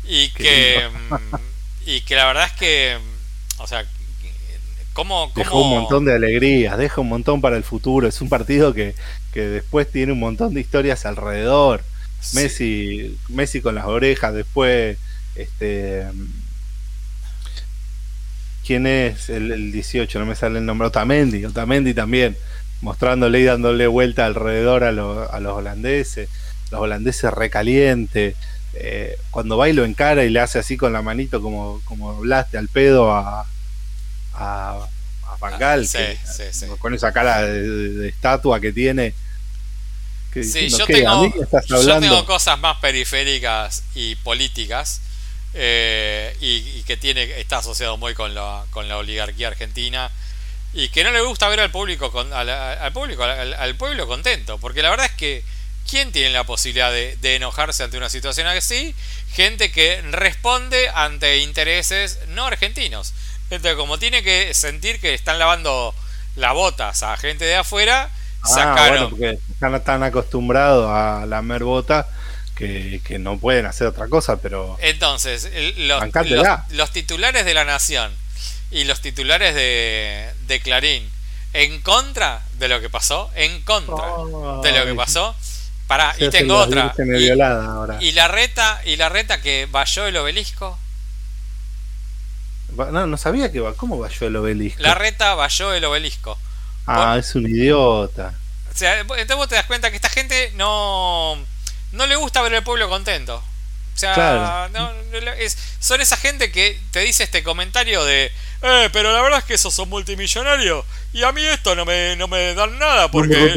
Y 0.05 0.31
que, 0.31 0.89
mm, 0.89 1.35
y 1.87 2.03
que 2.03 2.15
la 2.15 2.27
verdad 2.27 2.47
es 2.47 2.53
que, 2.53 2.99
o 3.59 3.67
sea, 3.67 3.85
¿cómo, 4.93 5.33
cómo... 5.33 5.45
Dejó 5.45 5.63
un 5.63 5.71
montón 5.81 6.05
de 6.05 6.15
alegrías, 6.15 6.79
deja 6.79 7.01
un 7.01 7.09
montón 7.09 7.41
para 7.41 7.57
el 7.57 7.65
futuro. 7.65 8.07
Es 8.07 8.21
un 8.21 8.29
partido 8.29 8.73
que, 8.73 8.95
que 9.33 9.41
después 9.41 9.91
tiene 9.91 10.13
un 10.13 10.21
montón 10.21 10.55
de 10.55 10.61
historias 10.61 11.05
alrededor. 11.07 11.83
Messi, 12.35 13.19
Messi 13.29 13.61
con 13.61 13.75
las 13.75 13.87
orejas, 13.87 14.35
después 14.35 14.99
este 15.35 16.07
¿Quién 18.67 18.87
es 18.87 19.29
el, 19.31 19.73
18? 19.73 20.19
No 20.21 20.27
me 20.27 20.37
sale 20.37 20.59
el 20.59 20.67
nombre. 20.67 20.87
Otamendi, 20.87 21.45
Otamendi 21.45 21.93
también, 21.93 22.37
mostrándole 22.83 23.41
y 23.41 23.45
dándole 23.45 23.87
vuelta 23.87 24.27
alrededor 24.27 24.85
a, 24.85 24.93
los 24.93 25.53
holandeses. 25.53 26.29
Los 26.71 26.81
holandeses 26.81 27.33
recaliente. 27.33 28.37
Eh, 28.75 29.17
cuando 29.33 29.57
va 29.57 29.69
y 29.69 29.73
lo 29.73 29.85
encara 29.85 30.25
y 30.25 30.31
le 30.31 30.39
hace 30.39 30.61
así 30.61 30.77
con 30.77 30.93
la 30.93 31.03
manito 31.03 31.43
como, 31.43 31.81
como 31.85 32.21
al 32.23 32.69
pedo 32.69 33.13
a, 33.13 33.45
a, 34.35 34.87
a 35.27 35.37
Bangal, 35.41 35.89
ah, 35.93 36.77
con 36.79 36.95
esa 36.95 37.11
cara 37.11 37.43
de 37.43 38.09
estatua 38.09 38.61
que 38.61 38.73
tiene 38.73 39.15
sí, 40.33 40.69
yo, 40.69 40.87
tengo, 40.87 42.27
cosas 42.27 42.59
más 42.59 42.79
periféricas 42.79 43.83
y 43.95 44.15
políticas 44.17 45.01
eh, 45.55 46.37
y, 46.41 46.83
que 46.85 46.97
tiene 46.97 47.41
está 47.41 47.59
asociado 47.59 47.97
muy 47.97 48.15
con 48.15 48.35
la, 48.35 48.65
con 48.71 48.89
la 48.89 48.99
oligarquía 48.99 49.49
argentina 49.49 50.11
y 50.73 50.89
que 50.91 51.03
no 51.03 51.11
le 51.11 51.21
gusta 51.23 51.49
ver 51.49 51.61
al 51.61 51.71
público, 51.71 52.13
con, 52.13 52.33
al, 52.33 52.93
público 52.93 53.25
al, 53.25 53.75
pueblo 53.77 54.07
contento, 54.07 54.59
porque 54.59 54.83
la 54.83 54.91
verdad 54.91 55.07
es 55.07 55.13
que 55.13 55.43
¿quién 55.89 56.13
tiene 56.13 56.31
la 56.31 56.45
posibilidad 56.45 56.93
de, 56.93 57.17
enojarse 57.35 57.83
ante 57.83 57.97
una 57.97 58.09
situación 58.09 58.47
así? 58.47 58.95
Gente 59.33 59.73
que 59.73 60.01
responde 60.03 60.89
ante 60.95 61.39
intereses 61.39 62.21
no 62.29 62.47
argentinos. 62.47 63.13
Entonces, 63.51 63.77
como 63.77 63.99
tiene 63.99 64.23
que 64.23 64.55
sentir 64.55 65.01
que 65.01 65.13
están 65.13 65.41
lavando 65.41 65.93
las 66.37 66.55
botas 66.55 67.03
a 67.03 67.17
gente 67.17 67.45
de 67.45 67.57
afuera, 67.57 68.11
ah, 68.43 68.49
sacaron. 68.49 69.11
porque 69.11 69.39
están 69.51 69.83
tan 69.83 70.03
acostumbrados 70.03 70.91
a 70.91 71.27
lamer 71.27 71.65
botas 71.65 72.07
que, 72.55 73.17
no 73.19 73.39
pueden 73.39 73.67
hacer 73.67 73.87
otra 73.87 74.09
cosa, 74.09 74.37
pero. 74.37 74.77
Entonces, 74.81 75.51
los, 75.79 76.03
los 76.71 76.91
titulares 76.91 77.45
de 77.45 77.55
la 77.55 77.65
Nación 77.65 78.13
y 78.71 78.85
los 78.85 79.01
titulares 79.01 79.55
de, 79.55 80.31
de 80.47 80.61
Clarín 80.61 81.11
en 81.53 81.81
contra 81.81 82.43
de 82.59 82.69
lo 82.69 82.81
que 82.81 82.91
pasó, 82.91 83.31
en 83.35 83.63
contra 83.63 83.97
de 84.63 84.79
lo 84.79 84.87
que 84.87 84.95
pasó. 84.95 85.35
para 85.87 86.15
y 86.19 86.29
tengo 86.31 86.57
otra. 86.57 86.95
Y, 86.99 88.13
la 88.13 88.29
reta, 88.29 88.81
y 88.85 88.97
la 88.97 89.09
reta 89.09 89.41
que 89.41 89.67
vayó 89.71 90.07
el 90.07 90.17
obelisco. 90.17 90.79
No, 92.77 93.07
no 93.07 93.17
sabía 93.17 93.51
que 93.51 93.61
va. 93.61 93.75
¿Cómo 93.75 93.99
vayó 93.99 94.29
el 94.29 94.37
obelisco? 94.37 94.83
La 94.83 94.95
reta 94.95 95.35
vayó 95.35 95.73
el 95.75 95.85
obelisco. 95.85 96.39
Ah, 96.87 97.17
es 97.19 97.35
un 97.35 97.47
idiota. 97.47 98.35
O 98.73 98.77
sea, 98.77 99.01
entonces 99.01 99.37
vos 99.37 99.49
te 99.49 99.55
das 99.55 99.67
cuenta 99.67 99.91
que 99.91 99.97
esta 99.97 100.09
gente 100.09 100.53
no, 100.55 101.37
no 101.93 102.07
le 102.07 102.17
gusta 102.17 102.43
ver 102.43 102.55
al 102.55 102.65
pueblo 102.65 102.89
contento. 102.89 103.43
O 103.95 103.99
sea, 103.99 104.71
son 105.79 106.01
esa 106.01 106.17
gente 106.17 106.51
que 106.51 106.81
te 106.91 107.01
dice 107.01 107.25
este 107.25 107.43
comentario 107.43 108.05
de 108.05 108.33
eh, 108.63 108.91
pero 108.93 109.11
la 109.13 109.23
verdad 109.23 109.39
es 109.39 109.45
que 109.47 109.55
esos 109.55 109.75
son 109.75 109.89
multimillonarios 109.89 110.85
y 111.15 111.23
a 111.23 111.33
mí 111.33 111.43
esto 111.45 111.75
no 111.75 111.87
me, 111.87 112.15
no 112.17 112.29
me 112.29 112.55
dan 112.55 112.79
nada 112.79 113.11
porque 113.11 113.57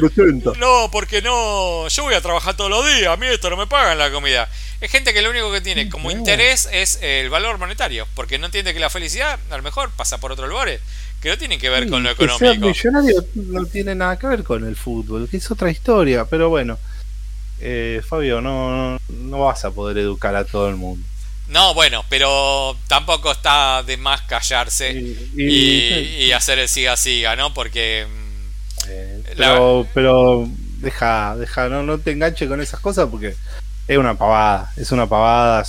no, 0.58 0.90
porque 0.92 1.22
no, 1.22 1.90
yo 1.90 2.04
voy 2.04 2.14
a 2.14 2.22
trabajar 2.22 2.56
todos 2.56 2.70
los 2.70 2.86
días, 2.86 3.08
a 3.10 3.18
mí 3.18 3.28
esto 3.28 3.50
no 3.50 3.58
me 3.58 3.68
pagan 3.68 3.98
la 3.98 4.12
comida. 4.12 4.50
Es 4.80 4.90
gente 4.90 5.14
que 5.14 5.22
lo 5.22 5.30
único 5.30 5.52
que 5.52 5.60
tiene 5.60 5.90
como 5.90 6.10
interés 6.10 6.70
es 6.72 7.00
el 7.02 7.30
valor 7.30 7.58
monetario, 7.58 8.08
porque 8.16 8.38
no 8.38 8.46
entiende 8.46 8.74
que 8.74 8.80
la 8.80 8.90
felicidad 8.90 9.40
a 9.50 9.58
lo 9.58 9.64
mejor 9.64 9.92
pasa 9.92 10.20
por 10.20 10.32
otros 10.32 10.48
lugares 10.48 10.80
que 11.24 11.30
no 11.30 11.38
tienen 11.38 11.58
que 11.58 11.70
ver 11.70 11.90
con 11.90 12.04
lo 12.04 12.10
económico. 12.10 12.38
Ser 12.38 12.60
millonario 12.60 13.26
no 13.36 13.66
tiene 13.66 13.96
nada 13.96 14.20
que 14.20 14.28
ver 14.28 14.44
con 14.44 14.68
el 14.68 14.76
fútbol, 14.76 15.30
que 15.30 15.38
es 15.38 15.50
otra 15.50 15.72
historia, 15.72 16.26
pero 16.26 16.50
bueno. 16.50 16.78
Eh, 17.62 18.02
Fabio, 18.06 18.42
no, 18.42 19.00
no 19.08 19.40
vas 19.40 19.64
a 19.64 19.72
poder 19.72 20.00
educar 20.00 20.36
a 20.36 20.44
todo 20.44 20.68
el 20.68 20.76
mundo. 20.76 21.08
No, 21.48 21.74
bueno, 21.74 22.04
pero 22.10 22.76
tampoco 22.88 23.32
está 23.32 23.84
de 23.84 23.96
más 23.96 24.24
callarse 24.24 24.92
y, 25.38 26.30
hacer 26.34 26.60
el 26.60 26.68
siga 26.68 26.98
siga, 26.98 27.38
¿no? 27.38 27.54
Porque. 27.54 28.06
Mm, 28.06 28.90
eh, 28.90 29.24
pero, 29.38 29.88
pero 29.94 30.50
deja, 30.80 31.38
deja, 31.38 31.70
no, 31.70 31.84
no 31.84 32.00
te 32.00 32.12
enganche 32.12 32.50
con 32.50 32.60
esas 32.60 32.82
cosas 32.82 33.08
porque 33.10 33.34
es 33.88 33.98
una 33.98 34.18
pavada, 34.18 34.74
es 34.76 34.92
una 34.92 35.08
pavada. 35.08 35.64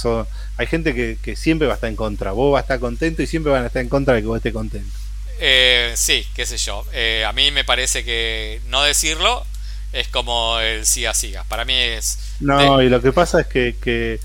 hay 0.56 0.66
gente 0.66 1.16
que, 1.22 1.36
siempre 1.36 1.68
va 1.68 1.74
a 1.74 1.76
estar 1.76 1.90
en 1.90 1.96
contra. 1.96 2.32
Vos 2.32 2.52
vas 2.52 2.62
a 2.62 2.64
estar 2.64 2.80
contento 2.80 3.22
y 3.22 3.28
siempre 3.28 3.52
van 3.52 3.62
a 3.62 3.68
estar 3.68 3.82
en 3.82 3.88
contra 3.88 4.14
de 4.14 4.22
que 4.22 4.26
vos 4.26 4.38
estés 4.38 4.52
contento. 4.52 5.03
Eh, 5.40 5.92
sí, 5.96 6.26
qué 6.34 6.46
sé 6.46 6.56
yo. 6.56 6.84
Eh, 6.92 7.24
a 7.26 7.32
mí 7.32 7.50
me 7.50 7.64
parece 7.64 8.04
que 8.04 8.60
no 8.68 8.82
decirlo 8.82 9.44
es 9.92 10.08
como 10.08 10.58
el 10.60 10.86
siga 10.86 11.14
siga. 11.14 11.44
Para 11.44 11.64
mí 11.64 11.74
es. 11.74 12.18
No, 12.40 12.82
y 12.82 12.88
lo 12.88 13.00
que 13.00 13.12
pasa 13.12 13.40
es 13.40 13.46
que, 13.46 13.76
que 13.80 14.20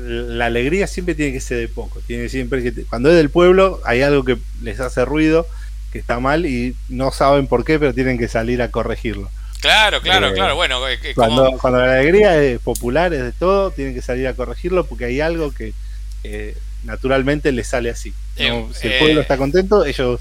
la 0.00 0.46
alegría 0.46 0.86
siempre 0.86 1.14
tiene 1.14 1.32
que 1.32 1.40
ser 1.40 1.58
de 1.58 1.68
poco. 1.68 2.00
Tiene 2.06 2.28
siempre 2.28 2.62
que 2.62 2.84
cuando 2.84 3.10
es 3.10 3.16
del 3.16 3.30
pueblo 3.30 3.80
hay 3.84 4.02
algo 4.02 4.24
que 4.24 4.36
les 4.62 4.80
hace 4.80 5.04
ruido, 5.04 5.46
que 5.92 5.98
está 5.98 6.20
mal 6.20 6.46
y 6.46 6.76
no 6.88 7.12
saben 7.12 7.46
por 7.46 7.64
qué, 7.64 7.78
pero 7.78 7.94
tienen 7.94 8.18
que 8.18 8.28
salir 8.28 8.62
a 8.62 8.70
corregirlo. 8.70 9.30
Claro, 9.60 10.00
claro, 10.00 10.28
eh, 10.28 10.34
claro. 10.34 10.54
Bueno, 10.54 10.86
eh, 10.88 10.98
cuando, 11.14 11.52
cuando, 11.58 11.80
la 11.80 11.94
alegría 11.94 12.40
es 12.40 12.60
popular, 12.60 13.12
es 13.14 13.22
de 13.22 13.32
todo, 13.32 13.70
tienen 13.70 13.94
que 13.94 14.02
salir 14.02 14.26
a 14.28 14.34
corregirlo 14.34 14.86
porque 14.86 15.06
hay 15.06 15.20
algo 15.20 15.52
que 15.52 15.72
naturalmente 16.86 17.52
les 17.52 17.66
sale 17.66 17.90
así. 17.90 18.14
Eh, 18.36 18.66
si 18.72 18.88
el 18.88 18.98
pueblo 18.98 19.20
está 19.20 19.36
contento, 19.36 19.84
ellos. 19.84 20.20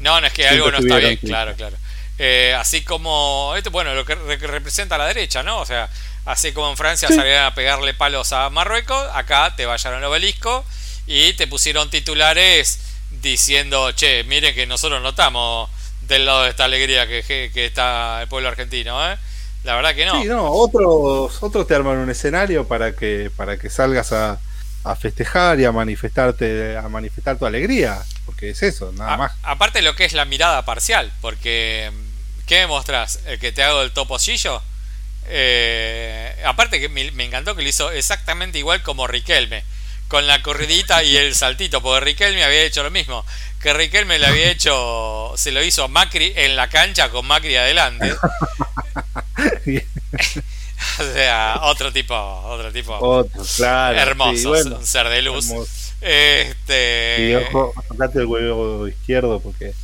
No, 0.00 0.20
no 0.20 0.26
es 0.26 0.32
que 0.32 0.46
algo 0.46 0.70
no 0.70 0.78
está 0.78 0.96
bien, 0.98 1.16
claro, 1.16 1.54
claro. 1.54 1.76
así 2.58 2.82
como, 2.82 3.54
esto, 3.56 3.70
bueno, 3.70 3.94
lo 3.94 4.04
que, 4.04 4.14
representa 4.14 4.98
la 4.98 5.06
derecha, 5.06 5.42
¿no? 5.42 5.60
O 5.60 5.66
sea, 5.66 5.88
Así 6.26 6.50
como 6.50 6.68
en 6.68 6.76
Francia 6.76 7.06
salieron 7.06 7.44
a 7.44 7.54
pegarle 7.54 7.94
palos 7.94 8.32
a 8.32 8.50
Marruecos, 8.50 9.00
acá 9.14 9.54
te 9.56 9.64
vayaron 9.64 10.00
al 10.00 10.06
obelisco 10.06 10.64
y 11.06 11.34
te 11.34 11.46
pusieron 11.46 11.88
titulares 11.88 12.80
diciendo, 13.22 13.92
che, 13.92 14.24
miren 14.24 14.52
que 14.52 14.66
nosotros 14.66 15.00
no 15.00 15.10
estamos 15.10 15.70
del 16.08 16.26
lado 16.26 16.42
de 16.42 16.50
esta 16.50 16.64
alegría 16.64 17.06
que, 17.06 17.22
que 17.22 17.64
está 17.64 18.22
el 18.22 18.28
pueblo 18.28 18.48
argentino, 18.48 19.08
¿eh? 19.08 19.16
La 19.62 19.76
verdad 19.76 19.94
que 19.94 20.04
no. 20.04 20.20
Sí, 20.20 20.26
no, 20.26 20.50
otros, 20.50 21.40
otros 21.40 21.66
te 21.66 21.76
arman 21.76 21.98
un 21.98 22.10
escenario 22.10 22.66
para 22.66 22.92
que, 22.92 23.30
para 23.36 23.56
que 23.56 23.70
salgas 23.70 24.12
a, 24.12 24.38
festejar 25.00 25.58
y 25.60 25.64
a 25.64 25.72
manifestarte, 25.72 26.76
a 26.76 26.88
manifestar 26.88 27.38
tu 27.38 27.46
alegría, 27.46 28.04
porque 28.36 28.50
es 28.50 28.62
eso, 28.62 28.92
nada 28.92 29.16
más. 29.16 29.32
Aparte 29.42 29.80
lo 29.80 29.96
que 29.96 30.04
es 30.04 30.12
la 30.12 30.26
mirada 30.26 30.66
parcial, 30.66 31.10
porque 31.22 31.90
¿qué 32.44 32.60
me 32.60 32.66
mostrás? 32.66 33.20
¿El 33.24 33.38
que 33.38 33.50
te 33.50 33.62
hago 33.62 33.80
el 33.80 33.92
toposillo? 33.92 34.62
Eh, 35.28 36.36
aparte 36.44 36.78
que 36.78 36.90
me, 36.90 37.06
encantó 37.24 37.56
que 37.56 37.62
lo 37.62 37.68
hizo 37.70 37.90
exactamente 37.90 38.58
igual 38.58 38.82
como 38.82 39.06
Riquelme, 39.06 39.64
con 40.08 40.26
la 40.26 40.42
corridita 40.42 41.02
y 41.02 41.16
el 41.16 41.34
saltito, 41.36 41.80
porque 41.80 42.04
Riquelme 42.04 42.44
había 42.44 42.60
hecho 42.60 42.82
lo 42.82 42.90
mismo, 42.90 43.24
que 43.62 43.72
Riquelme 43.72 44.18
le 44.18 44.26
había 44.26 44.50
hecho, 44.50 45.32
se 45.38 45.50
lo 45.50 45.64
hizo 45.64 45.84
a 45.84 45.88
Macri 45.88 46.34
en 46.36 46.56
la 46.56 46.68
cancha 46.68 47.08
con 47.08 47.24
Macri 47.26 47.56
adelante. 47.56 48.14
o 50.98 51.04
sea, 51.14 51.60
otro 51.62 51.90
tipo, 51.90 52.14
otro 52.14 52.70
tipo. 52.70 53.26
hermoso, 53.62 54.50
un 54.50 54.86
ser 54.86 55.08
de 55.08 55.22
luz. 55.22 55.46
Este... 56.06 57.16
Y 57.18 57.34
ojo, 57.34 57.74
tocate 57.88 58.20
el 58.20 58.26
huevo 58.26 58.86
izquierdo 58.86 59.40
porque 59.40 59.74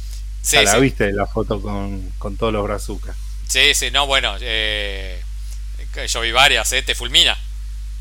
la 0.53 0.79
viste 0.79 1.13
la 1.13 1.27
foto 1.27 1.61
con, 1.61 2.11
con 2.19 2.37
todos 2.37 2.53
los 2.53 2.63
brazucas. 2.63 3.17
Sí, 3.49 3.75
sí, 3.75 3.91
no, 3.91 4.07
bueno, 4.07 4.37
eh, 4.41 5.21
yo 6.09 6.21
vi 6.21 6.33
varias, 6.33 6.73
¿eh? 6.73 6.83
Te 6.83 6.95
fulmina. 6.95 7.37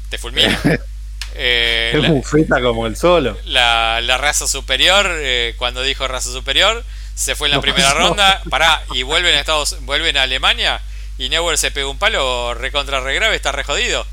Te 0.10 0.18
fulmina. 0.18 0.60
Eh, 1.34 1.93
es 1.95 2.10
bufeta 2.10 2.61
como 2.61 2.88
el 2.88 2.98
solo. 2.98 3.38
La, 3.45 4.02
raza 4.18 4.48
superior, 4.48 5.10
eh, 5.10 5.56
cuando 5.57 5.81
dijo 5.81 6.06
raza 6.06 6.30
superior, 6.30 6.84
se 7.15 7.35
fue 7.35 7.48
en 7.48 7.53
la 7.53 7.61
primera 7.61 7.93
ronda. 7.93 8.41
Pará, 8.49 8.84
y 8.93 9.03
vuelven 9.03 9.35
a 9.35 9.39
Estados, 9.39 9.77
vuelven 9.85 10.18
a 10.18 10.23
Alemania. 10.23 10.81
Y 11.18 11.30
Neuer 11.30 11.57
se 11.57 11.72
pegó 11.72 11.89
un 11.89 11.98
palo 11.98 12.53
recontra 12.53 12.99
regrave, 12.99 13.38
está 13.38 13.53
re 13.53 13.64
jodido. 13.64 14.06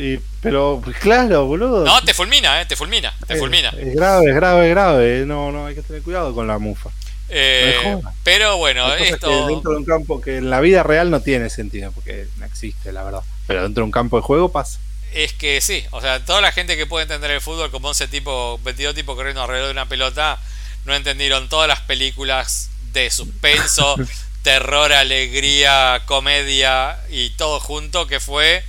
Y, 0.00 0.18
pero, 0.40 0.82
claro, 1.00 1.44
boludo. 1.44 1.84
No, 1.84 2.02
te 2.02 2.14
fulmina, 2.14 2.62
eh, 2.62 2.64
te 2.64 2.74
fulmina, 2.74 3.12
te 3.26 3.36
fulmina. 3.36 3.68
Es 3.78 3.94
grave, 3.94 4.30
es 4.30 4.34
grave, 4.34 4.64
es 4.64 4.70
grave. 4.70 5.24
No, 5.26 5.52
no, 5.52 5.66
hay 5.66 5.74
que 5.74 5.82
tener 5.82 6.02
cuidado 6.02 6.34
con 6.34 6.46
la 6.46 6.58
mufa. 6.58 6.88
Eh, 7.28 8.00
pero 8.24 8.56
bueno, 8.56 8.94
esto. 8.94 9.46
dentro 9.46 9.72
de 9.72 9.76
un 9.76 9.84
campo 9.84 10.22
que 10.22 10.38
en 10.38 10.48
la 10.48 10.60
vida 10.60 10.82
real 10.82 11.10
no 11.10 11.20
tiene 11.20 11.50
sentido, 11.50 11.92
porque 11.92 12.26
no 12.38 12.46
existe, 12.46 12.92
la 12.92 13.04
verdad. 13.04 13.20
Pero 13.46 13.62
dentro 13.62 13.82
de 13.82 13.84
un 13.84 13.90
campo 13.90 14.16
de 14.16 14.22
juego 14.22 14.50
pasa. 14.50 14.80
Es 15.12 15.34
que 15.34 15.60
sí, 15.60 15.84
o 15.90 16.00
sea, 16.00 16.24
toda 16.24 16.40
la 16.40 16.50
gente 16.50 16.78
que 16.78 16.86
puede 16.86 17.02
entender 17.02 17.30
el 17.30 17.42
fútbol 17.42 17.70
como 17.70 17.88
11 17.88 18.08
tipo, 18.08 18.58
22 18.64 18.94
tipos 18.94 19.16
corriendo 19.16 19.42
alrededor 19.42 19.66
de 19.66 19.72
una 19.72 19.86
pelota, 19.86 20.38
no 20.86 20.94
entendieron 20.94 21.50
todas 21.50 21.68
las 21.68 21.80
películas 21.80 22.70
de 22.92 23.10
suspenso, 23.10 23.96
terror, 24.42 24.94
alegría, 24.94 26.02
comedia 26.06 26.98
y 27.10 27.30
todo 27.30 27.60
junto 27.60 28.06
que 28.06 28.18
fue 28.18 28.64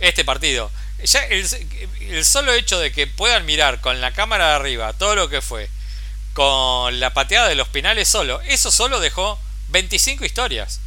este 0.00 0.24
partido. 0.24 0.70
Ya 1.02 1.20
el, 1.24 1.46
el 2.00 2.24
solo 2.24 2.52
hecho 2.52 2.78
de 2.78 2.92
que 2.92 3.06
puedan 3.06 3.44
mirar 3.46 3.80
con 3.80 4.00
la 4.00 4.12
cámara 4.12 4.48
de 4.48 4.54
arriba 4.54 4.92
todo 4.94 5.14
lo 5.14 5.28
que 5.28 5.40
fue 5.42 5.68
con 6.34 6.98
la 7.00 7.14
pateada 7.14 7.48
de 7.48 7.54
los 7.54 7.68
penales 7.68 8.08
solo. 8.08 8.40
Eso 8.42 8.70
solo 8.70 9.00
dejó 9.00 9.38
25 9.68 10.24
historias. 10.24 10.80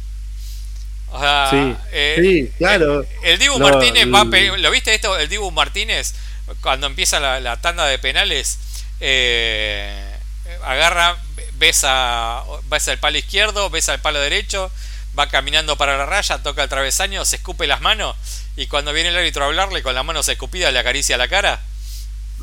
O 1.10 1.18
sea, 1.18 1.48
sí, 1.50 1.76
eh, 1.90 2.52
claro. 2.58 3.04
El, 3.22 3.38
Dibu 3.38 3.58
Martínez 3.58 4.06
¿Lo 4.06 4.70
viste 4.70 4.94
esto? 4.94 5.18
El 5.18 5.28
Dibu 5.28 5.50
Martínez, 5.50 6.14
cuando 6.60 6.86
empieza 6.86 7.18
la, 7.18 7.56
tanda 7.60 7.86
de 7.86 7.98
penales, 7.98 8.58
eh, 9.00 10.16
agarra, 10.64 11.16
besa, 11.54 12.42
besa 12.64 12.92
el 12.92 12.98
palo 12.98 13.16
izquierdo, 13.16 13.70
besa 13.70 13.94
el 13.94 14.00
palo 14.00 14.20
derecho, 14.20 14.70
va 15.18 15.28
caminando 15.28 15.76
para 15.76 15.96
la 15.96 16.04
raya, 16.04 16.42
toca 16.42 16.62
el 16.62 16.68
travesaño, 16.68 17.24
se 17.24 17.36
escupe 17.36 17.66
las 17.66 17.80
manos 17.80 18.14
y 18.58 18.66
cuando 18.66 18.92
viene 18.92 19.10
el 19.10 19.16
árbitro 19.16 19.44
a 19.44 19.46
hablarle 19.46 19.84
con 19.84 19.94
las 19.94 20.04
manos 20.04 20.28
escupidas 20.28 20.72
le 20.72 20.80
acaricia 20.80 21.16
la 21.16 21.28
cara. 21.28 21.62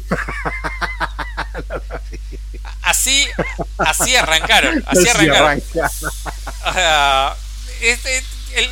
así, 2.81 3.27
así 3.77 4.15
arrancaron. 4.15 4.81
Así 4.87 5.09
arrancaron. 5.09 5.61
Este, 7.81 8.23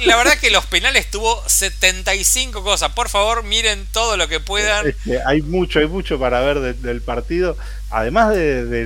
la 0.05 0.15
verdad 0.15 0.37
que 0.39 0.51
los 0.51 0.65
penales 0.67 1.11
tuvo 1.11 1.43
75 1.45 2.63
cosas. 2.63 2.93
Por 2.93 3.09
favor, 3.09 3.43
miren 3.43 3.87
todo 3.91 4.15
lo 4.15 4.29
que 4.29 4.39
puedan. 4.39 4.95
hay 5.25 5.41
mucho, 5.41 5.79
hay 5.79 5.87
mucho 5.87 6.17
para 6.17 6.39
ver 6.39 6.77
del 6.77 7.01
partido. 7.01 7.57
Además 7.89 8.33
de, 8.33 8.85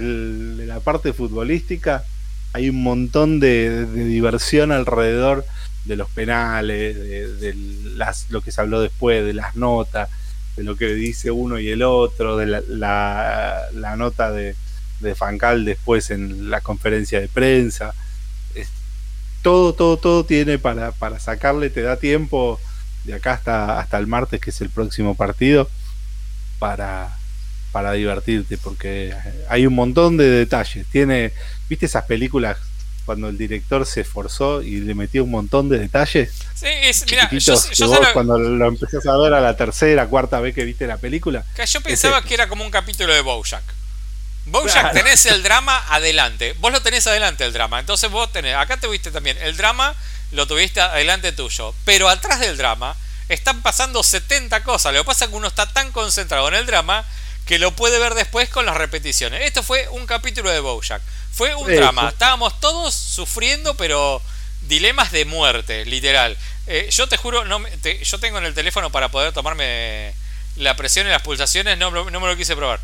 la 0.65 0.79
parte 0.79 1.13
futbolística, 1.13 2.05
hay 2.53 2.69
un 2.69 2.81
montón 2.81 3.39
de, 3.39 3.85
de 3.85 4.05
diversión 4.05 4.71
alrededor 4.71 5.45
de 5.88 5.95
los 5.95 6.09
penales, 6.09 6.95
de, 7.39 7.53
las, 7.95 8.30
lo 8.30 8.41
que 8.41 8.51
se 8.51 8.61
habló 8.61 8.81
después, 8.81 9.26
de 9.26 9.34
las 9.34 9.55
notas, 9.55 10.09
de 10.55 10.64
lo 10.64 10.76
que 10.76 10.93
dice 10.93 11.31
uno 11.31 11.59
y 11.59 11.69
el 11.69 11.81
otro, 11.84 12.38
de 12.38 12.45
la, 12.45 12.61
la, 12.68 13.61
la 13.73 13.95
nota 13.95 14.31
de, 14.31 14.55
de 14.99 15.15
Fancal 15.15 15.65
después 15.65 16.09
en 16.11 16.49
la 16.49 16.61
conferencia 16.61 17.19
de 17.19 17.27
prensa. 17.27 17.93
Todo, 19.43 19.73
todo, 19.73 19.97
todo 19.97 20.26
tiene 20.26 20.57
para, 20.57 20.91
para 20.91 21.19
sacarle, 21.19 21.69
te 21.69 21.81
da 21.81 21.97
tiempo 21.97 22.59
de 23.05 23.14
acá 23.14 23.34
hasta, 23.34 23.80
hasta 23.80 23.97
el 23.97 24.07
martes, 24.07 24.41
que 24.41 24.49
es 24.49 24.59
el 24.59 24.69
próximo 24.69 25.15
partido, 25.15 25.69
para, 26.59 27.15
para 27.72 27.93
divertirte, 27.93 28.57
porque 28.57 29.14
hay 29.47 29.65
un 29.65 29.76
montón 29.76 30.18
de 30.18 30.30
detalles. 30.30 30.85
Tiene, 30.88 31.31
¿viste 31.69 31.85
esas 31.85 32.03
películas 32.05 32.57
cuando 33.07 33.27
el 33.29 33.38
director 33.39 33.84
se 33.88 34.01
esforzó 34.01 34.61
y 34.61 34.75
le 34.81 34.93
metió 34.93 35.23
un 35.23 35.31
montón 35.31 35.67
de 35.69 35.79
detalles? 35.79 36.29
Sí, 36.53 36.67
es, 36.67 37.03
mira, 37.09 37.27
yo, 37.31 37.55
yo 37.55 37.61
que 37.71 37.84
vos 37.85 37.99
lo- 38.07 38.13
cuando 38.13 38.38
lo 38.38 38.67
empezás 38.67 39.03
a 39.07 39.17
ver 39.17 39.34
a 39.34 39.41
la 39.41 39.57
tercera, 39.57 40.05
cuarta 40.07 40.39
vez 40.39 40.53
que 40.53 40.63
viste 40.63 40.85
la 40.85 40.97
película, 40.97 41.43
que 41.55 41.65
yo 41.65 41.81
pensaba 41.81 42.21
que 42.21 42.35
era 42.35 42.47
como 42.47 42.63
un 42.63 42.69
capítulo 42.69 43.13
de 43.13 43.21
Bojack. 43.21 43.63
Bojack 44.45 44.73
Claro. 44.91 44.93
tenés 44.93 45.25
el 45.25 45.41
drama 45.47 45.84
adelante. 45.89 46.53
Vos 46.59 46.71
lo 46.71 46.81
tenés 46.81 47.07
adelante 47.07 47.43
el 47.45 47.53
drama. 47.53 47.79
Entonces 47.79 48.09
vos 48.11 48.31
tenés, 48.31 48.55
acá 48.55 48.77
tuviste 48.77 49.09
también 49.11 49.38
el 49.41 49.57
drama, 49.57 49.95
lo 50.31 50.45
tuviste 50.47 50.79
adelante 50.81 51.31
tuyo. 51.31 51.73
Pero 51.85 52.07
atrás 52.09 52.39
del 52.39 52.55
drama 52.57 52.95
están 53.29 53.61
pasando 53.61 54.03
70 54.03 54.63
cosas. 54.63 54.93
Lo 54.93 55.01
que 55.01 55.05
pasa 55.07 55.25
es 55.25 55.31
que 55.31 55.38
uno 55.38 55.47
está 55.47 55.65
tan 55.67 55.91
concentrado 55.91 56.47
en 56.49 56.53
el 56.55 56.65
drama 56.65 57.05
que 57.47 57.59
lo 57.59 57.71
puede 57.75 57.97
ver 57.99 58.13
después 58.13 58.49
con 58.49 58.65
las 58.65 58.77
repeticiones. 58.77 59.41
Esto 59.45 59.63
fue 59.63 59.87
un 59.89 60.05
capítulo 60.05 60.51
de 60.51 60.59
Bojack. 60.59 61.01
Fue 61.31 61.55
un 61.55 61.69
Eso. 61.71 61.79
drama. 61.81 62.09
Estábamos 62.09 62.59
todos 62.59 62.93
sufriendo, 62.93 63.75
pero 63.75 64.21
dilemas 64.67 65.11
de 65.11 65.25
muerte, 65.25 65.85
literal. 65.85 66.37
Eh, 66.67 66.89
yo 66.91 67.07
te 67.07 67.15
juro, 67.17 67.45
no 67.45 67.59
me- 67.59 67.71
te- 67.77 68.03
yo 68.03 68.19
tengo 68.19 68.37
en 68.37 68.45
el 68.45 68.53
teléfono 68.53 68.91
para 68.91 69.09
poder 69.09 69.31
tomarme 69.33 70.13
la 70.57 70.75
presión 70.75 71.07
y 71.07 71.09
las 71.09 71.21
pulsaciones, 71.21 71.77
no, 71.77 71.91
no 71.91 72.19
me 72.19 72.27
lo 72.27 72.35
quise 72.35 72.55
probar. 72.55 72.79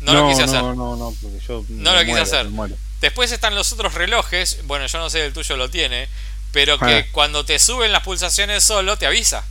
No, 0.00 0.12
lo 0.12 0.28
quise 0.28 0.42
hacer. 0.42 0.62
No, 0.62 0.74
no, 0.74 0.96
no, 0.96 1.14
porque 1.22 1.38
yo 1.46 1.64
No 1.68 1.92
lo 1.94 2.00
quise 2.00 2.10
muero, 2.10 2.22
hacer. 2.22 2.76
Después 3.00 3.32
están 3.32 3.54
los 3.54 3.72
otros 3.72 3.94
relojes, 3.94 4.58
bueno, 4.64 4.86
yo 4.86 4.98
no 4.98 5.08
sé, 5.08 5.24
el 5.24 5.32
tuyo 5.32 5.56
lo 5.56 5.70
tiene, 5.70 6.08
pero 6.52 6.78
que 6.78 6.98
Ah. 6.98 7.06
cuando 7.12 7.44
te 7.46 7.58
suben 7.58 7.92
las 7.92 8.02
pulsaciones 8.02 8.62
solo 8.64 8.98
te 8.98 9.06
avisa. 9.06 9.42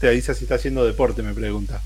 Te 0.00 0.08
avisa 0.08 0.34
si 0.34 0.44
está 0.44 0.56
haciendo 0.56 0.84
deporte, 0.84 1.22
me 1.22 1.32
pregunta. 1.32 1.80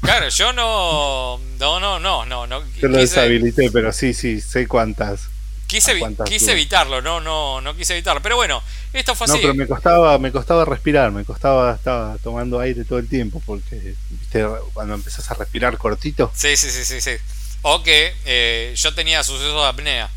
Claro, 0.00 0.28
yo 0.28 0.52
no, 0.52 1.38
no, 1.58 1.78
no, 1.80 1.98
no, 2.00 2.24
no, 2.24 2.46
no 2.46 2.62
Yo 2.80 2.88
lo 2.88 2.98
quise, 2.98 3.20
deshabilité, 3.20 3.70
pero 3.70 3.92
sí, 3.92 4.14
sí, 4.14 4.40
sé 4.40 4.66
cuántas. 4.66 5.28
quise, 5.66 5.92
¿a 5.92 5.94
evi- 5.94 6.00
cuántas 6.00 6.28
quise 6.28 6.52
evitarlo, 6.52 7.00
no, 7.02 7.20
no, 7.20 7.60
no 7.60 7.76
quise 7.76 7.92
evitarlo. 7.94 8.22
Pero 8.22 8.36
bueno, 8.36 8.62
esto 8.92 9.14
fue 9.14 9.26
No, 9.26 9.34
así. 9.34 9.42
pero 9.42 9.54
me 9.54 9.66
costaba, 9.66 10.18
me 10.18 10.32
costaba 10.32 10.64
respirar, 10.64 11.12
me 11.12 11.24
costaba, 11.24 11.74
estaba 11.74 12.16
tomando 12.18 12.58
aire 12.60 12.84
todo 12.84 12.98
el 12.98 13.08
tiempo, 13.08 13.42
porque 13.44 13.94
viste, 14.10 14.44
cuando 14.72 14.94
empezás 14.94 15.30
a 15.30 15.34
respirar 15.34 15.76
cortito, 15.78 16.32
Sí, 16.34 16.56
sí, 16.56 16.70
sí, 16.70 16.84
sí, 16.84 17.00
sí. 17.00 17.12
O 17.62 17.82
que 17.82 18.14
eh, 18.24 18.72
yo 18.74 18.94
tenía 18.94 19.22
suceso 19.22 19.60
de 19.62 19.68
apnea. 19.68 20.10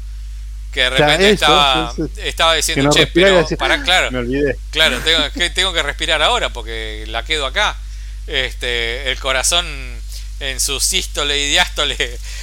Que 0.71 0.81
de 0.81 0.89
repente 0.89 1.29
eso, 1.31 1.33
estaba, 1.35 1.91
eso, 1.91 2.05
eso. 2.05 2.21
estaba 2.21 2.55
diciendo, 2.55 2.85
no 2.85 2.89
che, 2.89 3.05
pero 3.07 3.37
decís, 3.37 3.57
pará, 3.57 3.83
claro, 3.83 4.09
me 4.11 4.19
olvidé. 4.19 4.57
claro, 4.71 4.99
tengo 5.01 5.31
que, 5.31 5.49
tengo 5.51 5.71
que 5.73 5.83
respirar 5.83 6.21
ahora 6.23 6.49
porque 6.49 7.05
la 7.07 7.23
quedo 7.23 7.45
acá. 7.45 7.77
Este, 8.27 9.11
el 9.11 9.19
corazón 9.19 9.65
en 10.39 10.59
su 10.59 10.79
sístole 10.79 11.37
y 11.39 11.49
diástole 11.51 11.95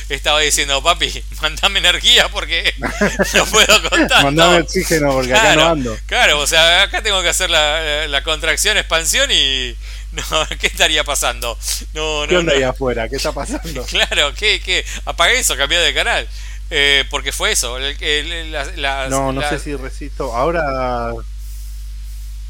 estaba 0.08 0.40
diciendo, 0.40 0.82
papi, 0.82 1.22
mandame 1.42 1.80
energía 1.80 2.28
porque 2.28 2.72
no 3.34 3.46
puedo 3.46 3.90
contar. 3.90 4.24
Mandame 4.24 4.60
oxígeno 4.60 5.12
porque 5.12 5.34
acá 5.34 5.56
no 5.56 5.68
ando. 5.68 5.98
Claro, 6.06 6.38
o 6.38 6.46
sea, 6.46 6.82
acá 6.82 7.02
tengo 7.02 7.20
que 7.22 7.28
hacer 7.28 7.50
la, 7.50 8.06
la 8.08 8.22
contracción, 8.22 8.76
expansión 8.78 9.30
y... 9.30 9.76
No, 10.12 10.24
¿qué 10.58 10.66
estaría 10.66 11.04
pasando? 11.04 11.56
No, 11.92 12.24
¿Qué 12.26 12.34
no, 12.34 12.40
onda 12.40 12.52
no. 12.52 12.58
ahí 12.58 12.64
afuera? 12.64 13.08
¿Qué 13.08 13.14
está 13.14 13.30
pasando? 13.30 13.84
Claro, 13.84 14.34
¿qué, 14.34 14.60
qué? 14.60 14.84
Apagué 15.04 15.38
eso, 15.38 15.56
cambié 15.56 15.78
de 15.78 15.94
canal. 15.94 16.28
Eh, 16.68 17.04
porque 17.10 17.30
fue 17.30 17.52
eso. 17.52 17.76
el- 17.78 17.96
el- 18.02 18.50
las- 18.50 18.76
las- 18.76 19.08
No, 19.08 19.32
no 19.32 19.48
sé 19.48 19.60
si 19.60 19.76
resisto. 19.76 20.34
Ahora 20.34 21.12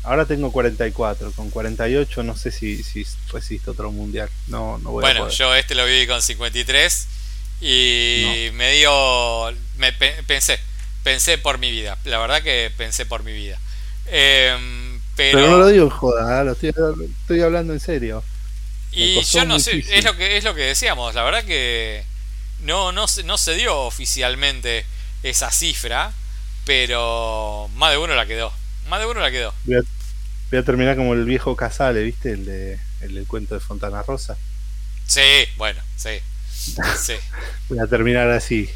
ahora 0.03 0.27
tengo 0.27 0.51
44, 0.53 1.33
con 1.33 1.51
48 1.51 2.23
no 2.23 2.37
sé 2.37 2.51
si, 2.51 2.83
si 2.83 3.07
resisto 3.33 3.73
otro 3.73 3.91
mundial. 3.93 4.29
No, 4.47 4.79
no 4.79 4.91
voy 4.91 5.03
Bueno, 5.03 5.29
yo 5.29 5.55
este 5.55 5.75
lo 5.75 5.85
viví 5.87 6.07
con 6.07 6.23
53 6.23 7.07
y 7.61 8.49
me 8.55 8.73
dio... 8.73 9.53
Me 9.77 9.93
pe- 9.93 10.23
pensé, 10.27 10.59
pensé 11.03 11.39
por 11.39 11.59
mi 11.59 11.71
vida. 11.71 11.99
La 12.05 12.19
verdad 12.19 12.43
que 12.43 12.73
pensé 12.77 13.07
por 13.07 13.23
mi 13.23 13.33
vida. 13.33 13.59
Em, 14.07 15.01
pero... 15.17 15.39
Pero 15.39 15.51
no 15.51 15.59
lo 15.59 15.69
digo 15.69 15.85
en 15.85 15.91
joda, 15.91 16.41
¿eh? 16.41 16.45
lo 16.45 16.53
estoy, 16.53 16.73
estoy 17.23 17.41
hablando 17.43 17.73
en 17.73 17.81
serio. 17.81 18.23
Y 18.93 19.21
yo 19.23 19.45
no 19.45 19.59
sé, 19.59 19.85
es 19.91 20.05
lo 20.05 20.17
que 20.17 20.37
es 20.37 20.45
lo 20.45 20.55
que 20.55 20.63
decíamos, 20.63 21.15
la 21.15 21.23
verdad 21.23 21.45
que 21.45 22.03
no 22.61 22.93
no 22.93 23.07
no 23.25 23.39
se 23.39 23.55
dio 23.55 23.83
oficialmente 23.83 24.85
esa 25.23 25.51
cifra, 25.51 26.13
pero 26.65 27.71
más 27.77 27.93
de 27.93 27.99
uno 27.99 28.15
la 28.15 28.27
quedó. 28.27 28.53
Más 28.91 29.01
de 29.01 29.07
uno 29.07 29.21
la 29.21 29.31
quedó. 29.31 29.55
Voy 29.65 29.77
a, 29.77 29.81
voy 30.51 30.59
a 30.59 30.65
terminar 30.65 30.97
como 30.97 31.15
el 31.15 31.25
viejo 31.25 31.55
Casale, 31.55 32.03
¿viste? 32.03 32.33
El, 32.33 32.45
de, 32.45 32.81
el 33.01 33.15
del 33.15 33.27
cuento 33.27 33.55
de 33.55 33.61
Fontana 33.61 34.03
Rosa. 34.03 34.37
Sí, 35.07 35.47
bueno, 35.57 35.81
sí. 35.97 36.21
Sí. 36.99 37.15
Voy 37.69 37.79
a 37.79 37.87
terminar 37.87 38.29
así. 38.31 38.69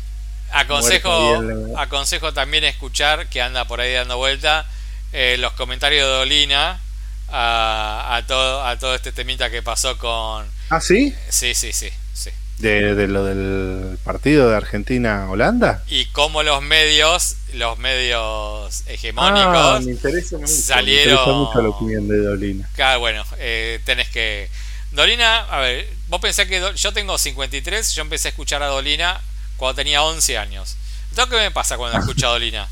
Aconsejo, 0.53 1.43
bien, 1.43 1.73
aconsejo 1.77 2.33
también 2.33 2.65
escuchar, 2.65 3.29
que 3.29 3.43
anda 3.43 3.67
por 3.67 3.81
ahí 3.81 3.93
dando 3.93 4.17
vuelta, 4.17 4.67
eh, 5.13 5.37
los 5.39 5.53
comentarios 5.55 6.07
de 6.07 6.13
Dolina 6.13 6.81
a, 7.29 8.17
a, 8.17 8.27
todo, 8.27 8.65
a 8.65 8.79
todo 8.79 8.95
este 8.95 9.13
temita 9.13 9.51
que 9.51 9.63
pasó 9.63 9.99
con... 9.99 10.47
¿Ah, 10.71 10.81
sí? 10.81 11.15
Sí, 11.29 11.55
sí, 11.55 11.73
sí, 11.73 11.91
sí. 12.13 12.31
De, 12.59 12.95
de 12.95 13.09
lo 13.09 13.25
del 13.25 13.99
partido 14.05 14.49
de 14.49 14.57
Argentina-Holanda. 14.57 15.83
Y 15.89 16.07
cómo 16.07 16.45
los 16.45 16.63
medios, 16.63 17.37
los 17.55 17.79
medios 17.79 18.83
Ah, 18.87 18.91
hegemónicos, 18.93 19.85
me 19.85 19.93
interesa 19.93 20.37
mucho. 20.39 20.53
salieron- 20.53 21.15
Me 21.15 21.21
interesa 21.21 21.33
mucho 21.33 21.63
la 21.63 21.69
opinión 21.69 22.09
de 22.09 22.19
Dolina. 22.19 22.69
Claro, 22.75 23.01
bueno, 23.01 23.25
eh, 23.39 23.81
tenés 23.85 24.09
que. 24.11 24.49
Dolina, 24.93 25.41
a 25.51 25.59
ver, 25.61 25.89
vos 26.09 26.21
pensás 26.21 26.47
que. 26.47 26.61
Do- 26.61 26.75
Yo 26.75 26.93
tengo 26.93 27.19
53, 27.19 27.95
yo 27.95 28.03
empecé 28.03 28.29
a 28.29 28.31
escuchar 28.31 28.63
a 28.63 28.67
Dolina 28.67 29.21
cuando 29.57 29.75
tenía 29.77 30.03
11 30.03 30.39
años. 30.39 30.77
Entonces, 31.11 31.33
¿qué 31.35 31.41
me 31.43 31.51
pasa 31.51 31.77
cuando 31.77 31.99
escucho 31.99 32.27
a 32.29 32.31
Dolina? 32.31 32.69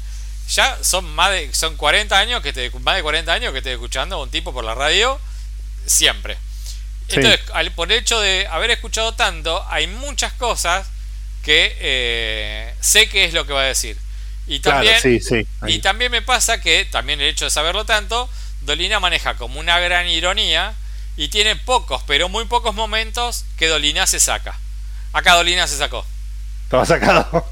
Ya 0.48 0.78
son 0.82 1.04
más 1.14 1.30
de. 1.30 1.52
Son 1.54 1.76
40 1.76 2.18
años 2.18 2.42
que 2.42 2.52
te, 2.52 2.70
más 2.80 2.96
de 2.96 3.02
40 3.02 3.32
años 3.32 3.52
que 3.52 3.58
estoy 3.58 3.72
escuchando 3.72 4.16
a 4.16 4.22
un 4.22 4.30
tipo 4.30 4.52
por 4.52 4.64
la 4.64 4.74
radio 4.74 5.18
siempre. 5.86 6.34
Sí. 7.08 7.16
Entonces, 7.16 7.40
al- 7.52 7.72
por 7.72 7.90
el 7.90 7.98
hecho 7.98 8.20
de 8.20 8.46
haber 8.48 8.70
escuchado 8.70 9.12
tanto, 9.14 9.64
hay 9.68 9.86
muchas 9.86 10.32
cosas 10.34 10.86
que 11.42 11.76
eh, 11.80 12.74
sé 12.80 13.08
qué 13.08 13.24
es 13.24 13.32
lo 13.34 13.44
que 13.46 13.52
va 13.52 13.62
a 13.62 13.64
decir. 13.64 13.96
Y 14.46 14.60
también, 14.60 14.94
claro, 15.00 15.02
sí, 15.02 15.20
sí. 15.20 15.46
y 15.66 15.78
también 15.78 16.10
me 16.10 16.20
pasa 16.22 16.60
que, 16.60 16.84
también 16.84 17.20
el 17.20 17.28
hecho 17.28 17.44
de 17.44 17.50
saberlo 17.50 17.84
tanto, 17.86 18.28
Dolina 18.62 19.00
maneja 19.00 19.34
como 19.36 19.60
una 19.60 19.78
gran 19.78 20.06
ironía 20.08 20.74
y 21.16 21.28
tiene 21.28 21.56
pocos, 21.56 22.02
pero 22.06 22.28
muy 22.28 22.44
pocos 22.46 22.74
momentos 22.74 23.44
que 23.56 23.68
Dolina 23.68 24.06
se 24.06 24.18
saca. 24.20 24.58
Acá 25.12 25.34
Dolina 25.34 25.66
se 25.66 25.76
sacó. 25.76 26.04
Estaba 26.64 26.86
sacado. 26.86 27.46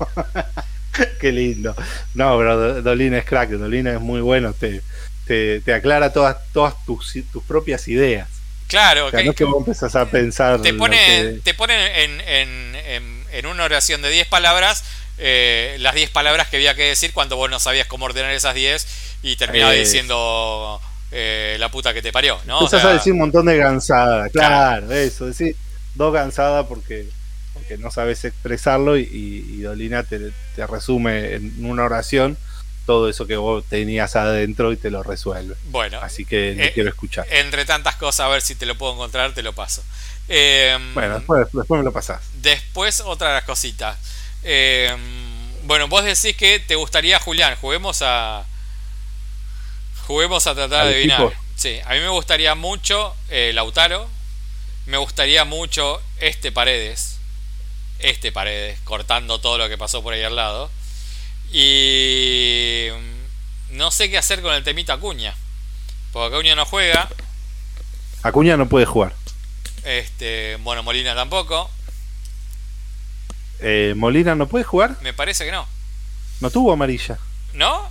Qué 1.20 1.30
lindo. 1.32 1.74
No, 2.14 2.36
pero 2.38 2.56
Do- 2.56 2.82
Dolina 2.82 3.18
es 3.18 3.24
crack. 3.24 3.50
Dolina 3.50 3.92
es 3.92 4.00
muy 4.00 4.20
bueno. 4.20 4.52
Te, 4.52 4.82
te, 5.26 5.60
te 5.60 5.72
aclara 5.74 6.12
todas, 6.12 6.36
todas 6.52 6.74
tus, 6.84 7.12
tus 7.32 7.42
propias 7.44 7.86
ideas. 7.88 8.28
Claro, 8.66 9.06
O 9.06 9.10
sea, 9.10 9.18
que- 9.20 9.24
no 9.26 9.30
es 9.32 9.36
que 9.36 9.44
vos 9.44 9.58
empezás 9.58 9.94
a 9.96 10.06
pensar. 10.06 10.60
te 10.62 10.74
pone, 10.74 10.96
que- 10.96 11.40
te 11.44 11.54
pone 11.54 12.04
en, 12.04 12.20
en- 12.22 12.74
en- 12.76 13.24
en 13.32 13.46
una 13.46 13.64
oración 13.64 14.02
de 14.02 14.10
10 14.10 14.26
palabras 14.26 14.84
eh, 15.20 15.76
las 15.80 15.94
10 15.94 16.10
palabras 16.10 16.48
que 16.48 16.56
había 16.56 16.74
que 16.74 16.84
decir 16.84 17.12
cuando 17.12 17.36
vos 17.36 17.50
no 17.50 17.60
sabías 17.60 17.86
cómo 17.86 18.06
ordenar 18.06 18.32
esas 18.32 18.54
10 18.54 18.86
y 19.22 19.36
terminabas 19.36 19.74
Eh. 19.76 19.80
diciendo 19.80 20.80
eh, 21.12 21.56
la 21.58 21.68
puta 21.70 21.92
que 21.92 22.02
te 22.02 22.12
parió, 22.12 22.38
¿no? 22.46 22.58
O 22.58 22.60
Empezás 22.62 22.82
sea, 22.82 22.90
a 22.90 22.94
decir 22.94 23.12
un 23.12 23.18
montón 23.20 23.46
de 23.46 23.56
gansadas. 23.56 24.30
Claro, 24.32 24.92
eso. 24.92 25.26
Decir 25.26 25.56
dos 25.94 26.12
gansadas 26.12 26.66
porque, 26.66 27.08
porque 27.52 27.76
no 27.78 27.90
sabes 27.90 28.24
expresarlo 28.24 28.96
y, 28.96 29.02
y- 29.02 29.54
y 29.58 29.60
Dolina 29.62 30.02
te, 30.04 30.30
te 30.56 30.66
resume 30.66 31.34
en 31.34 31.64
una 31.64 31.84
oración 31.84 32.38
todo 32.86 33.08
eso 33.08 33.26
que 33.26 33.36
vos 33.36 33.64
tenías 33.68 34.16
adentro 34.16 34.72
y 34.72 34.76
te 34.76 34.90
lo 34.90 35.02
resuelve. 35.02 35.54
bueno, 35.66 35.98
Así 36.00 36.24
que 36.24 36.52
Eh, 36.52 36.70
quiero 36.72 36.88
escuchar. 36.88 37.26
entre 37.30 37.64
tantas 37.64 37.96
cosas, 37.96 38.26
a 38.26 38.28
ver 38.28 38.40
si 38.42 38.54
te 38.54 38.64
lo 38.66 38.76
puedo 38.76 38.94
encontrar, 38.94 39.32
te 39.34 39.42
lo 39.42 39.52
paso. 39.52 39.82
Eh, 40.28 40.76
Bueno, 40.94 41.16
después, 41.16 41.46
después 41.52 41.78
me 41.78 41.84
lo 41.84 41.92
pasás. 41.92 42.20
Después, 42.40 43.00
otra 43.00 43.28
de 43.28 43.34
las 43.34 43.44
cositas. 43.44 43.96
Eh, 44.42 44.96
bueno, 45.64 45.88
vos 45.88 46.04
decís 46.04 46.36
que 46.36 46.58
te 46.60 46.74
gustaría, 46.74 47.18
Julián, 47.20 47.56
juguemos 47.60 48.02
a. 48.02 48.44
Juguemos 50.06 50.46
a 50.46 50.54
tratar 50.54 50.80
¿Al 50.82 50.88
de 50.88 50.94
adivinar. 50.94 51.22
equipo? 51.22 51.42
Sí, 51.56 51.78
a 51.84 51.90
mí 51.92 52.00
me 52.00 52.08
gustaría 52.08 52.54
mucho 52.54 53.14
eh, 53.28 53.52
Lautaro. 53.54 54.08
Me 54.86 54.96
gustaría 54.96 55.44
mucho 55.44 56.02
este 56.18 56.50
Paredes. 56.50 57.18
Este 57.98 58.32
Paredes, 58.32 58.80
cortando 58.84 59.40
todo 59.40 59.58
lo 59.58 59.68
que 59.68 59.76
pasó 59.78 60.02
por 60.02 60.14
ahí 60.14 60.22
al 60.22 60.34
lado. 60.34 60.70
Y 61.52 62.88
mm, 62.92 63.76
no 63.76 63.90
sé 63.90 64.10
qué 64.10 64.18
hacer 64.18 64.40
con 64.42 64.54
el 64.54 64.64
temita 64.64 64.94
Acuña. 64.94 65.34
Porque 66.12 66.34
Acuña 66.34 66.54
no 66.54 66.64
juega. 66.64 67.08
Acuña 68.22 68.56
no 68.56 68.68
puede 68.68 68.86
jugar. 68.86 69.14
Este, 69.84 70.56
bueno, 70.56 70.82
Molina 70.82 71.14
tampoco. 71.14 71.70
Eh, 73.62 73.94
Molina 73.96 74.34
no 74.34 74.46
puede 74.46 74.64
jugar. 74.64 74.96
Me 75.02 75.12
parece 75.12 75.44
que 75.44 75.52
no. 75.52 75.66
No 76.40 76.50
tuvo 76.50 76.72
amarilla. 76.72 77.18
¿No? 77.54 77.82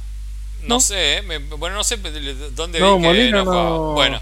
No, 0.61 0.75
No. 0.75 0.79
sé, 0.79 1.17
eh, 1.17 1.21
me- 1.21 1.37
bueno, 1.37 1.75
no 1.75 1.83
sé 1.83 1.97
dónde 1.97 2.79
No, 2.79 2.95
vi 2.97 3.01
que 3.01 3.07
Molina 3.07 3.37
no 3.37 3.45
jugaba. 3.45 3.63
no. 3.69 3.91
Bueno, 3.93 4.21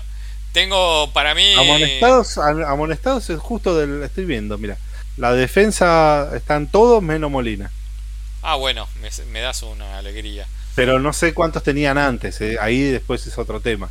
tengo 0.51 1.11
para 1.13 1.33
mí. 1.33 1.53
Amonestados, 1.55 2.37
am- 2.37 2.63
amonestados 2.63 3.29
es 3.29 3.39
justo 3.39 3.75
del. 3.77 4.03
Estoy 4.03 4.25
viendo, 4.25 4.57
mira. 4.57 4.77
La 5.17 5.33
defensa 5.33 6.29
están 6.35 6.67
todos 6.67 7.01
menos 7.01 7.31
Molina. 7.31 7.71
Ah, 8.43 8.55
bueno, 8.55 8.87
me, 9.01 9.09
me 9.31 9.39
das 9.41 9.63
una 9.63 9.97
alegría. 9.97 10.45
Pero 10.75 10.99
no 10.99 11.11
sé 11.11 11.33
cuántos 11.33 11.63
tenían 11.63 11.97
antes. 11.97 12.39
eh, 12.41 12.57
Ahí 12.61 12.81
después 12.83 13.25
es 13.25 13.35
otro 13.37 13.59
tema. 13.61 13.89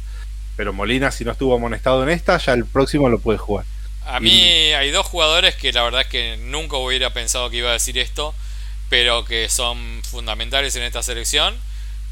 Pero 0.56 0.72
Molina, 0.72 1.10
si 1.10 1.24
no 1.24 1.32
estuvo 1.32 1.54
amonestado 1.56 2.02
en 2.04 2.10
esta, 2.10 2.38
ya 2.38 2.52
el 2.52 2.64
próximo 2.64 3.08
lo 3.08 3.18
puede 3.18 3.38
jugar. 3.38 3.66
A 4.06 4.20
mí 4.20 4.72
hay 4.72 4.90
dos 4.90 5.06
jugadores 5.06 5.54
que 5.56 5.72
la 5.72 5.82
verdad 5.82 6.02
es 6.02 6.06
que 6.06 6.36
nunca 6.38 6.76
hubiera 6.76 7.12
pensado 7.12 7.50
que 7.50 7.56
iba 7.58 7.70
a 7.70 7.74
decir 7.74 7.98
esto, 7.98 8.34
pero 8.88 9.24
que 9.24 9.48
son 9.48 10.02
fundamentales 10.08 10.74
en 10.76 10.82
esta 10.84 11.02
selección. 11.02 11.56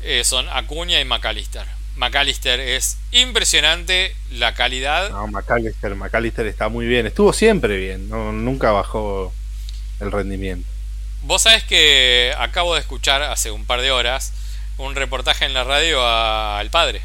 eh, 0.02 0.22
son 0.24 0.46
Acuña 0.50 1.00
y 1.00 1.04
McAllister. 1.04 1.64
McAllister 1.96 2.60
es 2.60 2.98
impresionante 3.12 4.14
la 4.32 4.52
calidad. 4.54 5.08
No, 5.10 5.28
McAllister, 5.28 5.94
McAllister 5.94 6.46
está 6.46 6.68
muy 6.68 6.86
bien. 6.86 7.06
Estuvo 7.06 7.32
siempre 7.32 7.76
bien. 7.78 8.08
No, 8.10 8.32
nunca 8.32 8.70
bajó 8.72 9.32
el 10.00 10.10
rendimiento. 10.12 10.68
Vos 11.22 11.42
sabés 11.42 11.62
que 11.64 12.34
acabo 12.38 12.74
de 12.74 12.80
escuchar 12.80 13.22
hace 13.22 13.50
un 13.50 13.64
par 13.64 13.80
de 13.80 13.92
horas 13.92 14.32
un 14.76 14.94
reportaje 14.96 15.44
en 15.46 15.54
la 15.54 15.62
radio 15.64 16.02
a- 16.04 16.58
al 16.58 16.68
padre. 16.68 17.00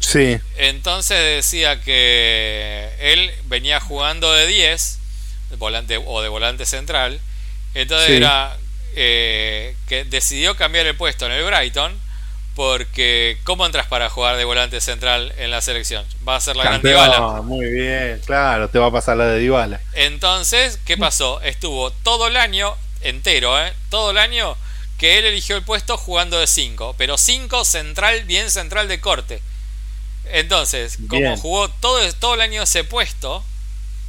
Sí, 0.00 0.38
Entonces 0.56 1.18
decía 1.18 1.80
que 1.82 2.88
él 3.00 3.32
venía 3.44 3.80
jugando 3.80 4.32
de 4.32 4.46
10, 4.46 4.98
de 5.50 5.56
volante 5.56 6.00
o 6.04 6.22
de 6.22 6.28
volante 6.28 6.64
central. 6.66 7.20
Entonces 7.74 8.08
Sí. 8.08 8.16
era 8.16 8.56
eh, 8.96 9.76
que 9.86 10.04
decidió 10.04 10.56
cambiar 10.56 10.86
el 10.86 10.96
puesto 10.96 11.26
en 11.26 11.32
el 11.32 11.44
Brighton 11.44 11.92
porque 12.54 13.38
¿cómo 13.44 13.64
entras 13.66 13.86
para 13.86 14.08
jugar 14.10 14.36
de 14.36 14.44
volante 14.44 14.80
central 14.80 15.32
en 15.38 15.50
la 15.52 15.60
selección? 15.60 16.04
Va 16.26 16.34
a 16.36 16.40
ser 16.40 16.56
la 16.56 16.64
gran 16.64 16.74
campeón, 16.80 17.04
Dybala. 17.06 17.42
muy 17.42 17.66
bien. 17.66 18.20
Claro, 18.26 18.68
te 18.68 18.78
va 18.80 18.86
a 18.86 18.90
pasar 18.90 19.16
la 19.16 19.26
de 19.26 19.38
Dybala. 19.38 19.80
Entonces, 19.92 20.80
¿qué 20.84 20.96
pasó? 20.96 21.40
Estuvo 21.42 21.92
todo 21.92 22.26
el 22.26 22.36
año 22.36 22.74
entero, 23.02 23.62
¿eh? 23.64 23.72
todo 23.90 24.10
el 24.10 24.18
año 24.18 24.56
que 24.98 25.18
él 25.18 25.26
eligió 25.26 25.54
el 25.56 25.62
puesto 25.62 25.96
jugando 25.96 26.40
de 26.40 26.48
5, 26.48 26.96
pero 26.98 27.16
5 27.16 27.64
central, 27.64 28.24
bien 28.24 28.50
central 28.50 28.88
de 28.88 28.98
corte. 29.00 29.40
Entonces, 30.32 30.98
como 31.08 31.20
Bien. 31.20 31.36
jugó 31.38 31.68
todo, 31.68 32.00
todo 32.14 32.34
el 32.34 32.40
año 32.40 32.62
ese 32.62 32.84
puesto, 32.84 33.44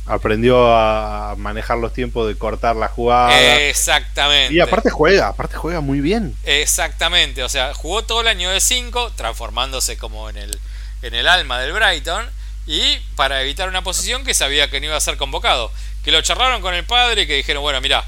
Aprendió 0.06 0.76
a 0.76 1.36
manejar 1.38 1.78
los 1.78 1.94
tiempos 1.94 2.28
de 2.28 2.36
cortar 2.36 2.76
la 2.76 2.88
jugada. 2.88 3.60
exactamente. 3.62 4.52
y 4.56 4.60
aparte 4.60 4.90
juega, 4.90 5.28
aparte 5.28 5.56
juega 5.56 5.82
muy 5.82 6.02
bien. 6.02 6.36
Exactamente, 6.46 7.44
o 7.44 7.50
sea, 7.50 7.76
jugó 7.76 8.02
todo 8.04 8.22
el 8.22 8.28
año 8.28 8.50
de 8.50 8.60
5, 8.60 9.12
transformándose 9.16 9.98
como 9.98 10.28
en 10.32 10.38
el, 10.38 10.60
en 11.04 11.14
el 11.14 11.28
alma 11.28 11.60
del 11.60 11.74
Brighton, 11.74 12.26
y 12.66 12.98
para 13.16 13.42
evitar 13.44 13.70
una 13.70 13.84
posición 13.84 14.24
que 14.24 14.34
sabía 14.34 14.68
que 14.72 14.80
no 14.80 14.88
iba 14.88 14.96
a 14.96 15.00
ser 15.02 15.16
convocado. 15.18 15.72
Que 16.04 16.12
lo 16.12 16.22
charlaron 16.24 16.62
con 16.62 16.74
el 16.74 16.86
padre 16.86 17.24
y 17.24 17.28
que 17.28 17.36
dijeron, 17.36 17.62
bueno, 17.62 17.80
mira, 17.80 18.04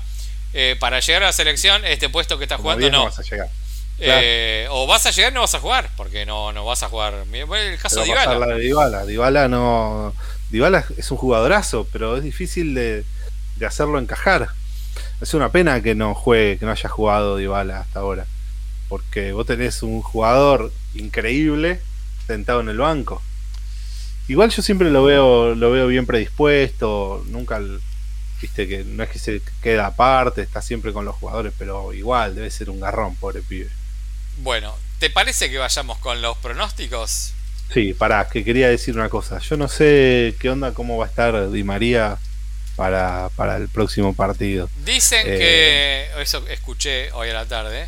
para 0.79 0.99
llegar 1.01 1.21
a 1.21 1.27
la 1.27 1.33
selección, 1.33 1.85
este 1.85 2.09
puesto 2.09 2.39
que 2.39 2.45
estás 2.45 2.57
Como 2.57 2.69
jugando 2.71 2.81
10 2.89 2.91
no. 2.93 3.03
vas 3.05 3.19
a 3.19 3.21
llegar. 3.21 3.49
Eh, 4.03 4.67
o 4.71 4.87
vas 4.87 5.05
a 5.05 5.11
llegar 5.11 5.31
no 5.31 5.41
vas 5.41 5.53
a 5.53 5.59
jugar, 5.59 5.89
porque 5.95 6.25
no, 6.25 6.51
no 6.51 6.65
vas 6.65 6.81
a 6.83 6.89
jugar. 6.89 7.13
El 7.31 7.77
caso 7.79 8.01
Pero 8.01 8.01
de 8.01 8.05
Dybala. 8.05 8.47
la 8.47 8.55
de 8.55 8.61
Dybala. 8.61 9.05
Dybala 9.05 9.47
no. 9.47 10.13
Dybala 10.49 10.83
es 10.97 11.11
un 11.11 11.17
jugadorazo, 11.17 11.87
pero 11.91 12.17
es 12.17 12.23
difícil 12.23 12.73
de, 12.73 13.05
de 13.57 13.65
hacerlo 13.65 13.99
encajar. 13.99 14.49
Es 15.21 15.33
una 15.33 15.49
pena 15.49 15.81
que 15.81 15.93
no 15.93 16.15
juegue, 16.15 16.57
que 16.57 16.65
no 16.65 16.71
haya 16.71 16.89
jugado 16.89 17.37
Dybala 17.37 17.81
hasta 17.81 17.99
ahora. 17.99 18.25
Porque 18.89 19.31
vos 19.31 19.45
tenés 19.45 19.83
un 19.83 20.01
jugador 20.01 20.71
increíble 20.95 21.79
sentado 22.27 22.61
en 22.61 22.69
el 22.69 22.77
banco. 22.77 23.21
Igual 24.27 24.49
yo 24.49 24.61
siempre 24.61 24.89
lo 24.89 25.03
veo, 25.03 25.55
lo 25.55 25.71
veo 25.71 25.87
bien 25.87 26.05
predispuesto, 26.05 27.23
nunca 27.27 27.59
viste 28.41 28.67
que 28.67 28.83
no 28.83 29.03
es 29.03 29.09
que 29.09 29.19
se 29.19 29.41
queda 29.61 29.87
aparte, 29.87 30.41
está 30.41 30.61
siempre 30.61 30.93
con 30.93 31.05
los 31.05 31.15
jugadores, 31.15 31.53
pero 31.57 31.93
igual 31.93 32.35
debe 32.35 32.49
ser 32.49 32.69
un 32.69 32.79
garrón, 32.79 33.15
pobre 33.15 33.41
pibe. 33.41 33.69
Bueno, 34.41 34.75
¿te 34.99 35.09
parece 35.09 35.49
que 35.49 35.57
vayamos 35.57 35.97
con 35.99 36.21
los 36.21 36.37
pronósticos? 36.37 37.33
Sí, 37.73 37.93
pará, 37.93 38.27
que 38.27 38.43
quería 38.43 38.67
decir 38.69 38.95
una 38.95 39.07
cosa. 39.09 39.39
Yo 39.39 39.55
no 39.55 39.67
sé 39.67 40.35
qué 40.39 40.49
onda, 40.49 40.73
cómo 40.73 40.97
va 40.97 41.05
a 41.05 41.09
estar 41.09 41.51
Di 41.51 41.63
María 41.63 42.17
para, 42.75 43.29
para 43.35 43.55
el 43.57 43.69
próximo 43.69 44.13
partido. 44.15 44.69
Dicen 44.83 45.21
Eh. 45.25 45.37
que, 46.15 46.21
eso 46.21 46.45
escuché 46.49 47.11
hoy 47.13 47.29
a 47.29 47.33
la 47.33 47.45
tarde, 47.45 47.87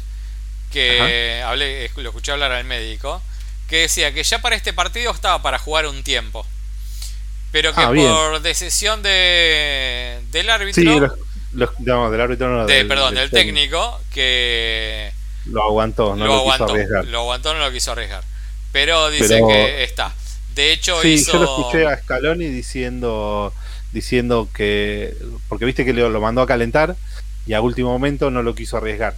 que 0.71 1.41
hablé, 1.45 1.89
lo 1.97 2.09
escuché 2.09 2.31
hablar 2.31 2.51
al 2.51 2.63
médico, 2.65 3.21
que 3.67 3.79
decía 3.81 4.13
que 4.13 4.23
ya 4.23 4.39
para 4.41 4.55
este 4.55 4.73
partido 4.73 5.11
estaba 5.11 5.41
para 5.41 5.57
jugar 5.59 5.87
un 5.87 6.03
tiempo. 6.03 6.45
Pero 7.51 7.73
que 7.73 7.81
Ah, 7.81 7.87
por 7.93 8.41
decisión 8.41 9.03
de, 9.03 10.19
del 10.31 10.49
árbitro, 10.49 10.81
Sí, 10.81 10.99
los, 10.99 11.11
los- 11.53 12.11
del 12.11 12.21
árbitro 12.21 12.49
no, 12.49 12.65
de, 12.65 12.73
del- 12.75 12.87
perdón, 12.87 13.15
del 13.15 13.29
del 13.29 13.31
técnico, 13.31 13.99
que 14.13 15.11
Lo 15.45 15.63
aguantó, 15.63 16.15
no 16.15 16.25
lo, 16.25 16.33
lo, 16.33 16.39
aguantó, 16.39 16.65
quiso 16.65 16.73
arriesgar. 16.75 17.05
lo 17.05 17.19
aguantó, 17.19 17.53
no 17.53 17.59
lo 17.59 17.71
quiso 17.71 17.91
arriesgar. 17.91 18.23
Pero 18.71 19.09
dice 19.09 19.27
Pero- 19.27 19.47
que 19.47 19.83
está. 19.83 20.13
De 20.55 20.71
hecho, 20.71 21.01
Sí, 21.01 21.13
hizo... 21.13 21.33
yo 21.33 21.39
lo 21.39 21.45
escuché 21.45 21.87
a 21.87 21.97
Scaloni 21.97 22.45
diciendo, 22.45 23.53
diciendo 23.91 24.47
que, 24.53 25.15
porque 25.49 25.65
viste 25.65 25.83
que 25.83 25.93
lo, 25.93 26.21
mandó 26.21 26.41
a 26.41 26.47
calentar 26.47 26.95
y 27.47 27.53
a 27.53 27.61
último 27.61 27.89
momento 27.91 28.29
no 28.31 28.43
lo 28.43 28.53
quiso 28.55 28.77
arriesgar. 28.77 29.15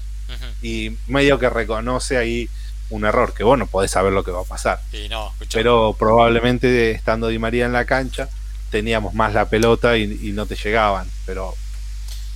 Y 0.62 0.98
medio 1.08 1.38
que 1.38 1.50
reconoce 1.50 2.18
ahí 2.18 2.50
un 2.90 3.06
error, 3.06 3.34
que 3.34 3.44
vos 3.44 3.58
no 3.58 3.68
podés 3.68 3.92
saber 3.92 4.14
lo 4.14 4.24
que 4.24 4.32
va 4.32 4.42
a 4.42 4.46
pasar. 4.46 4.80
Y 4.94 5.10
no. 5.10 5.34
Pero 5.52 5.96
probablemente 5.98 6.92
estando 6.92 7.28
Di 7.28 7.38
María 7.38 7.66
en 7.66 7.74
la 7.74 7.86
cancha, 7.86 8.30
teníamos 8.72 9.14
más 9.14 9.34
la 9.34 9.48
pelota 9.50 9.98
y, 9.98 10.04
y 10.24 10.32
no 10.32 10.46
te 10.46 10.56
llegaban. 10.56 11.08
Pero 11.26 11.54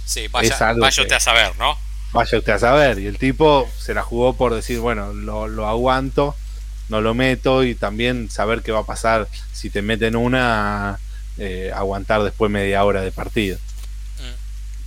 sí, 0.06 0.26
es 0.26 0.32
vaya, 0.32 0.56
algo 0.70 0.82
vaya 0.82 0.96
que- 0.96 1.02
usted 1.02 1.16
a 1.16 1.20
saber, 1.20 1.58
¿no? 1.58 1.78
Vaya 2.12 2.38
usted 2.38 2.54
a 2.54 2.60
saber. 2.60 3.00
Y 3.00 3.08
el 3.08 3.18
tipo 3.18 3.70
se 3.78 3.94
la 3.94 4.04
jugó 4.04 4.36
por 4.36 4.54
decir, 4.54 4.80
bueno, 4.80 5.14
lo, 5.14 5.48
lo 5.48 5.68
aguanto, 5.68 6.36
no 6.90 7.02
lo 7.02 7.14
meto 7.14 7.64
y 7.64 7.76
también 7.76 8.30
saber 8.30 8.62
qué 8.62 8.72
va 8.72 8.80
a 8.80 8.86
pasar 8.86 9.28
si 9.54 9.70
te 9.70 9.82
meten 9.82 10.16
una, 10.16 11.00
eh, 11.38 11.72
aguantar 11.74 12.24
después 12.24 12.52
media 12.52 12.84
hora 12.84 13.02
de 13.02 13.12
partido. 13.12 13.58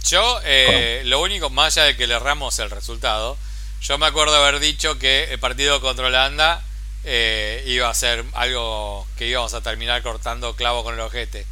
Yo, 0.05 0.40
eh, 0.44 1.03
lo 1.05 1.20
único, 1.23 1.49
más 1.49 1.77
allá 1.77 1.86
de 1.86 1.97
que 1.97 2.07
le 2.07 2.15
erramos 2.15 2.59
el 2.59 2.70
resultado, 2.70 3.39
yo 3.81 3.99
me 3.99 4.07
acuerdo 4.07 4.35
haber 4.36 4.61
dicho 4.61 4.99
que 4.99 5.32
el 5.32 5.39
partido 5.39 5.81
contra 5.81 6.07
Holanda 6.07 6.62
eh, 7.05 7.62
iba 7.66 7.89
a 7.89 7.94
ser 7.94 8.24
algo 8.35 9.07
que 9.16 9.28
íbamos 9.28 9.55
a 9.55 9.61
terminar 9.61 10.03
cortando 10.03 10.55
clavo 10.57 10.82
con 10.85 10.94
el 10.94 11.01
ojete. 11.01 11.47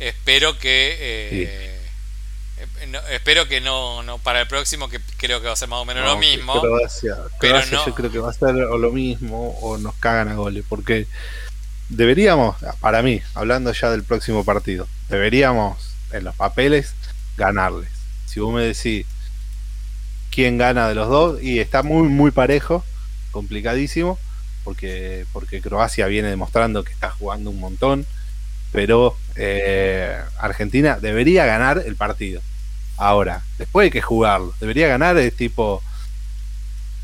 Espero 0.00 0.58
que. 0.58 0.96
eh, 1.00 1.73
no- 2.88 3.00
espero 3.10 3.46
que 3.48 3.60
no, 3.60 4.02
no 4.02 4.18
para 4.18 4.40
el 4.42 4.46
próximo, 4.48 4.88
que 4.88 5.00
creo 5.16 5.40
que 5.40 5.46
va 5.46 5.52
a 5.52 5.56
ser 5.56 5.68
más 5.68 5.80
o 5.80 5.84
menos 5.84 6.04
lo 6.04 6.14
No, 6.14 6.18
mismo. 6.20 6.60
Croacia, 6.60 7.16
pero 7.40 7.54
Croacia 7.54 7.78
no- 7.78 7.86
yo 7.86 7.94
creo 7.94 8.10
que 8.12 8.18
va 8.18 8.30
a 8.30 8.34
ser 8.34 8.54
o 8.56 8.78
lo 8.78 8.90
mismo 8.92 9.50
o 9.60 9.78
nos 9.78 9.94
cagan 9.96 10.28
a 10.28 10.34
goles. 10.34 10.64
Porque 10.68 11.06
deberíamos, 11.88 12.56
para 12.80 13.02
mí, 13.02 13.20
hablando 13.34 13.72
ya 13.72 13.90
del 13.90 14.04
próximo 14.04 14.44
partido, 14.44 14.86
deberíamos 15.08 15.94
en 16.12 16.24
los 16.24 16.34
papeles 16.34 16.94
ganarles. 17.36 17.90
Si 18.26 18.40
vos 18.40 18.52
me 18.54 18.62
decís 18.62 19.06
quién 20.30 20.58
gana 20.58 20.88
de 20.88 20.94
los 20.94 21.08
dos, 21.08 21.42
y 21.42 21.60
está 21.60 21.82
muy, 21.82 22.08
muy 22.08 22.30
parejo, 22.30 22.84
complicadísimo, 23.30 24.18
porque, 24.64 25.26
porque 25.32 25.60
Croacia 25.60 26.06
viene 26.06 26.28
demostrando 26.28 26.82
que 26.84 26.92
está 26.92 27.10
jugando 27.10 27.50
un 27.50 27.60
montón, 27.60 28.06
pero 28.74 29.16
eh, 29.36 30.20
Argentina 30.40 30.98
debería 31.00 31.46
ganar 31.46 31.80
el 31.86 31.94
partido. 31.94 32.42
Ahora, 32.96 33.44
después 33.56 33.84
hay 33.84 33.90
que 33.92 34.02
jugarlo, 34.02 34.52
debería 34.58 34.88
ganar 34.88 35.16
es 35.16 35.34
tipo 35.36 35.80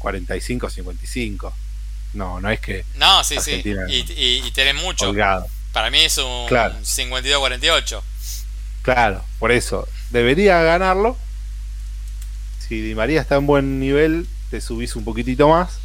45-55. 0.00 1.52
No, 2.14 2.40
no 2.40 2.50
es 2.50 2.58
que 2.58 2.84
No, 2.96 3.22
sí, 3.22 3.36
Argentina, 3.36 3.82
sí. 3.86 4.04
Y, 4.08 4.12
y, 4.12 4.46
y 4.46 4.50
tenés 4.50 4.74
mucho. 4.82 5.08
holgado. 5.08 5.46
Para 5.72 5.90
mí 5.90 6.00
es 6.00 6.18
un 6.18 6.48
Claro. 6.48 6.74
52-48. 6.82 8.02
Claro, 8.82 9.24
por 9.38 9.52
eso, 9.52 9.86
debería 10.10 10.60
ganarlo. 10.62 11.16
Si 12.66 12.80
Di 12.80 12.96
María 12.96 13.20
está 13.20 13.36
en 13.36 13.46
buen 13.46 13.78
nivel, 13.78 14.26
te 14.50 14.60
subís 14.60 14.96
un 14.96 15.04
poquitito 15.04 15.48
más. 15.48 15.78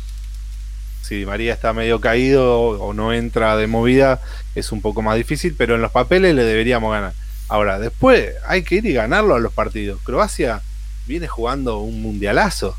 Si 1.05 1.15
Di 1.15 1.25
María 1.25 1.53
está 1.53 1.71
medio 1.71 2.01
caído 2.01 2.59
o 2.59 2.93
no 2.93 3.13
entra 3.13 3.55
de 3.57 3.67
movida, 3.67 4.21
es 4.55 4.71
un 4.71 4.81
poco 4.81 5.03
más 5.03 5.17
difícil, 5.17 5.53
pero 5.55 5.75
en 5.75 5.83
los 5.83 5.91
papeles 5.91 6.33
le 6.33 6.43
deberíamos 6.43 6.91
ganar. 6.91 7.13
Ahora, 7.47 7.77
después 7.77 8.33
hay 8.47 8.63
que 8.63 8.75
ir 8.75 8.87
y 8.87 8.93
ganarlo 8.93 9.35
a 9.35 9.39
los 9.39 9.53
partidos. 9.53 10.01
Croacia 10.03 10.63
viene 11.05 11.27
jugando 11.27 11.77
un 11.77 12.01
mundialazo. 12.01 12.75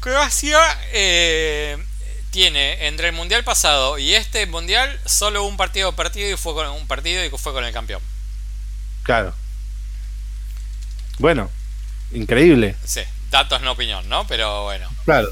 Croacia 0.00 0.58
eh, 0.92 1.78
tiene 2.30 2.88
entre 2.88 3.08
el 3.08 3.14
mundial 3.14 3.42
pasado 3.42 3.98
y 3.98 4.14
este 4.14 4.44
mundial 4.44 5.00
solo 5.06 5.44
un 5.44 5.56
partido 5.56 5.92
partido 5.92 6.30
y 6.30 6.36
fue 6.36 6.52
con 6.52 6.66
un 6.68 6.86
partido 6.86 7.24
y 7.24 7.30
fue 7.30 7.54
con 7.54 7.64
el 7.64 7.72
campeón. 7.72 8.02
Claro. 9.02 9.34
Bueno, 11.18 11.50
increíble. 12.12 12.76
Sí, 12.84 13.00
datos 13.30 13.62
no 13.62 13.72
opinión, 13.72 14.06
¿no? 14.10 14.26
Pero 14.26 14.64
bueno. 14.64 14.90
Claro. 15.06 15.28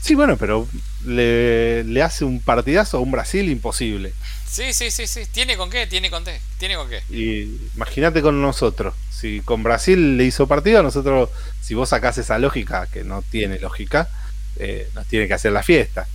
Sí, 0.00 0.16
bueno, 0.16 0.36
pero 0.36 0.66
le, 1.04 1.84
le 1.84 2.02
hace 2.02 2.24
un 2.24 2.40
partidazo 2.40 2.96
a 2.96 3.00
un 3.00 3.10
Brasil 3.10 3.48
imposible. 3.48 4.12
Sí, 4.52 4.74
sí, 4.74 4.90
sí, 4.90 5.06
sí. 5.06 5.22
¿Tiene 5.32 5.56
con 5.56 5.70
qué? 5.70 5.86
¿Tiene 5.86 6.10
con 6.10 6.24
qué? 6.24 6.38
¿Tiene 6.58 6.76
con 6.76 6.88
qué? 6.90 7.02
Y 7.08 7.58
imagínate 7.74 8.20
con 8.20 8.42
nosotros. 8.42 8.94
Si 9.10 9.40
con 9.40 9.62
Brasil 9.62 10.18
le 10.18 10.24
hizo 10.24 10.46
partido, 10.46 10.82
nosotros, 10.82 11.30
si 11.62 11.74
vos 11.74 11.88
sacás 11.88 12.18
esa 12.18 12.38
lógica, 12.38 12.86
que 12.92 13.02
no 13.02 13.22
tiene 13.22 13.58
lógica, 13.58 14.10
eh, 14.56 14.90
nos 14.94 15.06
tiene 15.06 15.26
que 15.26 15.34
hacer 15.34 15.52
la 15.52 15.62
fiesta. 15.62 16.06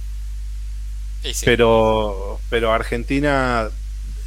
Sí. 1.23 1.45
Pero, 1.45 2.39
pero 2.49 2.71
Argentina 2.73 3.69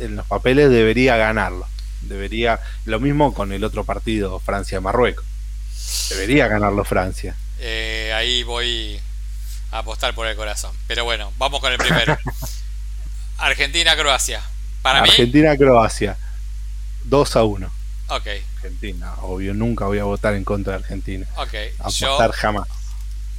en 0.01 0.17
los 0.17 0.27
papeles 0.27 0.71
debería 0.71 1.17
ganarlo. 1.17 1.69
Debería, 2.03 2.59
lo 2.87 2.99
mismo 2.99 3.33
con 3.33 3.53
el 3.53 3.63
otro 3.63 3.85
partido, 3.85 4.41
Francia-Marruecos. 4.41 5.25
Debería 6.09 6.49
ganarlo 6.49 6.85
Francia. 6.85 7.37
Eh, 7.61 8.13
ahí 8.15 8.43
voy 8.43 9.01
apostar 9.71 10.15
por 10.15 10.27
el 10.27 10.37
corazón. 10.37 10.75
Pero 10.87 11.05
bueno, 11.05 11.33
vamos 11.39 11.61
con 11.61 11.73
el 11.73 11.79
primero. 11.79 12.19
Argentina-Croacia. 13.39 14.43
Para 14.83 15.01
Argentina-Croacia. 15.01 16.17
2 17.05 17.37
a 17.37 17.45
1. 17.45 17.71
ok, 18.09 18.27
Argentina, 18.57 19.15
obvio, 19.23 19.55
nunca 19.55 19.87
voy 19.87 19.99
a 19.99 20.05
votar 20.05 20.35
en 20.35 20.45
contra 20.45 20.75
de 20.75 20.79
Argentina. 20.81 21.27
ok. 21.37 21.53
Yo 21.95 22.09
Apostar 22.15 22.33
jamás. 22.33 22.69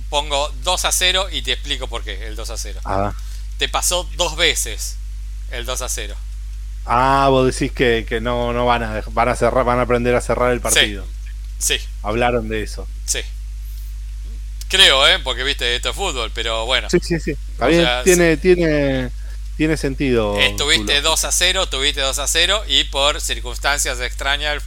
pongo 0.10 0.50
2 0.64 0.86
a 0.86 0.92
0 0.92 1.28
y 1.32 1.42
te 1.44 1.54
explico 1.54 1.88
por 1.88 2.04
qué 2.04 2.28
el 2.28 2.36
2 2.36 2.50
a 2.50 2.58
0. 2.58 2.80
Ah, 2.86 3.14
Te 3.58 3.70
pasó 3.70 4.04
dos 4.18 4.36
veces 4.36 4.96
el 5.52 5.66
2 5.66 5.82
a 5.84 5.90
0. 5.90 6.16
ah, 6.88 7.28
vos 7.30 7.46
decís 7.54 7.72
que, 7.72 8.06
que 8.10 8.20
no, 8.20 8.52
no 8.54 8.66
van 8.66 8.82
a 8.84 9.04
van 9.12 9.30
a 9.30 9.36
cerrar, 9.36 9.64
van 9.64 9.78
a 9.80 9.84
aprender 9.84 10.16
a 10.16 10.22
cerrar 10.22 10.52
el 10.52 10.62
partido. 10.62 11.06
Sí, 11.60 11.78
Hablaron 12.02 12.50
de 12.50 12.64
eso. 12.64 12.88
sí. 13.06 13.22
Creo, 14.72 15.06
¿eh? 15.06 15.20
Porque 15.20 15.44
viste, 15.44 15.76
esto 15.76 15.90
es 15.90 15.96
fútbol, 15.98 16.32
pero 16.34 16.66
bueno. 16.66 16.90
Sí, 16.90 17.00
sí, 17.02 17.20
sí. 17.20 17.36
Bien, 17.60 17.84
sea, 17.84 18.04
tiene, 18.04 18.38
tiene, 18.38 19.12
tiene 19.58 19.76
sentido. 19.76 20.40
Estuviste 20.40 21.02
tu 21.02 21.10
2 21.10 21.26
a 21.26 21.32
0, 21.34 21.68
tuviste 21.68 22.00
2 22.00 22.18
a 22.18 22.26
0 22.26 22.64
y 22.70 22.86
por 22.86 23.20
circunstancias 23.20 24.00
extrañas 24.00 24.64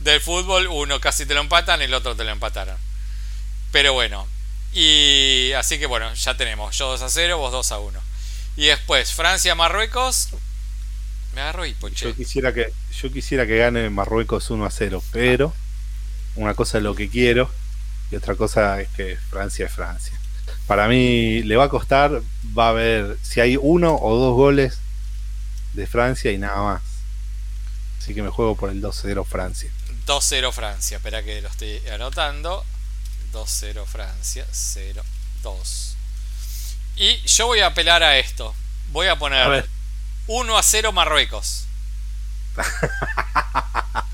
del 0.00 0.20
fútbol, 0.20 0.66
uno 0.66 1.00
casi 1.00 1.24
te 1.24 1.34
lo 1.34 1.40
empatan 1.40 1.80
y 1.82 1.84
el 1.84 1.94
otro 1.94 2.16
te 2.16 2.24
lo 2.24 2.32
empataron. 2.32 2.76
Pero 3.70 3.92
bueno, 3.92 4.26
y 4.72 5.52
así 5.52 5.78
que 5.78 5.86
bueno, 5.86 6.12
ya 6.14 6.36
tenemos, 6.36 6.76
yo 6.76 6.88
2 6.88 7.02
a 7.02 7.08
0, 7.08 7.38
vos 7.38 7.52
2 7.52 7.70
a 7.70 7.78
1. 7.78 8.00
Y 8.56 8.66
después, 8.66 9.12
Francia-Marruecos. 9.12 10.30
Me 11.36 11.42
agarro 11.42 11.64
hipo, 11.64 11.88
che. 11.90 12.06
Yo 12.06 12.16
quisiera 12.16 12.52
que 12.52 12.72
yo 13.00 13.12
quisiera 13.12 13.46
que 13.46 13.56
gane 13.56 13.88
Marruecos 13.88 14.50
1 14.50 14.66
a 14.66 14.70
0, 14.70 15.00
pero 15.12 15.54
una 16.34 16.54
cosa 16.54 16.78
es 16.78 16.84
lo 16.84 16.96
que 16.96 17.08
quiero 17.08 17.48
y 18.12 18.16
otra 18.16 18.34
cosa 18.34 18.78
es 18.82 18.88
que 18.90 19.16
Francia 19.16 19.64
es 19.64 19.72
Francia. 19.72 20.12
Para 20.66 20.86
mí 20.86 21.42
le 21.44 21.56
va 21.56 21.64
a 21.64 21.68
costar, 21.70 22.20
va 22.56 22.66
a 22.66 22.68
haber 22.68 23.16
si 23.22 23.40
hay 23.40 23.56
uno 23.56 23.96
o 23.96 24.16
dos 24.16 24.34
goles 24.36 24.78
de 25.72 25.86
Francia 25.86 26.30
y 26.30 26.36
nada 26.36 26.60
más. 26.62 26.82
Así 27.98 28.14
que 28.14 28.22
me 28.22 28.28
juego 28.28 28.54
por 28.54 28.68
el 28.68 28.82
2-0 28.82 29.24
Francia. 29.24 29.70
2-0 30.06 30.52
Francia, 30.52 30.98
espera 30.98 31.22
que 31.22 31.40
lo 31.40 31.48
estoy 31.48 31.80
anotando. 31.88 32.66
2-0 33.32 33.86
Francia, 33.86 34.46
0-2. 34.52 35.94
Y 36.96 37.16
yo 37.22 37.46
voy 37.46 37.60
a 37.60 37.68
apelar 37.68 38.02
a 38.02 38.18
esto. 38.18 38.54
Voy 38.90 39.06
a 39.06 39.16
poner 39.18 39.40
A 39.40 39.48
ver. 39.48 39.68
1 40.26 40.58
a 40.58 40.62
0 40.62 40.92
Marruecos. 40.92 41.64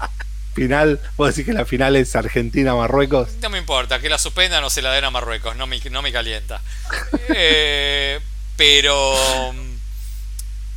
Final, 0.58 1.00
vos 1.16 1.28
decís 1.34 1.46
que 1.46 1.52
la 1.52 1.64
final 1.64 1.96
es 1.96 2.14
Argentina-Marruecos. 2.16 3.28
No 3.42 3.50
me 3.50 3.58
importa, 3.58 4.00
que 4.00 4.08
la 4.08 4.18
suspendan 4.18 4.62
o 4.64 4.70
se 4.70 4.82
la 4.82 4.92
den 4.92 5.04
a 5.04 5.10
Marruecos, 5.10 5.56
no 5.56 5.66
me, 5.66 5.78
no 5.90 6.02
me 6.02 6.12
calienta. 6.12 6.60
Eh, 7.30 8.18
pero. 8.56 9.14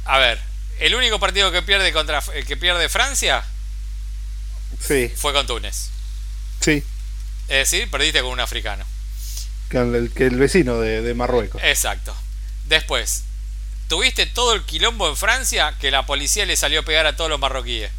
A 0.06 0.18
ver, 0.20 0.40
el 0.80 0.96
único 0.96 1.20
partido 1.20 1.52
que 1.52 1.62
pierde 1.62 1.92
contra 1.94 2.22
eh, 2.34 2.44
que 2.44 2.58
pierde 2.58 2.90
Francia 2.90 3.44
Sí, 4.80 5.12
fue 5.16 5.34
con 5.34 5.46
Túnez. 5.48 5.90
sí. 6.60 6.84
Es 7.48 7.70
decir, 7.70 7.90
perdiste 7.90 8.22
con 8.22 8.32
un 8.32 8.40
africano. 8.40 8.86
Que 9.70 9.78
el, 9.78 10.12
que 10.16 10.26
el 10.26 10.38
vecino 10.38 10.80
de, 10.80 11.02
de 11.02 11.14
Marruecos. 11.14 11.62
Exacto. 11.64 12.16
Después, 12.66 13.24
tuviste 13.90 14.26
todo 14.26 14.54
el 14.54 14.64
quilombo 14.64 15.10
en 15.10 15.18
Francia 15.18 15.76
que 15.80 15.92
la 15.92 16.06
policía 16.06 16.46
le 16.46 16.56
salió 16.56 16.80
a 16.80 16.84
pegar 16.84 17.06
a 17.08 17.16
todos 17.18 17.30
los 17.30 17.40
marroquíes. 17.42 17.92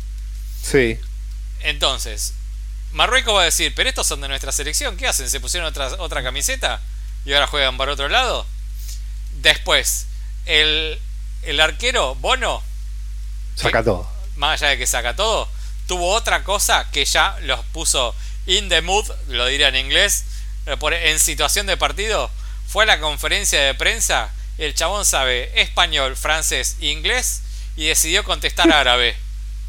Sí. 0.62 0.98
Entonces, 1.62 2.34
Marruecos 2.92 3.34
va 3.34 3.42
a 3.42 3.44
decir, 3.46 3.72
pero 3.74 3.88
estos 3.88 4.06
son 4.06 4.20
de 4.20 4.28
nuestra 4.28 4.52
selección, 4.52 4.96
¿qué 4.96 5.06
hacen? 5.06 5.28
¿Se 5.30 5.40
pusieron 5.40 5.68
otra, 5.68 5.88
otra 5.98 6.22
camiseta? 6.22 6.80
¿Y 7.24 7.32
ahora 7.32 7.46
juegan 7.46 7.76
para 7.76 7.92
otro 7.92 8.08
lado? 8.08 8.46
Después, 9.40 10.06
el, 10.46 10.98
el 11.42 11.60
arquero, 11.60 12.14
Bono, 12.16 12.62
Saca 13.54 13.82
todo. 13.82 14.08
más 14.36 14.60
allá 14.60 14.70
de 14.70 14.78
que 14.78 14.86
saca 14.86 15.14
todo, 15.16 15.48
tuvo 15.86 16.12
otra 16.14 16.42
cosa 16.44 16.86
que 16.90 17.04
ya 17.04 17.36
los 17.42 17.64
puso 17.66 18.14
in 18.46 18.68
the 18.68 18.82
mood, 18.82 19.08
lo 19.28 19.46
diría 19.46 19.68
en 19.68 19.76
inglés, 19.76 20.24
pone 20.78 21.10
en 21.10 21.18
situación 21.18 21.66
de 21.66 21.76
partido. 21.76 22.30
Fue 22.66 22.84
a 22.84 22.86
la 22.86 23.00
conferencia 23.00 23.60
de 23.60 23.74
prensa, 23.74 24.30
el 24.58 24.74
chabón 24.74 25.04
sabe 25.04 25.52
español, 25.60 26.16
francés, 26.16 26.76
inglés 26.80 27.42
y 27.76 27.86
decidió 27.86 28.24
contestar 28.24 28.72
árabe. 28.72 29.16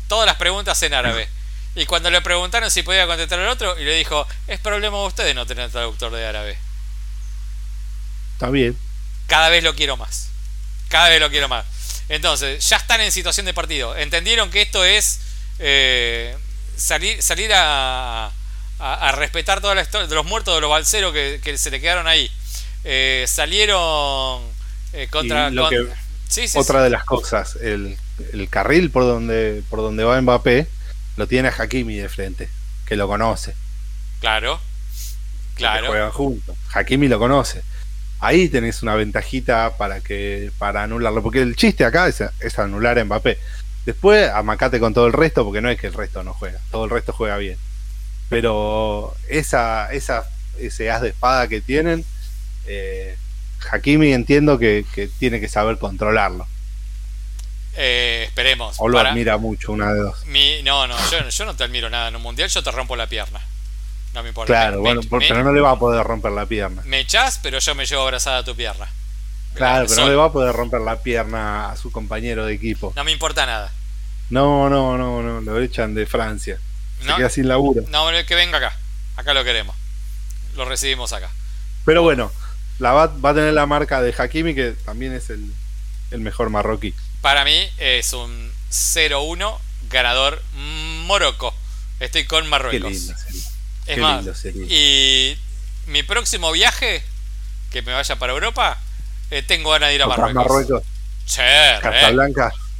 Todas 0.07 0.25
las 0.25 0.35
preguntas 0.37 0.81
en 0.83 0.93
árabe. 0.93 1.27
Y 1.75 1.85
cuando 1.85 2.09
le 2.11 2.21
preguntaron 2.21 2.69
si 2.69 2.83
podía 2.83 3.07
contestar 3.07 3.39
el 3.39 3.47
otro, 3.47 3.77
y 3.79 3.83
le 3.83 3.95
dijo, 3.95 4.27
es 4.47 4.59
problema 4.59 4.97
de 4.99 5.05
ustedes 5.07 5.33
no 5.35 5.45
tener 5.45 5.69
traductor 5.71 6.11
de 6.11 6.25
árabe. 6.25 6.57
Está 8.33 8.49
bien. 8.49 8.77
Cada 9.27 9.49
vez 9.49 9.63
lo 9.63 9.73
quiero 9.75 9.97
más. 9.97 10.29
Cada 10.89 11.09
vez 11.09 11.19
lo 11.19 11.29
quiero 11.29 11.47
más. 11.47 11.65
Entonces, 12.09 12.67
ya 12.67 12.77
están 12.77 13.01
en 13.01 13.11
situación 13.11 13.45
de 13.45 13.53
partido. 13.53 13.95
Entendieron 13.95 14.51
que 14.51 14.61
esto 14.61 14.83
es 14.85 15.19
eh, 15.59 16.35
salir, 16.75 17.21
salir 17.23 17.51
a, 17.53 18.25
a, 18.27 18.31
a 18.79 19.11
respetar 19.13 19.61
toda 19.61 19.73
la 19.75 19.81
historia 19.81 20.07
de 20.07 20.13
los 20.15 20.25
muertos 20.25 20.53
de 20.53 20.61
los 20.61 20.69
balseros 20.69 21.13
que, 21.13 21.39
que 21.43 21.57
se 21.57 21.71
le 21.71 21.79
quedaron 21.81 22.05
ahí. 22.07 22.29
Eh, 22.83 23.25
salieron 23.27 24.43
eh, 24.91 25.07
contra. 25.09 25.49
Y 25.49 25.53
lo 25.53 25.63
con- 25.63 25.69
que- 25.71 26.03
Sí, 26.27 26.47
sí, 26.47 26.57
Otra 26.57 26.81
de 26.81 26.89
las 26.89 27.03
cosas, 27.03 27.57
el, 27.57 27.95
el 28.33 28.49
carril 28.49 28.89
por 28.89 29.03
donde, 29.03 29.61
por 29.69 29.81
donde 29.81 30.03
va 30.03 30.19
Mbappé 30.19 30.65
lo 31.15 31.27
tiene 31.27 31.49
a 31.49 31.53
Hakimi 31.57 31.95
de 31.95 32.09
frente, 32.09 32.49
que 32.85 32.95
lo 32.95 33.07
conoce. 33.07 33.55
Claro. 34.19 34.59
Claro. 35.55 35.87
Juegan 35.87 36.11
juntos. 36.11 36.57
Hakimi 36.73 37.07
lo 37.07 37.19
conoce. 37.19 37.61
Ahí 38.19 38.49
tenés 38.49 38.81
una 38.81 38.95
ventajita 38.95 39.77
para 39.77 39.99
que 39.99 40.51
para 40.57 40.83
anularlo. 40.83 41.21
Porque 41.21 41.41
el 41.41 41.55
chiste 41.55 41.85
acá 41.85 42.07
es, 42.07 42.23
es 42.39 42.57
anular 42.57 42.97
a 42.97 43.05
Mbappé. 43.05 43.37
Después 43.85 44.29
amacate 44.29 44.79
con 44.79 44.93
todo 44.93 45.07
el 45.07 45.13
resto, 45.13 45.43
porque 45.43 45.61
no 45.61 45.69
es 45.69 45.79
que 45.79 45.87
el 45.87 45.93
resto 45.93 46.23
no 46.23 46.33
juega. 46.33 46.59
Todo 46.71 46.85
el 46.85 46.89
resto 46.89 47.11
juega 47.11 47.37
bien. 47.37 47.57
Pero 48.29 49.13
esa, 49.27 49.91
esa, 49.91 50.27
ese 50.57 50.89
as 50.89 51.01
de 51.01 51.09
espada 51.09 51.47
que 51.47 51.61
tienen, 51.61 52.05
eh, 52.65 53.17
Hakimi 53.71 54.13
entiendo 54.13 54.57
que, 54.57 54.85
que 54.95 55.07
tiene 55.07 55.41
que 55.41 55.49
saber 55.49 55.77
controlarlo. 55.77 56.47
Eh, 57.75 58.25
esperemos. 58.27 58.75
O 58.79 58.87
lo 58.87 58.97
Para- 58.97 59.11
admira 59.11 59.37
mucho, 59.37 59.71
una 59.71 59.91
de 59.93 59.99
dos. 60.01 60.25
mi- 60.27 60.61
no, 60.63 60.85
no, 60.87 60.95
yo, 61.09 61.27
yo 61.27 61.45
no 61.45 61.55
te 61.55 61.63
admiro 61.63 61.89
nada 61.89 62.09
en 62.09 62.15
un 62.15 62.21
mundial, 62.21 62.49
yo 62.49 62.61
te 62.63 62.71
rompo 62.71 62.95
la 62.95 63.07
pierna. 63.07 63.41
No 64.13 64.21
me 64.21 64.29
importa. 64.29 64.53
Claro, 64.53 64.75
Me- 64.75 64.81
bueno, 64.81 65.01
me- 65.01 65.07
por- 65.07 65.19
me- 65.21 65.27
pero 65.27 65.43
no 65.43 65.51
le 65.53 65.59
va 65.61 65.71
a 65.71 65.79
poder 65.79 66.03
romper 66.05 66.31
la 66.33 66.45
pierna. 66.45 66.83
Me 66.85 66.99
echás, 66.99 67.39
pero 67.41 67.57
yo 67.59 67.73
me 67.75 67.85
llevo 67.85 68.03
abrazada 68.03 68.39
a 68.39 68.43
tu 68.43 68.55
pierna. 68.55 68.87
Claro, 69.55 69.85
pero 69.87 70.01
no 70.01 70.09
le 70.09 70.15
va 70.15 70.25
a 70.25 70.31
poder 70.31 70.55
romper 70.55 70.81
la 70.81 70.97
pierna 71.01 71.71
a 71.71 71.75
su 71.75 71.91
compañero 71.91 72.45
de 72.45 72.53
equipo. 72.53 72.93
No 72.95 73.03
me 73.03 73.11
importa 73.11 73.45
nada. 73.45 73.71
No, 74.29 74.69
no, 74.69 74.97
no, 74.97 75.21
no, 75.21 75.41
lo 75.41 75.59
echan 75.61 75.93
de 75.95 76.05
Francia. 76.05 76.57
Se 76.99 77.05
No, 77.07 77.17
queda 77.17 77.29
sin 77.29 77.47
laburo. 77.47 77.83
no, 77.89 78.07
que 78.25 78.35
venga 78.35 78.57
acá. 78.57 78.75
Acá 79.15 79.33
lo 79.33 79.43
queremos. 79.43 79.75
Lo 80.55 80.65
recibimos 80.65 81.11
acá. 81.13 81.29
Pero 81.85 82.01
bueno, 82.03 82.31
la 82.79 82.93
va, 82.93 83.07
va 83.07 83.31
a 83.31 83.33
tener 83.33 83.53
la 83.53 83.65
marca 83.65 84.01
de 84.01 84.13
Hakimi, 84.17 84.55
que 84.55 84.71
también 84.85 85.13
es 85.13 85.29
el, 85.29 85.51
el 86.11 86.19
mejor 86.21 86.49
marroquí. 86.49 86.93
Para 87.23 87.45
mí 87.45 87.69
es 87.77 88.11
un 88.11 88.53
0-1 88.69 89.57
ganador 89.89 90.43
Morocco. 91.05 91.55
Estoy 92.01 92.25
con 92.25 92.43
Qué 92.43 92.49
Marruecos. 92.49 92.91
lindo 92.91 93.13
sería. 93.17 93.41
es 93.85 93.95
qué 93.95 93.97
más, 94.01 94.17
lindo 94.17 94.35
sería. 94.35 94.65
y 94.67 95.39
mi 95.87 96.03
próximo 96.03 96.51
viaje, 96.51 97.01
que 97.71 97.81
me 97.81 97.93
vaya 97.93 98.17
para 98.17 98.33
Europa, 98.33 98.77
eh, 99.31 99.41
tengo 99.41 99.71
ganas 99.71 99.87
de 99.89 99.95
ir 99.95 100.03
a 100.03 100.07
Marruecos. 100.07 100.33
Marruecos, 100.35 100.83
Che. 101.25 101.79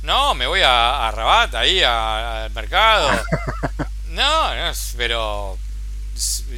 No, 0.02 0.36
me 0.36 0.46
voy 0.46 0.60
a, 0.62 1.08
a 1.08 1.12
Rabat, 1.12 1.56
ahí 1.56 1.82
a- 1.82 2.44
al 2.44 2.52
mercado. 2.52 3.10
No, 4.10 4.54
no, 4.54 4.72
pero 4.96 5.58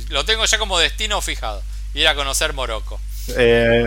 lo 0.10 0.26
tengo 0.26 0.44
ya 0.44 0.57
como 0.57 0.78
destino 0.78 1.22
fijado. 1.22 1.64
ir 1.94 2.06
a 2.06 2.14
conocer 2.14 2.52
Morocco. 2.52 2.99
Eh, 3.30 3.86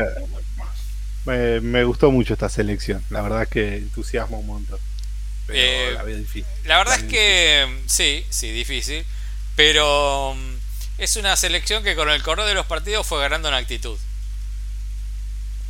me, 1.29 1.61
me 1.61 1.85
gustó 1.85 2.11
mucho 2.11 2.33
esta 2.35 2.49
selección. 2.49 3.03
La 3.11 3.23
verdad 3.23 3.43
es 3.43 3.49
que 3.49 3.77
entusiasma 3.77 4.39
un 4.39 4.47
montón. 4.47 4.79
Pero 5.47 5.59
Eh, 5.61 5.93
la 5.95 6.05
difícil. 6.05 6.45
La 6.65 6.79
verdad 6.79 6.97
La 6.99 7.05
es 7.05 7.11
que 7.11 7.81
sí, 7.87 8.25
sí, 8.31 8.51
difícil, 8.51 9.05
pero 9.57 10.35
mm, 10.37 10.55
es 11.03 11.17
una 11.17 11.37
selección 11.37 11.83
que 11.83 11.95
con 11.97 12.11
el 12.11 12.23
correr 12.23 12.47
de 12.47 12.55
los 12.55 12.67
partidos 12.67 13.07
fue 13.07 13.21
ganando 13.21 13.49
en 13.49 13.55
actitud. 13.55 13.99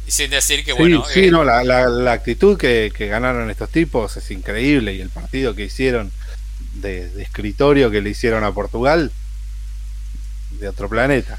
Y 0.07 0.11
sin 0.11 0.31
decir 0.31 0.65
que, 0.65 0.73
Sí, 0.73 0.79
bueno, 0.79 1.05
sí, 1.13 1.25
eh, 1.27 1.31
no, 1.31 1.45
la, 1.45 1.63
la- 1.65 1.89
la 1.89 2.13
actitud 2.13 2.57
que, 2.59 2.91
que 2.97 3.09
ganaron 3.09 3.51
estos 3.51 3.71
tipos 3.71 4.17
es 4.17 4.31
increíble 4.31 4.95
y 4.95 5.01
el 5.03 5.11
partido 5.11 5.55
que 5.55 5.65
hicieron 5.65 6.11
de, 6.75 7.09
de 7.11 7.23
escritorio 7.23 7.91
que 7.91 8.01
le 8.01 8.11
hicieron 8.11 8.43
a 8.43 8.53
Portugal 8.53 9.13
de 10.53 10.69
otro 10.69 10.89
planeta. 10.89 11.39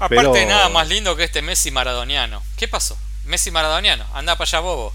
aparte 0.00 0.30
pero- 0.32 0.48
nada 0.48 0.68
más 0.68 0.88
lindo 0.88 1.14
que 1.16 1.24
este 1.24 1.42
Messi 1.42 1.70
maradoniano. 1.70 2.42
¿Qué 2.56 2.66
pasó? 2.68 2.98
Messi 3.24 3.50
maradoniano, 3.50 4.06
anda 4.14 4.36
para 4.36 4.48
allá 4.48 4.60
bobo. 4.60 4.94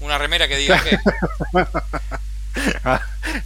Una 0.00 0.18
remera 0.18 0.48
que 0.48 0.56
diga 0.56 0.82
que... 0.84 0.98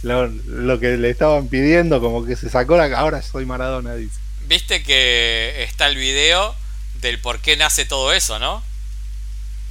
lo, 0.03 0.27
lo 0.27 0.79
que 0.79 0.97
le 0.97 1.09
estaban 1.09 1.47
pidiendo, 1.47 2.01
como 2.01 2.25
que 2.25 2.35
se 2.35 2.49
sacó 2.49 2.77
la 2.77 2.85
ahora 2.97 3.21
soy 3.21 3.45
Maradona, 3.45 3.95
dice. 3.95 4.17
Viste 4.47 4.83
que 4.83 5.63
está 5.63 5.87
el 5.87 5.95
video 5.95 6.55
del 7.01 7.19
por 7.19 7.39
qué 7.39 7.57
nace 7.57 7.85
todo 7.85 8.13
eso, 8.13 8.39
¿no? 8.39 8.63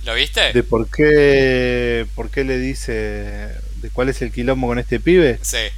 ¿Lo 0.04 0.14
viste? 0.14 0.52
De 0.52 0.62
por 0.62 0.88
qué, 0.88 2.06
por 2.14 2.30
qué 2.30 2.44
le 2.44 2.58
dice, 2.58 2.92
de 2.92 3.90
cuál 3.92 4.08
es 4.08 4.22
el 4.22 4.32
quilombo 4.32 4.68
con 4.68 4.78
este 4.78 4.98
pibe. 5.00 5.38
Sí. 5.42 5.68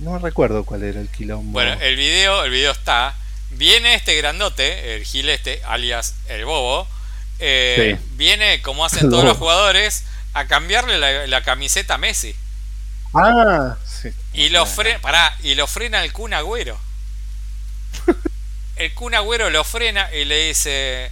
No 0.00 0.18
recuerdo 0.18 0.64
cuál 0.64 0.82
era 0.82 1.00
el 1.00 1.08
quilombo. 1.08 1.52
Bueno, 1.52 1.72
el 1.80 1.96
video, 1.96 2.44
el 2.44 2.50
video 2.50 2.72
está. 2.72 3.16
Viene 3.50 3.94
este 3.94 4.16
grandote, 4.16 4.94
el 4.96 5.04
gil 5.04 5.28
este, 5.28 5.62
alias 5.64 6.14
el 6.28 6.44
bobo. 6.44 6.86
Eh, 7.42 7.96
Sí. 7.98 8.06
Viene, 8.16 8.62
como 8.62 8.84
hacen 8.86 9.10
todos 9.10 9.24
los 9.24 9.36
jugadores, 9.36 10.04
a 10.34 10.46
cambiarle 10.46 10.98
la, 10.98 11.26
la 11.26 11.42
camiseta 11.42 11.94
a 11.94 11.98
Messi. 11.98 12.34
ah, 13.14 13.76
sí. 13.84 14.10
Y 14.32 14.48
lo, 14.48 14.64
frena, 14.64 14.98
pará, 15.00 15.36
y 15.42 15.54
lo 15.54 15.66
frena 15.66 16.02
el 16.02 16.12
Kun 16.12 16.32
Agüero. 16.32 16.78
El 18.76 18.94
Kun 18.94 19.14
Agüero 19.14 19.50
lo 19.50 19.64
frena 19.64 20.12
y 20.14 20.24
le 20.24 20.46
dice: 20.48 21.10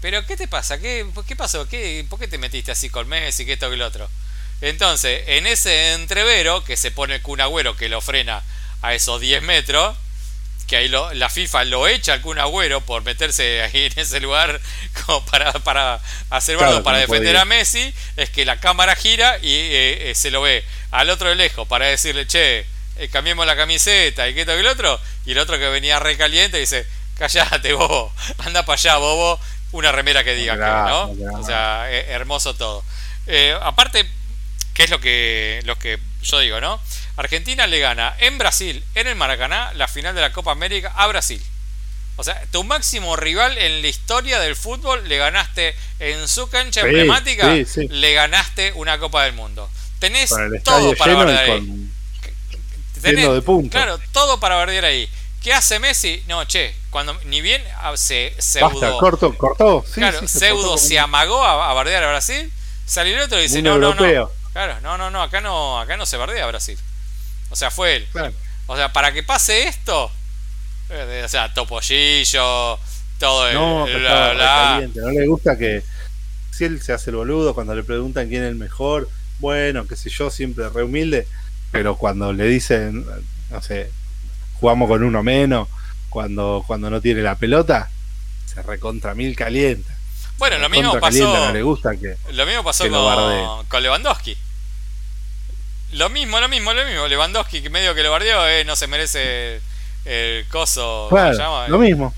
¿Pero 0.00 0.24
qué 0.26 0.36
te 0.36 0.48
pasa? 0.48 0.78
¿Qué, 0.78 1.06
qué 1.26 1.36
pasó? 1.36 1.68
¿Qué, 1.68 2.06
¿Por 2.08 2.18
qué 2.18 2.28
te 2.28 2.38
metiste 2.38 2.70
así 2.72 2.88
con 2.88 3.08
Messi? 3.08 3.44
Que 3.44 3.54
esto 3.54 3.68
que 3.68 3.76
lo 3.76 3.86
otro. 3.86 4.08
Entonces, 4.60 5.24
en 5.26 5.46
ese 5.46 5.94
entrevero 5.94 6.62
que 6.64 6.76
se 6.76 6.90
pone 6.90 7.16
el 7.16 7.22
Kun 7.22 7.40
Agüero 7.40 7.76
que 7.76 7.88
lo 7.88 8.00
frena 8.00 8.42
a 8.82 8.94
esos 8.94 9.20
10 9.20 9.42
metros, 9.42 9.96
que 10.70 10.76
ahí 10.76 10.88
lo- 10.88 11.12
la 11.14 11.28
FIFA 11.28 11.64
lo 11.64 11.88
echa 11.88 12.12
al 12.12 12.20
Kun 12.20 12.38
Agüero 12.38 12.80
por 12.80 13.02
meterse 13.02 13.60
ahí 13.62 13.86
en 13.86 13.92
ese 13.98 14.20
lugar 14.20 14.60
como 15.04 15.24
para, 15.26 15.52
para 15.52 16.00
hacer 16.30 16.56
Claro, 16.56 16.74
bardo, 16.74 16.84
para 16.84 17.00
que 17.00 17.06
no 17.08 17.12
defender 17.12 17.32
podía. 17.34 17.42
a 17.42 17.44
Messi, 17.44 17.92
es 18.16 18.30
que 18.30 18.44
la 18.44 18.60
cámara 18.60 18.94
gira 18.94 19.36
y 19.42 19.52
eh, 19.52 20.10
eh, 20.10 20.14
se 20.14 20.30
lo 20.30 20.42
ve 20.42 20.64
al 20.92 21.10
otro 21.10 21.28
de 21.28 21.34
lejos 21.34 21.66
para 21.66 21.86
decirle, 21.86 22.24
che, 22.28 22.60
eh, 22.96 23.08
cambiemos 23.10 23.44
la 23.46 23.56
camiseta 23.56 24.28
y 24.28 24.34
que 24.34 24.42
esto 24.42 24.52
que 24.54 24.60
el 24.60 24.66
otro, 24.68 25.00
y 25.26 25.32
el 25.32 25.38
otro 25.38 25.58
que 25.58 25.68
venía 25.70 25.98
recaliente 25.98 26.58
dice, 26.58 26.86
callate 27.18 27.72
bobo, 27.72 28.12
anda 28.38 28.64
para 28.64 28.74
allá 28.78 28.96
bobo, 28.98 29.40
una 29.72 29.90
remera 29.90 30.22
que 30.22 30.34
diga 30.36 30.52
que, 30.54 30.58
Claro, 30.60 31.12
¿no? 31.16 31.38
O 31.40 31.44
sea, 31.44 31.90
hermoso 31.90 32.54
todo. 32.54 32.84
Aparte, 33.62 34.08
¿qué 34.74 34.84
es 34.84 34.90
lo 34.90 35.00
que, 35.00 35.60
lo 35.64 35.76
que 35.76 35.98
yo 36.22 36.38
digo, 36.38 36.60
no? 36.60 36.80
Argentina 37.20 37.66
le 37.66 37.78
gana 37.78 38.14
en 38.18 38.38
Brasil, 38.38 38.82
en 38.94 39.06
el 39.06 39.14
Maracaná, 39.16 39.72
la 39.74 39.88
final 39.88 40.14
de 40.14 40.20
la 40.20 40.32
Copa 40.32 40.52
América 40.52 40.92
a 40.96 41.06
Brasil. 41.06 41.42
O 42.16 42.24
sea, 42.24 42.42
tu 42.50 42.64
máximo 42.64 43.16
rival 43.16 43.56
en 43.56 43.80
la 43.82 43.88
historia 43.88 44.38
del 44.40 44.54
fútbol 44.56 45.08
le 45.08 45.16
ganaste 45.16 45.74
en 45.98 46.28
su 46.28 46.48
cancha 46.50 46.82
Sí, 46.82 46.86
emblemática, 46.88 47.54
sí, 47.54 47.64
sí. 47.64 47.88
le 47.88 48.12
ganaste 48.12 48.72
una 48.74 48.98
Copa 48.98 49.24
del 49.24 49.32
Mundo. 49.32 49.70
Tenés 49.98 50.30
todo 50.64 50.94
para 50.96 51.14
bardear 51.14 51.50
ahí. 51.50 51.88
Tenés- 53.00 53.62
de. 53.62 53.68
Claro, 53.70 53.98
todo 54.12 54.38
para 54.40 54.56
bardear 54.56 54.84
ahí. 54.84 55.08
¿Qué 55.42 55.54
hace 55.54 55.78
Messi? 55.78 56.22
No, 56.26 56.44
che, 56.44 56.74
cuando 56.90 57.18
ni 57.24 57.40
bien 57.40 57.62
ah, 57.78 57.96
se 57.96 58.34
pseudo, 58.38 58.68
Basta, 58.68 58.98
corto, 58.98 59.34
cortó. 59.38 59.84
Claro, 59.94 60.20
se 60.20 60.28
pseudo 60.28 60.76
se 60.76 60.94
como 60.96 61.04
amagó 61.04 61.42
a, 61.44 61.70
a 61.70 61.72
bardear 61.72 62.04
a 62.04 62.08
Brasil, 62.10 62.52
salió 62.84 63.16
el 63.16 63.22
otro 63.22 63.38
y 63.38 63.42
dice, 63.42 63.62
no, 63.62 63.78
no, 63.78 63.94
no. 63.94 64.30
Claro, 64.52 64.80
no, 64.82 64.98
no, 64.98 65.10
no, 65.10 65.22
acá 65.22 65.40
no, 65.40 65.80
acá 65.80 65.96
no 65.96 66.04
se 66.04 66.16
bardea 66.18 66.44
a 66.44 66.48
Brasil. 66.48 66.78
O 67.50 67.56
sea, 67.56 67.70
fue 67.70 67.96
él. 67.96 68.08
Claro. 68.12 68.32
O 68.66 68.76
sea, 68.76 68.92
para 68.92 69.12
que 69.12 69.22
pase 69.22 69.66
esto, 69.66 70.10
eh, 70.90 71.22
o 71.24 71.28
sea, 71.28 71.52
topollillo, 71.52 72.78
todo 73.18 73.48
el 73.48 73.54
No, 73.54 73.84
pero 73.86 73.98
bla, 73.98 74.32
bla. 74.32 74.62
recaliente. 74.64 75.00
No 75.00 75.10
le 75.10 75.26
gusta 75.26 75.58
que. 75.58 75.82
Si 76.52 76.64
él 76.64 76.80
se 76.82 76.92
hace 76.92 77.10
el 77.10 77.16
boludo 77.16 77.54
cuando 77.54 77.74
le 77.74 77.82
preguntan 77.82 78.28
quién 78.28 78.42
es 78.42 78.48
el 78.50 78.56
mejor, 78.56 79.08
bueno, 79.38 79.86
qué 79.86 79.96
sé 79.96 80.10
yo, 80.10 80.30
siempre 80.30 80.68
re 80.68 80.82
humilde. 80.84 81.26
Pero 81.70 81.96
cuando 81.96 82.32
le 82.32 82.44
dicen, 82.44 83.06
no 83.50 83.62
sé, 83.62 83.90
jugamos 84.60 84.88
con 84.88 85.02
uno 85.02 85.22
menos, 85.22 85.68
cuando, 86.08 86.62
cuando 86.66 86.90
no 86.90 87.00
tiene 87.00 87.22
la 87.22 87.36
pelota, 87.36 87.90
se 88.46 88.62
recontra 88.62 89.14
mil 89.14 89.34
calienta. 89.36 89.94
Bueno, 90.38 90.58
lo 90.58 90.68
mismo 90.68 90.98
calienta, 90.98 91.32
pasó. 91.32 91.46
no 91.46 91.52
le 91.52 91.62
gusta 91.62 91.96
que. 91.96 92.16
Lo 92.32 92.46
mismo 92.46 92.64
pasó 92.64 92.86
lo 92.86 93.64
con 93.68 93.82
Lewandowski. 93.82 94.36
Lo 95.92 96.08
mismo, 96.10 96.38
lo 96.40 96.48
mismo, 96.48 96.72
lo 96.72 96.84
mismo. 96.84 97.08
Lewandowski, 97.08 97.62
que 97.62 97.70
medio 97.70 97.94
que 97.94 98.02
lo 98.02 98.10
bardeó, 98.10 98.46
eh, 98.48 98.64
no 98.64 98.76
se 98.76 98.86
merece 98.86 99.60
el, 100.04 100.46
coso. 100.48 101.06
Claro, 101.10 101.68
lo 101.68 101.78
mismo. 101.78 102.14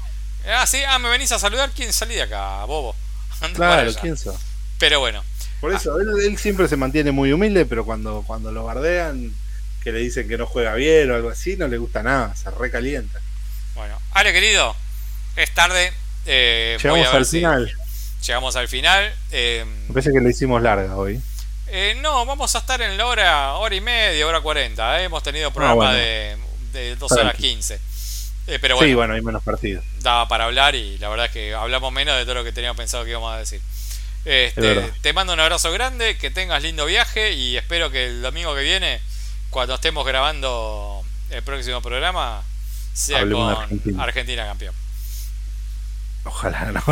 Ah, 0.47 0.67
sí, 0.67 0.83
ah, 0.87 0.99
me 0.99 1.09
venís 1.09 1.33
a 1.33 1.39
saludar. 1.39 1.71
¿Quién 1.75 1.93
salí 1.93 2.15
de 2.15 2.23
acá, 2.23 2.65
bobo? 2.65 2.95
Claro. 3.55 3.93
¿quién 4.01 4.17
sos? 4.17 4.37
Pero 4.79 5.01
bueno, 5.01 5.25
Por 5.61 5.73
eso, 5.73 5.99
él, 6.01 6.09
él 6.25 6.39
siempre 6.39 6.69
se 6.69 6.77
mantiene 6.77 7.11
muy 7.13 7.33
humilde, 7.33 7.65
pero 7.67 7.85
cuando, 7.85 8.23
cuando 8.27 8.51
lo 8.53 8.65
bardean, 8.65 9.33
que 9.83 9.91
le 9.93 9.99
dicen 10.01 10.29
que 10.29 10.37
no 10.39 10.47
juega 10.47 10.75
bien 10.75 11.11
o 11.11 11.15
algo 11.15 11.31
así, 11.31 11.57
no 11.57 11.67
le 11.69 11.79
gusta 11.79 12.03
nada, 12.03 12.35
se 12.37 12.51
recalienta. 12.51 13.21
bueno. 13.75 13.99
Ale, 14.13 14.33
querido, 14.33 14.77
es 15.37 15.51
tarde. 15.55 15.93
eh, 16.27 16.79
voy 16.83 16.91
Llegamos 17.01 17.07
a 17.09 17.11
ver 17.13 17.19
al 17.19 17.27
si- 17.27 17.37
final. 17.39 17.73
Llegamos 18.27 18.57
al 18.57 18.69
final. 18.69 19.13
eh, 19.33 19.65
Me 19.89 19.95
parece 19.95 20.13
que 20.13 20.21
le 20.21 20.31
hicimos 20.31 20.63
larga 20.63 20.97
hoy. 20.97 21.21
Eh, 21.73 21.95
no, 22.01 22.25
vamos 22.27 22.55
a 22.55 22.59
estar 22.59 22.81
en 22.83 22.97
la 22.97 23.07
hora, 23.07 23.55
hora 23.55 23.75
y 23.75 23.81
media, 23.81 24.27
hora 24.27 24.41
cuarenta. 24.41 25.01
eh. 25.01 25.05
Hemos 25.05 25.23
tenido 25.23 25.51
programa 25.51 25.73
Ah, 25.73 25.93
bueno. 25.93 25.93
de, 25.99 26.37
de 26.73 26.97
dos 26.97 27.11
horas 27.13 27.33
Tranqui. 27.33 27.43
quince. 27.55 27.81
Eh, 28.47 28.59
pero 28.61 28.77
bueno, 28.77 28.89
Sí, 28.89 28.95
bueno, 28.95 29.15
hay 29.15 29.23
menos 29.23 29.43
partidos. 29.43 29.85
daba 30.01 30.27
para 30.29 30.45
hablar 30.45 30.75
y 30.75 30.99
la 30.99 31.09
verdad 31.09 31.27
es 31.27 31.33
que 31.33 31.55
hablamos 31.55 31.93
menos 31.93 32.17
de 32.17 32.25
todo 32.25 32.35
lo 32.35 32.45
que 32.45 32.53
teníamos 32.53 32.77
pensado 32.77 33.05
que 33.05 33.11
íbamos 33.11 33.33
a 33.33 33.39
decir. 33.39 33.61
Este, 34.25 34.93
te 35.01 35.13
mando 35.13 35.33
un 35.33 35.41
abrazo 35.41 35.73
grande, 35.73 36.17
que 36.17 36.31
tengas 36.31 36.63
lindo 36.63 36.85
viaje 36.87 37.33
y 37.33 37.57
espero 37.57 37.91
que 37.91 38.07
el 38.07 38.23
domingo 38.23 38.55
que 38.55 38.63
viene, 38.63 39.01
cuando 39.51 39.75
estemos 39.75 40.05
grabando 40.07 41.03
el 41.31 41.43
próximo 41.43 41.81
programa, 41.83 42.43
sea 42.93 43.19
Hablemos 43.21 43.55
con 43.55 43.63
Argentina. 43.65 44.03
Argentina 44.03 44.47
campeón. 44.47 44.75
Ojalá, 46.25 46.73
no. 46.73 46.83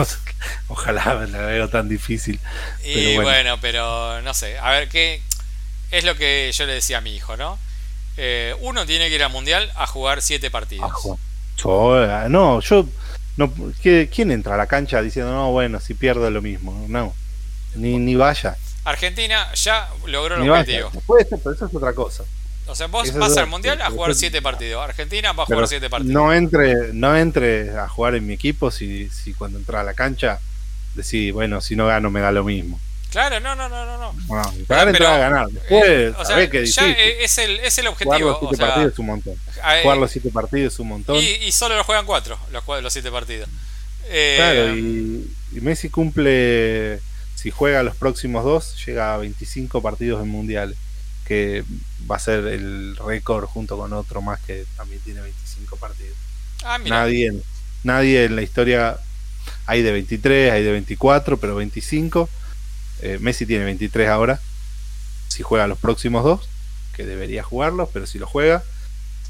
Ojalá 0.68 1.14
la 1.26 1.38
veo 1.46 1.68
tan 1.68 1.88
difícil. 1.88 2.40
Y 2.84 2.94
Pero 2.94 3.22
bueno. 3.22 3.22
bueno. 3.22 3.58
pero 3.60 4.22
no 4.22 4.34
sé, 4.34 4.58
a 4.58 4.70
ver 4.70 4.88
qué 4.88 5.22
es 5.90 6.04
lo 6.04 6.16
que 6.16 6.50
yo 6.52 6.66
le 6.66 6.74
decía 6.74 6.98
a 6.98 7.00
mi 7.00 7.14
hijo, 7.14 7.36
¿no? 7.36 7.58
Eh, 8.16 8.54
uno 8.60 8.84
tiene 8.86 9.08
que 9.08 9.14
ir 9.14 9.22
al 9.22 9.30
mundial 9.30 9.70
a 9.76 9.86
jugar 9.86 10.20
siete 10.22 10.50
partidos. 10.50 10.90
Ah, 10.92 11.16
yo, 11.56 12.28
no, 12.28 12.60
yo. 12.60 12.86
No, 13.36 13.52
¿qué- 13.82 14.10
¿Quién 14.12 14.30
entra 14.32 14.54
a 14.54 14.58
la 14.58 14.66
cancha 14.66 15.00
diciendo, 15.00 15.32
no, 15.32 15.50
bueno, 15.52 15.80
si 15.80 15.94
pierdo 15.94 16.26
es 16.26 16.32
lo 16.32 16.42
mismo? 16.42 16.84
No. 16.88 17.14
Ni, 17.74 17.98
ni 17.98 18.14
vaya. 18.16 18.56
Argentina 18.84 19.52
ya 19.54 19.88
logró 20.06 20.36
el 20.36 20.50
objetivo. 20.50 20.88
vaya. 20.90 21.00
Puede 21.06 21.24
ser, 21.28 21.38
pero 21.42 21.54
eso 21.54 21.66
es 21.66 21.74
otra 21.74 21.92
cosa. 21.92 22.24
O 22.70 22.74
sea, 22.74 22.86
vos 22.86 23.12
vas 23.14 23.36
al 23.36 23.46
mundial 23.48 23.76
sí, 23.78 23.82
a 23.84 23.90
jugar 23.90 24.10
eso- 24.12 24.20
siete 24.20 24.40
partidos. 24.42 24.82
Argentina 24.84 25.32
va 25.32 25.42
a 25.42 25.46
jugar 25.46 25.68
siete 25.68 25.90
partidos. 25.90 26.12
no 26.12 26.32
entre, 26.32 26.92
no 26.92 27.16
entre 27.16 27.70
a 27.76 27.88
jugar 27.88 28.14
en 28.14 28.26
mi 28.26 28.34
equipo 28.34 28.70
si, 28.70 29.08
si 29.10 29.34
cuando 29.34 29.58
entra 29.58 29.80
a 29.80 29.84
la 29.84 29.94
cancha 29.94 30.38
decís, 30.94 31.32
bueno, 31.32 31.60
si 31.60 31.76
no 31.76 31.86
gano 31.86 32.10
me 32.10 32.20
da 32.20 32.32
lo 32.32 32.44
mismo. 32.44 32.80
Claro, 33.10 33.40
no, 33.40 33.56
no, 33.56 33.68
no, 33.68 33.84
no. 33.86 33.98
no. 33.98 34.12
Bueno, 34.26 34.42
ganar, 34.44 34.66
pero, 34.66 34.90
entrar 34.90 35.14
a 35.14 35.18
ganar. 35.18 35.48
Después, 35.48 35.82
Eh, 35.84 36.14
o 36.16 36.24
sea, 36.24 36.48
que 36.48 36.64
ya 36.64 36.88
eh, 36.88 37.24
es 37.24 37.38
el, 37.38 37.58
es 37.58 37.76
el 37.78 37.88
Jugar 37.88 38.20
los 38.20 38.30
objetivo. 38.36 38.38
siete 38.40 38.54
o 38.54 38.56
sea, 38.56 38.66
partidos 38.68 38.92
es 38.92 38.98
un 39.00 39.06
montón. 39.06 39.34
eh, 39.34 39.80
Jugar 39.82 39.98
los 39.98 40.10
siete 40.12 40.30
partidos 40.30 40.74
es 40.74 40.78
un 40.80 40.88
montón. 40.88 41.16
y, 41.16 41.26
y 41.44 41.50
solo 41.52 41.76
lo 41.76 41.82
juegan 41.82 42.06
cuatro, 42.06 42.38
los, 42.52 42.62
jue- 42.64 42.80
los 42.80 42.92
siete 42.92 43.10
partidos. 43.10 43.48
Eh, 44.04 44.34
Claro, 44.36 44.76
y, 44.76 45.28
y 45.56 45.60
Messi 45.60 45.88
cumple, 45.90 47.00
si 47.34 47.50
juega 47.50 47.82
los 47.82 47.96
próximos 47.96 48.44
dos, 48.44 48.76
llega 48.86 49.14
a 49.14 49.16
25 49.18 49.82
partidos 49.82 50.22
en 50.22 50.28
mundiales, 50.28 50.76
que 51.26 51.64
va 52.10 52.16
a 52.16 52.20
ser 52.20 52.46
el 52.46 52.96
récord 52.96 53.46
junto 53.46 53.76
con 53.76 53.92
otro 53.92 54.20
más 54.22 54.40
que 54.40 54.64
también 54.76 55.00
tiene 55.02 55.20
25 55.20 55.76
partidos. 55.76 56.16
ah. 56.64 56.78
Nadie, 56.84 57.26
en- 57.28 57.42
nadie 57.82 58.24
en 58.24 58.36
la 58.36 58.42
historia, 58.42 58.98
hay 59.66 59.82
de 59.82 59.92
23, 59.92 60.52
hay 60.52 60.62
de 60.62 60.72
24, 60.72 61.38
pero 61.38 61.54
25. 61.56 62.28
eh, 63.02 63.18
Messi 63.20 63.46
tiene 63.46 63.64
23 63.64 64.08
ahora. 64.08 64.40
Si 65.28 65.42
juega 65.42 65.66
los 65.66 65.78
próximos 65.78 66.22
dos, 66.24 66.48
que 66.94 67.06
debería 67.06 67.42
jugarlos, 67.42 67.88
pero 67.92 68.06
si 68.06 68.18
lo 68.18 68.26
juega, 68.26 68.62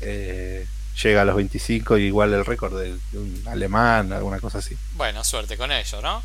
eh, 0.01 0.67
llega 1.03 1.23
a 1.23 1.25
los 1.25 1.37
25 1.37 1.99
y 1.99 2.05
igual 2.07 2.33
el 2.35 2.45
récord 2.45 2.79
de, 2.79 2.97
de 3.13 3.19
un 3.19 3.43
alemán, 3.47 4.13
alguna 4.13 4.41
cosa 4.41 4.59
así. 4.59 4.77
Bueno, 4.95 5.23
suerte 5.25 5.57
con 5.57 5.71
ello, 5.71 6.03
¿no? 6.03 6.23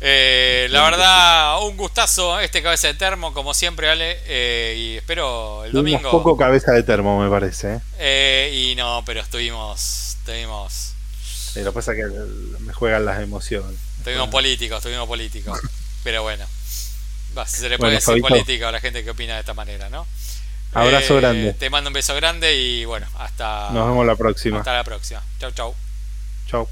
Eh, 0.00 0.68
la 0.70 0.82
verdad, 0.82 1.62
un 1.64 1.76
gustazo 1.76 2.38
este 2.40 2.62
cabeza 2.62 2.88
de 2.88 2.94
termo, 2.94 3.32
como 3.32 3.54
siempre, 3.54 3.88
Ale. 3.90 4.18
eh, 4.26 4.74
y 4.76 4.96
espero 4.96 5.64
el 5.64 5.72
Tuvimos 5.72 6.02
domingo. 6.02 6.10
poco 6.22 6.36
cabeza 6.36 6.72
de 6.72 6.82
termo, 6.82 7.18
me 7.22 7.30
parece. 7.30 7.76
¿eh? 7.76 7.80
Eh, 7.98 8.50
y 8.72 8.74
no, 8.74 9.02
pero 9.06 9.20
estuvimos. 9.20 10.16
Estuvimos. 10.20 10.92
Eh, 11.54 11.60
lo 11.62 11.70
que 11.72 11.74
pasa 11.76 11.92
es 11.92 11.98
que 11.98 12.04
eh, 12.04 12.58
me 12.60 12.72
juegan 12.74 13.04
las 13.06 13.20
emociones. 13.20 13.78
Estuvimos 13.98 14.28
políticos, 14.28 14.76
estuvimos 14.78 15.08
políticos. 15.08 15.58
Pero 16.04 16.22
bueno. 16.22 16.44
Si 17.46 17.56
se 17.56 17.68
le 17.68 17.76
puede 17.78 17.90
Bueno, 17.90 17.94
decir 17.96 18.04
Fabito. 18.06 18.28
política 18.28 18.68
a 18.68 18.72
la 18.72 18.80
gente 18.80 19.02
que 19.02 19.10
opina 19.10 19.34
de 19.34 19.40
esta 19.40 19.54
manera, 19.54 19.88
¿no? 19.90 20.06
Abrazo 20.72 21.16
Eh, 21.16 21.20
grande. 21.20 21.52
Te 21.54 21.68
mando 21.70 21.88
un 21.88 21.94
beso 21.94 22.14
grande 22.14 22.54
y 22.54 22.84
bueno, 22.84 23.06
hasta, 23.18 23.70
Nos 23.72 23.88
vemos 23.88 24.06
la 24.06 24.14
próxima. 24.14 24.58
hasta 24.58 24.72
la 24.74 24.84
próxima. 24.84 25.22
Chau, 25.40 25.50
chau. 25.50 25.74
Chau. 26.48 26.68